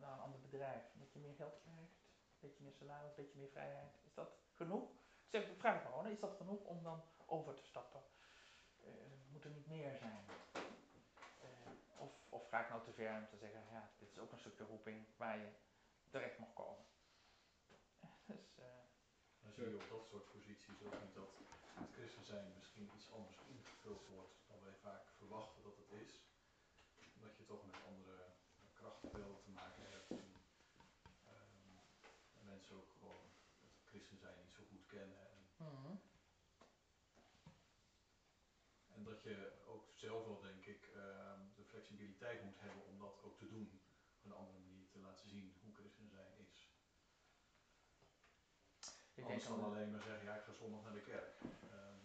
naar 0.00 0.12
een 0.12 0.20
ander 0.20 0.40
bedrijf? 0.40 0.82
Dat 0.92 1.12
je 1.12 1.18
meer 1.18 1.34
geld 1.34 1.58
krijgt? 1.60 1.80
Een 1.80 2.40
beetje 2.40 2.62
meer 2.62 2.72
salaris, 2.72 3.10
een 3.10 3.24
beetje 3.24 3.38
meer 3.38 3.48
vrijheid. 3.48 3.94
Is 4.04 4.14
dat 4.14 4.30
genoeg? 4.54 4.90
Zeg, 5.28 5.48
vraag 5.58 5.76
ik 5.76 5.82
me 5.82 5.88
gewoon, 5.88 6.06
is 6.06 6.20
dat 6.20 6.36
genoeg 6.36 6.64
om 6.64 6.82
dan 6.82 7.02
over 7.26 7.54
te 7.54 7.64
stappen? 7.64 8.02
Uh, 8.84 8.90
moet 9.32 9.44
er 9.44 9.50
niet 9.50 9.66
meer 9.66 9.96
zijn? 9.96 10.24
Uh, 10.54 11.70
of, 11.98 12.10
of 12.28 12.48
ga 12.48 12.60
ik 12.60 12.68
nou 12.68 12.82
te 12.84 12.92
ver 12.92 13.16
om 13.16 13.26
te 13.28 13.36
zeggen, 13.36 13.64
ja, 13.70 13.90
dit 13.98 14.10
is 14.10 14.18
ook 14.18 14.32
een 14.32 14.38
stukje 14.38 14.64
roeping 14.64 15.06
waar 15.16 15.38
je 15.38 15.48
terecht 16.10 16.38
mag 16.38 16.52
komen. 16.52 16.84
Dan 19.60 19.68
zie 19.68 19.78
je 19.78 19.84
op 19.84 19.90
dat 19.90 20.06
soort 20.06 20.32
posities 20.32 20.80
ook 20.84 21.00
niet 21.02 21.14
dat 21.14 21.32
het 21.80 21.90
christen 21.92 22.24
zijn 22.24 22.52
misschien 22.56 22.90
iets 22.94 23.10
anders 23.12 23.38
ingevuld 23.46 24.06
wordt 24.06 24.34
dan 24.48 24.60
wij 24.62 24.74
vaak 24.74 25.04
verwachten 25.16 25.62
dat 25.62 25.76
het 25.76 25.90
is. 26.04 26.12
Omdat 27.14 27.36
je 27.36 27.44
toch 27.44 27.66
met 27.66 27.84
andere 27.86 28.16
krachtbeelden 28.72 29.40
te 29.40 29.50
maken 29.50 29.82
hebt. 29.90 30.10
En, 30.10 30.30
um, 31.28 31.78
en 32.38 32.44
mensen 32.44 32.76
ook 32.76 32.92
gewoon 32.98 33.24
het 33.60 33.88
christen 33.90 34.18
zijn 34.18 34.38
niet 34.42 34.52
zo 34.52 34.62
goed 34.70 34.86
kennen. 34.86 35.18
En, 35.30 35.38
mm 35.56 35.84
-hmm. 35.84 36.00
en 38.94 39.04
dat 39.04 39.22
je 39.22 39.52
ook 39.66 39.84
zelf 39.94 40.24
wel, 40.26 40.40
denk 40.40 40.64
ik, 40.64 40.82
um, 40.96 41.52
de 41.56 41.64
flexibiliteit 41.64 42.44
moet 42.44 42.60
hebben 42.60 42.84
om 42.86 42.98
dat 42.98 43.22
ook 43.22 43.38
te 43.38 43.48
doen. 43.48 43.80
Op 44.16 44.24
een 44.24 44.38
andere 44.40 44.58
manier 44.58 44.88
te 44.88 44.98
laten 44.98 45.28
zien 45.28 45.54
hoe 45.62 45.74
christen 45.74 46.08
zijn 46.08 46.32
is. 46.38 46.70
Ik 49.10 49.16
Anders 49.30 49.48
dan 49.48 49.64
alleen 49.64 49.90
maar 49.90 50.02
zeggen, 50.02 50.24
ja 50.24 50.34
ik 50.34 50.44
ga 50.46 50.52
zondag 50.52 50.82
naar 50.82 50.92
de 50.92 51.06
kerk. 51.12 51.30
Um, 51.76 51.98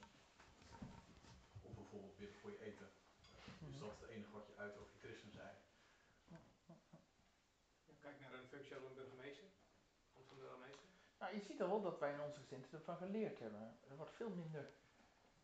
of 1.61 1.71
bijvoorbeeld 1.79 2.17
bidden 2.17 2.39
voor 2.41 2.51
je 2.51 2.61
eten. 2.69 2.89
Uh, 3.61 3.69
is 3.69 3.79
dat 3.79 3.89
het 3.99 4.09
enige 4.09 4.31
wat 4.31 4.47
je 4.47 4.55
uit 4.63 4.77
over 4.77 4.91
je 4.93 5.07
christen 5.07 5.31
zijn? 5.31 5.55
Kijk 8.05 8.19
naar 8.19 8.33
een 8.33 8.47
functionele 8.47 8.89
burgemeester. 8.89 9.47
Komt 10.13 10.27
van 10.27 10.37
de 10.37 10.43
burgemeester. 10.43 10.87
Nou, 11.19 11.35
je 11.35 11.41
ziet 11.41 11.61
al 11.61 11.69
wel 11.69 11.81
dat 11.81 11.99
wij 11.99 12.13
in 12.13 12.21
onze 12.21 12.39
gezin 12.39 12.65
ervan 12.71 12.97
geleerd 12.97 13.39
hebben. 13.39 13.77
Er 13.89 13.95
wordt 13.95 14.15
veel 14.15 14.29
minder. 14.29 14.69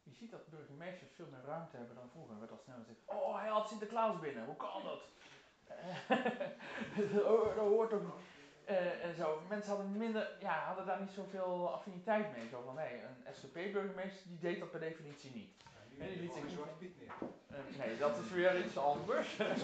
Je 0.04 0.14
ziet 0.14 0.32
dat 0.32 0.50
burgemeesters 0.50 1.12
veel 1.12 1.28
meer 1.28 1.44
ruimte 1.44 1.78
hebben 1.78 1.96
dan 1.96 2.10
vroeger. 2.10 2.34
Er 2.34 2.40
werd 2.40 2.52
al 2.52 2.58
snel 2.64 2.78
gezegd: 2.78 3.00
Oh, 3.06 3.36
hij 3.40 3.50
had 3.50 3.70
Sinterklaas 3.70 4.20
binnen, 4.20 4.46
hoe 4.46 4.56
kan 4.56 4.84
dat? 4.84 5.02
dat 7.56 7.56
hoort 7.56 7.94
ook 7.94 8.20
uh, 8.72 9.06
en 9.06 9.16
zo. 9.16 9.42
Mensen 9.50 9.70
hadden, 9.70 9.98
minder, 9.98 10.32
ja, 10.40 10.64
hadden 10.64 10.86
daar 10.86 11.00
niet 11.00 11.12
zoveel 11.12 11.74
affiniteit 11.74 12.32
mee. 12.36 12.48
Zo 12.50 12.62
van, 12.66 12.76
nee, 12.76 12.94
een 13.04 13.34
SGP-burgemeester 13.34 14.28
die 14.28 14.40
deed 14.40 14.60
dat 14.60 14.72
per 14.72 14.80
definitie 14.80 15.32
niet. 15.34 15.52
Ja, 15.98 16.06
die 16.06 16.22
liet 16.22 16.34
zich 16.34 16.50
Zwarte 16.50 16.74
Piet 16.74 16.98
neer. 17.00 17.14
Uh, 17.52 17.58
nee, 17.78 17.98
dat 17.98 18.18
is 18.18 18.30
weer 18.32 18.66
iets 18.66 18.78
anders. 18.78 19.28
Geen 19.38 19.56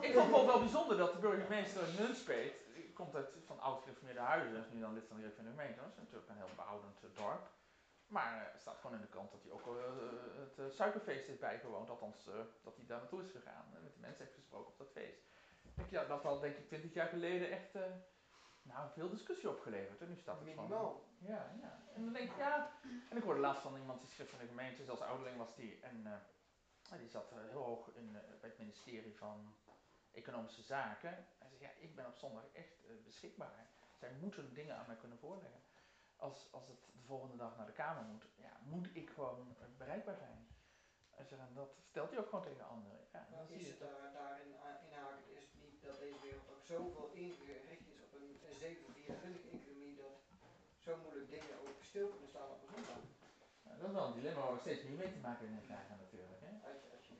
Ik 0.00 0.12
vond 0.12 0.36
het 0.36 0.46
wel 0.46 0.58
bijzonder 0.58 0.96
dat 0.96 1.12
de 1.12 1.18
burgemeester 1.18 1.82
Nunspeet, 1.98 2.54
komt 2.94 3.14
uit 3.14 3.28
van 3.46 3.60
oud 3.60 3.82
gereformeerde 3.82 4.20
huizen, 4.20 4.58
is 4.58 4.70
nu 4.72 4.80
dan 4.80 4.94
lid 4.94 5.06
van 5.08 5.16
de 5.16 5.32
gemeente, 5.50 5.80
dat 5.80 5.90
is 5.90 5.96
natuurlijk 5.96 6.28
een 6.28 6.36
heel 6.36 6.56
behoudend 6.56 6.98
dorp. 7.14 7.48
Maar 8.06 8.46
er 8.46 8.52
uh, 8.54 8.60
staat 8.60 8.78
gewoon 8.80 8.96
in 8.96 9.02
de 9.02 9.14
krant 9.14 9.30
dat 9.30 9.42
hij 9.42 9.52
ook 9.52 9.66
uh, 9.66 9.82
het 10.40 10.58
uh, 10.58 10.64
suikerfeest 10.70 11.26
heeft 11.26 11.40
bijgewoond. 11.40 11.90
Althans, 11.90 12.24
dat 12.62 12.76
hij 12.76 12.86
daar 12.86 12.98
naartoe 12.98 13.22
is 13.22 13.30
gegaan. 13.30 13.64
En 13.74 13.82
met 13.82 13.94
de 13.94 14.00
mensen 14.00 14.24
heeft 14.24 14.36
gesproken 14.36 14.72
op 14.72 14.78
dat 14.78 14.90
feest. 14.92 15.25
Denk, 15.76 15.90
ja, 15.90 16.04
dat 16.04 16.22
had 16.22 16.40
denk 16.40 16.56
ik 16.56 16.66
20 16.66 16.92
jaar 16.92 17.08
geleden 17.08 17.50
echt 17.50 17.74
nou, 18.62 18.90
veel 18.90 19.08
discussie 19.08 19.48
opgeleverd. 19.48 20.00
En 20.00 20.08
nu 20.08 20.16
staat 20.16 20.36
het 20.36 20.44
Minimaal. 20.44 20.68
Van, 20.68 21.28
ja, 21.28 21.52
ja. 21.60 21.80
En 21.94 22.04
dan 22.04 22.12
denk 22.12 22.30
ik, 22.30 22.36
ja. 22.36 22.70
En 23.10 23.16
ik 23.16 23.22
hoorde 23.22 23.40
laatst 23.40 23.62
van 23.62 23.76
iemand 23.76 24.00
die 24.00 24.10
schrift 24.10 24.30
van 24.30 24.38
de 24.38 24.46
gemeente, 24.46 24.84
zelfs 24.84 25.00
ouderling 25.00 25.38
was 25.38 25.54
die. 25.54 25.80
En 25.80 26.22
die 26.98 27.08
zat 27.08 27.30
heel 27.30 27.62
hoog 27.62 27.90
in, 27.94 28.12
bij 28.12 28.50
het 28.50 28.58
ministerie 28.58 29.16
van 29.16 29.54
Economische 30.12 30.62
Zaken. 30.62 31.26
Hij 31.38 31.48
zei, 31.48 31.60
ja, 31.60 31.70
ik 31.78 31.94
ben 31.94 32.06
op 32.06 32.16
zondag 32.16 32.44
echt 32.52 33.04
beschikbaar. 33.04 33.66
Zij 33.98 34.12
moeten 34.20 34.54
dingen 34.54 34.76
aan 34.76 34.86
mij 34.86 34.96
kunnen 34.96 35.18
voorleggen 35.18 35.60
als, 36.16 36.48
als 36.52 36.68
het 36.68 36.84
de 36.92 37.06
volgende 37.06 37.36
dag 37.36 37.56
naar 37.56 37.66
de 37.66 37.72
Kamer 37.72 38.04
moet, 38.04 38.24
ja, 38.36 38.60
moet 38.62 38.88
ik 38.92 39.10
gewoon 39.10 39.56
bereikbaar 39.76 40.16
zijn. 40.16 40.48
En 41.16 41.54
dat 41.54 41.76
stelt 41.88 42.10
hij 42.10 42.18
ook 42.18 42.28
gewoon 42.28 42.44
tegen 42.44 42.68
anderen. 42.68 42.98
Ja, 43.12 43.26
dan 43.30 43.48
is 43.48 43.68
het 43.68 43.78
daar, 43.78 44.12
daarin 44.12 44.46
inhaken 44.88 45.36
is 45.36 45.42
het 45.42 45.62
niet 45.62 45.75
dat 45.90 45.98
deze 46.04 46.20
wereld 46.26 46.48
ook 46.52 46.64
zoveel 46.74 47.08
ingericht 47.24 47.86
is 47.92 48.00
op 48.06 48.12
een, 48.18 48.28
een 48.48 48.58
724 48.58 49.52
economie 49.56 49.94
dat 50.02 50.16
zo 50.84 50.92
moeilijk 51.02 51.30
dingen 51.30 51.56
ook 51.66 51.78
stil 51.90 52.08
kunnen 52.12 52.32
staan 52.34 52.50
op 52.54 52.60
een 52.62 52.72
zondag. 52.74 53.04
Dat 53.78 53.88
is 53.88 53.94
wel 53.98 54.06
een 54.06 54.18
dilemma 54.18 54.40
waar 54.40 54.56
we 54.56 54.66
steeds 54.66 54.82
meer 54.86 55.00
mee 55.02 55.12
te 55.12 55.24
maken 55.26 55.62
krijgen 55.68 55.96
natuurlijk. 56.02 56.40
Hè? 56.46 56.52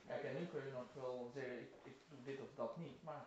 Kijk, 0.08 0.22
en 0.24 0.34
nu 0.38 0.46
kun 0.46 0.64
je 0.64 0.70
nog 0.70 0.92
wel 0.94 1.30
zeggen, 1.34 1.60
ik, 1.60 1.72
ik 1.90 1.96
doe 2.10 2.22
dit 2.22 2.40
of 2.40 2.52
dat 2.54 2.76
niet, 2.76 3.02
maar... 3.02 3.24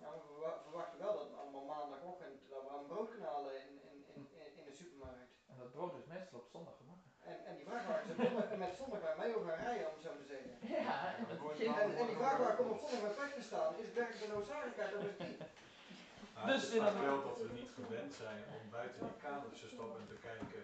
Maar 0.00 0.12
we 0.12 0.22
verwachten 0.62 0.98
wel 0.98 1.14
dat 1.16 1.38
allemaal 1.38 1.64
maandagochtend 1.64 2.48
dat 2.48 2.62
we 2.62 2.70
een 2.78 2.86
broodkanaal 2.86 3.50
in, 3.50 3.70
in, 3.90 3.98
in, 4.14 4.28
in 4.58 4.64
de 4.64 4.74
supermarkt. 4.80 5.32
En 5.46 5.56
dat 5.58 5.72
brood 5.72 5.94
is 5.98 6.06
meestal 6.06 6.38
op 6.38 6.48
zondag. 6.48 6.81
En, 7.30 7.36
en 7.48 7.54
die 7.58 7.66
vrachtwagens 7.70 8.08
hebben 8.16 8.58
met 8.64 8.74
zondag 8.80 9.00
bij 9.06 9.16
mij 9.20 9.34
ook 9.34 9.46
gaan 9.48 9.64
rijden, 9.66 9.86
om 9.88 9.94
het 9.98 10.06
zo 10.08 10.12
te 10.22 10.26
zeggen. 10.32 10.50
Ja, 10.86 10.96
en, 11.18 11.26
en, 11.82 11.90
en 12.00 12.06
die 12.10 12.20
vrachtwagen 12.22 12.56
komt 12.58 12.72
op 12.74 12.80
zondag 12.82 13.02
met 13.06 13.16
pech 13.18 13.32
te 13.38 13.44
staan, 13.50 13.68
is 13.80 13.86
het 13.88 13.98
werkelijk 14.00 14.24
de 14.24 14.32
noodzakelijkheid, 14.34 14.92
dat 14.96 15.04
is 15.10 15.18
niet. 15.26 15.40
Maar 16.34 16.46
dus 16.52 16.62
het 16.62 16.72
is 16.72 17.04
wel 17.08 17.22
dat 17.28 17.38
we 17.42 17.48
niet 17.60 17.72
gewend 17.78 18.12
zijn 18.24 18.40
om 18.56 18.62
buiten 18.78 19.00
die 19.08 19.22
kaders 19.26 19.60
te 19.60 19.68
stappen 19.74 20.00
en 20.02 20.10
te 20.12 20.20
kijken 20.28 20.62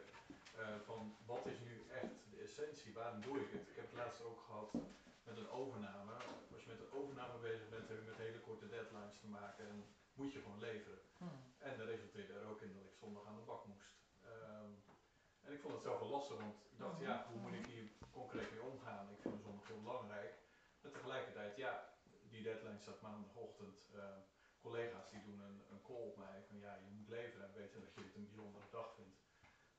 uh, 0.62 0.78
van 0.88 1.00
wat 1.30 1.44
is 1.52 1.58
nu 1.68 1.74
echt 2.00 2.14
de 2.32 2.38
essentie, 2.46 2.96
waarom 2.98 3.20
doe 3.26 3.36
ik 3.44 3.50
het? 3.54 3.64
Ik 3.70 3.76
heb 3.80 3.86
het 3.90 4.00
laatst 4.00 4.22
ook 4.28 4.40
gehad 4.46 4.70
met 5.28 5.36
een 5.40 5.50
overname. 5.60 6.14
Als 6.54 6.62
je 6.64 6.72
met 6.74 6.80
een 6.82 6.94
overname 6.98 7.36
bezig 7.48 7.68
bent, 7.74 7.88
heb 7.88 7.98
je 8.00 8.10
met 8.10 8.24
hele 8.26 8.40
korte 8.48 8.68
deadlines 8.74 9.18
te 9.20 9.28
maken 9.38 9.64
en 9.72 9.78
moet 10.18 10.32
je 10.32 10.40
gewoon 10.44 10.64
leveren. 10.68 11.00
Hmm. 11.18 11.38
En 11.58 11.72
dat 11.78 11.86
resulteerde 11.86 12.32
er 12.32 12.50
ook 12.50 12.60
in 12.66 12.74
dat 12.74 12.84
ik 12.90 13.00
zondag 13.02 13.24
aan 13.26 13.40
de 13.40 13.48
bak 13.50 13.62
en 15.48 15.54
ik 15.54 15.60
vond 15.60 15.74
het 15.74 15.82
zelf 15.82 15.98
wel 15.98 16.08
lastig, 16.16 16.36
want 16.36 16.54
ik 16.72 16.78
dacht, 16.78 17.00
ja, 17.00 17.26
hoe 17.30 17.40
moet 17.40 17.58
ik 17.60 17.66
hier 17.66 17.86
concreet 18.12 18.50
mee 18.50 18.62
omgaan? 18.72 19.10
Ik 19.10 19.20
vind 19.20 19.34
de 19.36 19.40
zondag 19.40 19.66
heel 19.66 19.82
belangrijk. 19.82 20.32
Maar 20.80 20.92
tegelijkertijd, 20.92 21.56
ja, 21.56 21.72
die 22.30 22.42
deadline 22.42 22.78
staat 22.78 23.00
maandagochtend. 23.00 23.76
Uh, 23.94 24.02
collega's 24.60 25.10
die 25.10 25.22
doen 25.22 25.40
een, 25.40 25.60
een 25.70 25.82
call 25.82 26.04
op 26.10 26.16
mij 26.16 26.42
van 26.48 26.58
ja, 26.58 26.74
je 26.74 26.90
moet 26.96 27.08
leveren 27.08 27.46
en 27.46 27.54
weten 27.54 27.80
dat 27.80 27.94
je 27.94 28.00
het 28.00 28.14
een 28.14 28.28
bijzondere 28.30 28.64
dag 28.70 28.94
vindt. 28.94 29.16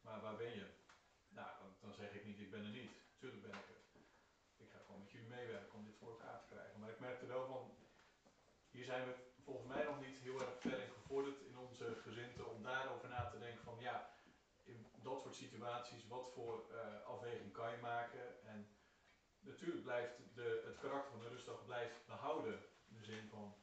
Maar 0.01 0.21
waar 0.21 0.35
ben 0.35 0.53
je? 0.59 0.67
Nou, 1.29 1.49
dan, 1.59 1.71
dan 1.79 1.93
zeg 1.93 2.13
ik 2.13 2.25
niet, 2.25 2.39
ik 2.39 2.51
ben 2.51 2.63
er 2.63 2.77
niet. 2.79 2.91
Tuurlijk 3.17 3.41
ben 3.41 3.59
ik 3.59 3.67
er. 3.73 3.81
Ik 4.57 4.69
ga 4.69 4.79
gewoon 4.85 4.99
met 4.99 5.11
jullie 5.11 5.27
meewerken 5.27 5.77
om 5.77 5.85
dit 5.85 5.97
voor 5.97 6.09
elkaar 6.09 6.39
te 6.39 6.53
krijgen. 6.53 6.79
Maar 6.79 6.89
ik 6.89 6.99
merkte 6.99 7.25
wel 7.25 7.45
van, 7.45 7.71
hier 8.71 8.85
zijn 8.85 9.05
we 9.07 9.13
volgens 9.43 9.67
mij 9.67 9.83
nog 9.83 9.99
niet 10.01 10.19
heel 10.19 10.39
erg 10.39 10.59
ver 10.59 10.79
in 10.79 10.91
gevorderd 10.91 11.39
in 11.41 11.57
onze 11.57 11.95
gezinten 12.01 12.49
om 12.53 12.63
daarover 12.63 13.09
na 13.09 13.29
te 13.29 13.39
denken 13.39 13.63
van 13.63 13.79
ja, 13.79 14.09
in 14.63 14.85
dat 15.09 15.21
soort 15.21 15.35
situaties, 15.35 16.07
wat 16.07 16.31
voor 16.33 16.65
uh, 16.71 17.05
afweging 17.05 17.53
kan 17.53 17.71
je 17.71 17.77
maken? 17.77 18.43
En 18.43 18.77
natuurlijk 19.39 19.83
blijft 19.83 20.15
de, 20.33 20.63
het 20.65 20.77
karakter 20.77 21.11
van 21.11 21.19
de 21.19 21.29
rustdag 21.29 21.65
blijft 21.65 22.05
behouden. 22.05 22.53
In 22.89 22.95
de 22.95 23.03
zin 23.03 23.27
van 23.29 23.55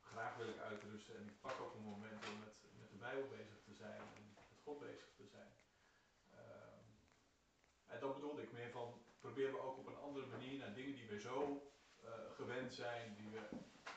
graag 0.00 0.36
wil 0.36 0.48
ik 0.48 0.58
uitrusten 0.58 1.16
en 1.16 1.26
ik 1.26 1.40
pak 1.40 1.60
ook 1.60 1.74
een 1.74 1.92
moment 1.94 2.26
om 2.26 2.38
met, 2.38 2.54
met 2.78 2.90
de 2.90 2.96
Bijbel 2.96 3.28
bezig 3.28 3.62
te 3.62 3.74
zijn 3.74 4.00
en 4.00 4.32
met 4.34 4.60
God 4.62 4.78
bezig 4.78 5.08
te 5.16 5.26
zijn. 5.26 5.52
Um, 6.32 6.84
en 7.86 8.00
dat 8.00 8.14
bedoelde 8.14 8.42
ik 8.42 8.52
meer 8.52 8.70
van, 8.70 9.02
proberen 9.20 9.52
we 9.52 9.60
ook 9.60 9.78
op 9.78 9.86
een 9.86 10.04
andere 10.06 10.26
manier 10.26 10.58
naar 10.58 10.74
dingen 10.74 10.94
die 10.94 11.08
we 11.08 11.20
zo 11.20 11.70
uh, 12.04 12.10
gewend 12.34 12.74
zijn, 12.74 13.14
die 13.14 13.30
we 13.30 13.40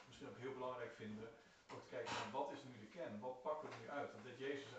misschien 0.05 0.29
ook 0.29 0.37
heel 0.37 0.53
belangrijk 0.53 0.93
vinden, 0.93 1.29
ook 1.73 1.81
te 1.81 1.89
kijken 1.89 2.13
naar 2.13 2.31
wat 2.31 2.51
is 2.51 2.63
nu 2.63 2.79
de 2.79 2.87
kern, 2.87 3.19
wat 3.19 3.41
pakken 3.41 3.69
we 3.69 3.75
nu 3.81 3.89
uit? 3.89 4.11
Dat 4.11 4.23
deed 4.23 4.37
Jezus 4.37 4.75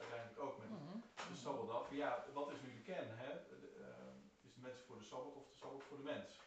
De 1.44 1.50
Sabbatdag. 1.50 1.90
Ja, 1.90 2.24
wat 2.32 2.50
is 2.50 2.60
nu 2.60 2.72
de 2.72 2.82
kern? 2.82 3.18
Hè? 3.18 3.30
De, 3.48 3.56
uh, 3.78 4.46
is 4.46 4.54
de 4.54 4.60
mens 4.60 4.80
voor 4.80 4.98
de 4.98 5.04
Sabbat 5.04 5.34
of 5.34 5.48
de 5.48 5.54
Sabbat 5.54 5.84
voor 5.84 5.96
de 5.96 6.02
mens? 6.02 6.40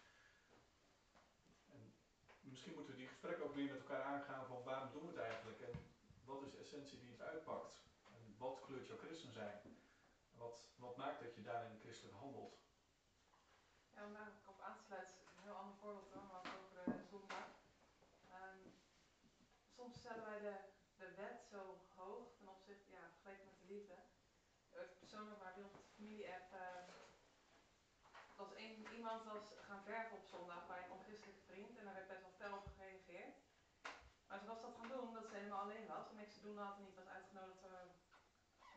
En 1.72 1.94
misschien 2.41 2.74
moeten 2.74 2.94
we 2.94 2.99
die 2.99 3.07
gesprekken 3.07 3.45
ook 3.45 3.56
meer 3.56 3.72
met 3.72 3.80
elkaar 3.80 4.03
aangaan 4.03 4.45
van 4.45 4.64
waarom 4.64 4.91
doen 4.91 5.02
we 5.02 5.07
het 5.07 5.26
eigenlijk 5.30 5.60
en 5.61 5.74
wat 6.26 6.41
is 6.41 6.52
de 6.52 6.57
essentie 6.57 6.99
die 6.99 7.11
het 7.11 7.22
uitpakt? 7.22 7.76
En 8.15 8.36
wat 8.38 8.60
kleurt 8.60 8.88
jouw 8.88 8.98
christen 8.98 9.32
zijn? 9.32 9.61
Wat, 10.32 10.64
wat 10.76 10.98
maakt 10.98 11.22
dat 11.24 11.36
je 11.36 11.41
daarin 11.41 11.80
christelijk 11.80 12.18
handelt? 12.18 12.57
Ja, 13.94 14.06
om 14.06 14.14
daar 14.14 14.32
op 14.45 14.61
aan 14.61 14.78
te 14.78 14.84
sluiten, 14.84 15.15
een 15.15 15.44
heel 15.44 15.61
ander 15.61 15.76
voorbeeld 15.76 16.14
hoor, 16.14 16.24
maar 16.24 16.40
over 16.40 16.84
de 16.86 17.03
zondag. 17.10 17.48
Um, 18.41 18.74
soms 19.76 19.98
stellen 19.98 20.26
wij 20.26 20.40
de, 20.40 20.56
de 20.98 21.14
wet 21.15 21.45
zo 21.52 21.82
hoog 21.95 22.36
ten 22.38 22.48
opzichte, 22.48 22.91
ja, 22.91 23.10
vergeleken 23.10 23.45
met 23.45 23.60
de 23.60 23.74
liefde. 23.74 23.95
Persoonlijk, 25.18 25.44
maar 25.44 25.69
familie-app 25.95 26.53
uh, 26.53 26.84
was 28.35 28.52
een, 28.56 28.88
iemand 28.98 29.23
was 29.23 29.45
gaan 29.68 29.84
verven 29.84 30.18
op 30.18 30.26
zondag 30.26 30.68
bij 30.68 30.84
een 30.84 30.91
onchristelijke 30.91 31.41
vriend 31.41 31.77
en 31.77 31.85
daar 31.85 31.94
werd 31.94 32.07
best 32.07 32.22
wel 32.22 32.38
fel 32.41 32.57
op 32.57 32.68
gereageerd. 32.76 33.35
Maar 34.27 34.39
ze 34.39 34.45
was 34.45 34.61
dat 34.61 34.76
gaan 34.77 34.88
doen 34.88 35.07
omdat 35.07 35.27
ze 35.27 35.35
helemaal 35.35 35.60
alleen 35.60 35.88
was 35.88 36.10
en 36.10 36.15
niks 36.15 36.34
te 36.34 36.41
doen 36.41 36.57
had 36.57 36.77
en 36.77 36.84
niet 36.84 36.95
was 36.95 37.07
uitgenodigd 37.07 37.64
uh, 37.64 37.72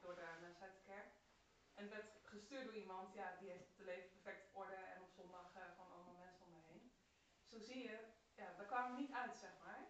door 0.02 0.14
de 0.14 0.28
mensen 0.40 0.62
uit 0.62 0.74
de 0.74 0.90
kerk. 0.92 1.10
En 1.74 1.90
werd 1.90 2.10
gestuurd 2.24 2.64
door 2.64 2.74
iemand, 2.84 3.14
ja, 3.14 3.36
die 3.40 3.50
heeft 3.50 3.76
de 3.76 3.84
leven 3.84 4.10
perfect 4.10 4.46
op 4.46 4.56
orde 4.62 4.80
en 4.94 5.02
op 5.02 5.10
zondag 5.10 5.46
uh, 5.56 5.62
gewoon 5.74 5.92
allemaal 5.92 6.18
mensen 6.24 6.44
om 6.46 6.52
me 6.52 6.60
heen. 6.72 6.92
Zo 7.50 7.58
zie 7.58 7.82
je, 7.82 7.96
ja, 8.34 8.52
daar 8.56 8.66
kwam 8.66 8.96
niet 8.96 9.12
uit, 9.12 9.36
zeg 9.36 9.52
maar. 9.64 9.82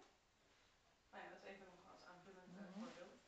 Maar 1.10 1.22
ja, 1.22 1.28
dat 1.28 1.38
is 1.38 1.48
even 1.50 1.66
nog 1.66 1.92
als 1.92 2.04
aanvullend 2.04 2.56
uh, 2.56 2.72
voorbeeld. 2.78 3.18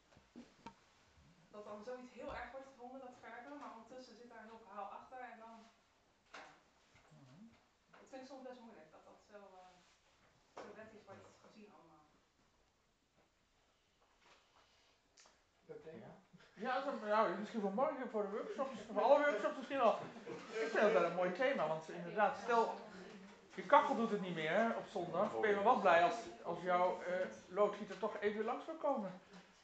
dat 1.52 1.64
dan 1.64 1.84
zoiets 1.84 2.12
heel 2.12 2.34
erg 2.36 2.50
wordt 2.50 2.66
gevonden, 2.66 3.00
dat 3.00 3.16
verven. 3.20 3.58
Maar 3.58 3.72
ondertussen 3.72 4.16
zit 4.16 4.28
daar 4.28 4.38
een 4.38 4.44
heel 4.44 4.58
verhaal 4.66 4.90
achter. 4.90 5.18
En 5.20 5.38
dan, 5.38 5.70
ja, 6.30 6.44
Mhm. 7.08 7.44
dat 7.90 8.08
vind 8.08 8.22
ik 8.22 8.28
soms 8.28 8.42
best 8.42 8.60
moeilijk. 8.60 8.90
Dat 8.90 9.04
dat 9.04 9.22
zo, 9.30 9.38
uh, 9.38 10.64
zo 10.64 10.74
wettig 10.74 11.04
wordt 11.04 11.26
gezien 11.42 11.72
allemaal. 11.72 12.06
Leuk 15.66 15.82
thema. 15.82 16.16
Ja. 16.62 16.74
Dat 16.84 17.08
nou, 17.08 17.38
misschien 17.38 17.60
voor 17.60 17.72
morgen, 17.72 18.08
voor 18.10 18.22
de 18.22 18.28
workshops, 18.28 18.76
voor 18.92 19.02
alle 19.02 19.18
workshops 19.18 19.56
misschien 19.56 19.78
wel. 19.78 19.98
Ik 20.62 20.68
vind 20.70 20.82
dat 20.82 20.92
wel 20.92 21.04
een 21.04 21.14
mooi 21.14 21.32
thema, 21.32 21.68
want 21.68 21.88
inderdaad, 21.88 22.36
stel, 22.42 22.74
je 23.54 23.62
kachel 23.62 23.96
doet 23.96 24.10
het 24.10 24.20
niet 24.20 24.34
meer 24.34 24.74
op 24.78 24.86
zondag. 24.86 25.40
Ben 25.40 25.50
je 25.50 25.54
maar 25.54 25.64
wat 25.64 25.80
blij 25.80 26.02
als, 26.02 26.14
als 26.42 26.60
jouw 26.62 27.02
eh, 27.02 27.26
loodgieter 27.48 27.98
toch 27.98 28.16
even 28.20 28.44
langs 28.44 28.64
wil 28.64 28.74
komen. 28.74 29.12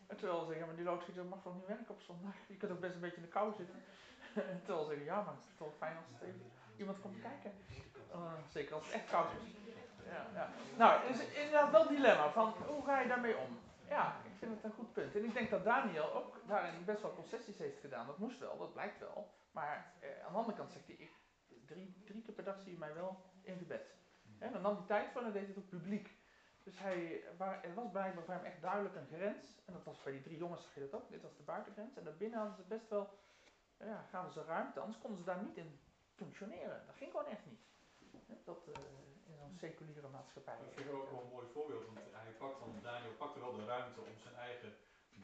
En 0.07 0.17
terwijl 0.17 0.39
ze 0.39 0.45
zeggen, 0.45 0.61
ja, 0.61 0.67
maar 0.67 0.77
die 0.77 0.85
loodgieter 0.85 1.25
mag 1.25 1.43
toch 1.43 1.55
niet 1.55 1.67
werken 1.67 1.95
op 1.95 2.01
zondag? 2.01 2.35
Je 2.53 2.57
kunt 2.57 2.73
ook 2.73 2.81
best 2.81 2.95
een 2.95 3.01
beetje 3.01 3.17
in 3.17 3.23
de 3.23 3.29
kou 3.29 3.53
zitten. 3.57 3.83
En 4.53 4.61
terwijl 4.65 4.85
ze 4.85 4.91
zeggen, 4.91 5.07
ja, 5.07 5.17
maar 5.17 5.35
het 5.41 5.49
is 5.51 5.57
toch 5.57 5.73
fijn 5.79 5.97
als 5.97 6.07
het 6.13 6.29
even 6.29 6.51
iemand 6.77 7.01
komt 7.01 7.21
kijken. 7.21 7.53
Uh, 8.15 8.33
zeker 8.49 8.75
als 8.75 8.85
het 8.85 8.95
echt 8.95 9.11
koud 9.11 9.31
is. 9.43 9.51
Ja, 10.13 10.27
ja. 10.35 10.49
Nou, 10.77 11.01
het 11.01 11.21
is 11.21 11.27
inderdaad 11.27 11.71
wel 11.71 11.81
een 11.81 11.95
dilemma 11.95 12.31
van 12.31 12.55
hoe 12.67 12.85
ga 12.85 13.01
je 13.01 13.09
daarmee 13.09 13.37
om? 13.37 13.59
Ja, 13.89 14.17
ik 14.25 14.33
vind 14.39 14.55
het 14.55 14.65
een 14.65 14.79
goed 14.79 14.93
punt. 14.93 15.15
En 15.17 15.25
ik 15.25 15.35
denk 15.35 15.51
dat 15.51 15.65
Daniel 15.65 16.15
ook 16.15 16.41
daarin 16.47 16.85
best 16.85 17.03
wel 17.03 17.15
concessies 17.15 17.59
heeft 17.59 17.81
gedaan. 17.81 18.07
Dat 18.07 18.19
moest 18.19 18.39
wel, 18.39 18.59
dat 18.59 18.73
blijkt 18.73 18.99
wel. 18.99 19.31
Maar 19.51 19.93
eh, 20.01 20.25
aan 20.25 20.33
de 20.33 20.39
andere 20.39 20.57
kant 20.57 20.73
zegt 20.73 20.87
hij, 20.87 20.97
ik, 20.97 21.13
drie, 21.67 22.03
drie 22.05 22.23
keer 22.23 22.35
per 22.35 22.45
dag 22.45 22.61
zie 22.61 22.73
je 22.73 22.79
mij 22.79 22.95
wel 22.95 23.23
in 23.43 23.59
gebed. 23.59 23.97
En 24.39 24.53
dan 24.53 24.63
nam 24.63 24.77
hij 24.77 24.87
tijd 24.87 25.11
voor 25.13 25.23
en 25.23 25.33
deed 25.33 25.49
het 25.49 25.59
ook 25.59 25.69
publiek. 25.69 26.17
Dus 26.63 26.79
hij, 26.79 27.25
waar, 27.37 27.65
er 27.65 27.75
was 27.75 27.91
blijkbaar 27.91 28.25
voor 28.25 28.35
hem 28.35 28.45
echt 28.45 28.63
duidelijk 28.63 28.95
een 28.95 29.07
grens. 29.07 29.63
En 29.67 29.73
dat 29.73 29.85
was 29.85 30.03
bij 30.03 30.13
die 30.13 30.23
drie 30.23 30.39
jongens, 30.39 30.63
zag 30.63 30.75
je 30.75 30.81
dat 30.81 30.95
ook. 30.95 31.11
Dit 31.11 31.23
was 31.23 31.37
de 31.37 31.43
buitengrens. 31.43 31.97
En 31.97 32.05
daarbinnen 32.05 32.39
hadden 32.39 32.57
ze 32.57 32.63
best 32.63 32.89
wel, 32.89 33.19
ja, 33.79 34.07
gaven 34.11 34.33
ze 34.33 34.45
ruimte. 34.45 34.81
Anders 34.81 34.99
konden 34.99 35.19
ze 35.19 35.25
daar 35.25 35.43
niet 35.43 35.57
in 35.57 35.81
functioneren. 36.15 36.83
Dat 36.87 36.97
ging 36.97 37.11
gewoon 37.11 37.27
echt 37.27 37.47
niet. 37.47 37.61
Dat 38.45 38.69
uh, 38.69 38.75
in 38.75 39.08
zo'n 39.49 39.69
seculiere 39.69 40.09
maatschappij. 40.09 40.59
Dat 40.65 40.75
vind 40.75 40.89
ik 40.89 40.95
ook 40.95 41.11
wel 41.11 41.23
een 41.23 41.37
mooi 41.37 41.47
voorbeeld. 41.55 41.85
Want 41.87 41.99
hij 42.23 42.33
pakt 42.43 42.59
dan, 42.61 42.71
Daniel 42.83 43.17
pakte 43.23 43.41
wel 43.41 43.55
de 43.61 43.65
ruimte 43.65 44.01
om 44.01 44.17
zijn 44.27 44.35
eigen 44.35 44.73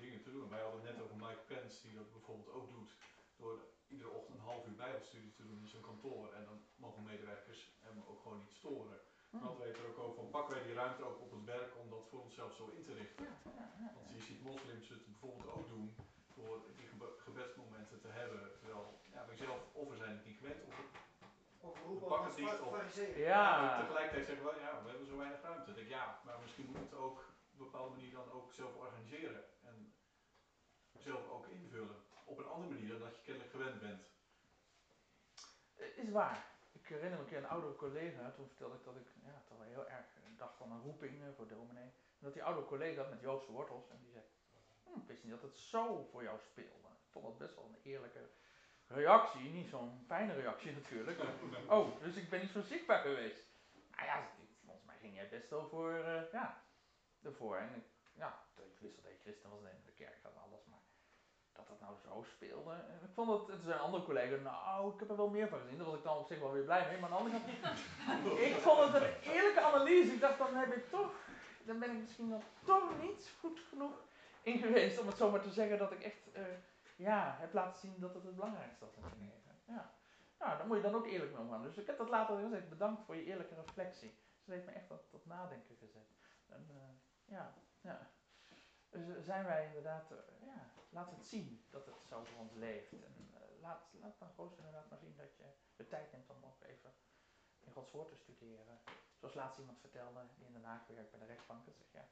dingen 0.03 0.23
te 0.23 0.31
doen. 0.33 0.49
Wij 0.49 0.63
hadden 0.63 0.81
het 0.81 0.91
net 0.91 1.03
over 1.05 1.17
Mike 1.17 1.45
Pence, 1.51 1.77
die 1.83 1.95
dat 1.99 2.13
bijvoorbeeld 2.13 2.53
ook 2.59 2.69
doet. 2.77 2.91
Door 3.37 3.57
iedere 3.87 4.11
ochtend 4.11 4.39
een 4.39 4.51
half 4.51 4.67
uur 4.67 4.75
bijbelstudie 4.85 5.35
te 5.35 5.47
doen 5.47 5.61
in 5.65 5.69
zijn 5.75 5.83
kantoor. 5.91 6.33
En 6.33 6.45
dan 6.45 6.59
mogen 6.77 7.03
medewerkers 7.03 7.61
hem 7.81 7.97
ook 8.11 8.21
gewoon 8.23 8.39
niet 8.39 8.55
storen. 8.61 8.99
Dan 9.31 9.41
hadden 9.41 9.59
wij 9.59 9.69
het 9.69 9.79
er 9.79 9.89
ook 9.91 9.99
over 9.99 10.15
van 10.15 10.31
pakken 10.31 10.55
wij 10.55 10.65
die 10.65 10.75
ruimte 10.75 11.05
ook 11.05 11.21
op 11.21 11.31
het 11.31 11.45
werk 11.45 11.73
om 11.81 11.91
dat 11.91 12.09
voor 12.11 12.21
onszelf 12.21 12.53
zo 12.55 12.67
in 12.77 12.85
te 12.85 12.95
richten. 12.95 13.27
Want 13.95 14.11
je 14.15 14.21
ziet 14.21 14.43
moslims 14.43 14.89
het 14.89 15.05
bijvoorbeeld 15.07 15.51
ook 15.57 15.69
doen 15.69 15.97
door 16.35 16.57
die 16.77 16.89
gebedsmomenten 17.17 18.01
te 18.01 18.09
hebben. 18.09 18.59
Terwijl 18.59 18.99
ja, 19.13 19.27
wij 19.27 19.37
zelf 19.37 19.61
of 19.73 19.89
we 19.89 19.97
zijn 19.97 20.17
het 20.17 20.25
niet 20.25 20.37
gewend 20.37 20.65
of 20.65 20.75
Of 21.67 21.75
we 21.81 21.87
roepen 21.87 22.09
pakken 22.09 22.27
als 22.27 22.51
het 22.51 22.61
op. 22.61 23.17
Ja. 23.17 23.61
Maar 23.61 23.81
tegelijkertijd 23.81 24.27
zeggen 24.27 24.45
we, 24.45 24.61
ja, 24.61 24.83
we 24.83 24.89
hebben 24.89 25.07
zo 25.07 25.17
weinig 25.17 25.43
ruimte. 25.43 25.71
Ik 25.71 25.77
denk, 25.77 25.89
ja, 25.89 26.21
maar 26.25 26.39
misschien 26.43 26.67
moet 26.67 26.85
het 26.87 26.95
ook 26.95 27.19
op 27.53 27.59
een 27.59 27.65
bepaalde 27.65 27.91
manier 27.91 28.13
dan 28.13 28.33
ook 28.33 28.53
zelf 28.53 28.75
organiseren. 28.77 29.45
En 29.63 29.95
zelf 30.93 31.29
ook 31.29 31.47
invullen. 31.49 32.03
Op 32.25 32.39
een 32.39 32.53
andere 32.55 32.73
manier 32.73 32.89
dan 32.89 33.01
dat 33.01 33.17
je 33.17 33.23
kennelijk 33.23 33.51
gewend 33.51 33.81
bent. 33.81 34.05
Eh, 35.77 35.99
Is 36.05 36.11
waar. 36.11 36.53
Ik 36.73 36.87
herinner 36.89 37.19
me 37.19 37.25
een 37.25 37.31
keer 37.31 37.39
een 37.39 37.55
oudere 37.57 37.75
collega, 37.75 38.31
toen 38.31 38.47
vertelde 38.47 38.75
ik 38.77 38.85
dat 38.85 38.97
ik 38.97 39.09
ja, 39.23 39.43
toch 39.47 39.59
wel 39.59 39.67
heel 39.67 39.89
erg 39.89 40.07
dacht 40.37 40.61
aan 40.61 40.71
een 40.71 40.83
roeping 40.83 41.23
eh, 41.23 41.29
voor 41.37 41.49
dominee. 41.49 41.91
En 42.19 42.25
dat 42.27 42.33
die 42.33 42.45
oudere 42.45 42.67
collega 42.67 43.01
had 43.01 43.11
met 43.11 43.21
Joodse 43.21 43.53
wortels 43.53 43.89
en 43.91 43.99
die 44.01 44.11
zei, 44.11 44.25
hm, 44.85 44.99
ik 44.99 45.07
wist 45.07 45.23
niet 45.23 45.33
dat 45.33 45.43
het 45.43 45.57
zo 45.57 46.09
voor 46.11 46.23
jou 46.23 46.39
speelde. 46.39 46.89
Ik 47.05 47.11
vond 47.11 47.25
dat 47.25 47.39
best 47.39 47.55
wel 47.55 47.65
een 47.65 47.83
eerlijke 47.83 48.29
reactie, 48.87 49.51
niet 49.51 49.69
zo'n 49.69 50.05
fijne 50.07 50.35
reactie 50.35 50.73
natuurlijk. 50.73 51.21
Oh, 51.69 52.01
dus 52.03 52.17
ik 52.17 52.31
ben 52.31 52.41
niet 52.41 52.51
zo 52.51 52.61
zichtbaar 52.61 52.99
geweest. 52.99 53.43
Nou 53.91 54.07
ja, 54.07 54.29
volgens 54.65 54.87
mij 54.87 54.97
ging 55.01 55.15
jij 55.15 55.29
best 55.29 55.51
wel 55.51 55.69
voor, 55.69 55.93
uh, 55.93 56.33
ja, 56.33 56.63
ervoor. 57.23 57.57
En 57.57 57.75
ik, 57.75 57.85
ja, 58.15 58.39
ik 58.57 58.79
wist 58.79 58.95
dat 58.95 59.05
hij 59.05 59.17
christen 59.21 59.51
was 59.51 59.63
en 59.65 59.83
de 59.85 59.93
kerk 59.93 60.19
gaat 60.23 60.37
alles, 60.37 60.65
maar 60.67 60.83
dat 61.53 61.69
dat 61.69 61.81
nou 61.81 61.97
zo 61.99 62.23
speelde. 62.23 62.73
En 62.73 63.01
ik 63.03 63.15
vond 63.15 63.29
dat, 63.29 63.47
het 63.47 63.67
een 63.67 63.79
andere 63.79 64.05
collega, 64.05 64.37
nou, 64.37 64.93
ik 64.93 65.01
heb 65.01 65.11
er 65.11 65.17
wel 65.17 65.31
meer 65.31 65.49
van 65.49 65.61
gezien. 65.61 65.77
Daar 65.77 65.87
was 65.87 65.97
ik 65.97 66.03
dan 66.03 66.19
op 66.19 66.27
zich 66.27 66.39
wel 66.39 66.53
weer 66.53 66.65
blij 66.65 66.87
mee. 66.89 66.99
Maar 66.99 67.11
aan 67.11 67.17
de 67.17 67.23
andere 67.23 67.41
kant, 67.61 67.79
ik 68.39 68.55
vond 68.55 68.93
het 68.93 69.03
een 69.03 69.33
eerlijke 69.33 69.61
analyse. 69.61 70.13
Ik 70.13 70.21
dacht, 70.21 70.39
dan 70.39 70.55
heb 70.55 70.73
ik 70.73 70.91
toch, 70.91 71.13
dan 71.63 71.79
ben 71.79 71.91
ik 71.91 72.01
misschien 72.01 72.31
dan 72.31 72.43
toch 72.65 73.01
niet 73.01 73.33
goed 73.41 73.61
genoeg 73.69 74.03
in 74.43 74.59
geweest 74.59 75.01
om 75.01 75.07
het 75.07 75.17
zomaar 75.17 75.43
te 75.43 75.51
zeggen 75.51 75.79
dat 75.79 75.93
ik 75.93 76.03
echt, 76.03 76.37
uh, 76.37 76.43
ja, 76.97 77.37
heb 77.39 77.53
laten 77.53 77.79
zien 77.79 78.01
dat 78.01 78.15
het 78.15 78.25
het 78.25 78.35
belangrijkste 78.35 78.85
was 78.85 78.95
in 78.95 79.01
mijn 79.01 79.19
leven. 79.19 79.57
Ja. 79.67 79.95
Nou, 80.39 80.57
daar 80.59 80.67
moet 80.67 80.77
je 80.77 80.83
dan 80.83 80.95
ook 80.95 81.07
eerlijk 81.07 81.33
mee 81.33 81.41
omgaan. 81.41 81.63
Dus 81.63 81.77
ik 81.77 81.87
heb 81.87 81.99
dat 81.99 82.09
later 82.09 82.39
gezegd, 82.39 82.69
bedankt 82.69 83.03
voor 83.03 83.17
je 83.17 83.25
eerlijke 83.25 83.55
reflectie. 83.55 84.19
Dat 84.45 84.55
heeft 84.55 84.67
me 84.67 84.73
echt 84.73 84.87
tot, 84.87 85.11
tot 85.11 85.27
nadenken 85.27 85.77
gezet. 85.77 86.09
En, 86.47 86.67
uh, 86.71 86.77
ja, 87.25 87.55
ja. 87.81 88.11
Dus 88.91 89.25
zijn 89.25 89.45
wij 89.45 89.67
inderdaad, 89.67 90.13
uh, 90.13 90.19
ja, 90.47 90.71
laat 90.91 91.11
het 91.11 91.25
zien 91.25 91.65
dat 91.71 91.87
het 91.87 91.95
zo 92.09 92.25
voor 92.25 92.41
ons 92.41 92.55
leeft. 92.55 92.93
En 92.93 93.31
laat, 93.61 93.83
laat 94.01 94.19
dan 94.19 94.31
gewoon 94.35 94.57
inderdaad 94.57 94.91
maar 94.91 94.99
zien 94.99 95.17
dat 95.17 95.37
je 95.37 95.45
de 95.77 95.87
tijd 95.87 96.13
neemt 96.13 96.31
om 96.31 96.45
ook 96.45 96.63
even 96.63 96.93
in 97.61 97.73
Gods 97.73 97.91
woord 97.91 98.09
te 98.09 98.17
studeren. 98.17 98.79
Zoals 99.17 99.35
laatst 99.35 99.59
iemand 99.59 99.81
vertelde, 99.81 100.21
die 100.37 100.47
in 100.47 100.53
Den 100.53 100.65
Haag 100.65 100.87
werkt 100.87 101.11
bij 101.11 101.21
de 101.21 101.27
rechtbank. 101.27 101.65
Dat 101.67 101.77
zegt, 101.77 101.93
ja, 101.93 102.09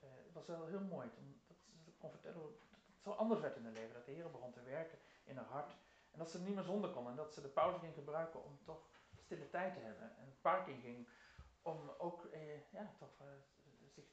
het 0.00 0.32
was 0.32 0.46
wel 0.46 0.66
heel 0.66 0.84
mooi 0.84 1.10
toen, 1.10 1.42
dat 1.46 1.56
ze 1.84 1.92
kon 1.98 2.10
dat 2.10 2.24
het 2.24 2.77
anders 3.16 3.40
werd 3.40 3.56
in 3.56 3.64
haar 3.64 3.72
leven. 3.72 3.94
Dat 3.94 4.04
de 4.04 4.12
Heer 4.12 4.30
begon 4.30 4.52
te 4.52 4.62
werken 4.62 4.98
in 5.24 5.36
haar 5.36 5.46
hart. 5.46 5.76
En 6.10 6.18
dat 6.18 6.30
ze 6.30 6.40
niet 6.40 6.54
meer 6.54 6.64
zonder 6.64 6.90
kon. 6.90 7.08
En 7.08 7.16
dat 7.16 7.34
ze 7.34 7.40
de 7.40 7.48
pauze 7.48 7.78
ging 7.78 7.94
gebruiken 7.94 8.44
om 8.44 8.58
toch 8.64 8.88
stille 9.18 9.48
tijd 9.48 9.74
te 9.74 9.80
hebben. 9.80 10.16
En 10.16 10.24
het 10.24 10.40
park 10.40 10.66
in 10.66 10.80
ging 10.80 11.08
om 11.62 11.90
ook, 11.98 12.24
eh, 12.24 12.70
ja, 12.72 12.94
toch 12.98 13.22
zich 13.88 14.04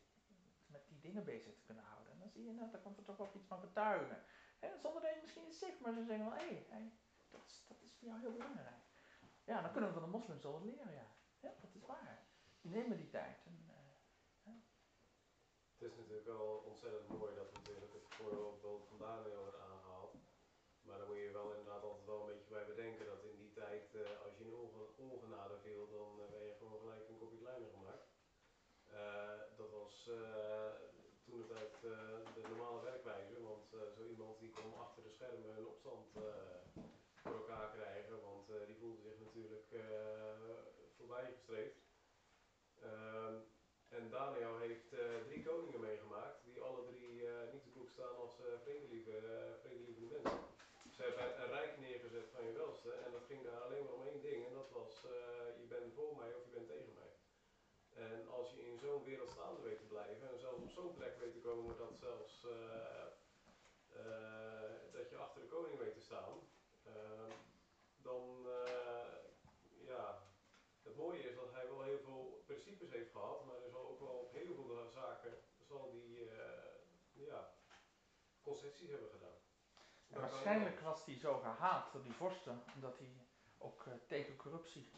met 0.65 0.87
die 0.87 0.99
dingen 0.99 1.23
bezig 1.23 1.55
te 1.55 1.63
kunnen 1.65 1.83
houden. 1.83 2.13
En 2.13 2.19
dan 2.19 2.29
zie 2.29 2.45
je, 2.45 2.53
nou, 2.53 2.71
daar 2.71 2.81
komt 2.81 2.97
er 2.97 3.03
toch 3.03 3.19
ook 3.19 3.33
iets 3.33 3.47
van 3.47 3.59
getuigen. 3.59 4.23
Hè, 4.59 4.77
zonder 4.77 5.01
dat 5.01 5.13
je 5.13 5.19
misschien 5.21 5.47
iets 5.47 5.59
zegt, 5.59 5.79
maar 5.79 5.93
ze 5.93 6.03
zeggen 6.03 6.25
wel, 6.25 6.37
hé, 6.37 6.45
hey, 6.45 6.65
hey, 6.69 6.93
dat, 7.29 7.41
is, 7.45 7.63
dat 7.67 7.81
is 7.81 7.95
voor 7.97 8.07
jou 8.07 8.19
heel 8.19 8.31
belangrijk. 8.31 8.83
Ja, 9.43 9.61
dan 9.61 9.71
kunnen 9.71 9.89
we 9.89 9.99
van 9.99 10.05
de 10.05 10.17
moslims 10.17 10.43
wel 10.43 10.51
wat 10.51 10.63
leren, 10.63 10.93
ja. 10.93 11.07
Dat 11.39 11.73
is 11.73 11.85
waar. 11.85 12.27
Die 12.61 12.71
nemen 12.71 12.97
die 12.97 13.09
tijd. 13.09 13.45
En, 13.45 13.65
uh, 13.67 14.53
het 15.71 15.81
is 15.91 15.95
natuurlijk 15.95 16.25
wel 16.25 16.63
ontzettend 16.65 17.07
mooi 17.07 17.35
dat 17.35 17.53
natuurlijk 17.53 17.94
het 18.15 18.23
voorbeeld 18.23 18.87
van 18.87 18.97
Daniel 18.97 19.43
wordt 19.45 19.59
aangehaald. 19.69 20.13
Maar 20.81 20.97
dan 20.97 21.07
moet 21.07 21.17
je 21.17 21.39
wel 21.39 21.49
inderdaad 21.49 21.83
altijd 21.83 22.05
wel 22.05 22.19
een 22.19 22.31
beetje 22.33 22.53
bij 22.57 22.65
bedenken 22.65 23.05
dat 23.05 23.23
in 23.23 23.37
die 23.37 23.53
tijd, 23.53 23.93
uh, 23.93 24.01
als 24.25 24.37
je 24.37 24.55
onge 24.55 24.83
ongenade 24.95 25.57
viel, 25.65 25.89
dan 25.89 26.09
uh, 26.19 26.29
ben 26.31 26.45
je 26.45 26.55
gewoon 26.57 26.79
gelijk 26.79 27.07
een 27.07 27.17
kopje 27.17 27.37
kleiner 27.37 27.69
gemaakt. 27.69 28.07
dat 29.57 29.69
was 29.71 30.09
toen 31.25 31.39
het 31.39 31.51
uit 31.51 31.81
de 32.35 32.41
normale 32.49 32.81
werkwijze, 32.81 33.41
want 33.41 33.65
zo 33.95 34.03
iemand 34.03 34.39
die 34.39 34.49
kon 34.49 34.77
achter 34.77 35.03
de 35.03 35.09
schermen 35.09 35.57
een 35.57 35.67
opstand 35.67 36.07
voor 37.23 37.35
elkaar 37.41 37.69
krijgen, 37.71 38.21
want 38.21 38.47
die 38.67 38.77
voelde 38.77 39.01
zich 39.01 39.19
natuurlijk 39.19 39.69
voorbijgestreefd. 40.97 41.79
Ehm, 42.81 43.35
en 43.87 44.09
Daniel 44.09 44.57
heeft 44.57 44.89
drie 45.27 45.43
koningen 45.43 45.79
meegemaakt, 45.79 46.43
die 46.43 46.61
alle 46.61 46.83
drie 46.85 47.05
uh, 47.25 47.53
niet 47.53 47.63
te 47.63 47.69
boek 47.69 47.89
staan 47.89 48.15
als 48.15 48.39
uh, 48.39 48.45
vredelieve, 48.63 49.11
vredelievende 49.61 50.09
mensen. 50.15 50.43
Ze 50.95 51.01
hebben 51.01 51.41
een 51.41 51.51
rijk 51.57 51.77
neergezet 51.79 52.29
van 52.33 52.45
je 52.45 52.51
welste 52.51 52.91
en 52.91 53.11
dat 53.11 53.23
daar 53.43 53.61
alleen 53.61 53.83
maar 53.83 53.93
om 53.93 54.03
één 54.03 54.21
ding 54.21 54.45
en 54.45 54.53
dat 54.53 54.71
was 54.71 55.01
je 55.57 55.65
bent 55.69 55.93
voor 55.93 56.15
mij 56.17 56.33
of 56.35 56.45
je 56.45 56.51
bent 56.51 56.67
tegen 56.67 56.93
mij. 56.93 57.13
En 57.89 58.27
als 58.29 58.51
je 58.51 58.65
in 58.65 58.77
zo'n 58.77 59.03
wereld 59.03 59.29
staande 59.29 59.61
weet 59.61 59.77
te 59.77 59.85
blijven 59.85 60.29
en 60.29 60.39
zelfs 60.39 60.61
op 60.61 60.71
zo'n 60.71 60.93
plek 60.93 61.17
weet 61.19 61.33
te 61.33 61.39
komen 61.39 61.77
dat 61.77 61.97
zelfs 61.97 62.41
dat 64.91 65.09
je 65.09 65.17
achter 65.17 65.41
de 65.41 65.47
koning 65.47 65.77
weet 65.77 65.93
te 65.93 66.01
staan, 66.01 66.33
ehm, 66.83 67.31
dan 67.97 68.47
ja, 69.85 70.23
het 70.83 70.95
mooie 70.95 71.23
is 71.29 71.35
dat 71.35 71.51
hij 71.53 71.67
wel 71.67 71.83
heel 71.83 71.99
veel 71.99 72.43
principes 72.45 72.89
heeft 72.89 73.11
gehad, 73.11 73.45
maar 73.45 73.55
er 73.55 73.69
zal 73.69 73.87
ook 73.87 73.99
wel 73.99 74.17
op 74.25 74.31
heel 74.31 74.53
veel 74.53 74.89
zaken 74.93 75.33
zal 75.67 75.91
die 75.91 76.19
uh, 76.19 76.31
ja, 77.13 77.49
concessies 78.41 78.89
hebben 78.89 79.09
gedaan. 79.09 79.37
Waarschijnlijk 80.07 80.79
was 80.79 81.05
hij 81.05 81.17
zo 81.17 81.37
gehaat 81.37 81.91
door 81.91 82.03
die 82.03 82.13
vorsten, 82.13 82.63
omdat 82.75 82.97
hij 82.97 83.24
ook 83.57 83.85
uh, 83.85 83.93
tegen 84.07 84.35
corruptie 84.35 84.91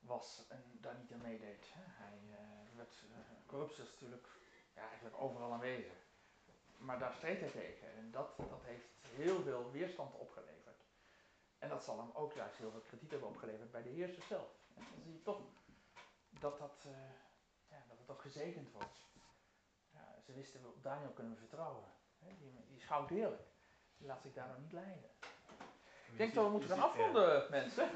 was 0.00 0.46
en 0.48 0.78
daar 0.80 0.98
niet 0.98 1.12
aan 1.12 1.20
meedeed. 1.20 1.66
Hij 1.74 2.20
uh, 2.30 2.76
werd, 2.76 3.04
corruptie 3.46 3.82
is 3.82 3.90
natuurlijk 3.90 4.28
ja, 4.74 4.88
eigenlijk 4.88 5.20
overal 5.20 5.52
aanwezig. 5.52 6.08
Maar 6.76 6.98
daar 6.98 7.14
streed 7.14 7.40
hij 7.40 7.50
tegen 7.50 7.94
en 7.94 8.10
dat, 8.10 8.36
dat 8.36 8.62
heeft 8.62 8.88
heel 9.06 9.42
veel 9.42 9.70
weerstand 9.70 10.14
opgeleverd. 10.14 10.84
En 11.58 11.68
dat 11.68 11.84
zal 11.84 11.98
hem 11.98 12.10
ook 12.12 12.32
juist 12.32 12.56
heel 12.56 12.70
veel 12.70 12.80
krediet 12.80 13.10
hebben 13.10 13.28
opgeleverd 13.28 13.70
bij 13.70 13.82
de 13.82 13.88
heerser 13.88 14.22
zelf. 14.22 14.50
En 14.74 14.84
dan 14.90 15.00
zie 15.02 15.12
je 15.12 15.22
toch 15.22 15.40
dat, 16.30 16.58
dat, 16.58 16.86
ja, 17.68 17.84
dat 17.88 17.98
het 17.98 18.10
ook 18.10 18.20
gezegend 18.20 18.72
wordt. 18.72 19.08
Ja, 19.90 20.20
ze 20.20 20.32
wisten, 20.32 20.66
op 20.66 20.82
Daniel 20.82 21.10
kunnen 21.10 21.32
we 21.32 21.38
vertrouwen. 21.38 21.84
Die, 22.18 22.66
die 22.66 22.82
heerlijk. 23.08 23.48
Die 23.96 24.06
laat 24.06 24.22
zich 24.22 24.32
daardoor 24.32 24.60
niet 24.60 24.72
leiden. 24.72 25.10
Ik 26.12 26.18
denk 26.18 26.34
dat 26.34 26.44
we 26.44 26.50
moeten 26.50 26.68
gaan 26.70 26.82
afronden, 26.82 27.44
mensen. 27.50 27.88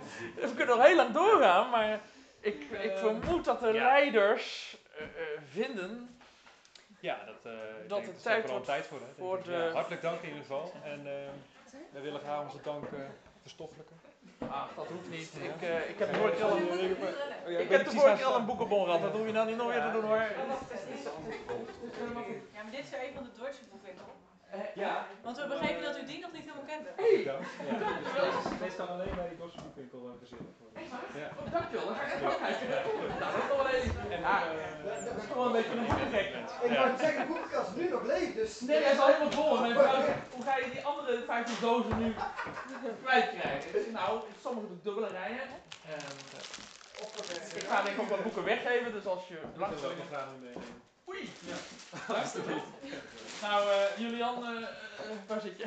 we 0.40 0.52
kunnen 0.56 0.76
nog 0.76 0.86
heel 0.86 0.96
lang 0.96 1.12
doorgaan, 1.14 1.70
maar 1.70 2.00
ik, 2.40 2.62
ik 2.70 2.96
vermoed 2.96 3.44
dat 3.44 3.60
de 3.60 3.66
ja. 3.66 3.82
leiders 3.84 4.76
eh, 4.96 5.04
eh, 5.04 5.40
vinden 5.50 6.18
Ja, 7.00 7.18
dat, 7.24 7.52
eh 7.52 7.82
ik 7.82 7.88
Dat 7.88 8.02
het 8.04 8.22
tijd 8.22 8.50
wordt 8.50 8.64
tijd 8.64 8.86
voor. 8.86 8.98
Hè, 8.98 9.04
denk 9.04 9.18
voor 9.18 9.38
ik. 9.38 9.44
de- 9.44 9.52
Ja, 9.52 9.70
hartelijk 9.70 10.02
dank 10.02 10.20
in 10.20 10.28
ieder 10.28 10.40
geval. 10.42 10.72
En 10.84 11.06
eh 11.06 11.12
we 11.92 12.00
willen 12.00 12.20
graag 12.20 12.42
onze 12.42 12.60
dank 12.62 12.84
eh 12.84 12.98
verstoffelijken. 13.42 14.00
Ah, 14.38 14.64
dat 14.76 14.86
hoeft 14.86 15.10
niet. 15.10 15.30
Ik, 15.34 15.62
eh, 15.62 15.88
ik 15.88 15.98
heb 15.98 16.10
keer 16.12 16.44
al 16.44 16.56
een, 16.56 16.68
Oh, 17.44 17.50
ja, 17.50 17.58
ik 17.58 17.68
heb 17.68 17.90
de 17.90 18.24
al 18.24 18.36
een 18.36 18.46
boekenbon 18.46 18.84
gehad. 18.84 19.02
Dat 19.02 19.12
hoef 19.12 19.26
je 19.26 19.32
nou 19.32 19.46
niet 19.46 19.56
nog 19.56 19.66
weer 19.66 19.82
te 19.82 19.90
doen 19.92 20.04
hoor. 20.04 20.16
Ja, 20.16 20.26
maar 22.62 22.70
dit 22.70 22.80
is 22.80 22.90
weer 22.90 23.02
een 23.08 23.14
van 23.14 23.22
de 23.24 23.30
Duitse 23.40 23.60
boekwinkels. 23.70 24.21
Ja. 24.74 25.06
Want 25.22 25.36
we 25.36 25.46
begrepen 25.46 25.82
dat 25.82 25.98
u 25.98 26.04
die 26.04 26.20
nog 26.20 26.32
niet 26.32 26.42
helemaal 26.42 26.68
kende. 26.72 26.90
Hey. 26.96 27.22
Ja, 27.28 27.36
ja. 27.68 27.78
Deze 28.62 28.76
kan 28.76 28.88
alleen 28.88 29.14
bij 29.14 29.28
die 29.28 29.38
Dorse 29.38 29.60
boekwinkel 29.62 29.98
uh, 29.98 30.04
worden. 30.04 30.18
Ja. 31.20 31.28
Oh, 31.38 31.52
dankjewel. 31.52 31.86
Dan 31.86 31.94
ga 31.96 32.02
ik 32.02 32.12
even 32.14 32.38
kijken. 32.38 32.66
Nou, 33.20 33.32
dat 33.32 33.42
is 33.42 33.48
toch 33.48 33.56
wel 33.56 33.70
Ah, 34.34 34.42
eh, 34.42 34.84
dat 34.84 35.16
is 35.22 35.26
toch 35.28 35.36
wel 35.36 35.46
een 35.46 35.52
beetje 35.52 35.70
een 35.76 35.86
boekengek. 35.86 36.28
Ik 36.62 36.72
wou 36.78 36.98
zeggen, 36.98 37.20
de 37.20 37.32
boekenkast 37.32 37.68
is 37.70 37.76
nu 37.82 37.88
nog 37.88 38.04
leeg, 38.12 38.34
dus... 38.34 38.60
Nee, 38.60 38.82
hij 38.82 38.92
is 38.92 38.98
al 38.98 39.06
helemaal 39.06 39.30
vol. 39.30 39.60
Mijn 39.60 39.74
vrouw 39.74 40.00
zegt, 40.08 40.34
hoe 40.34 40.44
ga 40.44 40.56
je 40.56 40.70
die 40.70 40.84
andere 40.84 41.22
50 41.26 41.58
dozen 41.58 41.98
nu 41.98 42.14
kwijtkrijgen? 43.02 43.68
Ik 43.68 43.74
zeg, 43.84 43.92
nou, 43.92 44.20
sommige 44.42 44.66
ik 44.66 44.82
dubbele 44.84 45.08
rijen. 45.08 45.46
Ehm, 45.88 46.16
ik 47.56 47.64
ga 47.68 47.82
denk 47.82 47.96
ik 47.96 48.02
ook 48.02 48.08
wat 48.08 48.22
boeken 48.22 48.44
weggeven, 48.44 48.92
dus 48.92 49.06
als 49.06 49.28
je 49.28 49.38
Dat 49.40 49.56
langs 49.56 49.80
wil 49.80 49.90
ik 49.90 49.96
nog 49.96 50.06
graag 50.06 50.26
meenemen. 50.40 50.62
Oei! 51.08 51.32
Ja. 51.40 51.54
Alsjeblieft. 52.14 52.64
Nou, 53.42 53.68
eh, 53.68 53.98
Julian, 53.98 54.44
eh, 54.44 54.50
eh, 54.50 54.68
waar 55.26 55.40
zit 55.40 55.58
je? 55.58 55.66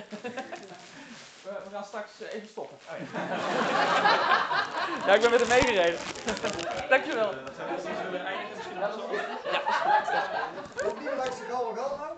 we, 1.43 1.49
we 1.63 1.69
gaan 1.71 1.85
straks 1.85 2.19
even 2.19 2.47
stoppen. 2.47 2.77
Oh, 2.77 2.97
ja. 3.13 3.19
ja, 5.05 5.13
ik 5.13 5.21
ben 5.21 5.31
met 5.31 5.39
hem 5.39 5.49
meegereden. 5.49 5.99
Dankjewel. 6.89 7.31
Zullen 7.31 8.11
we 8.11 8.17
eindigen 8.17 8.55
misschien 8.55 8.79
wel 8.79 8.91
zo? 8.91 9.01
Ook 10.87 10.99
niet 10.99 11.09
langs 11.17 11.37
de 11.37 11.45
gouden 11.49 11.83
gal 11.83 11.97
nou? 11.97 12.17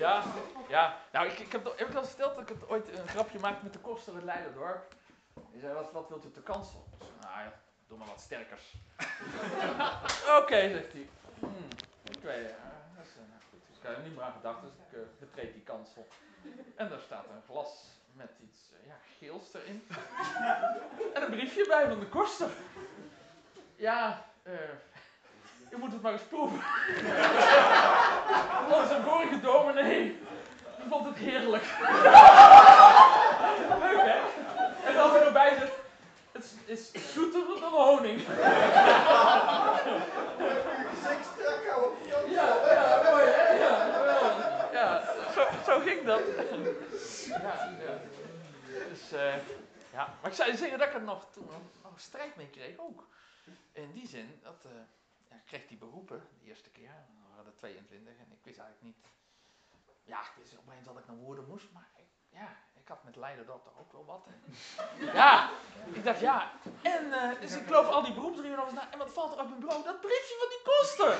Ja, 0.00 0.22
ja. 0.68 0.96
Nou, 1.12 1.26
ik, 1.26 1.38
ik 1.38 1.52
heb, 1.52 1.72
heb 1.76 1.88
ik 1.88 1.94
al 1.94 2.04
verteld 2.04 2.34
dat 2.34 2.42
ik 2.42 2.48
het 2.48 2.68
ooit 2.68 2.88
een 2.98 3.08
grapje 3.08 3.38
maakte 3.38 3.64
met 3.64 3.72
de 3.72 3.78
koster 3.78 4.14
uit 4.14 4.24
Leiderdorp. 4.24 4.94
Die 5.52 5.60
zei, 5.60 5.74
wat, 5.74 5.92
wat 5.92 6.08
wilt 6.08 6.24
u 6.24 6.26
op 6.26 6.34
de 6.34 6.42
kansel? 6.42 6.86
Ik 6.98 7.06
zei, 7.06 7.12
nou 7.20 7.44
ja, 7.44 7.52
doe 7.90 7.98
maar 7.98 8.08
wat 8.08 8.20
sterkers. 8.20 8.74
Oké, 10.40 10.68
zegt 10.68 10.92
hij. 10.92 11.08
Hmm, 11.38 11.68
ik 12.02 12.22
weet 12.22 12.48
ja, 12.48 12.56
dat 12.96 13.04
is, 13.04 13.10
eh, 13.16 13.22
goed. 13.50 13.60
Dus 13.68 13.76
ik 13.78 13.86
had 13.86 13.96
er 13.96 14.02
niet 14.02 14.14
meer 14.14 14.24
aan 14.24 14.32
gedacht, 14.32 14.60
dus 14.62 14.70
ik 14.86 14.92
eh, 14.92 15.00
betreed 15.18 15.52
die 15.52 15.62
kansel. 15.62 16.08
En 16.76 16.88
daar 16.88 17.00
staat 17.00 17.24
een 17.24 17.42
glas 17.48 17.84
met 18.12 18.30
iets 18.40 18.60
eh, 18.72 18.86
ja, 18.86 18.96
geels 19.18 19.54
erin. 19.54 19.86
en 21.14 21.22
een 21.22 21.30
briefje 21.30 21.66
bij 21.66 21.88
van 21.88 22.00
de 22.00 22.06
koster. 22.06 22.50
Ja. 23.76 24.24
U 25.70 25.76
moet 25.76 25.92
het 25.92 26.02
maar 26.02 26.12
eens 26.12 26.22
proeven. 26.22 26.58
Onze 28.80 29.00
vorige 29.04 29.40
dominee, 29.40 30.18
die 30.76 30.88
vond 30.88 31.06
het 31.06 31.16
heerlijk. 31.16 31.64
Leuk 33.78 34.00
hè? 34.00 34.18
En 34.84 34.96
als 34.96 35.14
er 35.14 35.26
erbij 35.26 35.56
zit, 35.58 35.79
is 36.70 37.12
zoeter 37.12 37.60
dan 37.60 37.72
honing. 37.72 38.20
Ja, 42.30 42.46
ja, 42.72 43.02
mooi 43.10 43.24
hè? 43.24 43.48
Ja. 43.52 43.72
Ja, 44.72 45.14
zo, 45.32 45.48
zo 45.64 45.80
ging 45.80 46.04
dat. 46.04 46.22
Ja, 47.26 47.76
ja. 47.78 48.00
Dus, 48.88 49.12
eh, 49.12 49.34
ja. 49.92 50.14
Maar 50.20 50.30
ik 50.30 50.36
zou 50.36 50.56
zeggen 50.56 50.78
dat 50.78 50.88
ik 50.88 50.94
er 50.94 51.02
nog, 51.02 51.32
toen 51.32 51.46
nog, 51.46 51.62
nog 51.82 52.00
strijd 52.00 52.36
mee 52.36 52.50
kreeg 52.50 52.78
ook. 52.78 53.08
In 53.72 53.92
die 53.92 54.06
zin, 54.08 54.40
dat, 54.42 54.64
eh, 54.64 54.70
ja, 55.28 55.36
ik 55.36 55.44
kreeg 55.46 55.66
die 55.66 55.78
beroepen 55.78 56.22
de 56.40 56.46
eerste 56.46 56.70
keer. 56.70 56.90
Er 56.90 57.28
waren 57.30 57.46
er 57.46 57.56
22 57.56 58.12
en 58.18 58.32
ik 58.32 58.44
wist 58.44 58.58
eigenlijk 58.58 58.82
niet... 58.82 59.06
Ja, 60.04 60.20
ik 60.20 60.32
wist 60.36 60.58
opeens 60.58 60.84
dat 60.84 60.98
ik 60.98 61.06
naar 61.06 61.16
woorden 61.16 61.46
moest, 61.46 61.72
maar 61.72 61.88
ik, 61.96 62.06
ja, 62.28 62.56
had 62.90 63.04
met 63.04 63.16
Leiderdorp 63.16 63.64
toch 63.64 63.78
ook 63.80 63.92
wel 63.92 64.04
wat. 64.04 64.24
Ja, 65.18 65.50
ik 65.92 66.04
dacht 66.04 66.20
ja. 66.20 66.50
En 66.82 67.12
eh, 67.12 67.40
dus 67.40 67.56
ik 67.56 67.66
geloof 67.66 67.88
al 67.88 68.04
die 68.04 68.14
beroepsdrieën 68.14 68.56
nog 68.56 68.64
eens 68.64 68.74
na. 68.74 68.88
En 68.90 68.98
wat 68.98 69.10
valt 69.12 69.32
er 69.34 69.40
op 69.40 69.48
mijn 69.48 69.60
bureau? 69.60 69.84
Dat 69.84 70.00
briefje 70.00 70.36
van 70.38 70.48
die 70.54 70.62
koster. 70.70 71.12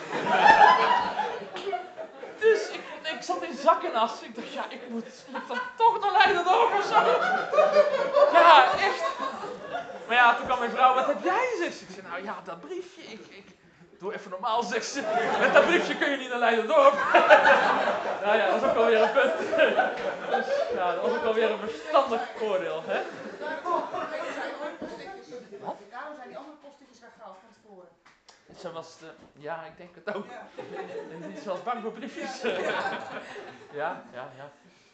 dus 2.44 2.70
ik, 2.70 2.82
ik 3.14 3.22
zat 3.22 3.42
in 3.42 3.56
zak 3.56 3.82
en 3.82 3.94
as. 3.94 4.22
Ik 4.22 4.34
dacht 4.34 4.52
ja, 4.52 4.70
ik 4.70 4.88
moet, 4.88 5.24
moet 5.28 5.48
dan 5.48 5.58
toch 5.76 6.00
naar 6.00 6.12
Leiderdorp 6.12 6.72
of 6.72 6.84
zo. 6.84 7.00
ja, 8.38 8.72
echt. 8.72 9.04
Maar 10.06 10.16
ja, 10.16 10.34
toen 10.34 10.46
kwam 10.46 10.58
mijn 10.58 10.70
vrouw, 10.70 10.94
wat 10.94 11.06
heb 11.06 11.22
jij 11.22 11.46
gezegd? 11.50 11.80
Ik 11.80 11.88
zei, 11.90 12.06
nou 12.06 12.24
ja, 12.24 12.40
dat 12.44 12.60
briefje, 12.60 13.02
ik, 13.02 13.26
ik 13.26 13.59
doe 14.00 14.14
even 14.14 14.30
normaal, 14.30 14.62
zegt 14.62 14.86
ze. 14.86 15.00
Met 15.40 15.52
dat 15.52 15.66
briefje 15.66 15.96
kun 15.96 16.10
je 16.10 16.16
niet 16.16 16.28
naar 16.28 16.38
Leiderdorp. 16.38 16.94
nou 18.24 18.36
ja, 18.36 18.50
dat 18.50 18.60
was 18.60 18.70
ook 18.70 18.76
alweer 18.76 19.02
een 19.02 19.12
punt. 19.12 19.38
dus 20.30 20.46
ja, 20.74 20.94
dat 20.94 21.02
was 21.02 21.18
ook 21.18 21.24
alweer 21.24 21.50
een 21.50 21.58
verstandig 21.58 22.20
oordeel, 22.42 22.82
hè? 22.86 23.02
Daarom 25.90 26.16
zijn 26.16 26.28
die 26.28 26.36
andere 26.36 26.56
postetjes 26.56 27.00
weggehaald 27.00 27.36
van 27.40 27.52
tevoren. 27.52 27.88
Ze 28.58 28.72
was, 28.72 28.98
de, 28.98 29.10
ja, 29.32 29.64
ik 29.64 29.76
denk 29.76 29.94
het 29.94 30.14
ook. 30.14 30.26
En 31.10 31.38
Ze 31.42 31.48
was 31.48 31.62
bang 31.62 31.82
voor 31.82 31.92
briefjes. 31.92 32.40
ja, 33.72 34.02
ja, 34.12 34.30
ja. 34.36 34.50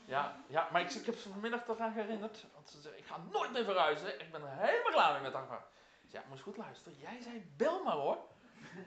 Ja, 0.07 0.37
ja, 0.47 0.69
maar 0.73 0.81
ik, 0.81 0.91
ik 0.91 1.07
heb 1.07 1.17
ze 1.17 1.29
vanmiddag 1.29 1.65
toch 1.65 1.79
aan 1.79 1.93
herinnerd. 1.93 2.45
Want 2.55 2.71
ze 2.71 2.81
zei, 2.81 2.95
ik 2.97 3.05
ga 3.07 3.17
nooit 3.33 3.53
meer 3.53 3.65
verhuizen. 3.65 4.21
Ik 4.21 4.31
ben 4.31 4.43
er 4.43 4.49
helemaal 4.57 4.93
klaar 4.93 5.13
mee 5.13 5.23
met 5.23 5.33
zei, 5.33 5.61
ja, 6.07 6.23
moest 6.29 6.43
goed 6.43 6.57
luisteren. 6.57 6.99
Jij 6.99 7.21
zei, 7.23 7.53
bel 7.57 7.83
maar 7.83 7.95
hoor. 7.95 8.19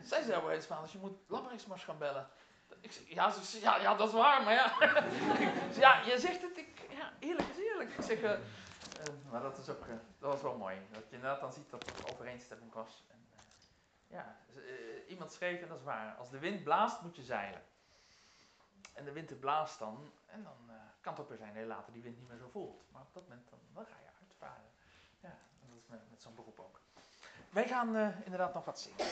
Zij 0.03 0.21
zei 0.21 0.37
op 0.37 0.47
een 0.47 0.61
van, 0.61 0.77
als 0.77 0.91
je 0.91 0.97
moet 0.97 1.17
Labberingsmars 1.27 1.83
gaan 1.83 1.97
bellen. 1.97 2.29
Ik 2.79 2.91
zei, 2.91 3.13
ja, 3.13 3.33
ja, 3.61 3.81
ja, 3.81 3.95
dat 3.95 4.07
is 4.07 4.13
waar, 4.13 4.43
maar 4.43 4.53
ja. 4.53 4.73
Ja, 5.85 6.01
je 6.01 6.19
zegt 6.19 6.41
het, 6.41 6.57
ik, 6.57 6.87
ja, 6.89 7.13
eerlijk 7.19 7.47
is 7.47 7.57
eerlijk. 7.57 7.89
Ik 7.89 8.01
zeg, 8.01 8.21
eh, 8.21 8.33
eh, 8.33 8.39
maar 9.31 9.41
dat 9.41 9.57
is 9.57 9.69
ook, 9.69 9.81
eh, 9.81 9.95
dat 10.19 10.31
was 10.31 10.41
wel 10.41 10.57
mooi. 10.57 10.77
Dat 10.91 11.03
je 11.09 11.15
inderdaad 11.15 11.39
dan 11.39 11.53
ziet 11.53 11.69
dat 11.69 11.87
er 11.87 12.11
overeenstemming 12.11 12.73
was. 12.73 13.03
En, 13.07 13.27
ja, 14.07 14.37
iemand 15.07 15.31
schreef, 15.31 15.61
en 15.61 15.67
dat 15.67 15.77
is 15.77 15.83
waar, 15.83 16.15
als 16.15 16.29
de 16.29 16.39
wind 16.39 16.63
blaast 16.63 17.01
moet 17.01 17.15
je 17.15 17.23
zeilen. 17.23 17.61
En 18.93 19.05
de 19.05 19.11
wind 19.11 19.39
blaast 19.39 19.79
dan, 19.79 20.13
en 20.25 20.43
dan 20.43 20.71
kan 21.01 21.13
het 21.13 21.21
ook 21.21 21.29
weer 21.29 21.37
zijn 21.37 21.53
dat 21.53 21.61
je 21.61 21.67
later 21.67 21.93
die 21.93 22.01
wind 22.01 22.17
niet 22.17 22.27
meer 22.27 22.37
zo 22.37 22.47
voelt. 22.47 22.91
Maar 22.91 23.01
op 23.01 23.13
dat 23.13 23.23
moment, 23.23 23.49
dan, 23.49 23.59
dan 23.73 23.85
ga 23.85 23.95
je 24.03 24.09
uitvaren. 24.27 24.71
Ja, 25.19 25.37
dat 25.59 25.77
is 25.77 25.87
met, 25.87 26.09
met 26.09 26.21
zo'n 26.21 26.35
beroep 26.35 26.59
ook. 26.59 26.78
Wij 27.49 27.67
gaan 27.67 27.95
eh, 27.95 28.07
inderdaad 28.23 28.53
nog 28.53 28.65
wat 28.65 28.80
zingen. 28.80 29.05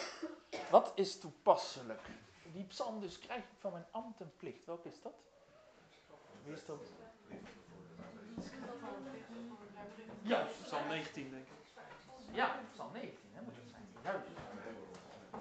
Wat 0.69 0.91
is 0.95 1.19
toepasselijk? 1.19 2.01
Die 2.53 2.63
psalm 2.63 2.99
dus 2.99 3.19
krijg 3.19 3.39
ik 3.43 3.49
van 3.59 3.71
mijn 3.71 3.85
ambt 3.91 4.21
en 4.21 4.33
plicht. 4.37 4.65
Welke 4.65 4.89
is 4.89 5.01
dat? 5.01 5.13
Wie 6.43 6.53
is 6.53 6.65
dat? 6.65 6.81
Juist. 10.21 10.63
Psalm 10.63 10.87
19 10.87 11.29
denk 11.29 11.43
ik. 11.43 11.51
Ja, 12.31 12.59
psalm 12.73 12.91
19 12.91 13.19
hè, 13.33 13.41
moet 13.41 13.53
het 13.55 13.69
zijn. 13.69 13.87
Juist. 14.03 14.27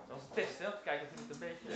Dat 0.09 0.17
is 0.17 0.23
een 0.23 0.35
test, 0.35 0.59
hè? 0.59 0.83
kijken 0.83 1.09
of 1.09 1.15
je 1.15 1.21
het 1.21 1.33
een 1.33 1.39
beetje... 1.39 1.69